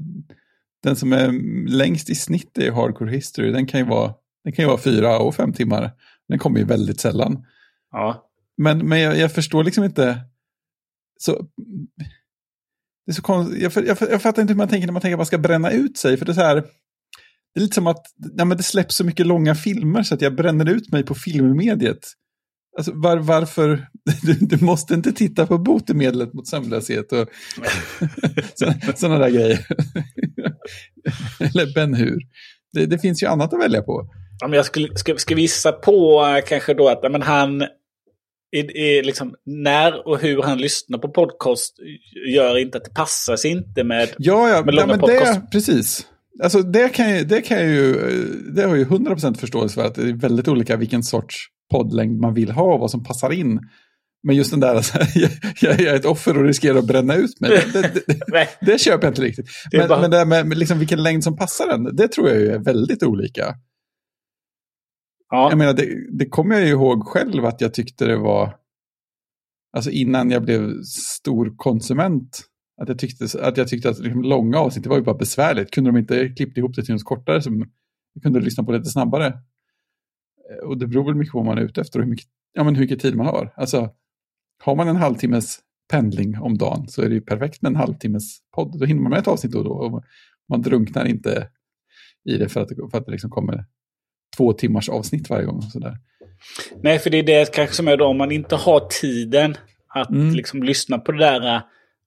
den 0.84 0.96
som 0.96 1.14
är 1.14 1.32
längst 1.70 2.10
i 2.10 2.16
snitt 2.16 2.58
är 2.58 2.72
Hardcore 2.72 3.12
History. 3.12 3.52
Den 3.52 3.68
kan 3.68 3.80
ju 3.80 3.86
vara, 3.86 4.14
den 4.44 4.54
kan 4.54 4.64
ju 4.64 4.70
vara 4.70 4.78
fyra 4.78 5.20
och 5.20 5.36
fem 5.36 5.54
timmar. 5.54 5.92
Den 6.30 6.40
kommer 6.40 6.60
ju 6.60 6.66
väldigt 6.66 7.00
sällan. 7.00 7.46
Ja. 7.92 8.30
Men, 8.58 8.88
men 8.88 9.00
jag, 9.00 9.18
jag 9.18 9.32
förstår 9.32 9.64
liksom 9.64 9.84
inte. 9.84 10.22
Så, 11.20 11.48
det 13.06 13.12
är 13.12 13.14
så 13.14 13.22
konstigt. 13.22 13.62
Jag, 13.62 13.72
jag, 13.88 13.98
jag, 14.12 14.22
fattar 14.22 14.42
inte 14.42 14.54
hur 14.54 14.58
man 14.58 14.68
tänker 14.68 14.88
när 14.88 14.94
man 14.94 15.02
tänker 15.02 15.14
att 15.14 15.20
man 15.20 15.26
ska 15.26 15.38
bränna 15.38 15.72
ut 15.72 15.98
sig. 15.98 16.18
För 16.18 16.26
det 16.26 16.32
är 16.32 16.34
så 16.34 16.42
här. 16.42 16.56
Det 17.54 17.60
är 17.60 17.62
lite 17.62 17.76
som 17.76 17.88
att 17.88 18.06
ja, 18.38 18.46
men 18.46 18.58
det 18.58 18.64
släpps 18.64 18.96
så 18.96 19.06
mycket 19.06 19.28
långa 19.28 19.56
filmer 19.56 20.04
så 20.04 20.16
att 20.16 20.22
jag 20.22 20.36
bränner 20.36 20.70
ut 20.70 20.92
mig 20.92 21.04
på 21.04 21.16
filmmediet. 21.16 22.00
Alltså, 22.78 22.92
var, 22.96 23.18
varför? 23.18 23.88
Du, 24.22 24.34
du, 24.34 24.66
måste 24.66 24.94
inte 24.94 25.12
titta 25.12 25.48
på 25.48 25.58
botemedlet 25.58 26.34
mot 26.34 26.48
sömnlöshet 26.48 27.12
och 27.12 27.30
sådana 28.96 29.18
där 29.18 29.30
grejer. 29.30 29.66
Eller 31.40 31.74
Ben 31.74 31.94
Hur. 31.94 32.20
Det, 32.74 32.86
det, 32.86 33.00
finns 33.00 33.24
ju 33.24 33.28
annat 33.28 33.54
att 33.54 33.60
välja 33.60 33.82
på. 33.82 34.10
Men 34.42 34.54
jag 34.54 34.66
skulle, 34.66 34.96
ska, 34.96 35.18
ska 35.18 35.36
visa 35.36 35.72
på 35.72 36.26
uh, 36.26 36.46
kanske 36.48 36.74
då 36.74 36.90
att 36.90 37.12
men 37.12 37.22
han, 37.22 37.62
i, 38.52 38.60
i, 38.60 39.02
liksom, 39.04 39.36
när 39.46 40.08
och 40.08 40.20
hur 40.20 40.42
han 40.42 40.58
lyssnar 40.58 40.98
på 40.98 41.10
podcast 41.10 41.76
gör 42.34 42.58
inte 42.58 42.78
att 42.78 42.84
det 42.84 42.94
passar 42.94 43.36
sig 43.36 43.52
inte 43.52 43.84
med, 43.84 44.10
ja, 44.18 44.50
ja, 44.50 44.66
med 44.66 44.74
långa 44.74 44.94
ja, 44.94 44.98
men 44.98 45.00
podcast. 45.00 45.42
Det, 45.42 45.48
precis. 45.52 46.08
Alltså 46.44 46.62
det 46.62 46.90
kan, 46.90 47.18
ju, 47.18 47.24
det 47.24 47.42
kan 47.42 47.58
jag 47.58 47.68
ju, 47.68 47.94
det 48.56 48.64
har 48.64 48.76
ju 48.76 48.86
100% 48.86 49.38
förståelse 49.38 49.76
för 49.76 49.86
att 49.86 49.96
det 49.96 50.02
är 50.02 50.14
väldigt 50.14 50.48
olika 50.48 50.78
vilken 50.78 51.04
sorts 51.04 51.36
poddlängd 51.72 52.20
man 52.20 52.34
vill 52.34 52.52
ha 52.52 52.74
och 52.74 52.80
vad 52.80 52.92
som 52.92 53.04
passar 53.04 53.32
in. 53.32 53.60
Men 54.24 54.36
just 54.36 54.52
den 54.52 54.60
där, 54.60 54.76
alltså, 54.76 54.98
jag, 55.62 55.82
är 55.82 55.96
ett 55.96 56.06
offer 56.06 56.38
och 56.38 56.44
riskerar 56.44 56.78
att 56.78 56.88
bränna 56.88 57.16
ut 57.16 57.40
mig. 57.40 57.50
Det, 57.74 57.82
det, 57.82 58.04
det, 58.08 58.48
det 58.62 58.82
köper 58.82 59.08
jag 59.08 59.12
inte 59.12 59.22
riktigt. 59.22 59.50
Men, 59.72 59.88
bara... 59.88 60.02
men 60.02 60.12
det 60.12 60.26
med, 60.26 60.48
med 60.48 60.58
liksom 60.58 60.80
vilken 60.80 61.04
längd 61.04 61.24
som 61.24 61.38
passar 61.38 61.68
den, 61.68 61.96
det 61.96 62.08
tror 62.08 62.30
jag 62.30 62.42
är 62.42 62.60
väldigt 62.60 63.04
olika. 63.04 63.56
Ja. 65.30 65.50
Jag 65.50 65.58
menar, 65.58 65.74
det, 65.74 66.18
det 66.18 66.26
kommer 66.26 66.56
jag 66.56 66.66
ju 66.66 66.72
ihåg 66.72 67.04
själv 67.04 67.46
att 67.46 67.62
jag 67.62 67.74
tyckte 67.74 68.06
det 68.06 68.18
var, 68.18 68.56
alltså 69.74 69.92
innan 69.92 70.32
jag 70.32 70.44
blev 70.44 70.82
stor 70.84 71.54
konsument, 71.58 72.42
att 72.82 72.88
jag 72.88 73.00
tyckte 73.00 73.42
att, 73.42 73.58
jag 73.58 73.68
tyckte 73.68 73.90
att 73.90 74.00
liksom 74.00 74.22
långa 74.22 74.60
avsnitt 74.60 74.88
var 74.88 74.98
ju 74.98 75.04
bara 75.04 75.18
besvärligt. 75.18 75.72
Kunde 75.72 75.92
de 75.92 75.98
inte 75.98 76.30
klippt 76.30 76.58
ihop 76.58 76.76
det 76.76 76.84
till 76.84 76.94
något 76.94 77.04
kortare 77.04 77.42
som 77.42 77.60
jag 78.14 78.24
kunde 78.24 78.40
lyssna 78.40 78.64
på 78.64 78.72
lite 78.72 78.90
snabbare? 78.90 79.28
Eh, 79.28 80.68
och 80.68 80.78
det 80.78 80.88
beror 80.88 81.06
väl 81.06 81.16
mycket 81.16 81.32
på 81.32 81.38
vad 81.38 81.46
man 81.46 81.58
är 81.58 81.62
ute 81.62 81.82
efter 81.82 82.00
och 82.00 82.06
hur 82.06 82.12
mycket, 82.12 82.28
ja, 82.54 82.64
men 82.64 82.76
hur 82.76 82.82
mycket 82.82 83.00
tid 83.00 83.16
man 83.16 83.26
har. 83.26 83.54
Alltså, 83.56 83.90
har 84.64 84.76
man 84.76 84.88
en 84.88 84.96
halvtimmes 84.96 85.60
pendling 85.92 86.40
om 86.40 86.58
dagen 86.58 86.88
så 86.88 87.02
är 87.02 87.10
det 87.10 87.16
ju 87.16 87.22
perfekt 87.22 87.62
med 87.62 87.70
en 87.70 87.76
halvtimmes 87.76 88.40
podd. 88.56 88.80
Då 88.80 88.86
hinner 88.86 89.02
man 89.02 89.10
med 89.10 89.20
ett 89.20 89.28
avsnitt 89.28 89.52
då 89.54 89.58
och 89.58 89.66
då. 89.66 89.72
Och 89.72 90.04
man 90.50 90.62
drunknar 90.62 91.06
inte 91.06 91.50
i 92.30 92.38
det 92.38 92.50
för 92.50 92.62
att, 92.62 92.70
för 92.92 92.98
att 92.98 93.06
det 93.06 93.12
liksom 93.12 93.30
kommer 93.30 93.66
två 94.38 94.54
timmars 94.54 94.90
avsnitt 94.90 95.30
varje 95.30 95.46
gång. 95.46 95.62
Sådär. 95.62 95.98
Nej, 96.82 97.00
för 97.00 97.10
det 97.10 97.18
är 97.18 97.24
det 97.24 97.54
kanske 97.54 97.76
som 97.76 97.88
är 97.88 97.98
då 97.98 98.06
om 98.06 98.18
man 98.18 98.32
inte 98.32 98.56
har 98.56 98.88
tiden 99.02 99.58
att 99.96 100.10
mm. 100.10 100.34
liksom 100.34 100.64
lyssna 100.64 100.98
på 100.98 101.12
det 101.12 101.18
där. 101.18 101.62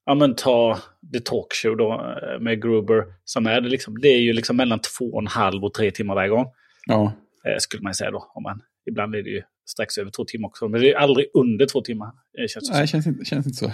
Ja 0.05 0.15
men 0.15 0.35
ta 0.35 0.77
The 1.13 1.19
Talkshow 1.19 1.77
då 1.77 1.93
eh, 1.93 2.39
med 2.39 2.61
Gruber. 2.61 3.03
Som 3.25 3.47
är 3.47 3.61
det, 3.61 3.69
liksom, 3.69 4.01
det 4.01 4.07
är 4.07 4.19
ju 4.19 4.33
liksom 4.33 4.55
mellan 4.55 4.79
två 4.79 5.05
och 5.05 5.21
en 5.21 5.27
halv 5.27 5.63
och 5.63 5.73
tre 5.73 5.91
timmar 5.91 6.15
varje 6.15 6.29
gång. 6.29 6.45
Ja. 6.85 7.13
Eh, 7.47 7.57
skulle 7.59 7.83
man 7.83 7.93
säga 7.93 8.11
då. 8.11 8.31
Om 8.33 8.43
man, 8.43 8.61
ibland 8.89 9.15
är 9.15 9.23
det 9.23 9.29
ju 9.29 9.41
strax 9.65 9.97
över 9.97 10.11
två 10.11 10.25
timmar 10.25 10.47
också. 10.47 10.67
Men 10.67 10.81
det 10.81 10.93
är 10.93 10.97
aldrig 10.97 11.27
under 11.33 11.65
två 11.65 11.81
timmar. 11.81 12.11
Det 12.33 12.47
känns 12.49 12.71
Nej, 12.71 12.81
det 12.81 12.87
känns 12.87 13.07
inte, 13.07 13.25
känns 13.25 13.45
inte 13.45 13.57
så. 13.57 13.71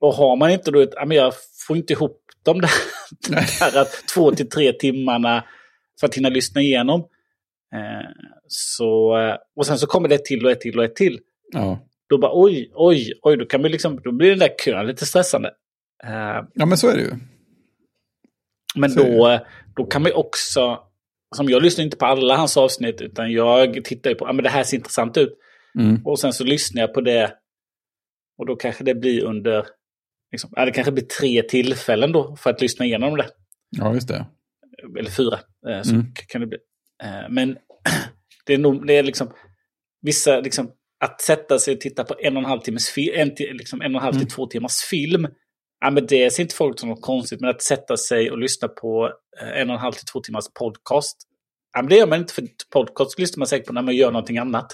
Och 0.00 0.14
har 0.14 0.36
man 0.36 0.50
inte 0.50 0.70
då 0.70 0.80
ett, 0.80 0.92
ja, 0.92 1.04
men 1.04 1.16
jag 1.16 1.32
får 1.66 1.76
inte 1.76 1.92
ihop 1.92 2.22
de 2.42 2.60
där, 2.60 2.70
där 3.72 3.86
två 4.14 4.32
till 4.32 4.48
tre 4.48 4.72
timmarna 4.72 5.44
för 6.00 6.06
att 6.06 6.14
hinna 6.14 6.28
lyssna 6.28 6.60
igenom. 6.60 7.04
Eh, 7.74 8.08
så, 8.48 9.16
och 9.56 9.66
sen 9.66 9.78
så 9.78 9.86
kommer 9.86 10.08
det 10.08 10.14
ett 10.14 10.24
till 10.24 10.44
och 10.44 10.50
ett 10.50 10.60
till 10.60 10.78
och 10.78 10.84
ett 10.84 10.96
till. 10.96 11.20
Ja. 11.52 11.88
Då 12.08 12.18
bara 12.18 12.30
oj, 12.34 12.70
oj, 12.74 13.12
oj, 13.22 13.36
då, 13.36 13.46
kan 13.46 13.62
man 13.62 13.70
liksom, 13.70 14.00
då 14.04 14.12
blir 14.12 14.30
den 14.30 14.38
där 14.38 14.54
kön 14.64 14.86
lite 14.86 15.06
stressande. 15.06 15.48
Eh, 16.04 16.44
ja, 16.54 16.66
men 16.66 16.78
så 16.78 16.88
är 16.88 16.96
det 16.96 17.02
ju. 17.02 17.10
Men 18.76 18.94
då, 18.94 19.40
då 19.76 19.84
kan 19.84 20.02
man 20.02 20.10
ju 20.10 20.14
också, 20.14 20.78
som 21.36 21.48
jag 21.48 21.62
lyssnar 21.62 21.84
inte 21.84 21.96
på 21.96 22.06
alla 22.06 22.36
hans 22.36 22.56
avsnitt, 22.56 23.00
utan 23.00 23.32
jag 23.32 23.84
tittar 23.84 24.10
ju 24.10 24.16
på, 24.16 24.26
ja 24.26 24.32
men 24.32 24.42
det 24.42 24.50
här 24.50 24.62
ser 24.64 24.76
intressant 24.76 25.16
ut. 25.16 25.38
Mm. 25.78 26.06
Och 26.06 26.20
sen 26.20 26.32
så 26.32 26.44
lyssnar 26.44 26.82
jag 26.82 26.94
på 26.94 27.00
det. 27.00 27.32
Och 28.38 28.46
då 28.46 28.56
kanske 28.56 28.84
det 28.84 28.94
blir 28.94 29.24
under, 29.24 29.66
liksom, 30.32 30.50
ja, 30.56 30.64
det 30.64 30.70
kanske 30.70 30.92
blir 30.92 31.04
tre 31.04 31.42
tillfällen 31.42 32.12
då 32.12 32.36
för 32.36 32.50
att 32.50 32.60
lyssna 32.60 32.84
igenom 32.84 33.16
det. 33.16 33.28
Ja, 33.70 33.94
just 33.94 34.08
det. 34.08 34.26
Eller 34.98 35.10
fyra, 35.10 35.38
eh, 35.68 35.82
så 35.82 35.94
mm. 35.94 36.06
kan 36.28 36.40
det 36.40 36.46
bli. 36.46 36.58
Eh, 37.02 37.28
men 37.30 37.56
det 38.46 38.54
är 38.54 38.58
nog, 38.58 38.86
det 38.86 38.96
är 38.96 39.02
liksom 39.02 39.32
vissa, 40.02 40.40
liksom, 40.40 40.70
att 41.04 41.20
sätta 41.20 41.58
sig 41.58 41.74
och 41.74 41.80
titta 41.80 42.04
på 42.04 42.14
en 42.18 42.36
och 42.36 42.42
en 42.42 42.48
halv 42.48 42.60
timmes 42.60 42.88
film, 42.88 43.14
en, 43.14 43.28
liksom 43.38 43.80
en 43.80 43.94
och 43.94 44.00
en 44.00 44.04
halv 44.04 44.12
till 44.12 44.20
mm. 44.20 44.30
två 44.30 44.46
timmars 44.46 44.80
film. 44.80 45.28
Ja, 45.80 45.90
men 45.90 46.06
det 46.06 46.30
ser 46.30 46.42
inte 46.42 46.54
folk 46.54 46.80
som 46.80 46.88
något 46.88 47.02
konstigt, 47.02 47.40
men 47.40 47.50
att 47.50 47.62
sätta 47.62 47.96
sig 47.96 48.30
och 48.30 48.38
lyssna 48.38 48.68
på 48.68 49.12
eh, 49.40 49.60
en 49.60 49.70
och 49.70 49.74
en 49.74 49.80
halv 49.80 49.92
till 49.92 50.06
två 50.06 50.20
timmars 50.20 50.44
podcast. 50.58 51.16
Ja, 51.72 51.82
men 51.82 51.88
det 51.88 51.96
gör 51.96 52.06
man 52.06 52.18
inte 52.18 52.34
för 52.34 52.48
podcast 52.72 53.18
lyssnar 53.18 53.38
man 53.38 53.46
säkert 53.46 53.66
på 53.66 53.72
när 53.72 53.82
man 53.82 53.96
gör 53.96 54.12
någonting 54.12 54.38
annat. 54.38 54.66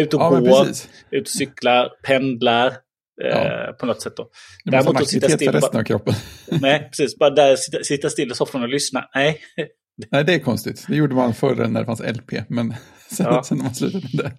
Ut 0.00 0.14
och 0.14 0.20
ja, 0.20 0.30
går, 0.30 0.66
ut 1.10 1.22
och 1.22 1.28
cyklar, 1.28 1.90
pendlar. 2.02 2.76
Eh, 3.24 3.28
ja. 3.28 3.72
på 3.80 3.86
något 3.86 4.02
sätt 4.02 4.16
då. 4.16 4.30
Däremot 4.64 5.00
att 5.00 5.08
sitta 5.08 5.28
still. 5.28 5.84
kroppen. 5.84 6.14
nej, 6.46 6.88
precis. 6.90 7.18
Bara 7.18 7.30
där 7.30 7.56
sitta, 7.56 7.82
sitta 7.82 8.10
still 8.10 8.30
i 8.30 8.34
soffan 8.34 8.62
och 8.62 8.68
lyssna. 8.68 9.08
Nej, 9.14 9.40
Nej, 10.10 10.24
det 10.24 10.34
är 10.34 10.38
konstigt. 10.38 10.86
Det 10.88 10.96
gjorde 10.96 11.14
man 11.14 11.34
förr 11.34 11.66
när 11.66 11.80
det 11.80 11.86
fanns 11.86 12.00
LP, 12.00 12.32
men 12.48 12.74
sen, 13.10 13.26
ja. 13.26 13.42
sen 13.42 13.58
man 13.58 13.74
slutat 13.74 14.02
med 14.02 14.24
det. 14.24 14.32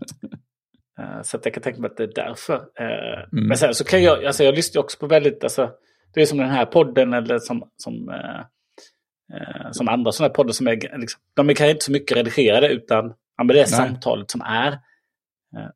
Uh, 1.04 1.22
så 1.22 1.40
jag 1.44 1.54
kan 1.54 1.64
tänka 1.64 1.82
mig 1.82 1.92
att 1.92 1.98
det 1.98 2.04
är 2.04 2.12
därför. 2.16 2.56
Uh, 2.56 3.34
mm. 3.34 3.48
Men 3.48 3.58
sen 3.58 3.74
så 3.74 3.84
kan 3.84 4.04
jag, 4.04 4.26
alltså 4.26 4.44
jag 4.44 4.56
lyssnar 4.56 4.82
också 4.82 4.98
på 5.00 5.08
väldigt, 5.08 5.44
alltså, 5.44 5.72
det 6.14 6.22
är 6.22 6.26
som 6.26 6.38
den 6.38 6.50
här 6.50 6.66
podden 6.66 7.14
eller 7.14 7.40
som, 7.40 7.70
som, 7.78 8.10
uh, 8.10 9.72
som 9.72 9.88
andra 9.88 10.12
sådana 10.12 10.30
här 10.30 10.36
poddar 10.36 10.54
som 10.54 10.68
är, 10.68 10.98
liksom, 11.00 11.22
de 11.34 11.50
är 11.50 11.54
kanske 11.54 11.72
inte 11.72 11.86
så 11.86 11.92
mycket 11.92 12.18
redigerade 12.18 12.68
utan 12.68 13.14
ja, 13.38 13.44
men 13.44 13.48
det 13.48 13.54
är 13.54 13.58
Nej. 13.58 13.68
samtalet 13.68 14.32
som 14.32 14.42
är. 14.42 14.80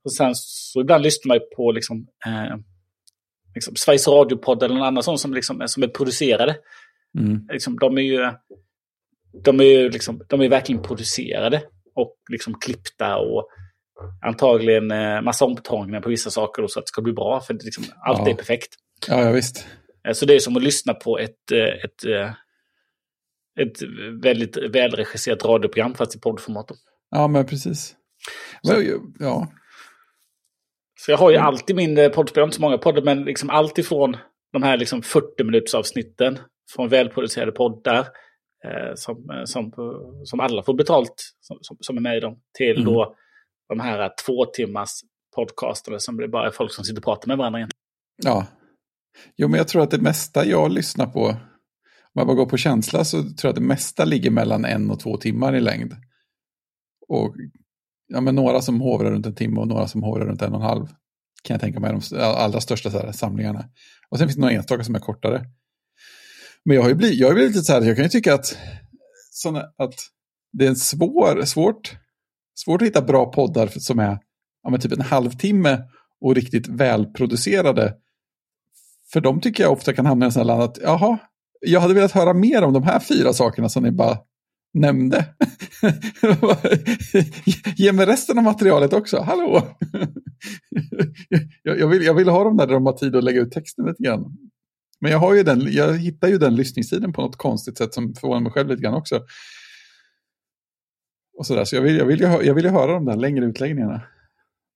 och 0.04 0.14
sen 0.14 0.32
så 0.36 0.82
ibland 0.82 1.04
lyssnar 1.04 1.36
man 1.36 1.40
på 1.56 1.72
liksom, 1.72 2.08
liksom 3.56 3.76
Sveriges 3.76 4.08
Radio-podd 4.08 4.64
eller 4.64 4.76
någon 4.76 4.88
annan 4.88 5.04
sån 5.04 5.18
som, 5.18 5.34
liksom, 5.34 5.64
som 5.68 5.84
är 5.84 5.88
producerade. 5.88 6.56
Mm. 7.20 7.48
Liksom, 7.52 7.80
de 7.80 7.98
är 7.98 8.02
ju 8.02 8.32
de 9.34 9.60
är 9.60 9.64
ju 9.64 9.90
liksom, 9.90 10.22
de 10.30 10.42
är 10.42 10.50
verkligen 10.50 10.82
producerade 10.82 11.64
och 11.96 12.16
liksom 12.30 12.60
klippta 12.60 13.18
och 13.18 13.50
antagligen 14.22 14.92
eh, 14.92 15.22
massa 15.22 15.46
omtagningar 15.46 16.02
på 16.02 16.10
vissa 16.10 16.30
saker 16.30 16.68
så 16.68 16.80
att 16.80 16.86
det 16.86 16.90
ska 16.90 17.02
bli 17.02 17.14
bra. 17.14 17.42
För 17.42 17.54
liksom, 17.54 17.84
allt 18.02 18.20
ja. 18.20 18.30
är 18.30 18.34
perfekt. 18.34 18.76
Ja, 19.08 19.22
ja, 19.22 19.32
visst. 19.32 19.68
Eh, 20.08 20.14
så 20.14 20.26
det 20.26 20.36
är 20.36 20.40
som 20.40 20.58
att 20.58 20.64
lyssna 20.64 20.94
på 20.94 21.20
ett, 21.20 21.52
eh, 21.52 21.60
ett, 21.60 22.30
ett 23.60 23.82
väldigt 24.24 24.58
välregisserat 24.58 25.46
radioprogram 25.46 25.94
fast 25.94 26.16
i 26.16 26.20
poddformat. 26.20 26.72
Ja, 27.12 27.28
men 27.28 27.46
precis. 27.46 27.96
Så, 28.62 28.84
ja. 29.20 29.52
Så 31.00 31.12
jag 31.12 31.18
har 31.18 31.32
ju 31.32 31.38
alltid 31.38 31.76
min 31.76 32.12
poddspelare, 32.16 32.46
inte 32.46 32.56
så 32.56 32.62
många 32.62 32.78
poddar, 32.78 33.02
men 33.02 33.24
liksom 33.24 33.50
allt 33.50 33.78
ifrån 33.78 34.18
de 34.54 34.64
här 34.64 34.78
liksom 34.78 35.02
40 35.02 35.44
minuters 35.44 35.74
avsnitten 35.74 36.40
från 36.76 36.90
välproducerade 36.90 37.52
poddar 37.52 38.08
som, 38.96 39.30
eh, 39.30 39.44
som, 39.46 39.72
som 40.26 40.40
alla 40.40 40.64
får 40.64 40.74
betalt, 40.74 41.34
som, 41.42 41.78
som, 41.80 41.98
är 41.98 42.02
med 42.02 42.18
i 42.18 42.20
dem, 42.20 42.40
till 42.58 42.82
Mm. 42.82 42.94
då 42.94 43.16
de 43.70 43.80
här 43.80 44.12
två 44.26 44.46
timmars 44.46 44.90
podcasterna 45.36 46.00
som 46.00 46.18
det 46.18 46.28
bara 46.28 46.48
är 46.48 46.52
folk 46.52 46.74
som 46.74 46.84
sitter 46.84 47.00
och 47.00 47.04
pratar 47.04 47.28
med 47.28 47.38
varandra. 47.38 47.60
egentligen. 47.60 47.82
Ja. 48.24 48.46
Jo, 49.36 49.48
men 49.48 49.58
jag 49.58 49.68
tror 49.68 49.84
att 49.84 49.92
det 49.92 50.02
mesta 50.02 50.46
jag 50.46 50.72
lyssnar 50.72 51.06
på, 51.06 51.26
om 51.28 51.38
jag 52.14 52.28
bara 52.28 52.36
går 52.36 52.46
på 52.46 52.58
känsla 52.58 53.06
så 53.06 53.22
tror 53.22 53.34
jag 53.42 53.50
att 53.50 53.56
det 53.56 53.62
mesta 53.62 54.06
ligger 54.06 54.32
mellan 54.32 54.66
en 54.66 54.92
och 54.92 55.00
två 55.00 55.18
timmar 55.18 55.56
i 55.56 55.62
längd. 55.62 55.94
Och 57.08 57.36
ja, 58.08 58.22
men 58.22 58.36
några 58.36 58.62
som 58.62 58.82
hovrar 58.82 59.12
runt 59.12 59.26
en 59.26 59.36
timme 59.36 59.60
och 59.60 59.68
några 59.68 59.88
som 59.88 60.04
hovrar 60.04 60.26
runt 60.26 60.42
en 60.42 60.54
och 60.54 60.62
en 60.62 60.68
halv. 60.68 60.86
Kan 61.44 61.54
jag 61.54 61.62
tänka 61.62 61.80
mig, 61.80 62.00
de 62.12 62.18
allra 62.20 62.62
största 62.62 62.92
så 62.92 63.00
här, 63.00 63.12
samlingarna. 63.12 63.66
Och 64.10 64.18
sen 64.18 64.28
finns 64.28 64.36
det 64.36 64.42
några 64.42 64.54
enstaka 64.54 64.84
som 64.84 64.96
är 64.96 65.00
kortare. 65.00 65.46
Men 66.66 66.76
jag 66.76 66.82
har 66.82 66.90
ju 66.90 66.96
blivit, 66.96 67.20
jag 67.20 67.28
har 67.28 67.34
blivit 67.34 67.56
lite 67.56 67.66
så 67.66 67.74
här, 67.74 67.82
jag 67.82 67.96
kan 67.96 68.06
ju 68.06 68.10
tycka 68.10 68.34
att, 68.34 68.58
såna, 69.32 69.60
att 69.60 69.96
det 70.54 70.66
är 70.66 70.70
en 70.70 70.76
svår, 70.76 71.46
svårt, 71.46 71.96
svårt 72.56 72.82
att 72.82 72.88
hitta 72.88 73.02
bra 73.02 73.32
poddar 73.32 73.68
som 73.68 74.00
är 74.00 74.20
ja, 74.64 74.70
men 74.70 74.80
typ 74.80 74.92
en 74.92 75.02
halvtimme 75.02 75.84
och 76.22 76.36
riktigt 76.36 76.68
välproducerade. 76.68 77.94
För 79.14 79.22
de 79.22 79.42
tycker 79.42 79.64
jag 79.64 79.72
ofta 79.72 79.94
kan 79.94 80.06
hamna 80.06 80.26
i 80.26 80.28
en 80.28 80.32
sån 80.32 80.40
här 80.40 80.48
land 80.48 80.62
att, 80.62 80.78
jaha, 80.82 81.18
jag 81.60 81.80
hade 81.80 81.94
velat 81.94 82.12
höra 82.12 82.34
mer 82.34 82.62
om 82.62 82.74
de 82.74 82.84
här 82.84 83.00
fyra 83.00 83.34
sakerna 83.34 83.70
som 83.70 83.84
ni 83.84 83.92
bara 83.92 84.18
nämnde. 84.74 85.26
Ge 87.76 87.92
mig 87.92 88.06
resten 88.06 88.38
av 88.38 88.44
materialet 88.44 88.94
också, 88.94 89.22
hallå! 89.22 89.68
jag, 91.64 91.88
vill, 91.88 92.04
jag 92.04 92.14
vill 92.14 92.30
ha 92.30 92.44
dem 92.44 92.58
där, 92.58 92.68
där 92.68 92.74
de 92.74 92.86
har 92.86 92.94
tid 92.94 93.16
att 93.16 93.24
lägga 93.24 93.42
ut 93.42 93.52
texten 93.52 93.86
lite 93.86 94.04
grann. 94.04 94.38
Men 95.04 95.12
jag, 95.12 95.20
har 95.20 95.36
ju 95.36 95.44
den, 95.44 95.74
jag 95.74 95.98
hittar 95.98 96.28
ju 96.28 96.38
den 96.38 96.56
lyssningstiden 96.56 97.14
på 97.14 97.22
något 97.22 97.36
konstigt 97.36 97.78
sätt 97.78 97.94
som 97.94 98.16
förvånar 98.16 98.42
mig 98.42 98.52
själv 98.52 98.70
lite 98.70 98.82
grann 98.82 98.94
också. 98.94 99.26
Och 101.38 101.46
sådär, 101.46 101.66
så 101.66 101.76
jag 101.76 101.82
vill, 101.82 101.98
jag, 101.98 102.06
vill 102.06 102.20
ju, 102.20 102.26
jag 102.26 102.54
vill 102.54 102.66
ju 102.66 102.72
höra 102.72 102.94
de 102.94 103.06
där 103.06 103.16
längre 103.16 103.46
utläggningarna. 103.46 104.02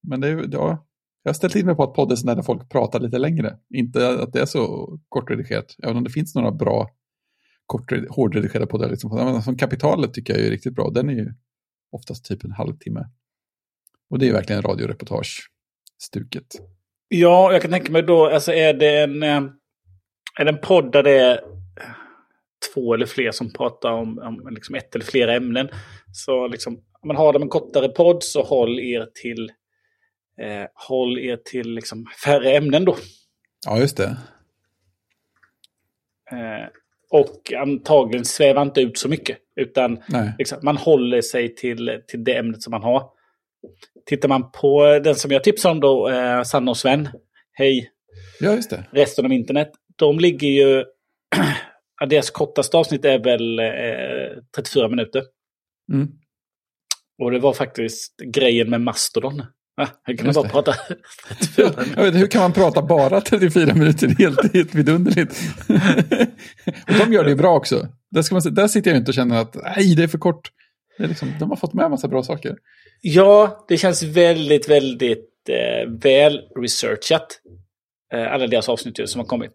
Men 0.07 0.21
det, 0.21 0.29
ja, 0.51 0.87
jag 1.23 1.29
har 1.29 1.33
ställt 1.33 1.55
in 1.55 1.65
mig 1.65 1.75
på 1.75 1.83
att 1.83 1.93
podden 1.93 2.29
är 2.29 2.35
där 2.35 2.41
folk 2.41 2.69
pratar 2.69 2.99
lite 2.99 3.17
längre. 3.17 3.57
Inte 3.73 4.09
att 4.09 4.33
det 4.33 4.41
är 4.41 4.45
så 4.45 4.93
kortredigerat, 5.09 5.75
även 5.83 5.97
om 5.97 6.03
det 6.03 6.09
finns 6.09 6.35
några 6.35 6.51
bra 6.51 6.89
hårdredigerade 8.09 8.67
poddar. 8.67 8.89
Liksom. 8.89 9.15
Men 9.15 9.41
Som 9.41 9.57
Kapitalet 9.57 10.13
tycker 10.13 10.33
jag 10.33 10.45
är 10.45 10.49
riktigt 10.49 10.75
bra. 10.75 10.89
Den 10.89 11.09
är 11.09 11.13
ju 11.13 11.33
oftast 11.91 12.25
typ 12.25 12.43
en 12.43 12.51
halvtimme. 12.51 13.05
Och 14.09 14.19
det 14.19 14.27
är 14.27 14.33
verkligen 14.33 14.61
radioreportage-stuket. 14.61 16.55
Ja, 17.07 17.51
jag 17.51 17.61
kan 17.61 17.71
tänka 17.71 17.91
mig 17.91 18.03
då, 18.03 18.25
alltså 18.25 18.53
är 18.53 18.73
det 18.73 19.03
en, 19.03 19.23
eh, 19.23 19.41
är 20.37 20.45
det 20.45 20.51
en 20.51 20.61
podd 20.61 20.91
där 20.91 21.03
det 21.03 21.11
är 21.19 21.39
två 22.73 22.93
eller 22.93 23.05
fler 23.05 23.31
som 23.31 23.53
pratar 23.53 23.91
om, 23.91 24.19
om 24.19 24.47
liksom 24.53 24.75
ett 24.75 24.95
eller 24.95 25.05
flera 25.05 25.35
ämnen. 25.35 25.69
Så 26.13 26.47
liksom, 26.47 26.73
om 27.01 27.07
man 27.07 27.15
har 27.15 27.33
de 27.33 27.41
en 27.41 27.49
kortare 27.49 27.89
podd 27.89 28.23
så 28.23 28.43
håll 28.43 28.79
er 28.79 29.07
till, 29.21 29.51
eh, 30.41 30.65
håll 30.73 31.19
er 31.19 31.37
till 31.45 31.69
liksom 31.73 32.05
färre 32.23 32.51
ämnen 32.57 32.85
då. 32.85 32.95
Ja, 33.65 33.79
just 33.79 33.97
det. 33.97 34.17
Eh, 36.31 36.67
och 37.09 37.53
antagligen 37.53 38.25
sväva 38.25 38.61
inte 38.61 38.81
ut 38.81 38.97
så 38.97 39.09
mycket. 39.09 39.37
Utan 39.55 40.03
liksom, 40.37 40.59
man 40.63 40.77
håller 40.77 41.21
sig 41.21 41.55
till, 41.55 42.01
till 42.07 42.23
det 42.23 42.37
ämnet 42.37 42.63
som 42.63 42.71
man 42.71 42.83
har. 42.83 43.09
Tittar 44.05 44.29
man 44.29 44.51
på 44.51 44.99
den 45.03 45.15
som 45.15 45.31
jag 45.31 45.43
tipsade 45.43 45.71
om 45.71 45.79
då, 45.79 46.09
eh, 46.09 46.43
Sanna 46.43 46.71
och 46.71 46.77
Sven. 46.77 47.09
Hej, 47.53 47.91
Ja, 48.39 48.51
just 48.55 48.69
det. 48.69 48.85
resten 48.91 49.25
av 49.25 49.31
internet. 49.33 49.71
De 49.97 50.19
ligger 50.19 50.47
ju... 50.47 50.85
ja, 51.99 52.05
deras 52.05 52.29
kortaste 52.29 52.77
avsnitt 52.77 53.05
är 53.05 53.19
väl 53.19 53.59
eh, 53.59 54.43
34 54.55 54.89
minuter. 54.89 55.23
Mm. 55.93 56.07
Och 57.23 57.31
det 57.31 57.39
var 57.39 57.53
faktiskt 57.53 58.15
grejen 58.33 58.69
med 58.69 58.81
Mastodon. 58.81 59.43
Ah, 59.81 59.87
hur 60.03 60.17
kan 60.17 60.33
bara 60.33 60.49
prata 60.49 60.73
34 61.29 61.71
minuter? 61.77 61.93
Jag 61.97 62.03
vet, 62.03 62.21
hur 62.21 62.27
kan 62.27 62.41
man 62.41 62.53
prata 62.53 62.81
bara 62.81 63.21
34 63.21 63.73
minuter? 63.73 64.07
Det 64.07 64.13
är 64.13 64.17
helt, 64.17 64.53
helt 64.53 64.75
vidunderligt. 64.75 65.41
och 66.87 66.93
de 66.99 67.13
gör 67.13 67.23
det 67.23 67.29
ju 67.29 67.35
bra 67.35 67.55
också. 67.55 67.87
Där, 68.11 68.21
ska 68.21 68.35
man, 68.35 68.53
där 68.53 68.67
sitter 68.67 68.91
jag 68.91 68.97
inte 68.97 69.11
och 69.11 69.15
känner 69.15 69.41
att 69.41 69.55
nej, 69.55 69.95
det 69.95 70.03
är 70.03 70.07
för 70.07 70.17
kort. 70.17 70.51
Det 70.97 71.03
är 71.03 71.07
liksom, 71.07 71.33
de 71.39 71.49
har 71.49 71.57
fått 71.57 71.73
med 71.73 71.85
en 71.85 71.91
massa 71.91 72.07
bra 72.07 72.23
saker. 72.23 72.55
Ja, 73.01 73.65
det 73.67 73.77
känns 73.77 74.03
väldigt, 74.03 74.69
väldigt 74.69 75.29
eh, 75.49 75.89
väl 75.89 76.41
researchat. 76.61 77.41
Eh, 78.13 78.33
alla 78.33 78.47
deras 78.47 78.69
avsnitt 78.69 79.09
som 79.09 79.19
har 79.19 79.25
kommit. 79.25 79.53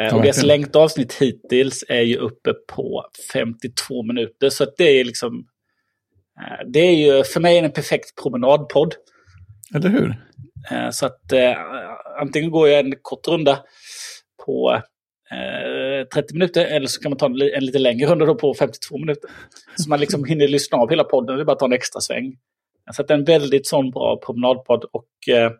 Eh, 0.00 0.16
och 0.16 0.22
deras 0.22 0.42
längsta 0.42 0.78
avsnitt 0.78 1.14
hittills 1.14 1.84
är 1.88 2.00
ju 2.00 2.16
uppe 2.16 2.52
på 2.52 3.04
52 3.32 4.02
minuter. 4.02 4.50
Så 4.50 4.66
det 4.76 5.00
är 5.00 5.04
liksom... 5.04 5.44
Eh, 6.40 6.66
det 6.66 6.80
är 6.80 6.94
ju 6.94 7.24
för 7.24 7.40
mig 7.40 7.58
en 7.58 7.72
perfekt 7.72 8.22
promenadpodd. 8.22 8.94
Eller 9.74 9.88
hur? 9.88 10.16
Eh, 10.70 10.90
Så 10.90 11.06
att 11.06 11.32
eh, 11.32 11.56
antingen 12.20 12.50
går 12.50 12.68
jag 12.68 12.80
en 12.80 12.94
kort 13.02 13.28
runda 13.28 13.58
på 14.46 14.82
eh, 15.30 16.06
30 16.14 16.34
minuter 16.34 16.64
eller 16.64 16.86
så 16.86 17.00
kan 17.00 17.10
man 17.10 17.18
ta 17.18 17.26
en, 17.26 17.40
en 17.40 17.64
lite 17.64 17.78
längre 17.78 18.10
runda 18.10 18.24
då 18.24 18.34
på 18.34 18.54
52 18.54 18.98
minuter. 18.98 19.30
Så 19.76 19.88
man 19.88 20.00
liksom 20.00 20.24
hinner 20.24 20.48
lyssna 20.48 20.78
av 20.78 20.90
hela 20.90 21.04
podden, 21.04 21.36
det 21.36 21.42
är 21.42 21.44
bara 21.44 21.52
att 21.52 21.58
ta 21.58 21.66
en 21.66 21.72
extra 21.72 22.00
sväng. 22.00 22.36
Så 22.92 23.02
att 23.02 23.08
det 23.08 23.14
är 23.14 23.18
en 23.18 23.24
väldigt 23.24 23.66
sån 23.66 23.90
bra 23.90 24.20
promenadpodd 24.26 24.84
och 24.84 25.08
eh, 25.28 25.52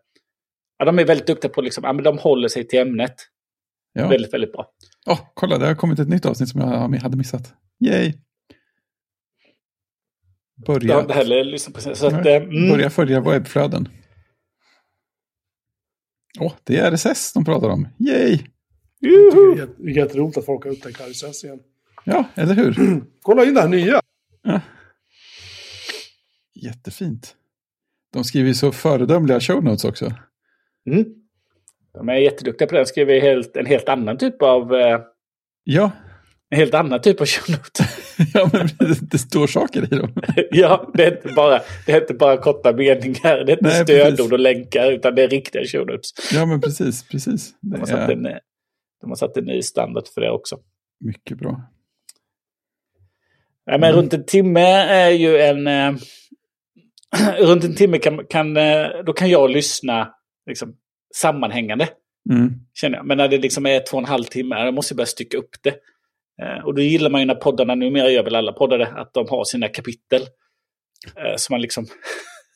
ja, 0.79 0.85
de 0.85 0.99
är 0.99 1.05
väldigt 1.05 1.27
duktiga 1.27 1.51
på 1.51 1.61
liksom, 1.61 1.85
ja, 1.85 1.93
men 1.93 2.05
de 2.05 2.19
håller 2.19 2.49
sig 2.49 2.69
till 2.69 2.79
ämnet. 2.79 3.15
Ja. 3.93 4.09
Väldigt, 4.09 4.33
väldigt 4.35 4.53
bra. 4.53 4.73
Åh, 5.07 5.21
kolla, 5.35 5.59
det 5.59 5.67
har 5.67 5.75
kommit 5.75 5.99
ett 5.99 6.09
nytt 6.09 6.27
avsnitt 6.27 6.49
som 6.49 6.61
jag 6.61 6.69
hade 7.01 7.17
missat. 7.17 7.55
Yay! 7.81 8.13
Jag 10.57 10.67
Börja, 10.67 11.01
inte 11.01 11.13
heller 11.15 11.45
lyssnat 11.45 11.75
på. 11.75 11.81
Så 11.95 12.07
att, 12.07 12.27
eh, 12.27 12.35
mm, 12.35 12.69
börja 12.69 12.91
följa 12.91 13.21
webbflöden. 13.21 13.89
Åh, 16.41 16.53
det 16.65 16.77
är 16.77 16.91
RSS 16.93 17.33
de 17.33 17.45
pratar 17.45 17.69
om. 17.69 17.89
Yay! 17.99 18.39
Jag 18.99 19.11
det 19.11 19.63
är 19.63 19.67
jätte- 19.67 19.83
jätteroligt 20.01 20.39
att 20.39 20.45
folk 20.47 20.65
har 20.65 20.71
upptäckt 20.73 21.01
RSS 21.01 21.45
igen. 21.45 21.61
Ja, 22.05 22.25
eller 22.35 22.55
hur? 22.55 22.75
Kolla 23.23 23.45
in 23.45 23.55
det 23.55 23.61
här 23.61 23.69
nya! 23.69 24.01
Jättefint. 26.55 27.37
De 28.13 28.25
skriver 28.25 28.49
ju 28.49 28.55
så 28.55 28.73
föredömliga 28.73 29.41
show 29.41 29.65
notes 29.65 29.85
också. 29.85 30.15
mm. 30.91 31.05
De 31.95 32.09
är 32.09 32.15
jätteduktiga 32.15 32.69
på 32.69 32.75
det. 32.75 32.81
De 32.81 32.87
skriver 32.87 33.21
helt, 33.21 33.57
en 33.57 33.67
helt 33.67 33.89
annan 33.89 34.19
typ 34.19 34.43
av 34.43 34.75
eh, 34.75 35.01
Ja, 35.65 35.91
en 36.51 36.59
helt 36.59 36.75
annan 36.75 37.01
typ 37.01 37.21
av 37.21 37.27
show 37.27 37.51
notes. 37.55 38.07
ja 38.35 38.51
men 38.53 38.67
det, 38.79 39.11
det 39.11 39.19
står 39.19 39.47
saker 39.47 39.83
i 39.95 39.97
dem. 39.97 40.13
ja, 40.51 40.91
det 40.95 41.05
är, 41.05 41.13
inte 41.17 41.29
bara, 41.29 41.61
det 41.87 41.93
är 41.93 42.01
inte 42.01 42.15
bara 42.15 42.37
korta 42.37 42.73
meningar, 42.73 43.45
det 43.45 43.53
är 43.53 43.57
inte 43.57 43.65
Nej, 43.65 43.85
stödord 43.85 44.17
precis. 44.17 44.33
och 44.33 44.39
länkar, 44.39 44.93
utan 44.93 45.15
det 45.15 45.23
är 45.23 45.29
riktiga 45.29 45.63
show 45.65 45.87
notes. 45.87 46.11
Ja, 46.33 46.47
men 46.47 46.61
precis, 46.61 47.09
precis. 47.09 47.55
De 47.61 47.79
har, 47.81 47.87
satt 47.87 48.11
en, 48.11 48.23
de 49.01 49.11
har 49.11 49.15
satt 49.15 49.37
en 49.37 49.45
ny 49.45 49.63
standard 49.63 50.05
för 50.15 50.21
det 50.21 50.31
också. 50.31 50.59
mycket 51.05 51.39
bra. 51.39 51.63
Ja, 53.65 53.79
men 53.79 53.83
Mm. 53.91 53.97
runt 53.97 54.13
en 54.15 54.25
timme 54.25 54.61
är 54.83 55.11
ju 55.11 55.39
en... 55.39 55.67
Eh, 55.67 55.93
runt 57.39 57.65
en 57.65 57.75
timme 57.75 57.99
kan, 57.99 58.27
kan, 58.27 58.57
eh, 58.57 58.87
då 59.07 59.13
kan 59.13 59.31
jag 59.31 59.51
lyssna 59.51 60.15
liksom, 60.47 60.75
sammanhängande. 61.17 61.89
Mm. 62.31 62.53
Känner 62.75 62.97
jag. 62.97 63.07
Men 63.07 63.17
när 63.19 63.29
det 63.29 63.39
liksom 63.39 63.67
är 63.67 63.81
två 63.81 63.97
och 63.97 64.03
en 64.03 64.09
halv 64.09 64.25
timme, 64.25 64.65
då 64.65 64.73
måste 64.73 64.93
jag 64.93 64.97
börja 64.97 65.07
stycka 65.07 65.37
upp 65.37 65.51
det. 65.63 65.75
Eh, 66.43 66.65
och 66.65 66.75
då 66.75 66.83
gillar 66.83 67.11
man 67.11 67.21
ju 67.21 67.27
när 67.27 67.35
poddarna, 67.35 67.75
numera 67.75 68.11
gör 68.11 68.23
väl 68.25 68.35
alla 68.35 68.53
poddare, 68.53 68.87
att 68.87 69.15
de 69.15 69.27
har 69.29 69.45
sina 69.45 69.69
kapitel. 69.69 70.23
Eh, 71.17 71.37
så 71.37 71.53
man 71.53 71.61
liksom... 71.61 71.87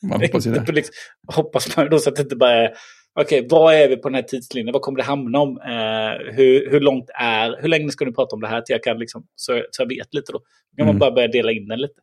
Man 0.09 0.21
hoppas 0.21 0.45
inte 0.47 0.71
liksom, 0.71 0.93
hoppas 1.27 1.77
man 1.77 1.89
då 1.89 1.99
så 1.99 2.09
att 2.09 2.15
det 2.15 2.21
inte 2.21 2.35
bara 2.35 2.51
är... 2.51 2.73
Okej, 3.19 3.47
vad 3.49 3.75
är 3.75 3.87
vi 3.89 3.97
på 3.97 4.09
den 4.09 4.15
här 4.15 4.21
tidslinjen? 4.21 4.73
Vad 4.73 4.81
kommer 4.81 4.97
det 4.97 5.03
hamna 5.03 5.39
om? 5.39 5.57
Eh, 5.61 6.33
hur, 6.35 6.71
hur 6.71 6.79
långt 6.79 7.09
är... 7.13 7.61
Hur 7.61 7.67
länge 7.67 7.91
ska 7.91 8.05
ni 8.05 8.11
prata 8.13 8.35
om 8.35 8.41
det 8.41 8.47
här? 8.47 8.61
Till 8.61 8.73
jag 8.73 8.83
kan 8.83 8.99
liksom, 8.99 9.27
så, 9.35 9.63
så 9.71 9.81
jag 9.81 9.89
vet 9.89 10.13
lite 10.13 10.31
då. 10.31 10.37
Då 10.37 10.77
kan 10.77 10.85
Mm. 10.85 10.95
man 10.95 10.99
bara 10.99 11.11
börja 11.11 11.27
dela 11.27 11.51
in 11.51 11.67
den 11.67 11.79
lite. 11.81 12.01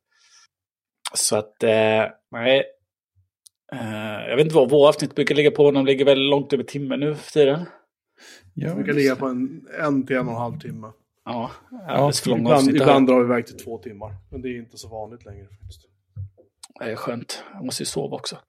Så 1.15 1.37
att, 1.37 1.63
eh, 1.63 2.05
nej. 2.31 2.65
Eh, 3.73 4.29
jag 4.29 4.37
vet 4.37 4.45
inte 4.45 4.55
vad 4.55 4.71
våra 4.71 4.89
avsnitt 4.89 5.15
brukar 5.15 5.35
ligga 5.35 5.51
på. 5.51 5.71
De 5.71 5.87
ligger 5.87 6.05
väl 6.05 6.19
långt 6.29 6.53
över 6.53 6.65
timmen 6.65 7.01
nu 7.01 7.15
för 7.15 7.31
tiden. 7.33 7.65
Ja, 8.55 8.75
Vi 8.75 8.85
kan 8.85 8.95
ligga 8.97 9.17
på 9.17 9.27
en, 9.27 9.67
en 9.81 10.07
till 10.07 10.17
en 10.17 10.27
och 10.27 10.33
en 10.33 10.39
halv 10.39 10.59
timme. 10.61 10.93
Ja, 11.25 11.51
alldeles 11.89 12.21
för 12.21 12.31
långa 12.31 12.41
Ibland, 12.41 12.57
avsnitt. 12.59 12.77
ibland 12.77 13.07
drar 13.07 13.19
vi 13.21 13.25
iväg 13.25 13.47
till 13.47 13.57
två 13.57 13.79
timmar. 13.79 14.15
Men 14.31 14.43
det 14.43 14.49
är 14.49 14.59
inte 14.59 14.77
så 14.79 14.89
vanligt 14.89 15.25
längre. 15.25 15.47
Faktiskt. 15.49 15.83
Det 16.79 16.85
är 16.91 16.97
skönt. 16.97 17.45
Jag 17.53 17.65
måste 17.65 17.83
ju 17.83 17.87
sova 17.87 18.17
också. 18.17 18.37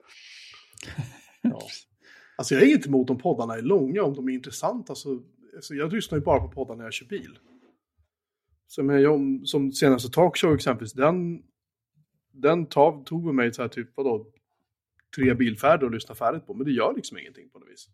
Ja. 1.46 1.60
Alltså 2.38 2.54
jag 2.56 2.64
är 2.64 2.68
inte 2.68 2.90
emot 2.90 3.10
om 3.10 3.18
poddarna 3.18 3.54
är 3.56 3.62
långa, 3.62 4.04
om 4.04 4.14
de 4.14 4.30
är 4.30 4.34
intressanta. 4.34 4.96
Så, 4.96 5.22
alltså 5.56 5.74
jag 5.74 5.94
lyssnar 5.94 6.18
ju 6.18 6.24
bara 6.24 6.40
på 6.40 6.48
poddar 6.48 6.76
när 6.76 6.84
jag 6.84 6.94
kör 6.94 7.06
bil. 7.06 7.38
Som, 8.68 8.90
jag, 8.90 9.42
som 9.46 9.72
senaste 9.72 10.10
talkshow 10.10 10.56
exempelvis, 10.56 10.94
den, 10.94 11.42
den 12.34 12.66
tog, 12.66 13.06
tog 13.06 13.34
mig 13.36 13.54
så 13.54 13.62
här 13.62 13.70
typ, 13.70 13.90
vadå, 13.96 14.26
tre 15.16 15.34
bilfärder 15.34 15.86
och 15.86 15.92
lyssna 15.92 16.16
färdigt 16.16 16.48
på. 16.48 16.54
Men 16.54 16.66
det 16.66 16.72
gör 16.72 16.94
liksom 16.94 17.18
ingenting 17.18 17.50
på 17.50 17.60
något 17.60 17.70
vis. 17.70 17.90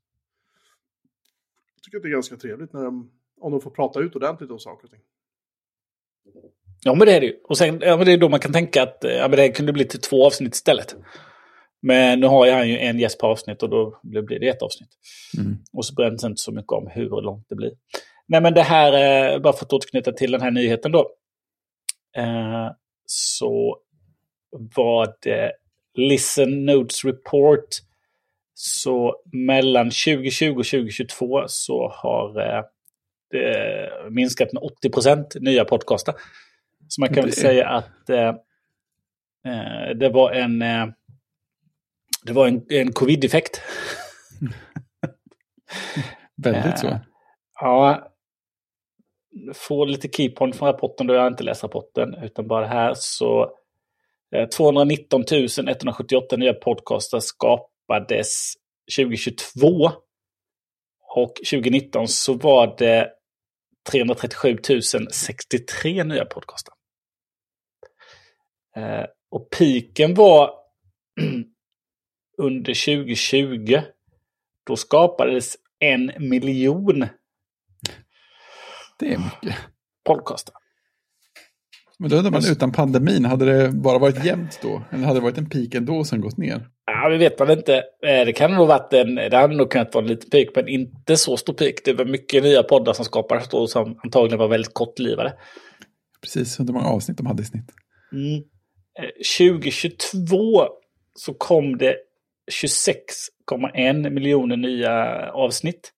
Jag 1.75 1.83
tycker 1.83 1.97
att 1.97 2.03
det 2.03 2.09
är 2.09 2.13
ganska 2.13 2.37
trevligt 2.37 2.73
när 2.73 2.83
de, 2.83 3.11
om 3.41 3.51
de 3.51 3.61
får 3.61 3.71
prata 3.71 3.99
ut 3.99 4.15
ordentligt 4.15 4.51
om 4.51 4.59
saker 4.59 4.85
och 4.85 4.91
ting. 4.91 5.01
Ja, 6.83 6.95
men 6.95 7.07
det 7.07 7.15
är 7.15 7.19
det 7.19 7.25
ju. 7.25 7.39
Och 7.43 7.57
sen, 7.57 7.79
ja, 7.81 7.97
men 7.97 8.05
det 8.05 8.13
är 8.13 8.17
då 8.17 8.29
man 8.29 8.39
kan 8.39 8.53
tänka 8.53 8.83
att 8.83 8.97
ja, 9.01 9.27
men 9.27 9.31
det 9.37 9.49
kunde 9.49 9.73
bli 9.73 9.85
till 9.85 10.01
två 10.01 10.25
avsnitt 10.25 10.55
istället. 10.55 10.95
Men 11.81 12.19
nu 12.19 12.27
har 12.27 12.45
jag 12.45 12.67
ju 12.67 12.77
en 12.77 12.99
gäst 12.99 13.19
per 13.19 13.27
avsnitt 13.27 13.63
och 13.63 13.69
då 13.69 13.99
blir 14.03 14.39
det 14.39 14.47
ett 14.47 14.61
avsnitt. 14.61 14.89
Mm. 15.37 15.57
Och 15.73 15.85
så 15.85 15.93
bryr 15.93 16.05
jag 16.05 16.13
inte 16.13 16.33
så 16.35 16.51
mycket 16.51 16.71
om 16.71 16.87
hur 16.87 17.21
långt 17.21 17.45
det 17.49 17.55
blir. 17.55 17.71
Nej, 18.27 18.41
men 18.41 18.53
det 18.53 18.61
här, 18.61 18.93
eh, 19.33 19.39
bara 19.39 19.53
för 19.53 19.65
att 19.65 19.73
återknyta 19.73 20.11
till 20.11 20.31
den 20.31 20.41
här 20.41 20.51
nyheten 20.51 20.91
då. 20.91 21.11
Eh, 22.17 22.71
så 23.05 23.77
var 24.75 25.15
det 25.21 25.51
Listen 25.95 26.65
Notes 26.65 27.05
Report. 27.05 27.67
Så 28.53 29.15
mellan 29.33 29.85
2020 29.85 30.49
och 30.49 30.65
2022 30.65 31.43
så 31.47 31.89
har 31.89 32.41
eh, 32.41 32.63
det 33.31 33.89
minskat 34.09 34.53
med 34.53 34.63
80 34.63 34.89
procent 34.89 35.35
nya 35.39 35.65
podcaster. 35.65 36.13
Så 36.87 37.01
man 37.01 37.13
kan 37.13 37.23
väl 37.23 37.33
säga 37.33 37.69
att 37.69 38.09
eh, 38.09 38.27
eh, 39.45 39.95
det 39.95 40.09
var 40.09 40.31
en, 40.31 40.61
eh, 40.61 40.87
det 42.23 42.33
var 42.33 42.47
en, 42.47 42.65
en 42.69 42.91
covid-effekt. 42.91 43.61
Väldigt 46.35 46.79
så. 46.79 46.87
Eh, 46.87 46.97
Ja, 47.61 48.11
få 49.53 49.85
lite 49.85 50.07
keypoint 50.07 50.55
från 50.55 50.67
rapporten 50.67 51.07
då 51.07 51.13
jag 51.13 51.27
inte 51.27 51.43
läst 51.43 51.63
rapporten 51.63 52.15
utan 52.23 52.47
bara 52.47 52.61
det 52.61 52.67
här 52.73 52.93
så 52.95 53.43
eh, 53.43 53.49
219 54.55 55.23
178 55.67 56.37
nya 56.37 56.53
podcaster 56.53 57.19
skapades 57.19 58.53
2022. 58.97 59.91
Och 61.15 61.33
2019 61.35 62.07
så 62.07 62.33
var 62.33 62.75
det 62.77 63.11
337 63.91 64.57
063 65.11 66.03
nya 66.03 66.25
podcaster. 66.25 66.73
Eh, 68.75 69.05
och 69.31 69.49
piken 69.49 70.13
var 70.13 70.53
under 72.37 72.85
2020. 72.85 73.81
Då 74.65 74.75
skapades 74.75 75.57
en 75.79 76.11
miljon 76.19 77.07
Det 78.99 79.13
är 79.13 79.17
mycket. 79.17 79.59
podcaster. 80.03 80.55
Men 82.01 82.09
då 82.09 82.15
undrar 82.15 82.31
man 82.31 82.41
utan 82.51 82.71
pandemin, 82.71 83.25
hade 83.25 83.45
det 83.45 83.71
bara 83.71 83.97
varit 83.99 84.25
jämnt 84.25 84.59
då? 84.61 84.83
Eller 84.91 85.03
hade 85.05 85.19
det 85.19 85.23
varit 85.23 85.37
en 85.37 85.49
peak 85.49 85.75
ändå 85.75 85.93
och 85.95 86.07
sen 86.07 86.21
gått 86.21 86.37
ner? 86.37 86.67
Ja, 86.85 87.09
vi 87.09 87.17
vet 87.17 87.39
man 87.39 87.51
inte. 87.51 87.75
Eh, 87.77 88.25
Det 88.25 88.33
kan 88.33 88.51
nog 88.51 88.67
varit 88.67 88.93
en, 88.93 89.15
det 89.15 89.37
hade 89.37 89.55
nog 89.55 89.71
kunnat 89.71 89.93
vara 89.93 90.03
en 90.05 90.09
liten 90.09 90.29
peak, 90.29 90.47
men 90.55 90.67
inte 90.67 91.17
så 91.17 91.37
stor 91.37 91.53
peak. 91.53 91.75
Det 91.85 91.93
var 91.93 92.05
mycket 92.05 92.43
nya 92.43 92.63
poddar 92.63 92.93
som 92.93 93.05
skapades 93.05 93.47
då 93.49 93.67
som 93.67 93.99
antagligen 94.03 94.39
var 94.39 94.47
väldigt 94.47 94.73
kortlivade. 94.73 95.33
Precis, 96.21 96.59
hur 96.59 96.65
många 96.65 96.87
avsnitt 96.87 97.17
de 97.17 97.25
hade 97.25 97.41
i 97.43 97.45
snitt. 97.45 97.71
Mm. 98.11 98.35
Eh, 98.99 99.09
2022 99.37 100.63
så 101.15 101.33
kom 101.33 101.77
det 101.77 101.95
26,1 102.51 104.09
miljoner 104.09 104.57
nya 104.57 104.93
avsnitt. 105.31 105.91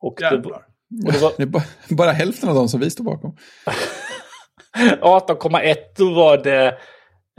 Och 0.00 0.16
det, 0.18 0.36
och 0.36 0.42
det 1.12 1.18
var 1.18 1.46
bara, 1.46 1.62
bara 1.90 2.10
hälften 2.10 2.48
av 2.48 2.54
dem 2.54 2.68
som 2.68 2.80
vi 2.80 2.90
står 2.90 3.04
bakom. 3.04 3.36
18,1 5.00 5.76
då 5.96 6.14
var 6.14 6.38
det 6.38 6.78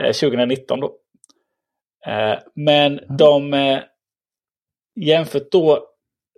eh, 0.02 0.12
2019 0.14 0.80
då. 0.80 0.96
Eh, 2.08 2.40
Men 2.56 3.00
de 3.18 3.54
eh, 3.54 3.80
jämfört 4.96 5.52
då 5.52 5.88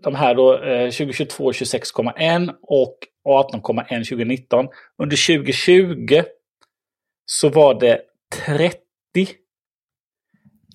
de 0.04 0.16
här 0.16 0.36
då 0.36 0.64
eh, 0.64 0.90
2022 0.90 1.52
26,1 1.52 2.54
och 2.62 2.98
18,1 3.28 3.88
2019. 3.90 4.68
Under 4.98 5.28
2020 5.28 6.22
så 7.26 7.50
var 7.50 7.80
det 7.80 8.02
30 8.46 8.80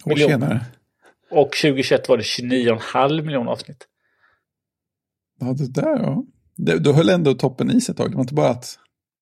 År 0.05 0.09
Miljon. 0.09 0.31
senare. 0.31 0.61
och 1.31 1.53
2021 1.53 2.09
var 2.09 2.17
det 2.17 2.23
29,5 2.23 3.23
miljoner 3.23 3.51
avsnitt. 3.53 3.89
Ja, 5.41 5.47
det 5.47 5.73
där 5.83 5.97
ja. 6.03 6.25
Det, 6.57 6.79
då 6.79 6.93
höll 6.93 7.09
ändå 7.09 7.35
toppen 7.35 7.71
i 7.71 7.81
sig 7.81 7.93
ett 7.93 7.97
tag. 7.99 8.11
Det 8.11 8.17
var 8.17 8.23
inte 8.23 8.35
bara 8.35 8.49
att 8.51 8.79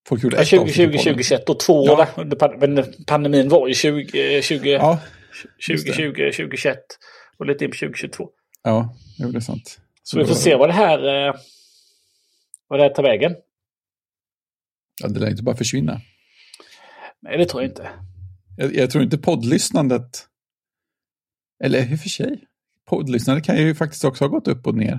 folk 0.09 0.22
gjorde 0.22 0.36
Ja, 0.36 0.42
ett 0.42 0.48
2020, 0.48 0.82
avsnitt 0.82 0.92
på 0.92 0.98
podden. 0.98 1.14
2021 1.14 1.48
och 1.48 1.61
två 1.61 1.82
år 1.82 1.88
Ja. 1.88 2.09
va? 2.40 2.55
under 2.61 3.05
pandemin 3.07 3.48
var 3.48 3.68
ju 3.68 3.74
20, 3.74 4.36
eh, 4.36 4.42
20, 4.42 4.70
Ja, 4.70 5.00
just 5.68 5.86
det. 5.86 5.92
2020, 5.92 6.32
2021 6.32 6.78
och 7.38 7.46
lite 7.46 7.64
in 7.64 7.70
på 7.70 7.76
2022. 7.76 8.28
ja 8.62 8.96
jo, 9.18 9.30
det 9.30 9.38
är 9.38 9.40
sant. 9.40 9.78
Så 10.03 10.18
vi 10.18 10.24
får 10.24 10.34
se 10.34 10.55
vad 10.57 10.68
det 10.68 10.72
här, 10.72 11.26
eh, 11.28 11.34
vad 12.68 12.78
det 12.78 12.82
här 12.82 12.90
tar 12.94 13.03
vägen. 13.03 13.34
Ja, 15.03 15.09
det 15.09 15.20
lär 15.20 15.30
inte 15.30 15.42
bara 15.42 15.57
försvinna. 15.57 16.00
Nej, 17.22 17.38
det 17.38 17.46
tror 17.46 17.62
jag 17.62 17.70
inte. 17.70 17.88
Jag, 18.57 18.74
jag 18.74 18.90
tror 18.90 19.05
inte 19.05 19.18
poddlyssnandet, 19.18 20.26
eller 21.64 21.92
i 21.92 21.94
och 21.94 22.00
för 22.00 22.09
sig, 22.09 22.44
poddlyssnandet 22.88 23.44
kan 23.44 23.57
ju 23.57 23.74
faktiskt 23.74 24.05
också 24.05 24.24
ha 24.24 24.28
gått 24.28 24.48
upp 24.48 24.66
och 24.66 24.74
ner. 24.74 24.98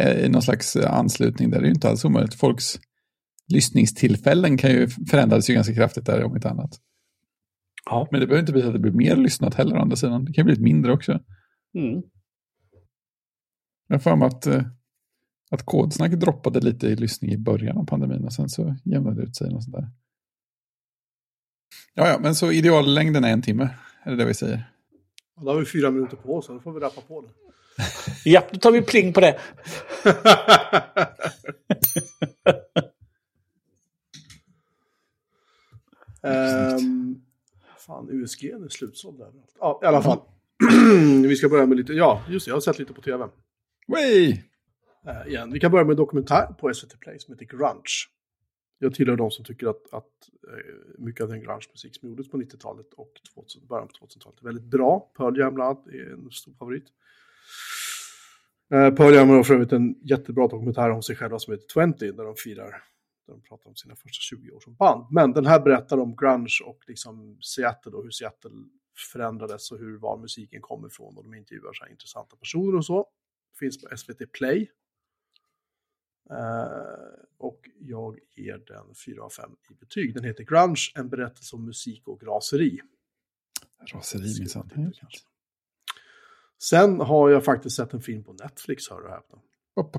Eh, 0.00 0.24
I 0.24 0.28
någon 0.28 0.42
slags 0.42 0.76
eh, 0.76 0.92
anslutning 0.92 1.50
där, 1.50 1.58
det 1.58 1.64
är 1.64 1.68
ju 1.68 1.74
inte 1.74 1.88
alls 1.88 2.04
omöjligt. 2.04 2.34
Folks 2.34 2.80
lyssningstillfällen 3.52 4.56
kan 4.56 4.70
ju 4.70 4.88
förändras 4.88 5.50
ju 5.50 5.54
ganska 5.54 5.74
kraftigt 5.74 6.06
där 6.06 6.24
om 6.24 6.34
inte 6.34 6.50
annat. 6.50 6.80
Ja. 7.84 8.08
Men 8.10 8.20
det 8.20 8.26
behöver 8.26 8.40
inte 8.40 8.52
betyda 8.52 8.68
att 8.68 8.74
det 8.74 8.80
blir 8.80 8.92
mer 8.92 9.16
lyssnat 9.16 9.54
heller 9.54 9.76
å 9.76 9.80
andra 9.80 9.96
sidan. 9.96 10.24
Det 10.24 10.32
kan 10.32 10.44
bli 10.44 10.54
lite 10.54 10.64
mindre 10.64 10.92
också. 10.92 11.12
Mm. 11.74 12.02
Jag 13.86 13.94
har 13.94 13.98
för 13.98 14.16
mig 14.16 14.26
att, 14.26 14.46
eh, 14.46 14.62
att 15.50 15.62
kodsnack 15.62 16.12
droppade 16.12 16.60
lite 16.60 16.86
i 16.86 16.96
lyssning 16.96 17.32
i 17.32 17.38
början 17.38 17.78
av 17.78 17.86
pandemin 17.86 18.24
och 18.24 18.32
sen 18.32 18.48
så 18.48 18.76
jämnade 18.84 19.16
det 19.16 19.22
ut 19.22 19.36
sig. 19.36 19.54
Och 19.54 19.64
sånt 19.64 19.76
där. 19.76 19.90
Ja, 21.94 22.08
ja, 22.08 22.18
men 22.18 22.34
så 22.34 22.52
ideallängden 22.52 23.24
är 23.24 23.32
en 23.32 23.42
timme, 23.42 23.68
är 24.02 24.10
det 24.10 24.16
det 24.16 24.24
vi 24.24 24.34
säger? 24.34 24.72
Och 25.36 25.44
då 25.44 25.52
har 25.52 25.58
vi 25.58 25.66
fyra 25.66 25.90
minuter 25.90 26.16
på 26.16 26.36
oss, 26.36 26.46
så 26.46 26.52
då 26.52 26.60
får 26.60 26.72
vi 26.72 26.80
rappa 26.80 27.00
på 27.00 27.20
det. 27.20 27.28
Ja, 28.24 28.42
då 28.52 28.58
tar 28.58 28.72
vi 28.72 28.82
pling 28.82 29.12
på 29.12 29.20
det. 29.20 29.38
Ehm, 36.22 37.20
fan, 37.78 38.08
USG 38.10 38.44
är 38.44 38.68
slutsåld 38.68 39.20
överallt. 39.20 39.56
Ja, 39.60 39.80
i 39.82 39.86
alla 39.86 40.02
fall. 40.02 40.20
vi 41.28 41.36
ska 41.36 41.48
börja 41.48 41.66
med 41.66 41.76
lite, 41.76 41.92
ja, 41.92 42.22
just 42.28 42.46
det, 42.46 42.50
jag 42.50 42.56
har 42.56 42.60
sett 42.60 42.78
lite 42.78 42.92
på 42.92 43.02
tv. 43.02 43.28
Way! 43.88 44.42
Eh, 45.06 45.28
igen. 45.28 45.52
Vi 45.52 45.60
kan 45.60 45.70
börja 45.70 45.84
med 45.84 45.90
en 45.90 45.96
dokumentär 45.96 46.46
på 46.58 46.74
SVT 46.74 47.00
Play 47.00 47.18
som 47.18 47.34
heter 47.34 47.46
Grunge. 47.46 48.06
Jag 48.78 48.94
tillhör 48.94 49.16
de 49.16 49.30
som 49.30 49.44
tycker 49.44 49.66
att, 49.66 49.92
att 49.92 50.04
eh, 50.48 50.74
mycket 50.98 51.22
av 51.22 51.28
den 51.28 51.40
grunge-musik 51.40 51.96
som 51.96 52.08
gjordes 52.08 52.30
på 52.30 52.36
90-talet 52.36 52.92
och 52.92 53.12
2000, 53.34 53.66
början 53.66 53.88
på 53.88 54.06
2000-talet 54.06 54.40
är 54.40 54.44
väldigt 54.44 54.64
bra. 54.64 55.12
Pearl 55.16 55.38
Jam 55.38 55.54
bland 55.54 55.70
annat 55.70 55.86
är 55.86 56.12
en 56.12 56.30
stor 56.30 56.52
favorit. 56.52 56.84
Eh, 58.72 58.90
Pearl 58.94 59.14
Jam 59.14 59.28
har 59.28 59.42
för 59.42 59.54
övrigt 59.54 59.72
en 59.72 59.94
jättebra 60.02 60.48
dokumentär 60.48 60.90
om 60.90 61.02
sig 61.02 61.16
själva 61.16 61.38
som 61.38 61.52
heter 61.52 61.96
20, 61.98 62.12
där 62.12 62.24
de 62.24 62.34
firar, 62.36 62.82
där 63.30 63.36
de 63.36 63.48
pratar 63.48 63.70
om 63.70 63.76
sina 63.76 63.96
första 63.96 64.20
20 64.20 64.50
år 64.50 64.60
som 64.60 64.74
band. 64.74 65.06
Men 65.10 65.32
den 65.32 65.46
här 65.46 65.60
berättar 65.60 65.98
om 65.98 66.16
grunge 66.16 66.60
och 66.64 66.84
liksom 66.86 67.38
Seattle 67.42 67.92
och 67.92 68.02
hur 68.02 68.10
Seattle 68.10 68.50
förändrades 69.12 69.72
och 69.72 69.78
hur 69.78 69.98
var 69.98 70.18
musiken 70.18 70.60
kom 70.60 70.86
ifrån 70.86 71.16
och 71.16 71.24
de 71.24 71.34
intervjuar 71.34 71.72
så 71.72 71.84
här 71.84 71.90
intressanta 71.90 72.36
personer 72.36 72.78
och 72.78 72.84
så. 72.84 73.08
Finns 73.58 73.82
på 73.82 73.96
SVT 73.96 74.32
Play. 74.32 74.70
Eh, 76.30 77.24
och 77.38 77.70
jag 77.80 78.18
ger 78.36 78.58
den 78.58 78.94
4 78.94 79.22
av 79.22 79.30
5 79.30 79.50
i 79.70 79.74
betyg. 79.74 80.14
Den 80.14 80.24
heter 80.24 80.44
Grunge, 80.44 80.92
en 80.94 81.08
berättelse 81.08 81.56
om 81.56 81.64
musik 81.64 82.08
och 82.08 82.22
raseri. 82.22 82.80
Raseri 83.92 84.38
minsann. 84.38 84.92
Sen 86.58 87.00
har 87.00 87.30
jag 87.30 87.44
faktiskt 87.44 87.76
sett 87.76 87.94
en 87.94 88.02
film 88.02 88.24
på 88.24 88.32
Netflix, 88.32 88.90
hör 88.90 89.02
och 89.02 89.10
häpna, 89.10 89.38
upp. 89.76 89.96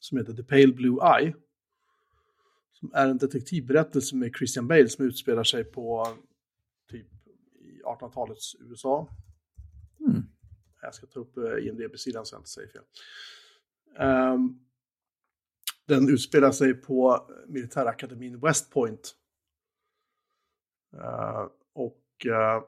som 0.00 0.18
heter 0.18 0.32
The 0.32 0.42
Pale 0.42 0.72
Blue 0.72 0.98
Eye. 1.18 1.34
Som 2.78 2.90
är 2.94 3.08
en 3.08 3.18
detektivberättelse 3.18 4.16
med 4.16 4.36
Christian 4.38 4.68
Bale 4.68 4.88
som 4.88 5.04
utspelar 5.04 5.44
sig 5.44 5.64
på 5.64 6.06
typ 6.90 7.06
i 7.60 7.82
1800-talets 7.82 8.54
USA. 8.60 9.08
Mm. 10.00 10.22
Jag 10.82 10.94
ska 10.94 11.06
ta 11.06 11.20
upp 11.20 11.36
eh, 11.36 11.66
IMDB-sidan 11.66 12.26
så 12.26 12.34
jag 12.34 12.40
inte 12.40 12.50
säger 12.50 12.68
fel. 12.68 12.82
Ehm, 13.98 14.58
den 15.86 16.08
utspelar 16.08 16.52
sig 16.52 16.74
på 16.74 17.30
militärakademin 17.46 18.40
West 18.40 18.70
Point. 18.70 19.14
Eh, 20.94 21.46
och 21.72 22.26
eh, 22.26 22.62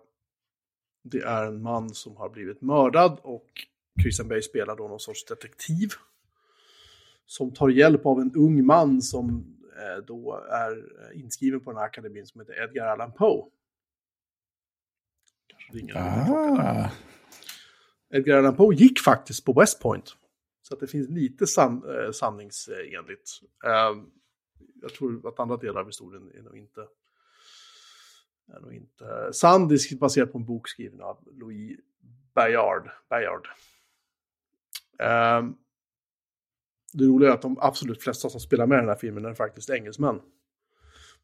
det 1.02 1.22
är 1.22 1.46
en 1.46 1.62
man 1.62 1.94
som 1.94 2.16
har 2.16 2.30
blivit 2.30 2.60
mördad 2.60 3.18
och 3.22 3.66
Christian 4.02 4.28
Bale 4.28 4.42
spelar 4.42 4.76
då 4.76 4.88
någon 4.88 5.00
sorts 5.00 5.24
detektiv. 5.24 5.88
Som 7.26 7.52
tar 7.52 7.68
hjälp 7.68 8.06
av 8.06 8.20
en 8.20 8.34
ung 8.34 8.66
man 8.66 9.02
som 9.02 9.28
eh, 9.28 9.59
då 10.06 10.44
är 10.50 10.72
eh, 10.72 11.20
inskriven 11.20 11.60
på 11.60 11.70
den 11.70 11.78
här 11.78 11.86
akademin 11.86 12.26
som 12.26 12.40
heter 12.40 12.62
Edgar 12.62 12.86
Allan 12.86 13.12
Poe. 13.12 13.50
Kanske 15.70 15.98
ah. 15.98 16.90
Edgar 18.10 18.38
Allan 18.38 18.56
Poe 18.56 18.74
gick 18.74 19.00
faktiskt 19.00 19.44
på 19.44 19.52
West 19.52 19.80
Point. 19.80 20.16
Så 20.62 20.74
att 20.74 20.80
det 20.80 20.86
finns 20.86 21.08
lite 21.08 21.46
san, 21.46 21.82
eh, 21.88 22.10
sanningsenligt. 22.10 23.30
Eh, 23.64 24.02
jag 24.82 24.94
tror 24.94 25.28
att 25.28 25.40
andra 25.40 25.56
delar 25.56 25.80
av 25.80 25.86
historien 25.86 26.30
är 26.34 26.42
nog 26.42 26.58
inte, 26.58 26.80
är 28.54 28.60
nog 28.60 28.74
inte 28.74 29.32
sann. 29.32 29.68
Det 29.68 29.74
är 29.74 29.98
baserat 29.98 30.32
på 30.32 30.38
en 30.38 30.44
bok 30.44 30.68
skriven 30.68 31.00
av 31.00 31.28
Louis 31.32 31.78
Bayard. 32.34 32.90
Bayard. 33.08 33.48
Eh, 34.98 35.42
det 36.92 37.04
roliga 37.04 37.30
är 37.30 37.34
att 37.34 37.42
de 37.42 37.58
absolut 37.60 38.02
flesta 38.02 38.28
som 38.28 38.40
spelar 38.40 38.66
med 38.66 38.76
i 38.76 38.80
den 38.80 38.88
här 38.88 38.96
filmen 38.96 39.24
är 39.24 39.34
faktiskt 39.34 39.70
engelsmän. 39.70 40.20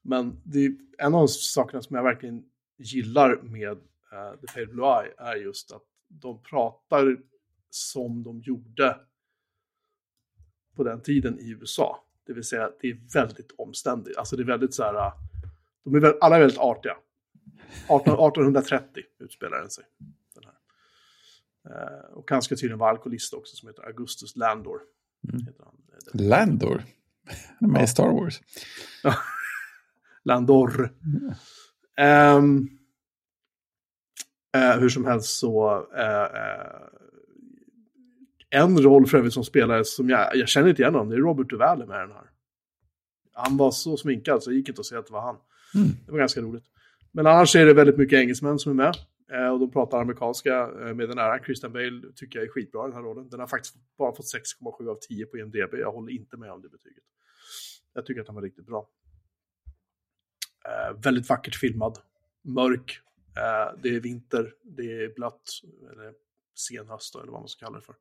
Men 0.02 0.40
det 0.44 0.66
är 0.66 0.72
en 0.98 1.14
av 1.14 1.20
de 1.20 1.28
sakerna 1.28 1.82
som 1.82 1.96
jag 1.96 2.02
verkligen 2.02 2.44
gillar 2.78 3.42
med 3.42 3.70
uh, 3.72 4.40
The 4.40 4.46
Pale 4.54 4.66
Blue 4.66 4.86
Eye 4.86 5.14
är 5.18 5.36
just 5.36 5.72
att 5.72 5.82
de 6.08 6.42
pratar 6.42 7.16
som 7.70 8.22
de 8.22 8.40
gjorde 8.40 9.00
på 10.74 10.84
den 10.84 11.02
tiden 11.02 11.38
i 11.38 11.50
USA. 11.50 12.04
Det 12.26 12.32
vill 12.32 12.44
säga, 12.44 12.70
det 12.80 12.88
är 12.88 12.98
väldigt 13.14 13.52
omständigt. 13.58 14.16
Alltså 14.16 14.36
det 14.36 14.42
är 14.42 14.46
väldigt 14.46 14.74
så 14.74 14.82
här, 14.82 15.12
de 15.84 15.94
är 15.94 16.00
väl, 16.00 16.14
alla 16.20 16.36
är 16.36 16.40
väldigt 16.40 16.58
artiga. 16.58 16.96
18, 17.88 18.12
1830 18.12 19.02
utspelar 19.18 19.60
den 19.60 19.70
sig. 19.70 19.84
Den 20.34 20.44
här. 20.44 20.54
Uh, 21.70 22.12
och 22.12 22.30
han 22.30 22.42
ska 22.42 22.56
tydligen 22.56 22.78
vara 22.78 22.90
alkoholist 22.90 23.34
också, 23.34 23.56
som 23.56 23.68
heter 23.68 23.82
Augustus 23.82 24.36
Landor. 24.36 24.80
Mm. 25.32 25.46
Landor? 26.12 26.82
Med 27.60 27.82
ja. 27.82 27.86
Star 27.86 28.12
Wars? 28.12 28.40
Landor. 30.24 30.94
Mm. 31.04 31.32
Um, 32.38 32.70
uh, 34.56 34.80
hur 34.80 34.88
som 34.88 35.04
helst 35.04 35.38
så... 35.38 35.78
Uh, 35.78 36.96
en 38.50 38.78
roll 38.78 39.06
för 39.06 39.18
övrigt 39.18 39.32
som 39.32 39.44
spelare 39.44 39.84
som 39.84 40.08
jag, 40.08 40.36
jag 40.36 40.48
känner 40.48 40.68
inte 40.68 40.82
igen 40.82 40.94
honom, 40.94 41.08
det 41.08 41.16
är 41.16 41.20
Robert 41.20 41.50
Duvall 41.50 41.78
med 41.78 41.88
den 41.88 42.12
här. 42.12 42.30
Han 43.32 43.56
var 43.56 43.70
så 43.70 43.96
sminkad 43.96 44.42
så 44.42 44.50
det 44.50 44.56
gick 44.56 44.68
inte 44.68 44.80
att 44.80 44.86
se 44.86 44.96
att 44.96 45.06
det 45.06 45.12
var 45.12 45.20
han. 45.20 45.36
Mm. 45.74 45.88
Det 46.06 46.12
var 46.12 46.18
ganska 46.18 46.40
roligt. 46.40 46.64
Men 47.12 47.26
annars 47.26 47.56
är 47.56 47.66
det 47.66 47.74
väldigt 47.74 47.98
mycket 47.98 48.18
engelsmän 48.18 48.58
som 48.58 48.72
är 48.72 48.84
med. 48.84 48.94
Eh, 49.32 49.48
och 49.48 49.60
de 49.60 49.70
pratar 49.70 50.00
amerikanska 50.00 50.60
eh, 50.60 50.94
med 50.94 51.08
den 51.08 51.18
äran. 51.18 51.44
Christian 51.44 51.72
Bale 51.72 52.02
tycker 52.14 52.38
jag 52.38 52.46
är 52.46 52.52
skitbra 52.52 52.84
i 52.84 52.88
den 52.88 52.96
här 52.96 53.02
rollen. 53.02 53.28
Den 53.28 53.40
har 53.40 53.46
faktiskt 53.46 53.76
bara 53.98 54.14
fått 54.14 54.26
6,7 54.26 54.90
av 54.90 54.98
10 55.08 55.26
på 55.26 55.38
IMDB. 55.38 55.74
Jag 55.74 55.92
håller 55.92 56.12
inte 56.12 56.36
med 56.36 56.52
om 56.52 56.62
det 56.62 56.68
betyget. 56.68 57.04
Jag 57.92 58.06
tycker 58.06 58.20
att 58.20 58.26
han 58.26 58.34
var 58.34 58.42
riktigt 58.42 58.66
bra. 58.66 58.88
Eh, 60.64 61.00
väldigt 61.02 61.28
vackert 61.28 61.54
filmad. 61.54 61.98
Mörk. 62.42 63.00
Eh, 63.36 63.80
det 63.82 63.88
är 63.88 64.00
vinter. 64.00 64.54
Det 64.62 65.02
är 65.02 65.14
blött. 65.14 65.50
Eller 65.92 66.12
senhöst 66.58 67.14
eller 67.14 67.32
vad 67.32 67.40
man 67.40 67.48
ska 67.48 67.66
kalla 67.66 67.78
det 67.78 67.84
för. 67.84 67.96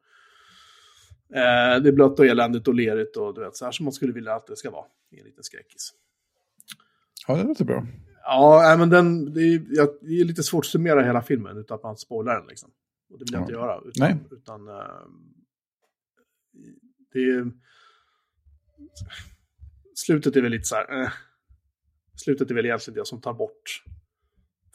Eh, 1.29 1.81
det 1.81 1.89
är 1.89 1.91
blött 1.91 2.19
och 2.19 2.25
eländigt 2.25 2.67
och 2.67 2.75
lerigt 2.75 3.17
och 3.17 3.33
du 3.33 3.41
vet, 3.41 3.55
så 3.55 3.65
här 3.65 3.71
som 3.71 3.83
man 3.83 3.93
skulle 3.93 4.13
vilja 4.13 4.35
att 4.35 4.47
det 4.47 4.55
ska 4.55 4.71
vara 4.71 4.85
i 5.11 5.19
en 5.19 5.25
liten 5.25 5.43
skräckis. 5.43 5.93
Ja, 7.27 7.35
det 7.35 7.43
låter 7.43 7.65
bra. 7.65 7.87
Ja, 8.27 8.75
men 8.79 8.89
den, 8.89 9.33
det 9.33 9.41
är, 9.41 9.59
det 10.01 10.21
är 10.21 10.25
lite 10.25 10.43
svårt 10.43 10.65
att 10.65 10.71
summera 10.71 11.03
hela 11.03 11.21
filmen 11.21 11.57
utan 11.57 11.75
att 11.75 11.83
man 11.83 11.97
spoilar 11.97 12.39
den. 12.39 12.47
Liksom. 12.47 12.71
Och 13.09 13.19
det 13.19 13.25
vill 13.25 13.33
jag 13.33 13.39
ja. 13.39 13.43
inte 13.43 13.53
göra. 13.53 13.81
Utan, 13.85 14.07
Nej. 14.07 14.17
utan 14.31 14.67
uh, 14.67 15.07
det 17.13 17.19
är... 17.19 17.51
Slutet 19.95 20.35
är 20.35 20.41
väl 20.41 20.51
lite 20.51 20.65
så 20.65 20.75
här... 20.75 21.01
Uh, 21.01 21.09
slutet 22.15 22.51
är 22.51 22.55
väl 22.55 22.65
egentligen 22.65 22.99
det 22.99 23.05
som 23.05 23.21
tar 23.21 23.33
bort 23.33 23.83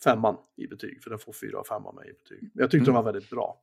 femman 0.05 0.37
i 0.57 0.67
betyg. 0.67 1.03
För 1.03 1.11
den 1.11 1.19
får 1.19 1.33
fyra 1.33 1.59
av 1.59 1.65
fem 1.65 1.87
av 1.87 1.95
mig 1.95 2.11
i 2.11 2.13
betyg. 2.13 2.43
Men 2.43 2.63
jag 2.63 2.71
tyckte 2.71 2.91
mm. 2.91 2.95
den 2.95 3.05
var 3.05 3.13
väldigt 3.13 3.31
bra. 3.31 3.63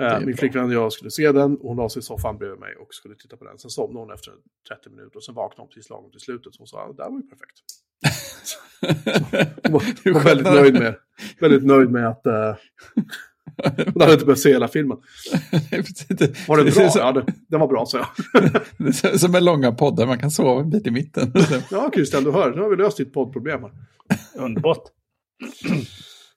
Uh, 0.00 0.26
min 0.26 0.36
flickvän 0.36 0.64
och 0.64 0.72
jag 0.72 0.92
skulle 0.92 1.10
se 1.10 1.32
den, 1.32 1.58
hon 1.60 1.76
la 1.76 1.88
sig 1.88 2.00
i 2.00 2.02
soffan 2.02 2.38
bredvid 2.38 2.60
mig 2.60 2.76
och 2.76 2.94
skulle 2.94 3.14
titta 3.14 3.36
på 3.36 3.44
den. 3.44 3.58
Sen 3.58 3.70
somnade 3.70 3.98
hon 3.98 4.14
efter 4.14 4.32
30 4.68 4.90
minuter 4.90 5.16
och 5.16 5.24
sen 5.24 5.34
vaknade 5.34 5.62
hon 5.62 5.68
precis 5.68 5.90
lagom 5.90 6.10
till 6.10 6.20
slutet. 6.20 6.54
Så 6.54 6.60
hon 6.60 6.66
sa, 6.66 6.92
det 6.92 7.02
där 7.02 7.10
var 7.10 7.16
ju 7.16 7.22
perfekt. 7.22 7.83
Var, 9.62 10.12
var 10.12 10.20
väldigt 10.20 10.46
nöjd 10.46 10.74
med, 10.74 10.94
väldigt 11.40 11.64
nöjd 11.64 11.90
med 11.90 12.08
att 12.08 12.26
uh, 12.26 12.56
hon 13.92 14.00
hade 14.00 14.12
inte 14.12 14.24
behövt 14.24 14.40
se 14.40 14.52
hela 14.52 14.68
filmen. 14.68 14.98
Var 16.48 16.64
det 16.64 16.74
bra? 16.74 16.90
Ja, 16.94 17.12
det, 17.12 17.26
den 17.48 17.60
var 17.60 17.68
bra, 17.68 17.86
sa 17.86 17.98
jag. 17.98 18.06
det 18.78 19.04
är 19.04 19.18
som 19.18 19.32
med 19.32 19.42
långa 19.42 19.72
poddar, 19.72 20.06
man 20.06 20.18
kan 20.18 20.30
sova 20.30 20.60
en 20.60 20.70
bit 20.70 20.86
i 20.86 20.90
mitten. 20.90 21.32
ja, 21.70 21.90
Christian, 21.94 22.24
du 22.24 22.32
hör, 22.32 22.54
nu 22.54 22.62
har 22.62 22.68
vi 22.68 22.76
löst 22.76 22.96
ditt 22.96 23.12
poddproblem 23.12 23.62
här. 23.62 23.72
Underbart. 24.44 24.82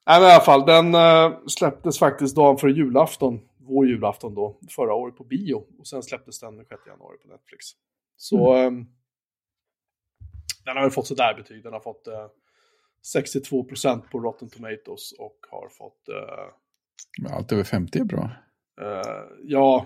Nej, 0.07 0.19
men 0.21 0.29
i 0.29 0.31
alla 0.31 0.43
fall, 0.43 0.65
den 0.65 0.95
uh, 0.95 1.37
släpptes 1.47 1.99
faktiskt 1.99 2.35
dagen 2.35 2.57
före 2.57 2.71
julafton, 2.71 3.39
vår 3.67 3.87
julafton 3.87 4.35
då, 4.35 4.59
förra 4.69 4.93
året 4.93 5.15
på 5.15 5.23
bio. 5.23 5.63
Och 5.79 5.87
sen 5.87 6.03
släpptes 6.03 6.39
den 6.39 6.55
den 6.55 6.65
6 6.65 6.81
januari 6.87 7.17
på 7.17 7.27
Netflix. 7.27 7.65
Så 8.17 8.53
mm. 8.53 8.77
um, 8.77 8.87
den 10.67 10.77
har 10.77 10.83
ju 10.83 10.89
fått 10.89 11.07
sådär 11.07 11.33
betyg. 11.33 11.63
Den 11.63 11.73
har 11.73 11.79
fått 11.79 12.07
eh, 12.07 12.27
62% 13.15 14.01
på 14.11 14.19
Rotten 14.19 14.49
Tomatoes 14.49 15.11
och 15.11 15.37
har 15.49 15.69
fått... 15.69 16.09
Uh, 16.09 17.35
Allt 17.35 17.51
över 17.51 17.63
50 17.63 17.99
är 17.99 18.03
bra. 18.03 18.31
ja, 19.43 19.85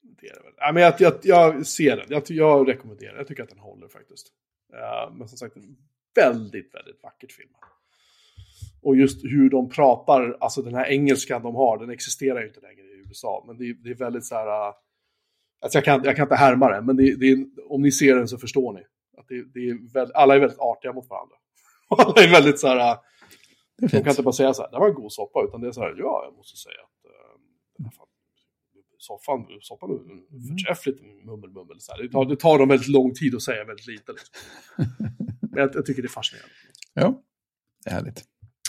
det 0.00 0.26
är 0.26 0.34
det 0.34 0.42
väl. 0.42 0.52
Nej, 0.58 0.72
men 0.72 0.82
jag, 0.82 0.94
jag, 0.98 1.14
jag 1.22 1.66
ser 1.66 1.96
den. 1.96 2.06
Jag, 2.08 2.22
jag 2.26 2.68
rekommenderar 2.68 3.16
Jag 3.16 3.26
tycker 3.26 3.42
att 3.42 3.48
den 3.48 3.58
håller 3.58 3.88
faktiskt. 3.88 4.32
men 5.12 5.28
som 5.28 5.38
sagt, 5.38 5.56
väldigt, 6.14 6.74
väldigt 6.74 7.02
vackert 7.02 7.32
filmat. 7.32 7.60
Och 8.82 8.96
just 8.96 9.24
hur 9.24 9.50
de 9.50 9.68
pratar, 9.70 10.36
alltså 10.40 10.62
den 10.62 10.74
här 10.74 10.86
engelskan 10.86 11.42
de 11.42 11.54
har, 11.54 11.78
den 11.78 11.90
existerar 11.90 12.40
ju 12.40 12.46
inte 12.46 12.60
längre 12.60 12.82
i 12.82 13.04
USA. 13.08 13.44
Men 13.46 13.58
det, 13.58 13.64
är, 13.64 13.74
det 13.74 13.90
är 13.90 13.94
väldigt 13.94 14.24
så 14.24 14.34
här, 14.34 14.46
uh, 14.46 14.74
alltså 15.60 15.76
jag 15.78 15.84
kan, 15.84 16.04
jag 16.04 16.16
kan 16.16 16.22
inte 16.22 16.34
härma 16.34 16.70
det, 16.70 16.82
men 16.82 16.96
det, 16.96 17.16
det 17.16 17.26
är, 17.30 17.46
om 17.68 17.82
ni 17.82 17.92
ser 17.92 18.16
den 18.16 18.28
så 18.28 18.38
förstår 18.38 18.72
ni. 18.72 18.80
Att 19.18 19.28
det, 19.28 19.52
det 19.54 19.60
är 19.70 19.92
väldigt, 19.92 20.14
alla 20.14 20.34
är 20.34 20.40
väldigt 20.40 20.58
artiga 20.58 20.92
mot 20.92 21.08
varandra. 21.08 21.36
alla 21.88 22.22
är 22.22 22.30
väldigt 22.30 22.60
så 22.60 22.68
här, 22.68 22.92
uh, 22.92 22.98
de 23.80 23.88
kan 23.88 24.08
inte 24.08 24.22
bara 24.22 24.32
säga 24.32 24.54
så 24.54 24.62
här, 24.62 24.70
det 24.70 24.78
var 24.78 24.88
en 24.88 24.94
god 24.94 25.12
soppa, 25.12 25.44
utan 25.48 25.60
det 25.60 25.68
är 25.68 25.72
så 25.72 25.80
här, 25.80 25.94
ja, 25.98 26.22
jag 26.24 26.36
måste 26.36 26.56
säga 26.56 26.82
att 26.82 27.10
uh, 27.10 27.90
soffan, 28.98 29.46
soppan 29.60 29.90
är 29.90 29.94
mm. 29.94 30.24
förträffligt, 30.48 31.00
mummel, 31.02 31.50
mummel. 31.50 31.80
Så 31.80 31.92
här. 31.92 32.02
Det, 32.02 32.08
tar, 32.08 32.24
det 32.24 32.36
tar 32.36 32.58
dem 32.58 32.68
väldigt 32.68 32.88
lång 32.88 33.14
tid 33.14 33.34
att 33.34 33.42
säga 33.42 33.64
väldigt 33.64 33.86
lite. 33.86 34.12
Liksom. 34.12 34.34
Men 35.50 35.62
jag, 35.62 35.70
jag 35.74 35.86
tycker 35.86 36.02
det 36.02 36.06
är 36.06 36.10
fascinerande. 36.10 36.54
Ja, 36.94 37.22
det 37.84 37.90
är 37.90 37.94
härligt. 37.94 38.24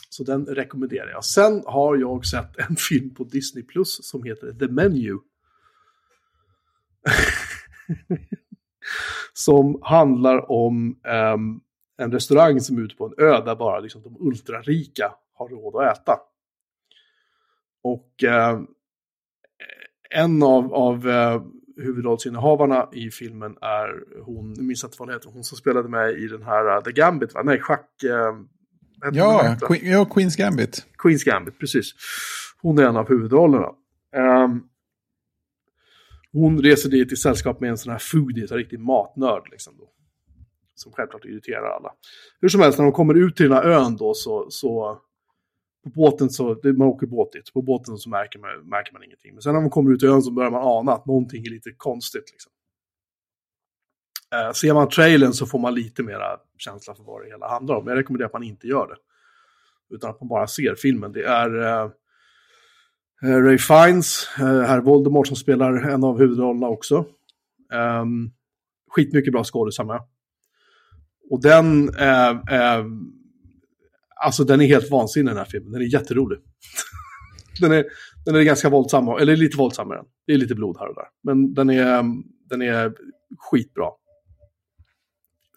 Så 0.10 0.24
den 0.24 0.46
rekommenderar 0.46 1.10
jag. 1.10 1.26
Sen 1.26 1.64
har 1.66 1.98
jag 1.98 2.26
sett 2.26 2.58
en 2.58 2.76
film 2.89 3.14
på 3.14 3.24
Disney 3.24 3.64
Plus 3.64 4.10
som 4.10 4.24
heter 4.24 4.54
The 4.54 4.68
Menu. 4.68 5.20
Som 9.34 9.80
handlar 9.82 10.52
om 10.52 11.00
um, 11.34 11.62
en 11.98 12.12
restaurang 12.12 12.62
som 12.62 12.78
är 12.78 12.82
ute 12.82 12.96
på 12.96 13.06
en 13.06 13.14
ö 13.18 13.41
där 13.46 13.56
bara 13.56 13.80
liksom, 13.80 14.02
de 14.02 14.28
ultrarika 14.28 15.12
har 15.34 15.50
råd 15.50 15.76
att 15.76 15.98
äta. 15.98 16.20
Och 17.84 18.24
uh, 18.24 18.62
en 20.10 20.43
av, 20.43 20.74
av 20.74 21.08
uh, 21.08 21.41
huvudrollsinnehavarna 21.78 22.89
i 22.91 23.12
filmen 23.12 23.58
är 23.62 24.04
hon, 24.24 24.54
jag 24.58 24.66
minns 24.66 24.84
inte 24.84 24.96
vad 25.00 25.08
hon 25.08 25.16
heter, 25.16 25.30
hon 25.30 25.43
som 25.43 25.58
spelade 25.58 25.89
med 25.89 26.12
i 26.12 26.28
den 26.28 26.43
här 26.43 26.78
uh, 26.78 26.84
The 26.84 26.91
Gambit, 26.91 27.34
va? 27.34 27.41
nej, 27.43 27.60
schack... 27.60 27.89
Uh, 28.04 28.46
Ja, 29.14 29.58
Queen, 29.62 29.91
ja, 29.91 30.06
Queens 30.06 30.36
Gambit. 30.36 30.86
Queens 30.98 31.24
Gambit, 31.24 31.60
precis. 31.60 31.93
Hon 32.62 32.80
är 32.80 32.84
en 32.84 32.98
av 32.98 33.10
huvudrollerna. 33.10 33.68
Um, 34.16 34.64
hon 36.36 36.61
reser 36.61 36.89
dit 36.89 37.11
i 37.11 37.15
sällskap 37.15 37.59
med 37.59 37.69
en 37.69 37.77
sån 37.77 37.91
här 37.91 37.99
foodie, 37.99 38.47
en 38.51 38.57
riktig 38.57 38.79
matnörd. 38.79 39.47
Liksom 39.51 39.77
då, 39.77 39.89
som 40.75 40.91
självklart 40.91 41.25
irriterar 41.25 41.75
alla. 41.77 41.91
Hur 42.41 42.49
som 42.49 42.61
helst, 42.61 42.77
när 42.77 42.86
de 42.86 42.91
kommer 42.91 43.13
ut 43.13 43.36
till 43.36 43.49
den 43.49 43.57
här 43.57 43.63
ön 43.63 43.97
då 43.97 44.13
så, 44.13 44.47
så 44.49 45.01
på 45.83 45.89
båten 45.89 46.29
så, 46.29 46.59
man 46.63 46.88
åker 46.88 47.07
båt 47.07 47.31
dit, 47.31 47.53
på 47.53 47.61
båten 47.61 47.97
så 47.97 48.09
märker 48.09 48.39
man, 48.39 48.69
märker 48.69 48.93
man 48.93 49.03
ingenting. 49.03 49.33
Men 49.33 49.41
sen 49.41 49.53
när 49.53 49.61
man 49.61 49.69
kommer 49.69 49.91
ut 49.91 49.99
till 49.99 50.09
ön 50.09 50.21
så 50.21 50.31
börjar 50.31 50.51
man 50.51 50.61
ana 50.63 50.91
att 50.91 51.05
någonting 51.05 51.45
är 51.45 51.49
lite 51.49 51.71
konstigt. 51.71 52.31
Liksom. 52.31 52.51
Eh, 54.33 54.51
ser 54.51 54.73
man 54.73 54.89
trailern 54.89 55.33
så 55.33 55.45
får 55.45 55.59
man 55.59 55.75
lite 55.75 56.03
mera 56.03 56.39
känsla 56.57 56.95
för 56.95 57.03
vad 57.03 57.21
det 57.21 57.27
hela 57.27 57.49
handlar 57.49 57.75
om. 57.75 57.88
Jag 57.88 57.97
rekommenderar 57.97 58.27
att 58.27 58.33
man 58.33 58.43
inte 58.43 58.67
gör 58.67 58.88
det. 58.88 58.97
Utan 59.95 60.09
att 60.09 60.21
man 60.21 60.27
bara 60.27 60.47
ser 60.47 60.75
filmen. 60.75 61.11
Det 61.11 61.23
är 61.23 61.57
eh, 61.59 61.81
eh 61.81 61.89
Ray 63.22 63.57
Fiennes, 63.57 64.28
eh, 64.39 64.61
herr 64.61 64.82
Voldemort 64.82 65.28
som 65.28 65.36
spelar 65.36 65.89
en 65.89 66.03
av 66.03 66.20
huvudrollerna 66.20 66.68
också. 66.68 67.05
Eh, 67.74 68.05
skitmycket 68.89 69.34
bra 69.34 69.43
skådisar 69.43 69.84
med. 69.84 70.01
Och 71.30 71.41
den, 71.41 71.95
eh, 71.95 72.30
eh, 72.30 72.86
alltså 74.24 74.43
den 74.43 74.61
är 74.61 74.66
helt 74.66 74.91
vansinnig 74.91 75.32
den 75.32 75.38
här 75.38 75.45
filmen. 75.45 75.72
Den 75.72 75.82
är 75.82 75.93
jätterolig. 75.93 76.39
den, 77.61 77.72
är, 77.72 77.86
den 78.26 78.36
är 78.36 78.41
ganska 78.41 78.70
våldsam, 78.70 79.07
eller 79.07 79.36
lite 79.36 79.57
våldsammare. 79.57 80.03
Det 80.28 80.34
är 80.34 80.38
lite 80.38 80.55
blod 80.55 80.78
här 80.80 80.88
och 80.88 80.95
där. 80.95 81.07
Men 81.24 81.53
den 81.53 81.70
är, 81.70 82.03
den 82.49 82.61
är 82.61 82.93
skitbra. 83.38 83.89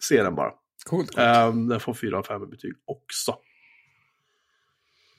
Se 0.09 0.23
den 0.23 0.35
bara. 0.35 0.51
Coolt, 0.85 1.15
coolt. 1.15 1.53
Um, 1.53 1.67
den 1.67 1.79
får 1.79 1.93
4 1.93 2.17
av 2.17 2.23
5 2.23 2.49
betyg 2.49 2.73
också. 2.85 3.35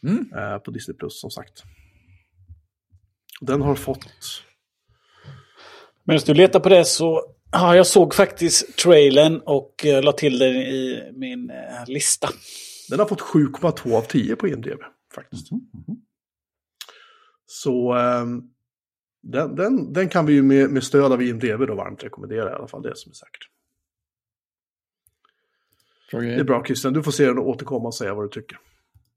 Mm. 0.02 0.32
eh, 0.36 0.58
på 0.58 0.70
Disney 0.70 0.96
Plus 0.96 1.20
som 1.20 1.30
sagt. 1.30 1.62
Den 3.40 3.62
har 3.62 3.74
fått... 3.74 4.06
Medan 6.04 6.22
du 6.26 6.34
letar 6.34 6.60
på 6.60 6.68
det 6.68 6.84
så, 6.84 7.34
ja, 7.52 7.76
jag 7.76 7.86
såg 7.86 8.14
faktiskt 8.14 8.76
trailern 8.76 9.40
och 9.46 9.84
uh, 9.86 10.02
la 10.02 10.12
till 10.12 10.38
den 10.38 10.56
i 10.56 11.12
min 11.14 11.50
eh, 11.50 11.86
lista. 11.86 12.28
Den 12.90 12.98
har 12.98 13.06
fått 13.06 13.20
7,2 13.20 13.96
av 13.96 14.02
10 14.02 14.36
på 14.36 14.48
IMDB 14.48 14.80
faktiskt. 15.14 15.50
Mhm. 15.50 15.62
Så 17.46 17.92
ehm, 17.92 18.42
den, 19.22 19.54
den, 19.54 19.92
den 19.92 20.08
kan 20.08 20.26
vi 20.26 20.32
ju 20.32 20.42
med, 20.42 20.70
med 20.70 20.84
stöd 20.84 21.12
av 21.12 21.22
IMDB 21.22 21.66
då 21.66 21.74
varmt 21.74 22.04
rekommendera 22.04 22.50
i 22.50 22.52
alla 22.52 22.68
fall, 22.68 22.82
det 22.82 22.96
som 22.96 23.10
är 23.10 23.14
säkert. 23.14 23.48
Bra 26.10 26.20
Det 26.20 26.34
är 26.34 26.44
bra 26.44 26.64
Christian, 26.64 26.92
du 26.92 27.02
får 27.02 27.12
se 27.12 27.26
den 27.26 27.38
och 27.38 27.48
återkomma 27.48 27.88
och 27.88 27.94
säga 27.94 28.14
vad 28.14 28.24
du 28.24 28.28
tycker. 28.28 28.58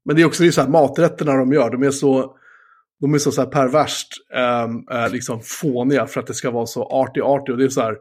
Men 0.02 0.16
det 0.16 0.22
är 0.22 0.26
också 0.26 0.42
det 0.42 0.48
är 0.48 0.50
så 0.50 0.60
här, 0.60 0.68
maträtterna 0.68 1.36
de 1.36 1.52
gör, 1.52 1.70
de 1.70 1.82
är 1.82 1.90
så, 1.90 2.38
de 3.00 3.14
är 3.14 3.18
så, 3.18 3.32
så 3.32 3.40
här 3.42 3.48
perverst 3.50 4.08
ehm, 4.34 4.88
eh, 4.90 5.10
liksom 5.12 5.40
fåniga 5.42 6.06
för 6.06 6.20
att 6.20 6.26
det 6.26 6.34
ska 6.34 6.50
vara 6.50 6.66
så 6.66 6.84
arty-arty. 6.88 7.50
Och 7.50 7.58
det 7.58 7.64
är 7.64 7.68
så 7.68 7.80
här, 7.80 7.98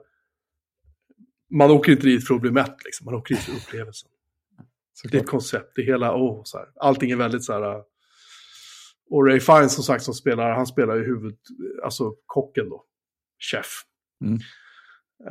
man 1.51 1.71
åker 1.71 1.91
inte 1.91 2.03
dit 2.07 2.27
för 2.27 2.35
att 2.35 2.41
bli 2.41 2.51
mätt, 2.51 2.75
liksom. 2.85 3.05
man 3.05 3.13
åker 3.15 3.35
dit 3.35 3.43
för 3.43 3.51
upplevelsen. 3.55 4.09
Det 4.57 4.63
är 4.63 5.09
Såklart. 5.09 5.23
ett 5.23 5.29
koncept, 5.29 5.71
det 5.75 5.81
hela, 5.81 6.15
oh, 6.15 6.41
så 6.43 6.57
här. 6.57 6.67
allting 6.79 7.11
är 7.11 7.15
väldigt 7.15 7.43
så 7.43 7.53
här. 7.53 7.75
uh, 7.75 7.81
Och 9.09 9.27
Ray 9.27 9.39
Fiennes 9.39 9.75
som 9.75 9.83
sagt 9.83 10.03
som 10.03 10.13
spelar, 10.13 10.51
han 10.51 10.67
spelar 10.67 10.95
ju 10.95 11.05
huvud, 11.05 11.37
alltså 11.83 12.15
kocken 12.25 12.69
då, 12.69 12.83
chef. 13.51 13.81
Mm. 14.25 14.39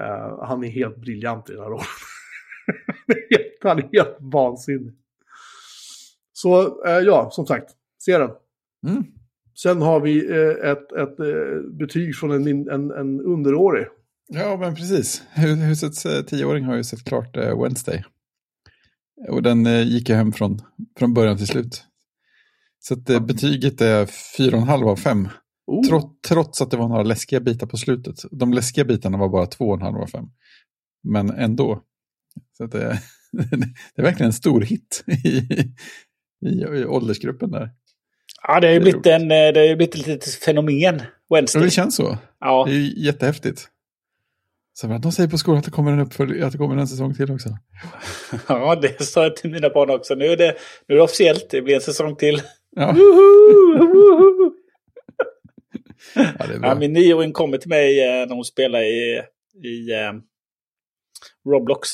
Eh, 0.01 0.45
han 0.47 0.65
är 0.65 0.69
helt 0.69 0.97
briljant 0.97 1.51
i 1.51 1.53
den 1.53 1.63
här 1.63 1.71
rollen. 1.71 1.87
Han 3.63 3.79
är 3.79 3.89
helt- 3.93 4.17
vansinnig. 4.21 4.95
Så 6.33 6.85
eh, 6.87 6.99
ja, 6.99 7.31
som 7.31 7.47
sagt, 7.47 7.71
se 7.99 8.19
den. 8.19 8.31
Mm. 8.87 9.05
Sen 9.55 9.83
har 9.83 10.01
vi 10.01 10.31
eh, 10.31 10.71
ett, 10.71 10.93
ett 10.93 11.21
eh, 11.21 11.77
betyg 11.79 12.17
från 12.17 12.31
en, 12.31 12.69
en, 12.69 12.91
en 12.91 13.21
underårig. 13.21 13.87
Ja, 14.29 14.57
men 14.57 14.75
precis. 14.75 15.23
Hu- 15.37 15.67
Husets 15.69 16.07
eh, 16.07 16.23
tioåring 16.25 16.65
har 16.65 16.77
ju 16.77 16.85
sett 16.85 17.05
klart 17.05 17.37
Wednesday. 17.37 18.05
Och 19.29 19.43
den 19.43 19.89
gick 19.89 20.09
jag 20.09 20.17
hem 20.17 20.33
från, 20.33 20.59
från 20.99 21.15
början 21.15 21.37
till 21.37 21.47
slut. 21.47 21.85
Så 22.79 22.95
att, 22.95 23.27
betyget 23.27 23.81
är 23.81 24.07
4,5 24.07 24.91
av 24.91 24.97
5. 24.97 25.29
Oh, 25.67 25.83
Trots, 25.89 26.29
trots 26.29 26.63
att 26.63 26.71
det 26.71 26.77
var 26.77 26.89
några 26.89 27.03
läskiga 27.03 27.41
bitar 27.41 27.67
på 27.67 27.77
slutet. 27.77 28.15
De 28.31 28.53
läskiga 28.53 28.85
bitarna 28.85 29.19
var 29.19 29.29
bara 29.29 29.45
2,5 29.45 30.03
av 30.03 30.07
5. 30.07 30.25
Men 31.03 31.31
ändå. 31.31 31.83
Så 32.57 32.67
det, 32.67 32.79
det 33.33 34.03
är 34.03 34.03
verkligen 34.03 34.27
en 34.29 34.33
stor 34.33 34.61
hit 34.61 35.05
i, 35.07 35.29
i, 36.49 36.49
i 36.51 36.85
åldersgruppen 36.85 37.51
där. 37.51 37.71
Ja, 38.49 38.61
det 38.61 38.67
har 38.67 38.75
ju 38.75 38.81
blivit, 38.81 39.07
en, 39.07 39.23
eh, 39.23 39.29
det 39.29 39.69
har 39.69 39.77
blivit 39.77 39.95
ett 39.95 40.07
litet 40.07 40.35
fenomen, 40.35 41.03
Wednesday. 41.35 41.63
det 41.63 41.71
känns 41.71 41.97
så. 41.97 42.19
Ja, 42.41 42.65
Det 42.69 42.73
är 42.75 42.99
jättehäftigt. 43.07 43.69
Så 44.75 44.93
att 44.93 45.03
de 45.03 45.13
säger 45.13 45.29
på 45.31 45.39
skolan 45.39 45.59
att 45.59 45.65
det 45.65 45.71
kommer 45.71 45.93
en, 45.93 46.01
uppfölj- 46.07 46.45
att 46.47 46.53
det 46.53 46.59
kommer 46.59 46.77
en 46.77 46.89
säsong 46.89 47.15
till 47.15 47.31
också. 47.33 47.49
ja, 48.49 48.75
det 48.75 49.03
sa 49.03 49.23
jag 49.23 49.37
till 49.37 49.51
mina 49.51 49.69
barn 49.69 49.91
också. 49.91 50.15
Nu 50.15 50.25
är 50.27 50.37
det, 50.37 50.57
nu 50.89 50.95
är 50.95 50.97
det 50.97 51.03
officiellt, 51.05 51.51
det 51.51 51.63
blir 51.63 51.75
en 51.75 51.81
säsong 51.81 52.17
till. 52.17 52.43
Ja, 52.77 52.95
ja 56.15 56.47
det 56.47 56.55
är 56.55 56.59
bra. 56.59 56.69
Ja, 56.69 56.75
min 56.75 56.93
nioåring 56.93 57.33
kommer 57.33 57.59
till 57.59 57.69
mig 57.69 58.01
eh, 58.05 58.27
när 58.29 58.35
hon 58.35 58.45
spelar 58.45 58.81
i, 58.83 59.23
i 59.65 59.93
eh, 59.93 60.13
Roblox. 61.53 61.89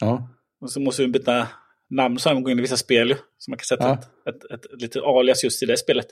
Ja. 0.00 0.28
Och 0.60 0.70
så 0.70 0.80
måste 0.80 1.02
vi 1.02 1.08
byta 1.08 1.48
namn 1.94 2.18
så 2.18 2.28
här 2.28 2.40
går 2.40 2.50
in 2.50 2.58
i 2.58 2.62
vissa 2.62 2.76
spel 2.76 3.08
ju. 3.08 3.16
Så 3.38 3.50
man 3.50 3.58
kan 3.58 3.64
sätta 3.64 3.84
Ja. 3.88 3.92
ett, 4.30 4.34
ett, 4.44 4.50
ett, 4.50 4.72
ett 4.72 4.80
litet 4.82 5.02
alias 5.02 5.44
just 5.44 5.62
i 5.62 5.66
det 5.66 5.76
spelet. 5.76 6.06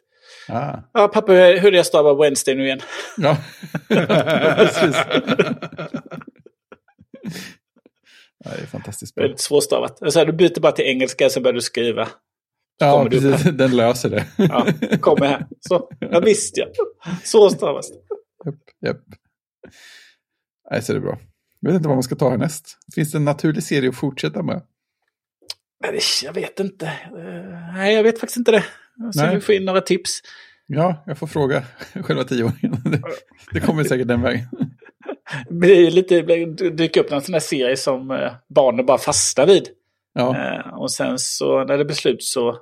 Ah. 0.48 0.78
Ja, 0.92 1.08
pappa, 1.08 1.32
hur 1.32 1.66
är 1.66 1.72
jag 1.72 1.86
stavar 1.86 2.14
Wednesday 2.22 2.54
nu 2.54 2.64
igen? 2.64 2.80
Ja, 3.16 3.38
precis. 4.56 4.96
Ja, 8.44 8.50
det 8.56 8.62
är 8.62 8.66
fantastiskt 8.66 9.14
bra. 9.14 9.22
Väldigt 9.22 9.40
svårstavat. 9.40 10.12
Så 10.12 10.18
här, 10.18 10.26
du 10.26 10.32
byter 10.32 10.60
bara 10.60 10.72
till 10.72 10.84
engelska 10.84 11.28
så 11.30 11.40
börjar 11.40 11.54
du 11.54 11.60
skriva. 11.60 12.08
Ja, 12.78 13.06
du 13.10 13.16
upp 13.16 13.22
precis. 13.32 13.52
Den 13.52 13.76
löser 13.76 14.10
det. 14.10 14.26
Ja, 14.36 14.66
kommer 15.00 15.26
här. 15.26 15.46
Så, 15.60 15.88
ja, 16.00 16.20
visst 16.20 16.56
ja. 16.56 16.66
Så 17.24 17.50
stavas 17.50 17.90
det. 17.90 17.96
Japp, 18.44 18.54
japp. 18.86 19.00
Nej, 20.70 20.82
så 20.82 20.92
är 20.92 20.94
det 20.94 21.00
bra. 21.00 21.18
Jag 21.60 21.70
vet 21.70 21.76
inte 21.76 21.88
vad 21.88 21.96
man 21.96 22.02
ska 22.02 22.14
ta 22.16 22.30
härnäst. 22.30 22.78
Finns 22.94 23.12
det 23.12 23.18
en 23.18 23.24
naturlig 23.24 23.62
serie 23.62 23.88
att 23.88 23.96
fortsätta 23.96 24.42
med? 24.42 24.62
Nej, 25.82 26.00
Jag 26.24 26.32
vet 26.32 26.60
inte. 26.60 26.86
Eh, 26.86 27.72
Nej, 27.74 27.94
jag 27.94 28.02
vet 28.02 28.20
faktiskt 28.20 28.36
inte 28.36 28.50
det. 28.52 28.64
Så 29.12 29.26
vi 29.34 29.40
får 29.40 29.54
in 29.54 29.64
några 29.64 29.80
tips. 29.80 30.20
Ja, 30.66 31.04
jag 31.06 31.18
får 31.18 31.26
fråga 31.26 31.64
själva 31.94 32.24
tioåringen. 32.24 32.76
Det, 32.84 33.02
det 33.52 33.60
kommer 33.60 33.84
säkert 33.84 34.08
den 34.08 34.22
vägen. 34.22 34.48
Det 35.50 35.66
ju 35.74 35.90
lite, 35.90 36.22
det 36.22 36.70
dyker 36.70 37.00
upp 37.00 37.10
någon 37.10 37.22
sån 37.22 37.32
här 37.32 37.40
serie 37.40 37.76
som 37.76 38.10
eh, 38.10 38.32
barnen 38.48 38.86
bara 38.86 38.98
fastnar 38.98 39.46
vid. 39.46 39.68
Ja, 40.12 40.36
Eh, 40.36 40.74
och 40.74 40.92
sen 40.92 41.18
så 41.18 41.64
när 41.64 41.78
det 41.78 41.84
blir 41.84 41.96
slut 41.96 42.22
så... 42.22 42.58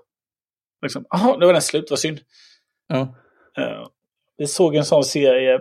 Liksom, 0.83 1.05
nu 1.39 1.47
var 1.47 1.53
den 1.53 1.63
slut, 1.63 1.91
vad 1.91 1.99
synd. 1.99 2.21
ja. 2.89 3.15
Vi 4.39 4.47
såg 4.47 4.75
en 4.75 4.85
sån 4.85 5.05
serie... 5.05 5.61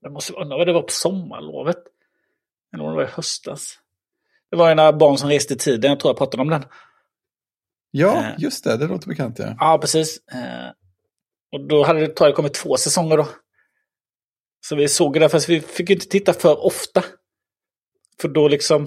Jag 0.00 0.12
måste 0.12 0.32
undra 0.32 0.56
vad 0.56 0.66
det 0.66 0.72
var 0.72 0.82
på 0.82 0.92
sommarlovet. 0.92 1.78
Eller 2.74 2.84
om 2.84 2.90
det 2.90 2.96
var 2.96 3.04
i 3.04 3.12
höstas. 3.12 3.79
Det 4.50 4.56
var 4.56 4.68
ju 4.68 4.74
några 4.74 4.92
barn 4.92 5.18
som 5.18 5.28
reste 5.28 5.54
i 5.54 5.56
tiden, 5.56 5.90
jag 5.90 6.00
tror 6.00 6.08
jag 6.10 6.18
pratade 6.18 6.42
om 6.42 6.48
den. 6.50 6.64
ja, 7.90 8.16
Eh. 8.24 8.34
just 8.38 8.64
det. 8.64 8.76
Det 8.76 8.86
låter 8.86 9.08
bekant, 9.08 9.38
ja. 9.38 9.54
Ja, 9.58 9.78
precis. 9.80 10.26
Eh, 10.28 10.70
och 11.52 11.68
då 11.68 11.84
hade 11.84 12.00
det, 12.00 12.08
tror 12.16 12.28
jag 12.28 12.36
kommit 12.36 12.54
två 12.54 12.76
säsonger 12.76 13.16
då. 13.16 13.28
Så 14.66 14.76
vi 14.76 14.88
såg 14.88 15.20
det, 15.20 15.28
fast 15.28 15.48
vi 15.48 15.60
fick 15.60 15.88
ju 15.90 15.94
inte 15.94 16.08
titta 16.08 16.32
för 16.32 16.64
ofta. 16.66 17.04
För 18.20 18.28
då 18.28 18.48
liksom, 18.48 18.86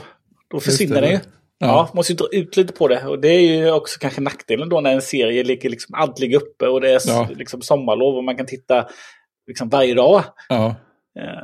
då 0.49 0.59
försvinner 0.59 0.95
det. 0.95 1.01
den 1.01 1.09
ju. 1.11 1.19
Ja. 1.57 1.67
Ja, 1.67 1.89
måste 1.93 2.13
ju 2.13 2.17
dra 2.17 2.27
ut 2.31 2.57
lite 2.57 2.73
på 2.73 2.87
det. 2.87 3.07
Och 3.07 3.19
det 3.19 3.27
är 3.27 3.39
ju 3.41 3.71
också 3.71 3.99
kanske 3.99 4.21
nackdelen 4.21 4.69
då 4.69 4.81
när 4.81 4.93
en 4.93 5.01
serie 5.01 5.43
ligger 5.43 5.69
liksom, 5.69 6.13
ligger 6.17 6.37
uppe 6.37 6.67
och 6.67 6.81
det 6.81 6.89
är 6.91 7.01
Ja. 7.05 7.29
liksom 7.35 7.61
sommarlov 7.61 8.15
och 8.15 8.23
man 8.23 8.37
kan 8.37 8.45
titta 8.45 8.89
liksom 9.47 9.69
varje 9.69 9.93
dag. 9.93 10.23
Ja, 10.49 10.75
eh, 11.19 11.43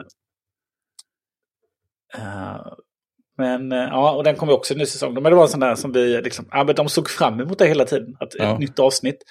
men 3.39 3.71
eh, 3.71 3.77
ja, 3.77 4.11
och 4.15 4.23
den 4.23 4.35
kommer 4.35 4.53
också 4.53 4.73
en 4.73 4.77
ny 4.77 4.85
säsong. 4.85 5.13
Men 5.13 5.23
det 5.23 5.35
var 5.35 5.43
en 5.43 5.49
sån 5.49 5.59
där 5.59 5.75
som 5.75 5.91
vi 5.91 6.21
liksom, 6.21 6.45
ja 6.51 6.63
men 6.63 6.75
de 6.75 6.89
såg 6.89 7.09
fram 7.09 7.39
emot 7.39 7.59
det 7.59 7.67
hela 7.67 7.85
tiden. 7.85 8.17
Att 8.19 8.35
Ja. 8.35 8.53
Ett 8.53 8.59
nytt 8.59 8.79
avsnitt. 8.79 9.23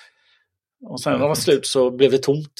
Och 0.86 1.00
sen 1.00 1.12
när 1.12 1.18
det 1.20 1.26
var 1.28 1.34
slut 1.34 1.66
så 1.66 1.90
blev 1.90 2.10
det 2.10 2.18
tomt. 2.22 2.52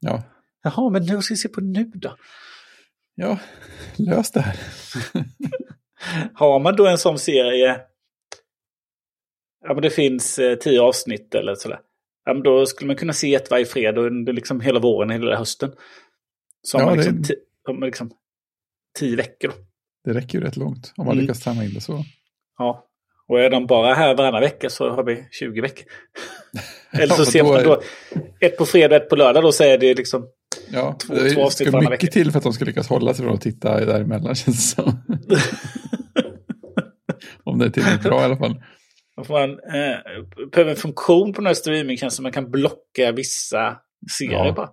ja. 0.00 0.22
Jaha, 0.62 0.90
men 0.90 1.02
nu 1.06 1.22
ska 1.22 1.34
vi 1.34 1.38
se 1.38 1.48
på 1.48 1.60
nu 1.60 1.84
då. 1.94 2.16
Ja, 3.14 3.38
lös 3.96 4.30
det 4.30 4.40
här. 4.40 4.56
Har 6.34 6.58
man 6.60 6.76
då 6.76 6.86
en 6.86 6.98
sån 6.98 7.18
serie, 7.18 7.80
ja 9.64 9.74
men 9.74 9.82
det 9.82 9.90
finns 9.90 10.38
eh, 10.38 10.54
tio 10.58 10.80
avsnitt 10.80 11.34
eller 11.34 11.54
sådär. 11.54 11.80
Ja, 12.24 12.34
men 12.34 12.42
då 12.42 12.66
skulle 12.66 12.86
man 12.86 12.96
kunna 12.96 13.12
se 13.12 13.34
ett 13.34 13.50
varje 13.50 13.64
fredag 13.66 14.00
under 14.00 14.32
liksom 14.32 14.60
hela 14.60 14.80
våren, 14.80 15.10
hela 15.10 15.36
hösten. 15.36 15.72
Så 16.62 16.78
Ja, 16.78 16.84
man 16.86 16.96
det- 16.98 17.10
liksom, 17.10 17.36
har 17.66 17.74
man 17.74 17.86
liksom 17.86 18.10
tio 18.98 19.16
veckor. 19.16 19.48
Då. 19.48 19.54
Det 20.06 20.12
räcker 20.12 20.38
ju 20.38 20.44
rätt 20.44 20.56
långt 20.56 20.92
om 20.96 21.06
man 21.06 21.12
Mm. 21.14 21.22
lyckas 21.22 21.40
träna 21.40 21.64
in 21.64 21.74
det 21.74 21.80
så. 21.80 22.04
Ja. 22.58 22.82
Och 23.28 23.40
är 23.40 23.50
de 23.50 23.66
bara 23.66 23.94
här 23.94 24.14
varannan 24.14 24.40
vecka 24.40 24.70
så 24.70 24.90
har 24.90 25.04
vi 25.04 25.24
20 25.30 25.60
veckor. 25.60 25.84
Eller 26.92 27.14
så 27.14 27.20
Ja, 27.22 27.26
ser 27.26 27.42
då 27.42 27.48
man 27.48 27.60
är- 27.60 27.64
då 27.64 27.80
ett 28.40 28.56
på 28.58 28.66
fredag, 28.66 28.96
ett 28.96 29.08
på 29.08 29.16
lördag. 29.16 29.42
Då 29.42 29.52
så 29.52 29.64
är 29.64 29.78
det 29.78 29.94
liksom... 29.94 30.26
Ja, 30.70 30.96
Två- 31.06 31.14
det 31.14 31.30
två 31.30 31.42
avsnitt 31.44 31.68
ska 31.68 31.72
varannan 31.76 31.90
mycket 31.90 32.04
vecka. 32.08 32.12
till 32.12 32.30
för 32.32 32.38
att 32.38 32.44
de 32.44 32.52
ska 32.52 32.64
lyckas 32.64 32.88
hålla 32.88 33.14
sig 33.14 33.24
från 33.24 33.34
att 33.34 33.40
titta 33.40 33.84
däremellan 33.84 34.34
känns 34.34 34.74
det 34.76 34.82
som. 34.82 34.98
Om 37.44 37.58
det 37.58 37.64
är 37.66 37.70
tillräckligt 37.70 38.02
bra 38.02 38.20
i 38.20 38.24
alla 38.24 38.36
fall. 38.36 38.62
Då 39.16 39.24
får 39.24 39.34
man 39.34 39.50
eh, 39.50 39.96
behöver 40.52 40.70
en 40.70 40.76
funktion 40.76 41.32
på 41.32 41.40
den 41.40 41.46
här 41.46 41.54
streamingtjänsten. 41.54 42.22
Man 42.22 42.32
kan 42.32 42.50
blocka 42.50 43.12
vissa 43.12 43.76
serier 44.18 44.44
Ja, 44.46 44.52
bara. 44.52 44.70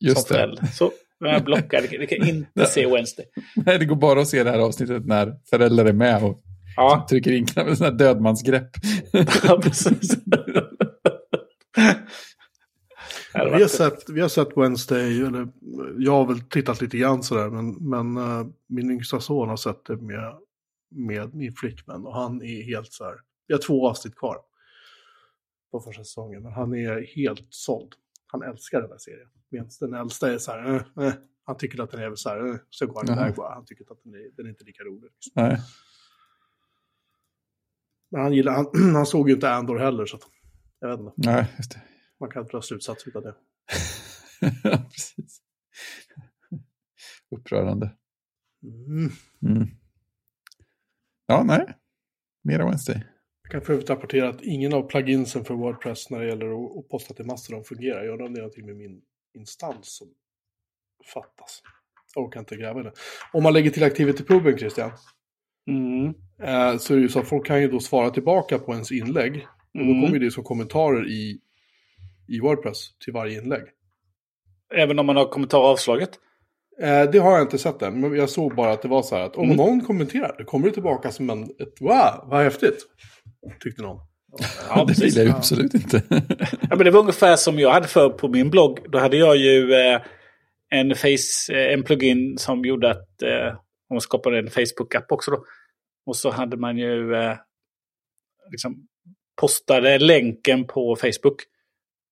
Just 0.00 0.28
som 0.28 0.36
det. 0.36 0.66
Så 0.74 0.92
jag 1.30 1.44
blockar. 1.44 1.82
Vi 1.82 1.88
kan, 1.88 2.00
vi 2.00 2.06
kan 2.06 2.28
inte 2.28 2.66
se 2.66 2.86
Wednesday. 2.86 3.26
Nej, 3.56 3.78
det 3.78 3.84
går 3.84 3.96
bara 3.96 4.20
att 4.20 4.28
se 4.28 4.44
det 4.44 4.50
här 4.50 4.58
avsnittet 4.58 5.06
när 5.06 5.34
föräldrar 5.50 5.84
är 5.84 5.92
med 5.92 6.24
och 6.24 6.42
Ja, 6.76 7.06
trycker 7.10 7.32
in 7.32 7.46
knappen, 7.46 7.76
sån 7.76 7.84
här 7.84 7.92
dödmansgrepp. 7.92 8.70
ja 9.42 9.60
precis. 9.62 10.16
Vi 13.34 13.62
har, 13.62 13.68
sett, 13.68 14.10
vi 14.10 14.20
har 14.20 14.28
sett 14.28 14.56
Wednesday, 14.56 15.22
eller 15.22 15.48
jag 15.98 16.12
har 16.12 16.26
väl 16.26 16.40
tittat 16.40 16.80
lite 16.80 16.98
grann 16.98 17.22
sådär, 17.22 17.50
men, 17.50 17.74
men 17.74 18.16
eh, 18.16 18.46
min 18.68 18.90
yngsta 18.90 19.20
son 19.20 19.48
har 19.48 19.56
sett 19.56 19.84
det 19.84 19.96
med, 19.96 20.34
med 20.90 21.34
min 21.34 21.52
flickvän 21.52 22.06
och 22.06 22.14
han 22.14 22.42
är 22.42 22.62
helt 22.62 22.92
så 22.92 23.04
här, 23.04 23.14
vi 23.46 23.54
har 23.54 23.60
två 23.60 23.88
avsnitt 23.88 24.16
kvar 24.16 24.36
på 25.70 25.80
första 25.80 26.04
säsongen, 26.04 26.42
men 26.42 26.52
han 26.52 26.74
är 26.74 27.06
helt 27.16 27.46
såld. 27.50 27.92
Han 28.32 28.42
älskar 28.42 28.80
den 28.80 28.90
här 28.90 28.98
serien. 28.98 29.28
Medan 29.48 29.68
den 29.80 29.94
äldsta 29.94 30.32
är 30.32 30.38
så 30.38 30.52
här, 30.52 30.74
eh, 30.74 31.06
eh, 31.06 31.14
han 31.44 31.56
tycker 31.56 31.82
att 31.82 31.90
den 31.90 32.00
är 32.00 32.14
så 32.14 32.28
här, 32.28 32.46
eh, 32.50 32.56
så 32.70 32.86
går 32.86 33.04
han 33.06 33.18
iväg 33.18 33.34
bara, 33.34 33.54
han 33.54 33.64
tycker 33.64 33.92
att 33.92 34.02
den 34.04 34.14
är, 34.14 34.36
den 34.36 34.46
är 34.46 34.50
inte 34.50 34.64
lika 34.64 34.82
rolig. 34.82 35.10
Liksom. 35.12 35.32
Nej. 35.34 35.58
Men 38.10 38.20
han, 38.20 38.32
gillar, 38.32 38.52
han, 38.52 38.66
han 38.94 39.06
såg 39.06 39.28
ju 39.28 39.34
inte 39.34 39.50
Andor 39.50 39.78
heller, 39.78 40.06
så 40.06 40.16
att, 40.16 40.22
jag 40.78 40.88
vet 40.88 41.00
inte. 41.00 41.12
Nej, 41.16 41.54
just 41.56 41.72
det. 41.72 41.82
Man 42.20 42.30
kan 42.30 42.46
dra 42.46 42.62
slutsatser 42.62 43.16
av 43.16 43.22
det. 43.22 43.34
ja, 44.64 44.84
precis. 44.92 45.42
Upprörande. 47.30 47.96
Mm. 48.62 49.10
Mm. 49.42 49.68
Ja, 51.26 51.42
nej. 51.42 51.78
Mera 52.42 52.64
Wednesday. 52.64 53.11
Kan 53.52 53.62
för 53.62 53.72
övrigt 53.72 53.90
rapportera 53.90 54.28
att 54.28 54.42
ingen 54.42 54.72
av 54.74 54.82
pluginsen 54.82 55.44
för 55.44 55.54
Wordpress 55.54 56.10
när 56.10 56.20
det 56.20 56.26
gäller 56.28 56.78
att, 56.78 56.88
posta 56.88 57.14
till 57.14 57.24
Mastodon 57.24 57.64
fungerar. 57.64 58.04
Jag 58.04 58.12
undrar 58.12 58.26
om 58.26 58.34
det 58.34 58.38
är 58.38 58.42
någonting 58.42 58.66
med 58.66 58.76
min 58.76 59.00
instans 59.34 59.96
som 59.96 60.08
fattas. 61.14 61.62
Jag 62.14 62.24
orkar 62.24 62.40
inte 62.40 62.56
gräva 62.56 62.80
i 62.80 62.82
det. 62.82 62.92
Om 63.32 63.42
man 63.42 63.52
lägger 63.52 63.70
till 63.70 63.82
Activity-puben, 63.84 64.58
Christian, 64.58 64.90
Mm. 65.66 66.06
eh, 66.42 66.76
så 66.78 66.92
är 66.92 66.96
det 66.96 67.02
ju 67.02 67.08
så 67.08 67.18
att 67.20 67.28
folk 67.28 67.46
kan 67.46 67.60
ju 67.62 67.68
då 67.68 67.80
svara 67.80 68.10
tillbaka 68.10 68.58
på 68.58 68.72
ens 68.72 68.92
inlägg. 68.92 69.46
Och 69.74 69.78
då 69.78 69.80
Mm. 69.84 70.02
kommer 70.06 70.18
det 70.18 70.30
som 70.30 70.44
kommentarer 70.44 71.08
i, 71.08 71.40
i 72.28 72.40
Wordpress 72.40 72.98
till 73.04 73.12
varje 73.12 73.42
inlägg. 73.42 73.62
Även 74.74 74.98
om 74.98 75.06
man 75.06 75.16
har 75.16 75.28
kommentar 75.28 75.58
avslaget. 75.58 76.10
Eh, 76.80 77.10
det 77.10 77.18
har 77.18 77.32
jag 77.32 77.42
inte 77.42 77.58
sett 77.58 77.82
än, 77.82 78.00
men 78.00 78.14
jag 78.14 78.30
såg 78.30 78.54
bara 78.54 78.72
att 78.72 78.82
det 78.82 78.88
var 78.88 79.02
så 79.02 79.16
här 79.16 79.22
att 79.22 79.36
om 79.36 79.44
Mm. 79.44 79.56
någon 79.56 79.80
kommenterar, 79.80 80.34
då 80.38 80.44
kommer 80.44 80.66
det 80.68 80.74
tillbaka 80.74 81.10
som 81.10 81.30
en, 81.30 81.42
ett 81.42 81.80
wow, 81.80 82.24
vad 82.24 82.42
häftigt. 82.44 82.78
Tyckte 83.60 83.82
någon. 83.82 84.00
Ja, 84.68 84.84
det 84.88 84.98
vill 85.04 85.16
jag 85.16 85.24
ju 85.26 85.30
absolut 85.32 85.74
inte. 85.74 86.02
Ja, 86.70 86.76
men 86.76 86.84
det 86.84 86.90
var 86.90 87.00
ungefär 87.00 87.36
som 87.36 87.58
jag 87.58 87.70
hade 87.70 87.88
för 87.88 88.08
på 88.10 88.28
min 88.28 88.50
blogg. 88.50 88.78
Då 88.92 88.98
hade 88.98 89.16
jag 89.16 89.36
ju 89.36 89.74
eh, 89.74 90.00
en, 90.70 90.94
face, 90.94 91.52
eh, 91.52 91.72
en 91.74 91.82
plugin 91.82 92.38
som 92.38 92.64
gjorde 92.64 92.90
att 92.90 93.22
eh, 93.22 93.58
man 93.90 94.00
skapade 94.00 94.38
en 94.38 94.48
Facebook-app 94.50 95.06
också. 95.12 95.30
Då. 95.30 95.44
Och 96.06 96.16
så 96.16 96.30
hade 96.30 96.56
man 96.56 96.78
ju 96.78 97.14
eh, 97.14 97.36
liksom 98.50 98.86
postade 99.40 99.98
länken 99.98 100.66
på 100.66 100.96
Facebook. 100.96 101.36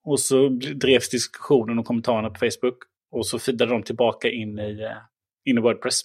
Och 0.05 0.21
så 0.21 0.49
drevs 0.75 1.11
diskussionen 1.11 1.79
och 1.79 1.87
kommentarerna 1.87 2.31
på 2.31 2.39
Facebook. 2.39 2.79
Och 3.11 3.27
så 3.27 3.39
feedade 3.39 3.73
de 3.73 3.83
tillbaka 3.83 4.31
in 4.31 4.59
i, 4.59 4.83
eh, 4.83 4.97
in 5.45 5.59
i 5.59 5.61
Wordpress. 5.61 6.01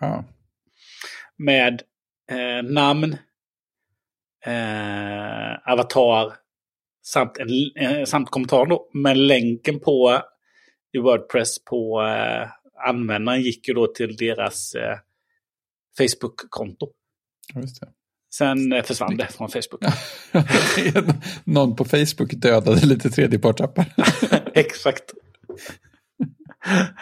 Ja, 0.00 0.24
Med 1.36 1.82
eh, 2.30 2.62
namn, 2.62 3.16
eh, 4.46 5.72
avatar 5.72 6.32
samt, 7.02 7.38
en, 7.38 7.48
eh, 7.76 8.04
samt 8.04 8.30
kommentar 8.30 8.66
då. 8.66 8.90
Men 8.92 9.26
länken 9.26 9.80
på 9.80 10.22
i 10.92 10.98
Wordpress 10.98 11.64
på 11.64 12.02
eh, 12.02 12.48
användaren 12.88 13.42
gick 13.42 13.68
ju 13.68 13.74
då 13.74 13.86
till 13.86 14.16
deras 14.16 14.74
eh, 14.74 14.98
Facebook-konto. 15.98 16.88
Sen 18.34 18.72
eh, 18.72 18.82
försvann 18.82 19.16
det 19.16 19.26
från 19.26 19.48
Facebook. 19.48 19.82
Någon 21.44 21.76
på 21.76 21.84
Facebook 21.84 22.32
dödade 22.34 22.86
lite 22.86 23.10
tredjepartsappar. 23.10 23.84
Exakt. 24.54 25.14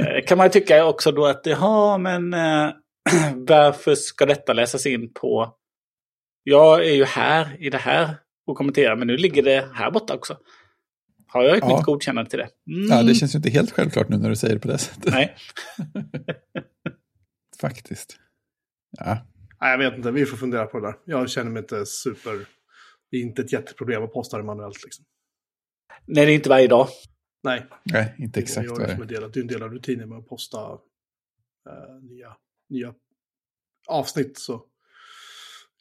Eh, 0.00 0.24
kan 0.26 0.38
man 0.38 0.50
tycka 0.50 0.84
också 0.86 1.12
då 1.12 1.26
att, 1.26 1.46
jaha, 1.46 1.98
men 1.98 2.34
eh, 2.34 2.70
varför 3.34 3.94
ska 3.94 4.26
detta 4.26 4.52
läsas 4.52 4.86
in 4.86 5.12
på... 5.12 5.56
Jag 6.42 6.86
är 6.86 6.92
ju 6.94 7.04
här 7.04 7.56
i 7.66 7.70
det 7.70 7.78
här 7.78 8.16
och 8.46 8.56
kommenterar, 8.56 8.96
men 8.96 9.06
nu 9.06 9.16
ligger 9.16 9.42
det 9.42 9.70
här 9.74 9.90
borta 9.90 10.14
också. 10.14 10.36
Har 11.26 11.42
jag 11.42 11.56
ett 11.56 11.64
Ja. 11.68 11.76
nytt 11.76 11.84
godkännande 11.86 12.30
till 12.30 12.38
det? 12.38 12.48
Mm, 12.76 12.88
Ja, 12.90 13.02
det 13.02 13.14
känns 13.14 13.34
ju 13.34 13.36
inte 13.36 13.50
helt 13.50 13.70
självklart 13.72 14.08
nu 14.08 14.16
när 14.16 14.28
du 14.28 14.36
säger 14.36 14.54
det 14.54 14.60
på 14.60 14.68
det 14.68 14.78
sättet. 14.78 15.12
Nej. 15.14 15.36
Faktiskt. 17.60 18.16
Ja, 18.98 19.18
Nej, 19.60 19.70
jag 19.70 19.78
vet 19.78 19.94
inte, 19.96 20.10
vi 20.10 20.26
får 20.26 20.36
fundera 20.36 20.66
på 20.66 20.80
det 20.80 20.86
där. 20.86 20.94
Jag 21.04 21.30
känner 21.30 21.50
mig 21.50 21.60
inte 21.62 21.86
super... 21.86 22.46
Det 23.10 23.16
är 23.16 23.20
inte 23.20 23.42
ett 23.42 23.52
jätteproblem 23.52 24.02
att 24.04 24.12
posta 24.12 24.36
det 24.36 24.42
manuellt 24.44 24.84
liksom. 24.84 25.04
Nej, 26.06 26.26
det 26.26 26.32
är 26.32 26.34
inte 26.34 26.48
varje 26.48 26.68
dag. 26.68 26.88
Nej, 27.46 27.66
nej, 27.84 28.14
inte 28.18 28.40
exakt 28.40 28.68
det 28.68 28.74
det 28.78 28.90
som 28.90 28.98
är. 28.98 29.02
en 29.02 29.08
del, 29.08 29.30
det 29.32 29.38
är 29.38 29.42
en 29.42 29.46
del 29.46 29.62
av 29.62 29.70
rutinen 29.70 30.08
med 30.08 30.18
att 30.18 30.26
posta 30.28 30.72
eh, 31.68 32.02
nya, 32.02 32.36
nya 32.68 32.94
avsnitt. 33.88 34.38
Så 34.38 34.64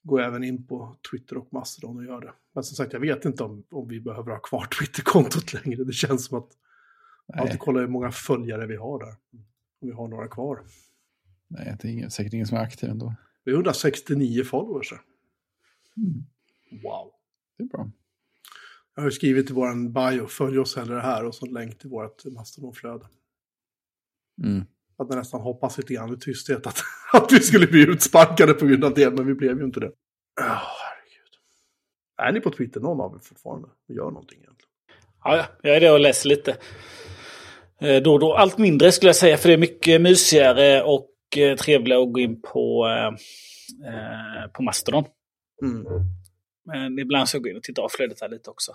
går 0.03 0.21
jag 0.21 0.27
även 0.27 0.43
in 0.43 0.67
på 0.67 0.95
Twitter 1.11 1.37
och 1.37 1.53
Mastodon 1.53 1.97
och 1.97 2.05
gör 2.05 2.21
det. 2.21 2.33
Men 2.53 2.63
som 2.63 2.75
sagt, 2.75 2.93
jag 2.93 2.99
vet 2.99 3.25
inte 3.25 3.43
om, 3.43 3.63
om 3.69 3.87
vi 3.87 3.99
behöver 4.01 4.31
ha 4.31 4.39
kvar 4.39 4.65
Twitterkontot 4.79 5.53
längre. 5.53 5.83
Det 5.83 5.93
känns 5.93 6.25
som 6.25 6.37
att 6.37 6.49
jag 7.27 7.37
alltid 7.39 7.51
Nej, 7.51 7.59
kollar 7.59 7.81
hur 7.81 7.87
många 7.87 8.11
följare 8.11 8.67
vi 8.67 8.75
har 8.75 8.99
där. 8.99 9.15
Om 9.81 9.87
vi 9.87 9.91
har 9.91 10.07
några 10.07 10.27
kvar. 10.27 10.63
nej, 11.47 11.77
det 11.81 11.87
är 11.87 11.91
ingen, 11.91 12.11
säkert 12.11 12.33
ingen 12.33 12.47
som 12.47 12.57
är 12.57 12.61
aktiv 12.61 12.89
ändå. 12.89 13.13
Vi 13.43 13.51
har 13.51 13.57
169 13.57 14.43
followers. 14.43 14.91
Mm, 15.97 16.25
Wow. 16.83 17.11
det 17.57 17.63
är 17.63 17.67
bra. 17.67 17.91
Jag 18.95 19.03
har 19.03 19.09
skrivit 19.09 19.49
i 19.49 19.53
vår 19.53 19.89
bio, 19.89 20.27
följ 20.27 20.59
oss 20.59 20.75
hellre 20.75 20.99
här 20.99 21.25
och 21.25 21.35
så 21.35 21.45
en 21.45 21.53
länk 21.53 21.79
till 21.79 21.89
vårt 21.89 22.25
Mastodon-flöde. 22.25 23.05
Mm. 24.43 24.65
Att 24.97 25.07
jag 25.09 25.15
nästan 25.17 25.41
hoppas 25.41 25.77
lite 25.77 25.93
grann 25.93 26.13
i 26.13 26.17
tysthet 26.17 26.67
att, 26.67 26.77
att 27.13 27.31
vi 27.31 27.39
skulle 27.39 27.67
bli 27.67 27.81
utsparkade 27.81 28.53
på 28.53 28.65
grund 28.65 28.83
av 28.83 28.93
det, 28.93 29.11
men 29.11 29.27
vi 29.27 29.33
blev 29.33 29.57
ju 29.57 29.65
inte 29.65 29.79
det. 29.79 29.87
Oh, 29.87 29.93
herregud. 30.81 31.33
Är 32.17 32.31
ni 32.31 32.39
på 32.39 32.49
Twitter, 32.49 32.79
någon 32.79 33.01
av 33.01 33.15
er 33.15 33.19
fortfarande? 33.19 33.67
Och 33.87 33.95
gör 33.95 34.11
någonting 34.11 34.37
egentligen? 34.37 34.71
Ja, 35.23 35.37
ja, 35.37 35.45
jag 35.61 35.75
är 35.75 35.81
det 35.81 35.91
och 35.91 35.99
läser 35.99 36.29
lite. 36.29 36.57
Eh, 37.81 38.01
Då 38.01 38.13
och 38.13 38.19
då. 38.19 38.33
Allt 38.33 38.57
mindre 38.57 38.91
skulle 38.91 39.09
jag 39.09 39.15
säga, 39.15 39.37
för 39.37 39.47
det 39.47 39.53
är 39.53 39.57
mycket 39.57 40.01
mysigare 40.01 40.83
och 40.83 41.09
eh, 41.37 41.57
trevligare 41.57 42.03
att 42.03 42.13
gå 42.13 42.19
in 42.19 42.41
på, 42.41 42.87
eh, 42.87 43.07
eh, 43.93 44.47
på 44.53 44.63
Mastodon. 44.63 45.05
Mm. 45.61 45.85
Men 46.65 46.99
ibland 46.99 47.29
så 47.29 47.39
går 47.39 47.47
jag 47.47 47.53
in 47.53 47.57
och 47.57 47.63
tittar 47.63 47.83
av 47.83 47.89
flödet 47.89 48.21
här 48.21 48.29
lite 48.29 48.49
också. 48.49 48.71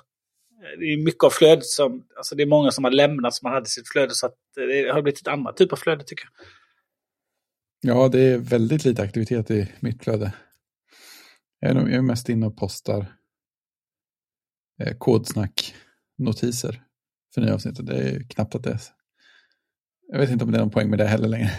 Eh, 0.63 0.79
det 0.79 0.85
är 0.85 0.97
mycket 0.97 1.25
av 1.25 1.31
flödet 1.31 1.65
som, 1.65 2.07
alltså 2.17 2.35
det 2.35 2.43
är 2.43 2.47
många 2.47 2.71
som 2.71 2.85
har 2.85 2.91
lämnat 2.91 3.35
som 3.35 3.51
hade 3.51 3.67
sitt 3.67 3.89
flöde 3.89 4.15
så 4.15 4.27
att 4.27 4.37
eh, 4.61 4.67
det 4.67 4.93
har 4.93 5.03
blivit 5.03 5.21
ett 5.21 5.29
annat 5.29 5.57
typ 5.57 5.73
av 5.73 5.77
flöde 5.77 6.05
tycker 6.05 6.25
jag. 6.25 6.47
Ja, 7.83 8.09
det 8.09 8.21
är 8.21 8.39
väldigt 8.39 8.85
lite 8.85 9.03
aktivitet 9.03 9.51
i 9.51 9.73
mitt 9.81 10.05
flöde. 10.05 10.33
Jag 11.61 11.71
är, 11.71 11.75
nog, 11.75 11.89
jag 11.89 11.95
är 11.95 12.03
mest 12.03 12.29
inne 12.29 12.47
och 12.47 12.57
postar 12.57 13.07
eh, 14.81 14.97
kodsnack-notiser 14.99 16.83
för 17.35 17.41
nya 17.41 17.55
avsnittet. 17.55 17.87
Det 17.87 17.97
är 17.97 18.23
knappt 18.29 18.55
att 18.55 18.63
det 18.63 18.71
är... 18.71 18.81
Jag 20.13 20.19
vet 20.19 20.31
inte 20.31 20.45
om 20.45 20.51
det 20.51 20.59
är 20.59 20.61
någon 20.61 20.71
poäng 20.71 20.91
med 20.91 20.99
det 20.99 21.07
heller 21.07 21.29
längre. 21.29 21.51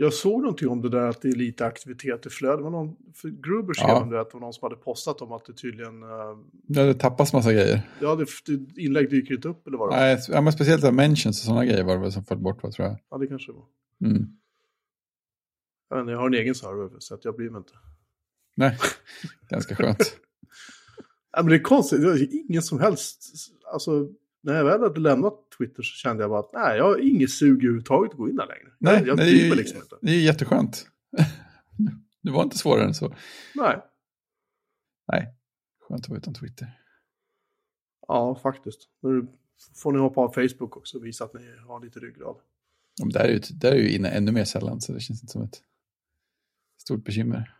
Jag 0.00 0.12
såg 0.12 0.40
någonting 0.40 0.68
om 0.68 0.82
det 0.82 0.88
där 0.88 1.08
att 1.08 1.22
det 1.22 1.28
är 1.28 1.32
lite 1.34 1.66
aktivitet 1.66 2.26
i 2.26 2.30
flödet. 2.30 2.60
Någon, 2.60 2.96
för 3.14 3.28
Gruber 3.28 3.74
skrev 3.74 3.88
Ja. 3.88 4.02
om 4.02 4.10
det, 4.10 4.20
att 4.20 4.30
det 4.30 4.34
var 4.34 4.40
någon 4.40 4.52
som 4.52 4.62
hade 4.70 4.76
postat 4.82 5.22
om 5.22 5.32
att 5.32 5.44
det 5.44 5.52
tydligen... 5.52 6.02
eh, 6.02 6.08
Ja, 6.66 6.82
det 6.84 6.94
tappas 6.94 7.32
massa 7.32 7.52
grejer. 7.52 7.80
ja, 8.00 8.14
det, 8.16 8.26
det, 8.46 8.80
inlägg 8.82 9.10
dyker 9.10 9.34
inte 9.34 9.48
upp 9.48 9.66
eller 9.66 9.78
vad 9.78 9.88
det 9.90 9.96
var. 9.96 10.00
Nej, 10.00 10.18
ja, 10.28 10.40
men 10.40 10.52
speciellt 10.52 10.82
här 10.82 10.92
mentions 10.92 11.40
och 11.40 11.44
sådana 11.44 11.64
grejer 11.64 11.84
var 11.84 11.94
det 11.94 12.00
väl 12.00 12.12
som 12.12 12.24
föll 12.24 12.38
bort, 12.38 12.60
tror 12.60 12.74
jag. 12.88 12.96
Ja, 13.10 13.18
det 13.18 13.26
kanske 13.26 13.52
det 13.52 13.56
var. 13.56 13.66
Mm. 14.10 14.26
Jag, 15.88 15.96
vet 15.96 16.00
inte, 16.02 16.12
jag 16.12 16.18
har 16.18 16.26
en 16.26 16.34
egen 16.34 16.54
server, 16.54 16.90
så 16.98 17.14
att 17.14 17.24
jag 17.24 17.36
bryr 17.36 17.50
mig 17.50 17.58
inte. 17.58 17.72
Nej, 18.56 18.78
ganska 19.50 19.74
skönt. 19.76 19.98
Ja, 21.32 21.42
men 21.42 21.50
det 21.50 21.56
är 21.56 21.62
konstigt, 21.62 22.00
det 22.02 22.08
är 22.08 22.50
ingen 22.50 22.62
som 22.62 22.80
helst... 22.80 23.22
Alltså, 23.72 24.08
när 24.48 24.54
jag 24.58 24.64
väl 24.64 24.80
hade 24.82 25.00
lämnat 25.00 25.34
Twitter 25.58 25.82
så 25.82 25.94
kände 25.94 26.22
jag 26.22 26.30
bara 26.30 26.40
att 26.40 26.52
nej, 26.52 26.76
jag 26.78 26.84
har 26.84 26.98
inget 26.98 27.30
sug 27.30 27.56
överhuvudtaget 27.64 28.10
att 28.12 28.16
gå 28.18 28.28
in 28.28 28.36
där 28.36 28.46
längre. 28.46 28.72
Nej, 28.78 28.94
jag 28.98 29.06
jag 29.08 29.16
det, 29.16 29.22
är, 29.22 29.48
ju- 29.48 29.54
liksom 29.54 29.80
inte. 29.82 29.96
det 30.02 30.10
är 30.10 30.20
jätteskönt. 30.20 30.86
Det 32.22 32.30
var 32.30 32.42
inte 32.42 32.58
svårare 32.58 32.84
än 32.84 32.94
så. 32.94 33.14
Nej, 33.54 33.82
Nej, 35.12 35.34
skönt 35.88 36.04
att 36.04 36.08
vara 36.08 36.18
utan 36.18 36.34
Twitter. 36.34 36.80
ja 38.08 38.34
faktiskt. 38.42 38.88
Nu 39.02 39.26
får 39.74 39.92
ni 39.92 39.98
hoppa 39.98 40.20
av 40.20 40.28
Facebook 40.32 40.76
också 40.76 40.98
och 40.98 41.04
visa 41.06 41.24
att 41.24 41.34
ni 41.34 41.56
har 41.66 41.80
lite 41.80 42.00
ryggrad. 42.00 42.36
Ja, 42.98 43.04
men 43.04 43.08
där 43.12 43.20
är 43.24 43.28
ju, 43.32 43.38
där 43.38 43.72
är 43.72 43.76
ju 43.76 43.90
inne 43.90 44.08
ännu 44.08 44.32
mer 44.32 44.44
sällan, 44.44 44.80
så 44.80 44.92
det 44.92 45.00
känns 45.00 45.22
inte 45.22 45.32
som 45.32 45.42
ett 45.42 45.62
stort 46.80 47.04
bekymmer. 47.04 47.54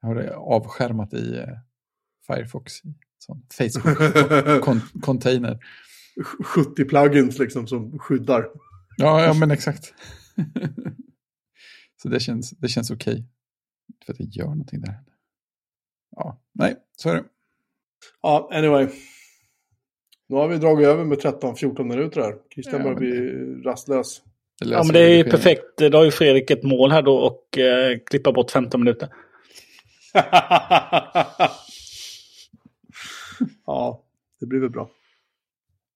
Jag 0.00 0.08
har 0.08 0.14
det 0.14 0.36
avskärmat 0.36 1.14
i 1.14 1.38
eh, 1.38 1.48
Firefox, 2.26 2.72
sån 3.18 3.42
Facebook-container. 3.58 5.58
70 6.44 6.84
plugins 6.84 7.38
liksom 7.38 7.66
som 7.66 7.98
skyddar. 7.98 8.48
Ja, 8.96 9.24
ja, 9.24 9.34
men 9.34 9.50
exakt. 9.50 9.94
så 12.02 12.08
det 12.08 12.20
känns, 12.20 12.50
det 12.50 12.68
känns 12.68 12.90
okej. 12.90 13.14
Inte 13.88 14.06
För 14.06 14.12
att 14.12 14.20
jag 14.20 14.28
gör 14.28 14.44
någonting 14.44 14.80
där. 14.80 14.94
Ja, 16.16 16.40
nej, 16.52 16.76
så 16.96 17.10
är 17.10 17.14
det. 17.14 17.24
Ja, 18.22 18.48
anyway. 18.52 18.88
Nu 20.28 20.36
har 20.36 20.48
vi 20.48 20.58
dragit 20.58 20.86
över 20.86 21.04
med 21.04 21.18
13-14 21.18 21.84
minuter 21.84 22.20
här. 22.20 22.34
Christian 22.54 22.76
Ja, 22.76 22.82
börjar 22.82 22.98
bli 22.98 23.30
rastlös. 23.62 24.22
Det 24.60 24.68
Ja, 24.68 24.82
men 24.82 24.92
det 24.92 25.00
är 25.00 25.24
perfekt. 25.24 25.76
Då 25.76 25.98
har 25.98 26.04
ju 26.04 26.10
Fredrik 26.10 26.50
ett 26.50 26.62
mål 26.62 26.92
här 26.92 27.02
då 27.02 27.16
och 27.16 27.58
eh, 27.58 27.98
klippa 28.06 28.32
bort 28.32 28.50
15 28.50 28.80
minuter. 28.80 29.08
ja, 33.68 34.04
det 34.40 34.46
blir 34.46 34.60
väl 34.60 34.70
bra. 34.70 34.90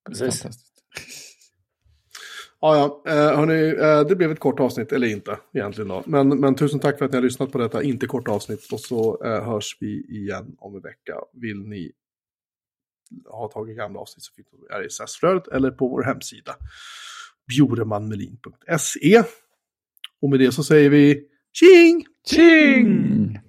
Precis. 0.06 0.46
Ja, 2.64 2.76
ja, 2.76 3.12
eh, 3.12 3.36
hörni, 3.38 3.74
eh, 3.80 4.08
det 4.08 4.16
blev 4.16 4.30
ett 4.30 4.40
kort 4.40 4.60
avsnitt, 4.60 4.92
eller 4.92 5.06
inte 5.06 5.38
egentligen 5.52 5.88
då. 5.88 6.02
Men, 6.06 6.28
men 6.28 6.54
tusen 6.54 6.80
tack 6.80 6.98
för 6.98 7.04
att 7.04 7.10
ni 7.10 7.16
har 7.16 7.22
lyssnat 7.22 7.52
på 7.52 7.58
detta, 7.58 7.82
inte 7.82 8.06
kort 8.06 8.28
avsnitt. 8.28 8.72
Och 8.72 8.80
så 8.80 9.24
eh, 9.24 9.44
hörs 9.44 9.76
vi 9.80 10.06
igen 10.08 10.56
om 10.58 10.76
en 10.76 10.82
vecka. 10.82 11.14
Vill 11.32 11.62
ni 11.62 11.92
ha 13.26 13.48
tagit 13.48 13.76
gamla 13.76 14.00
avsnitt 14.00 14.22
så 14.22 14.32
finns 14.34 14.48
det 14.50 14.56
i 14.56 14.86
RSS-flödet 14.86 15.48
eller 15.48 15.70
på 15.70 15.88
vår 15.88 16.02
hemsida. 16.02 16.54
bjoremanmelin.se. 17.48 19.22
Och 20.20 20.30
med 20.30 20.38
det 20.38 20.52
så 20.52 20.64
säger 20.64 20.90
vi 20.90 21.24
tjing! 21.52 22.06
Tjing! 22.26 23.41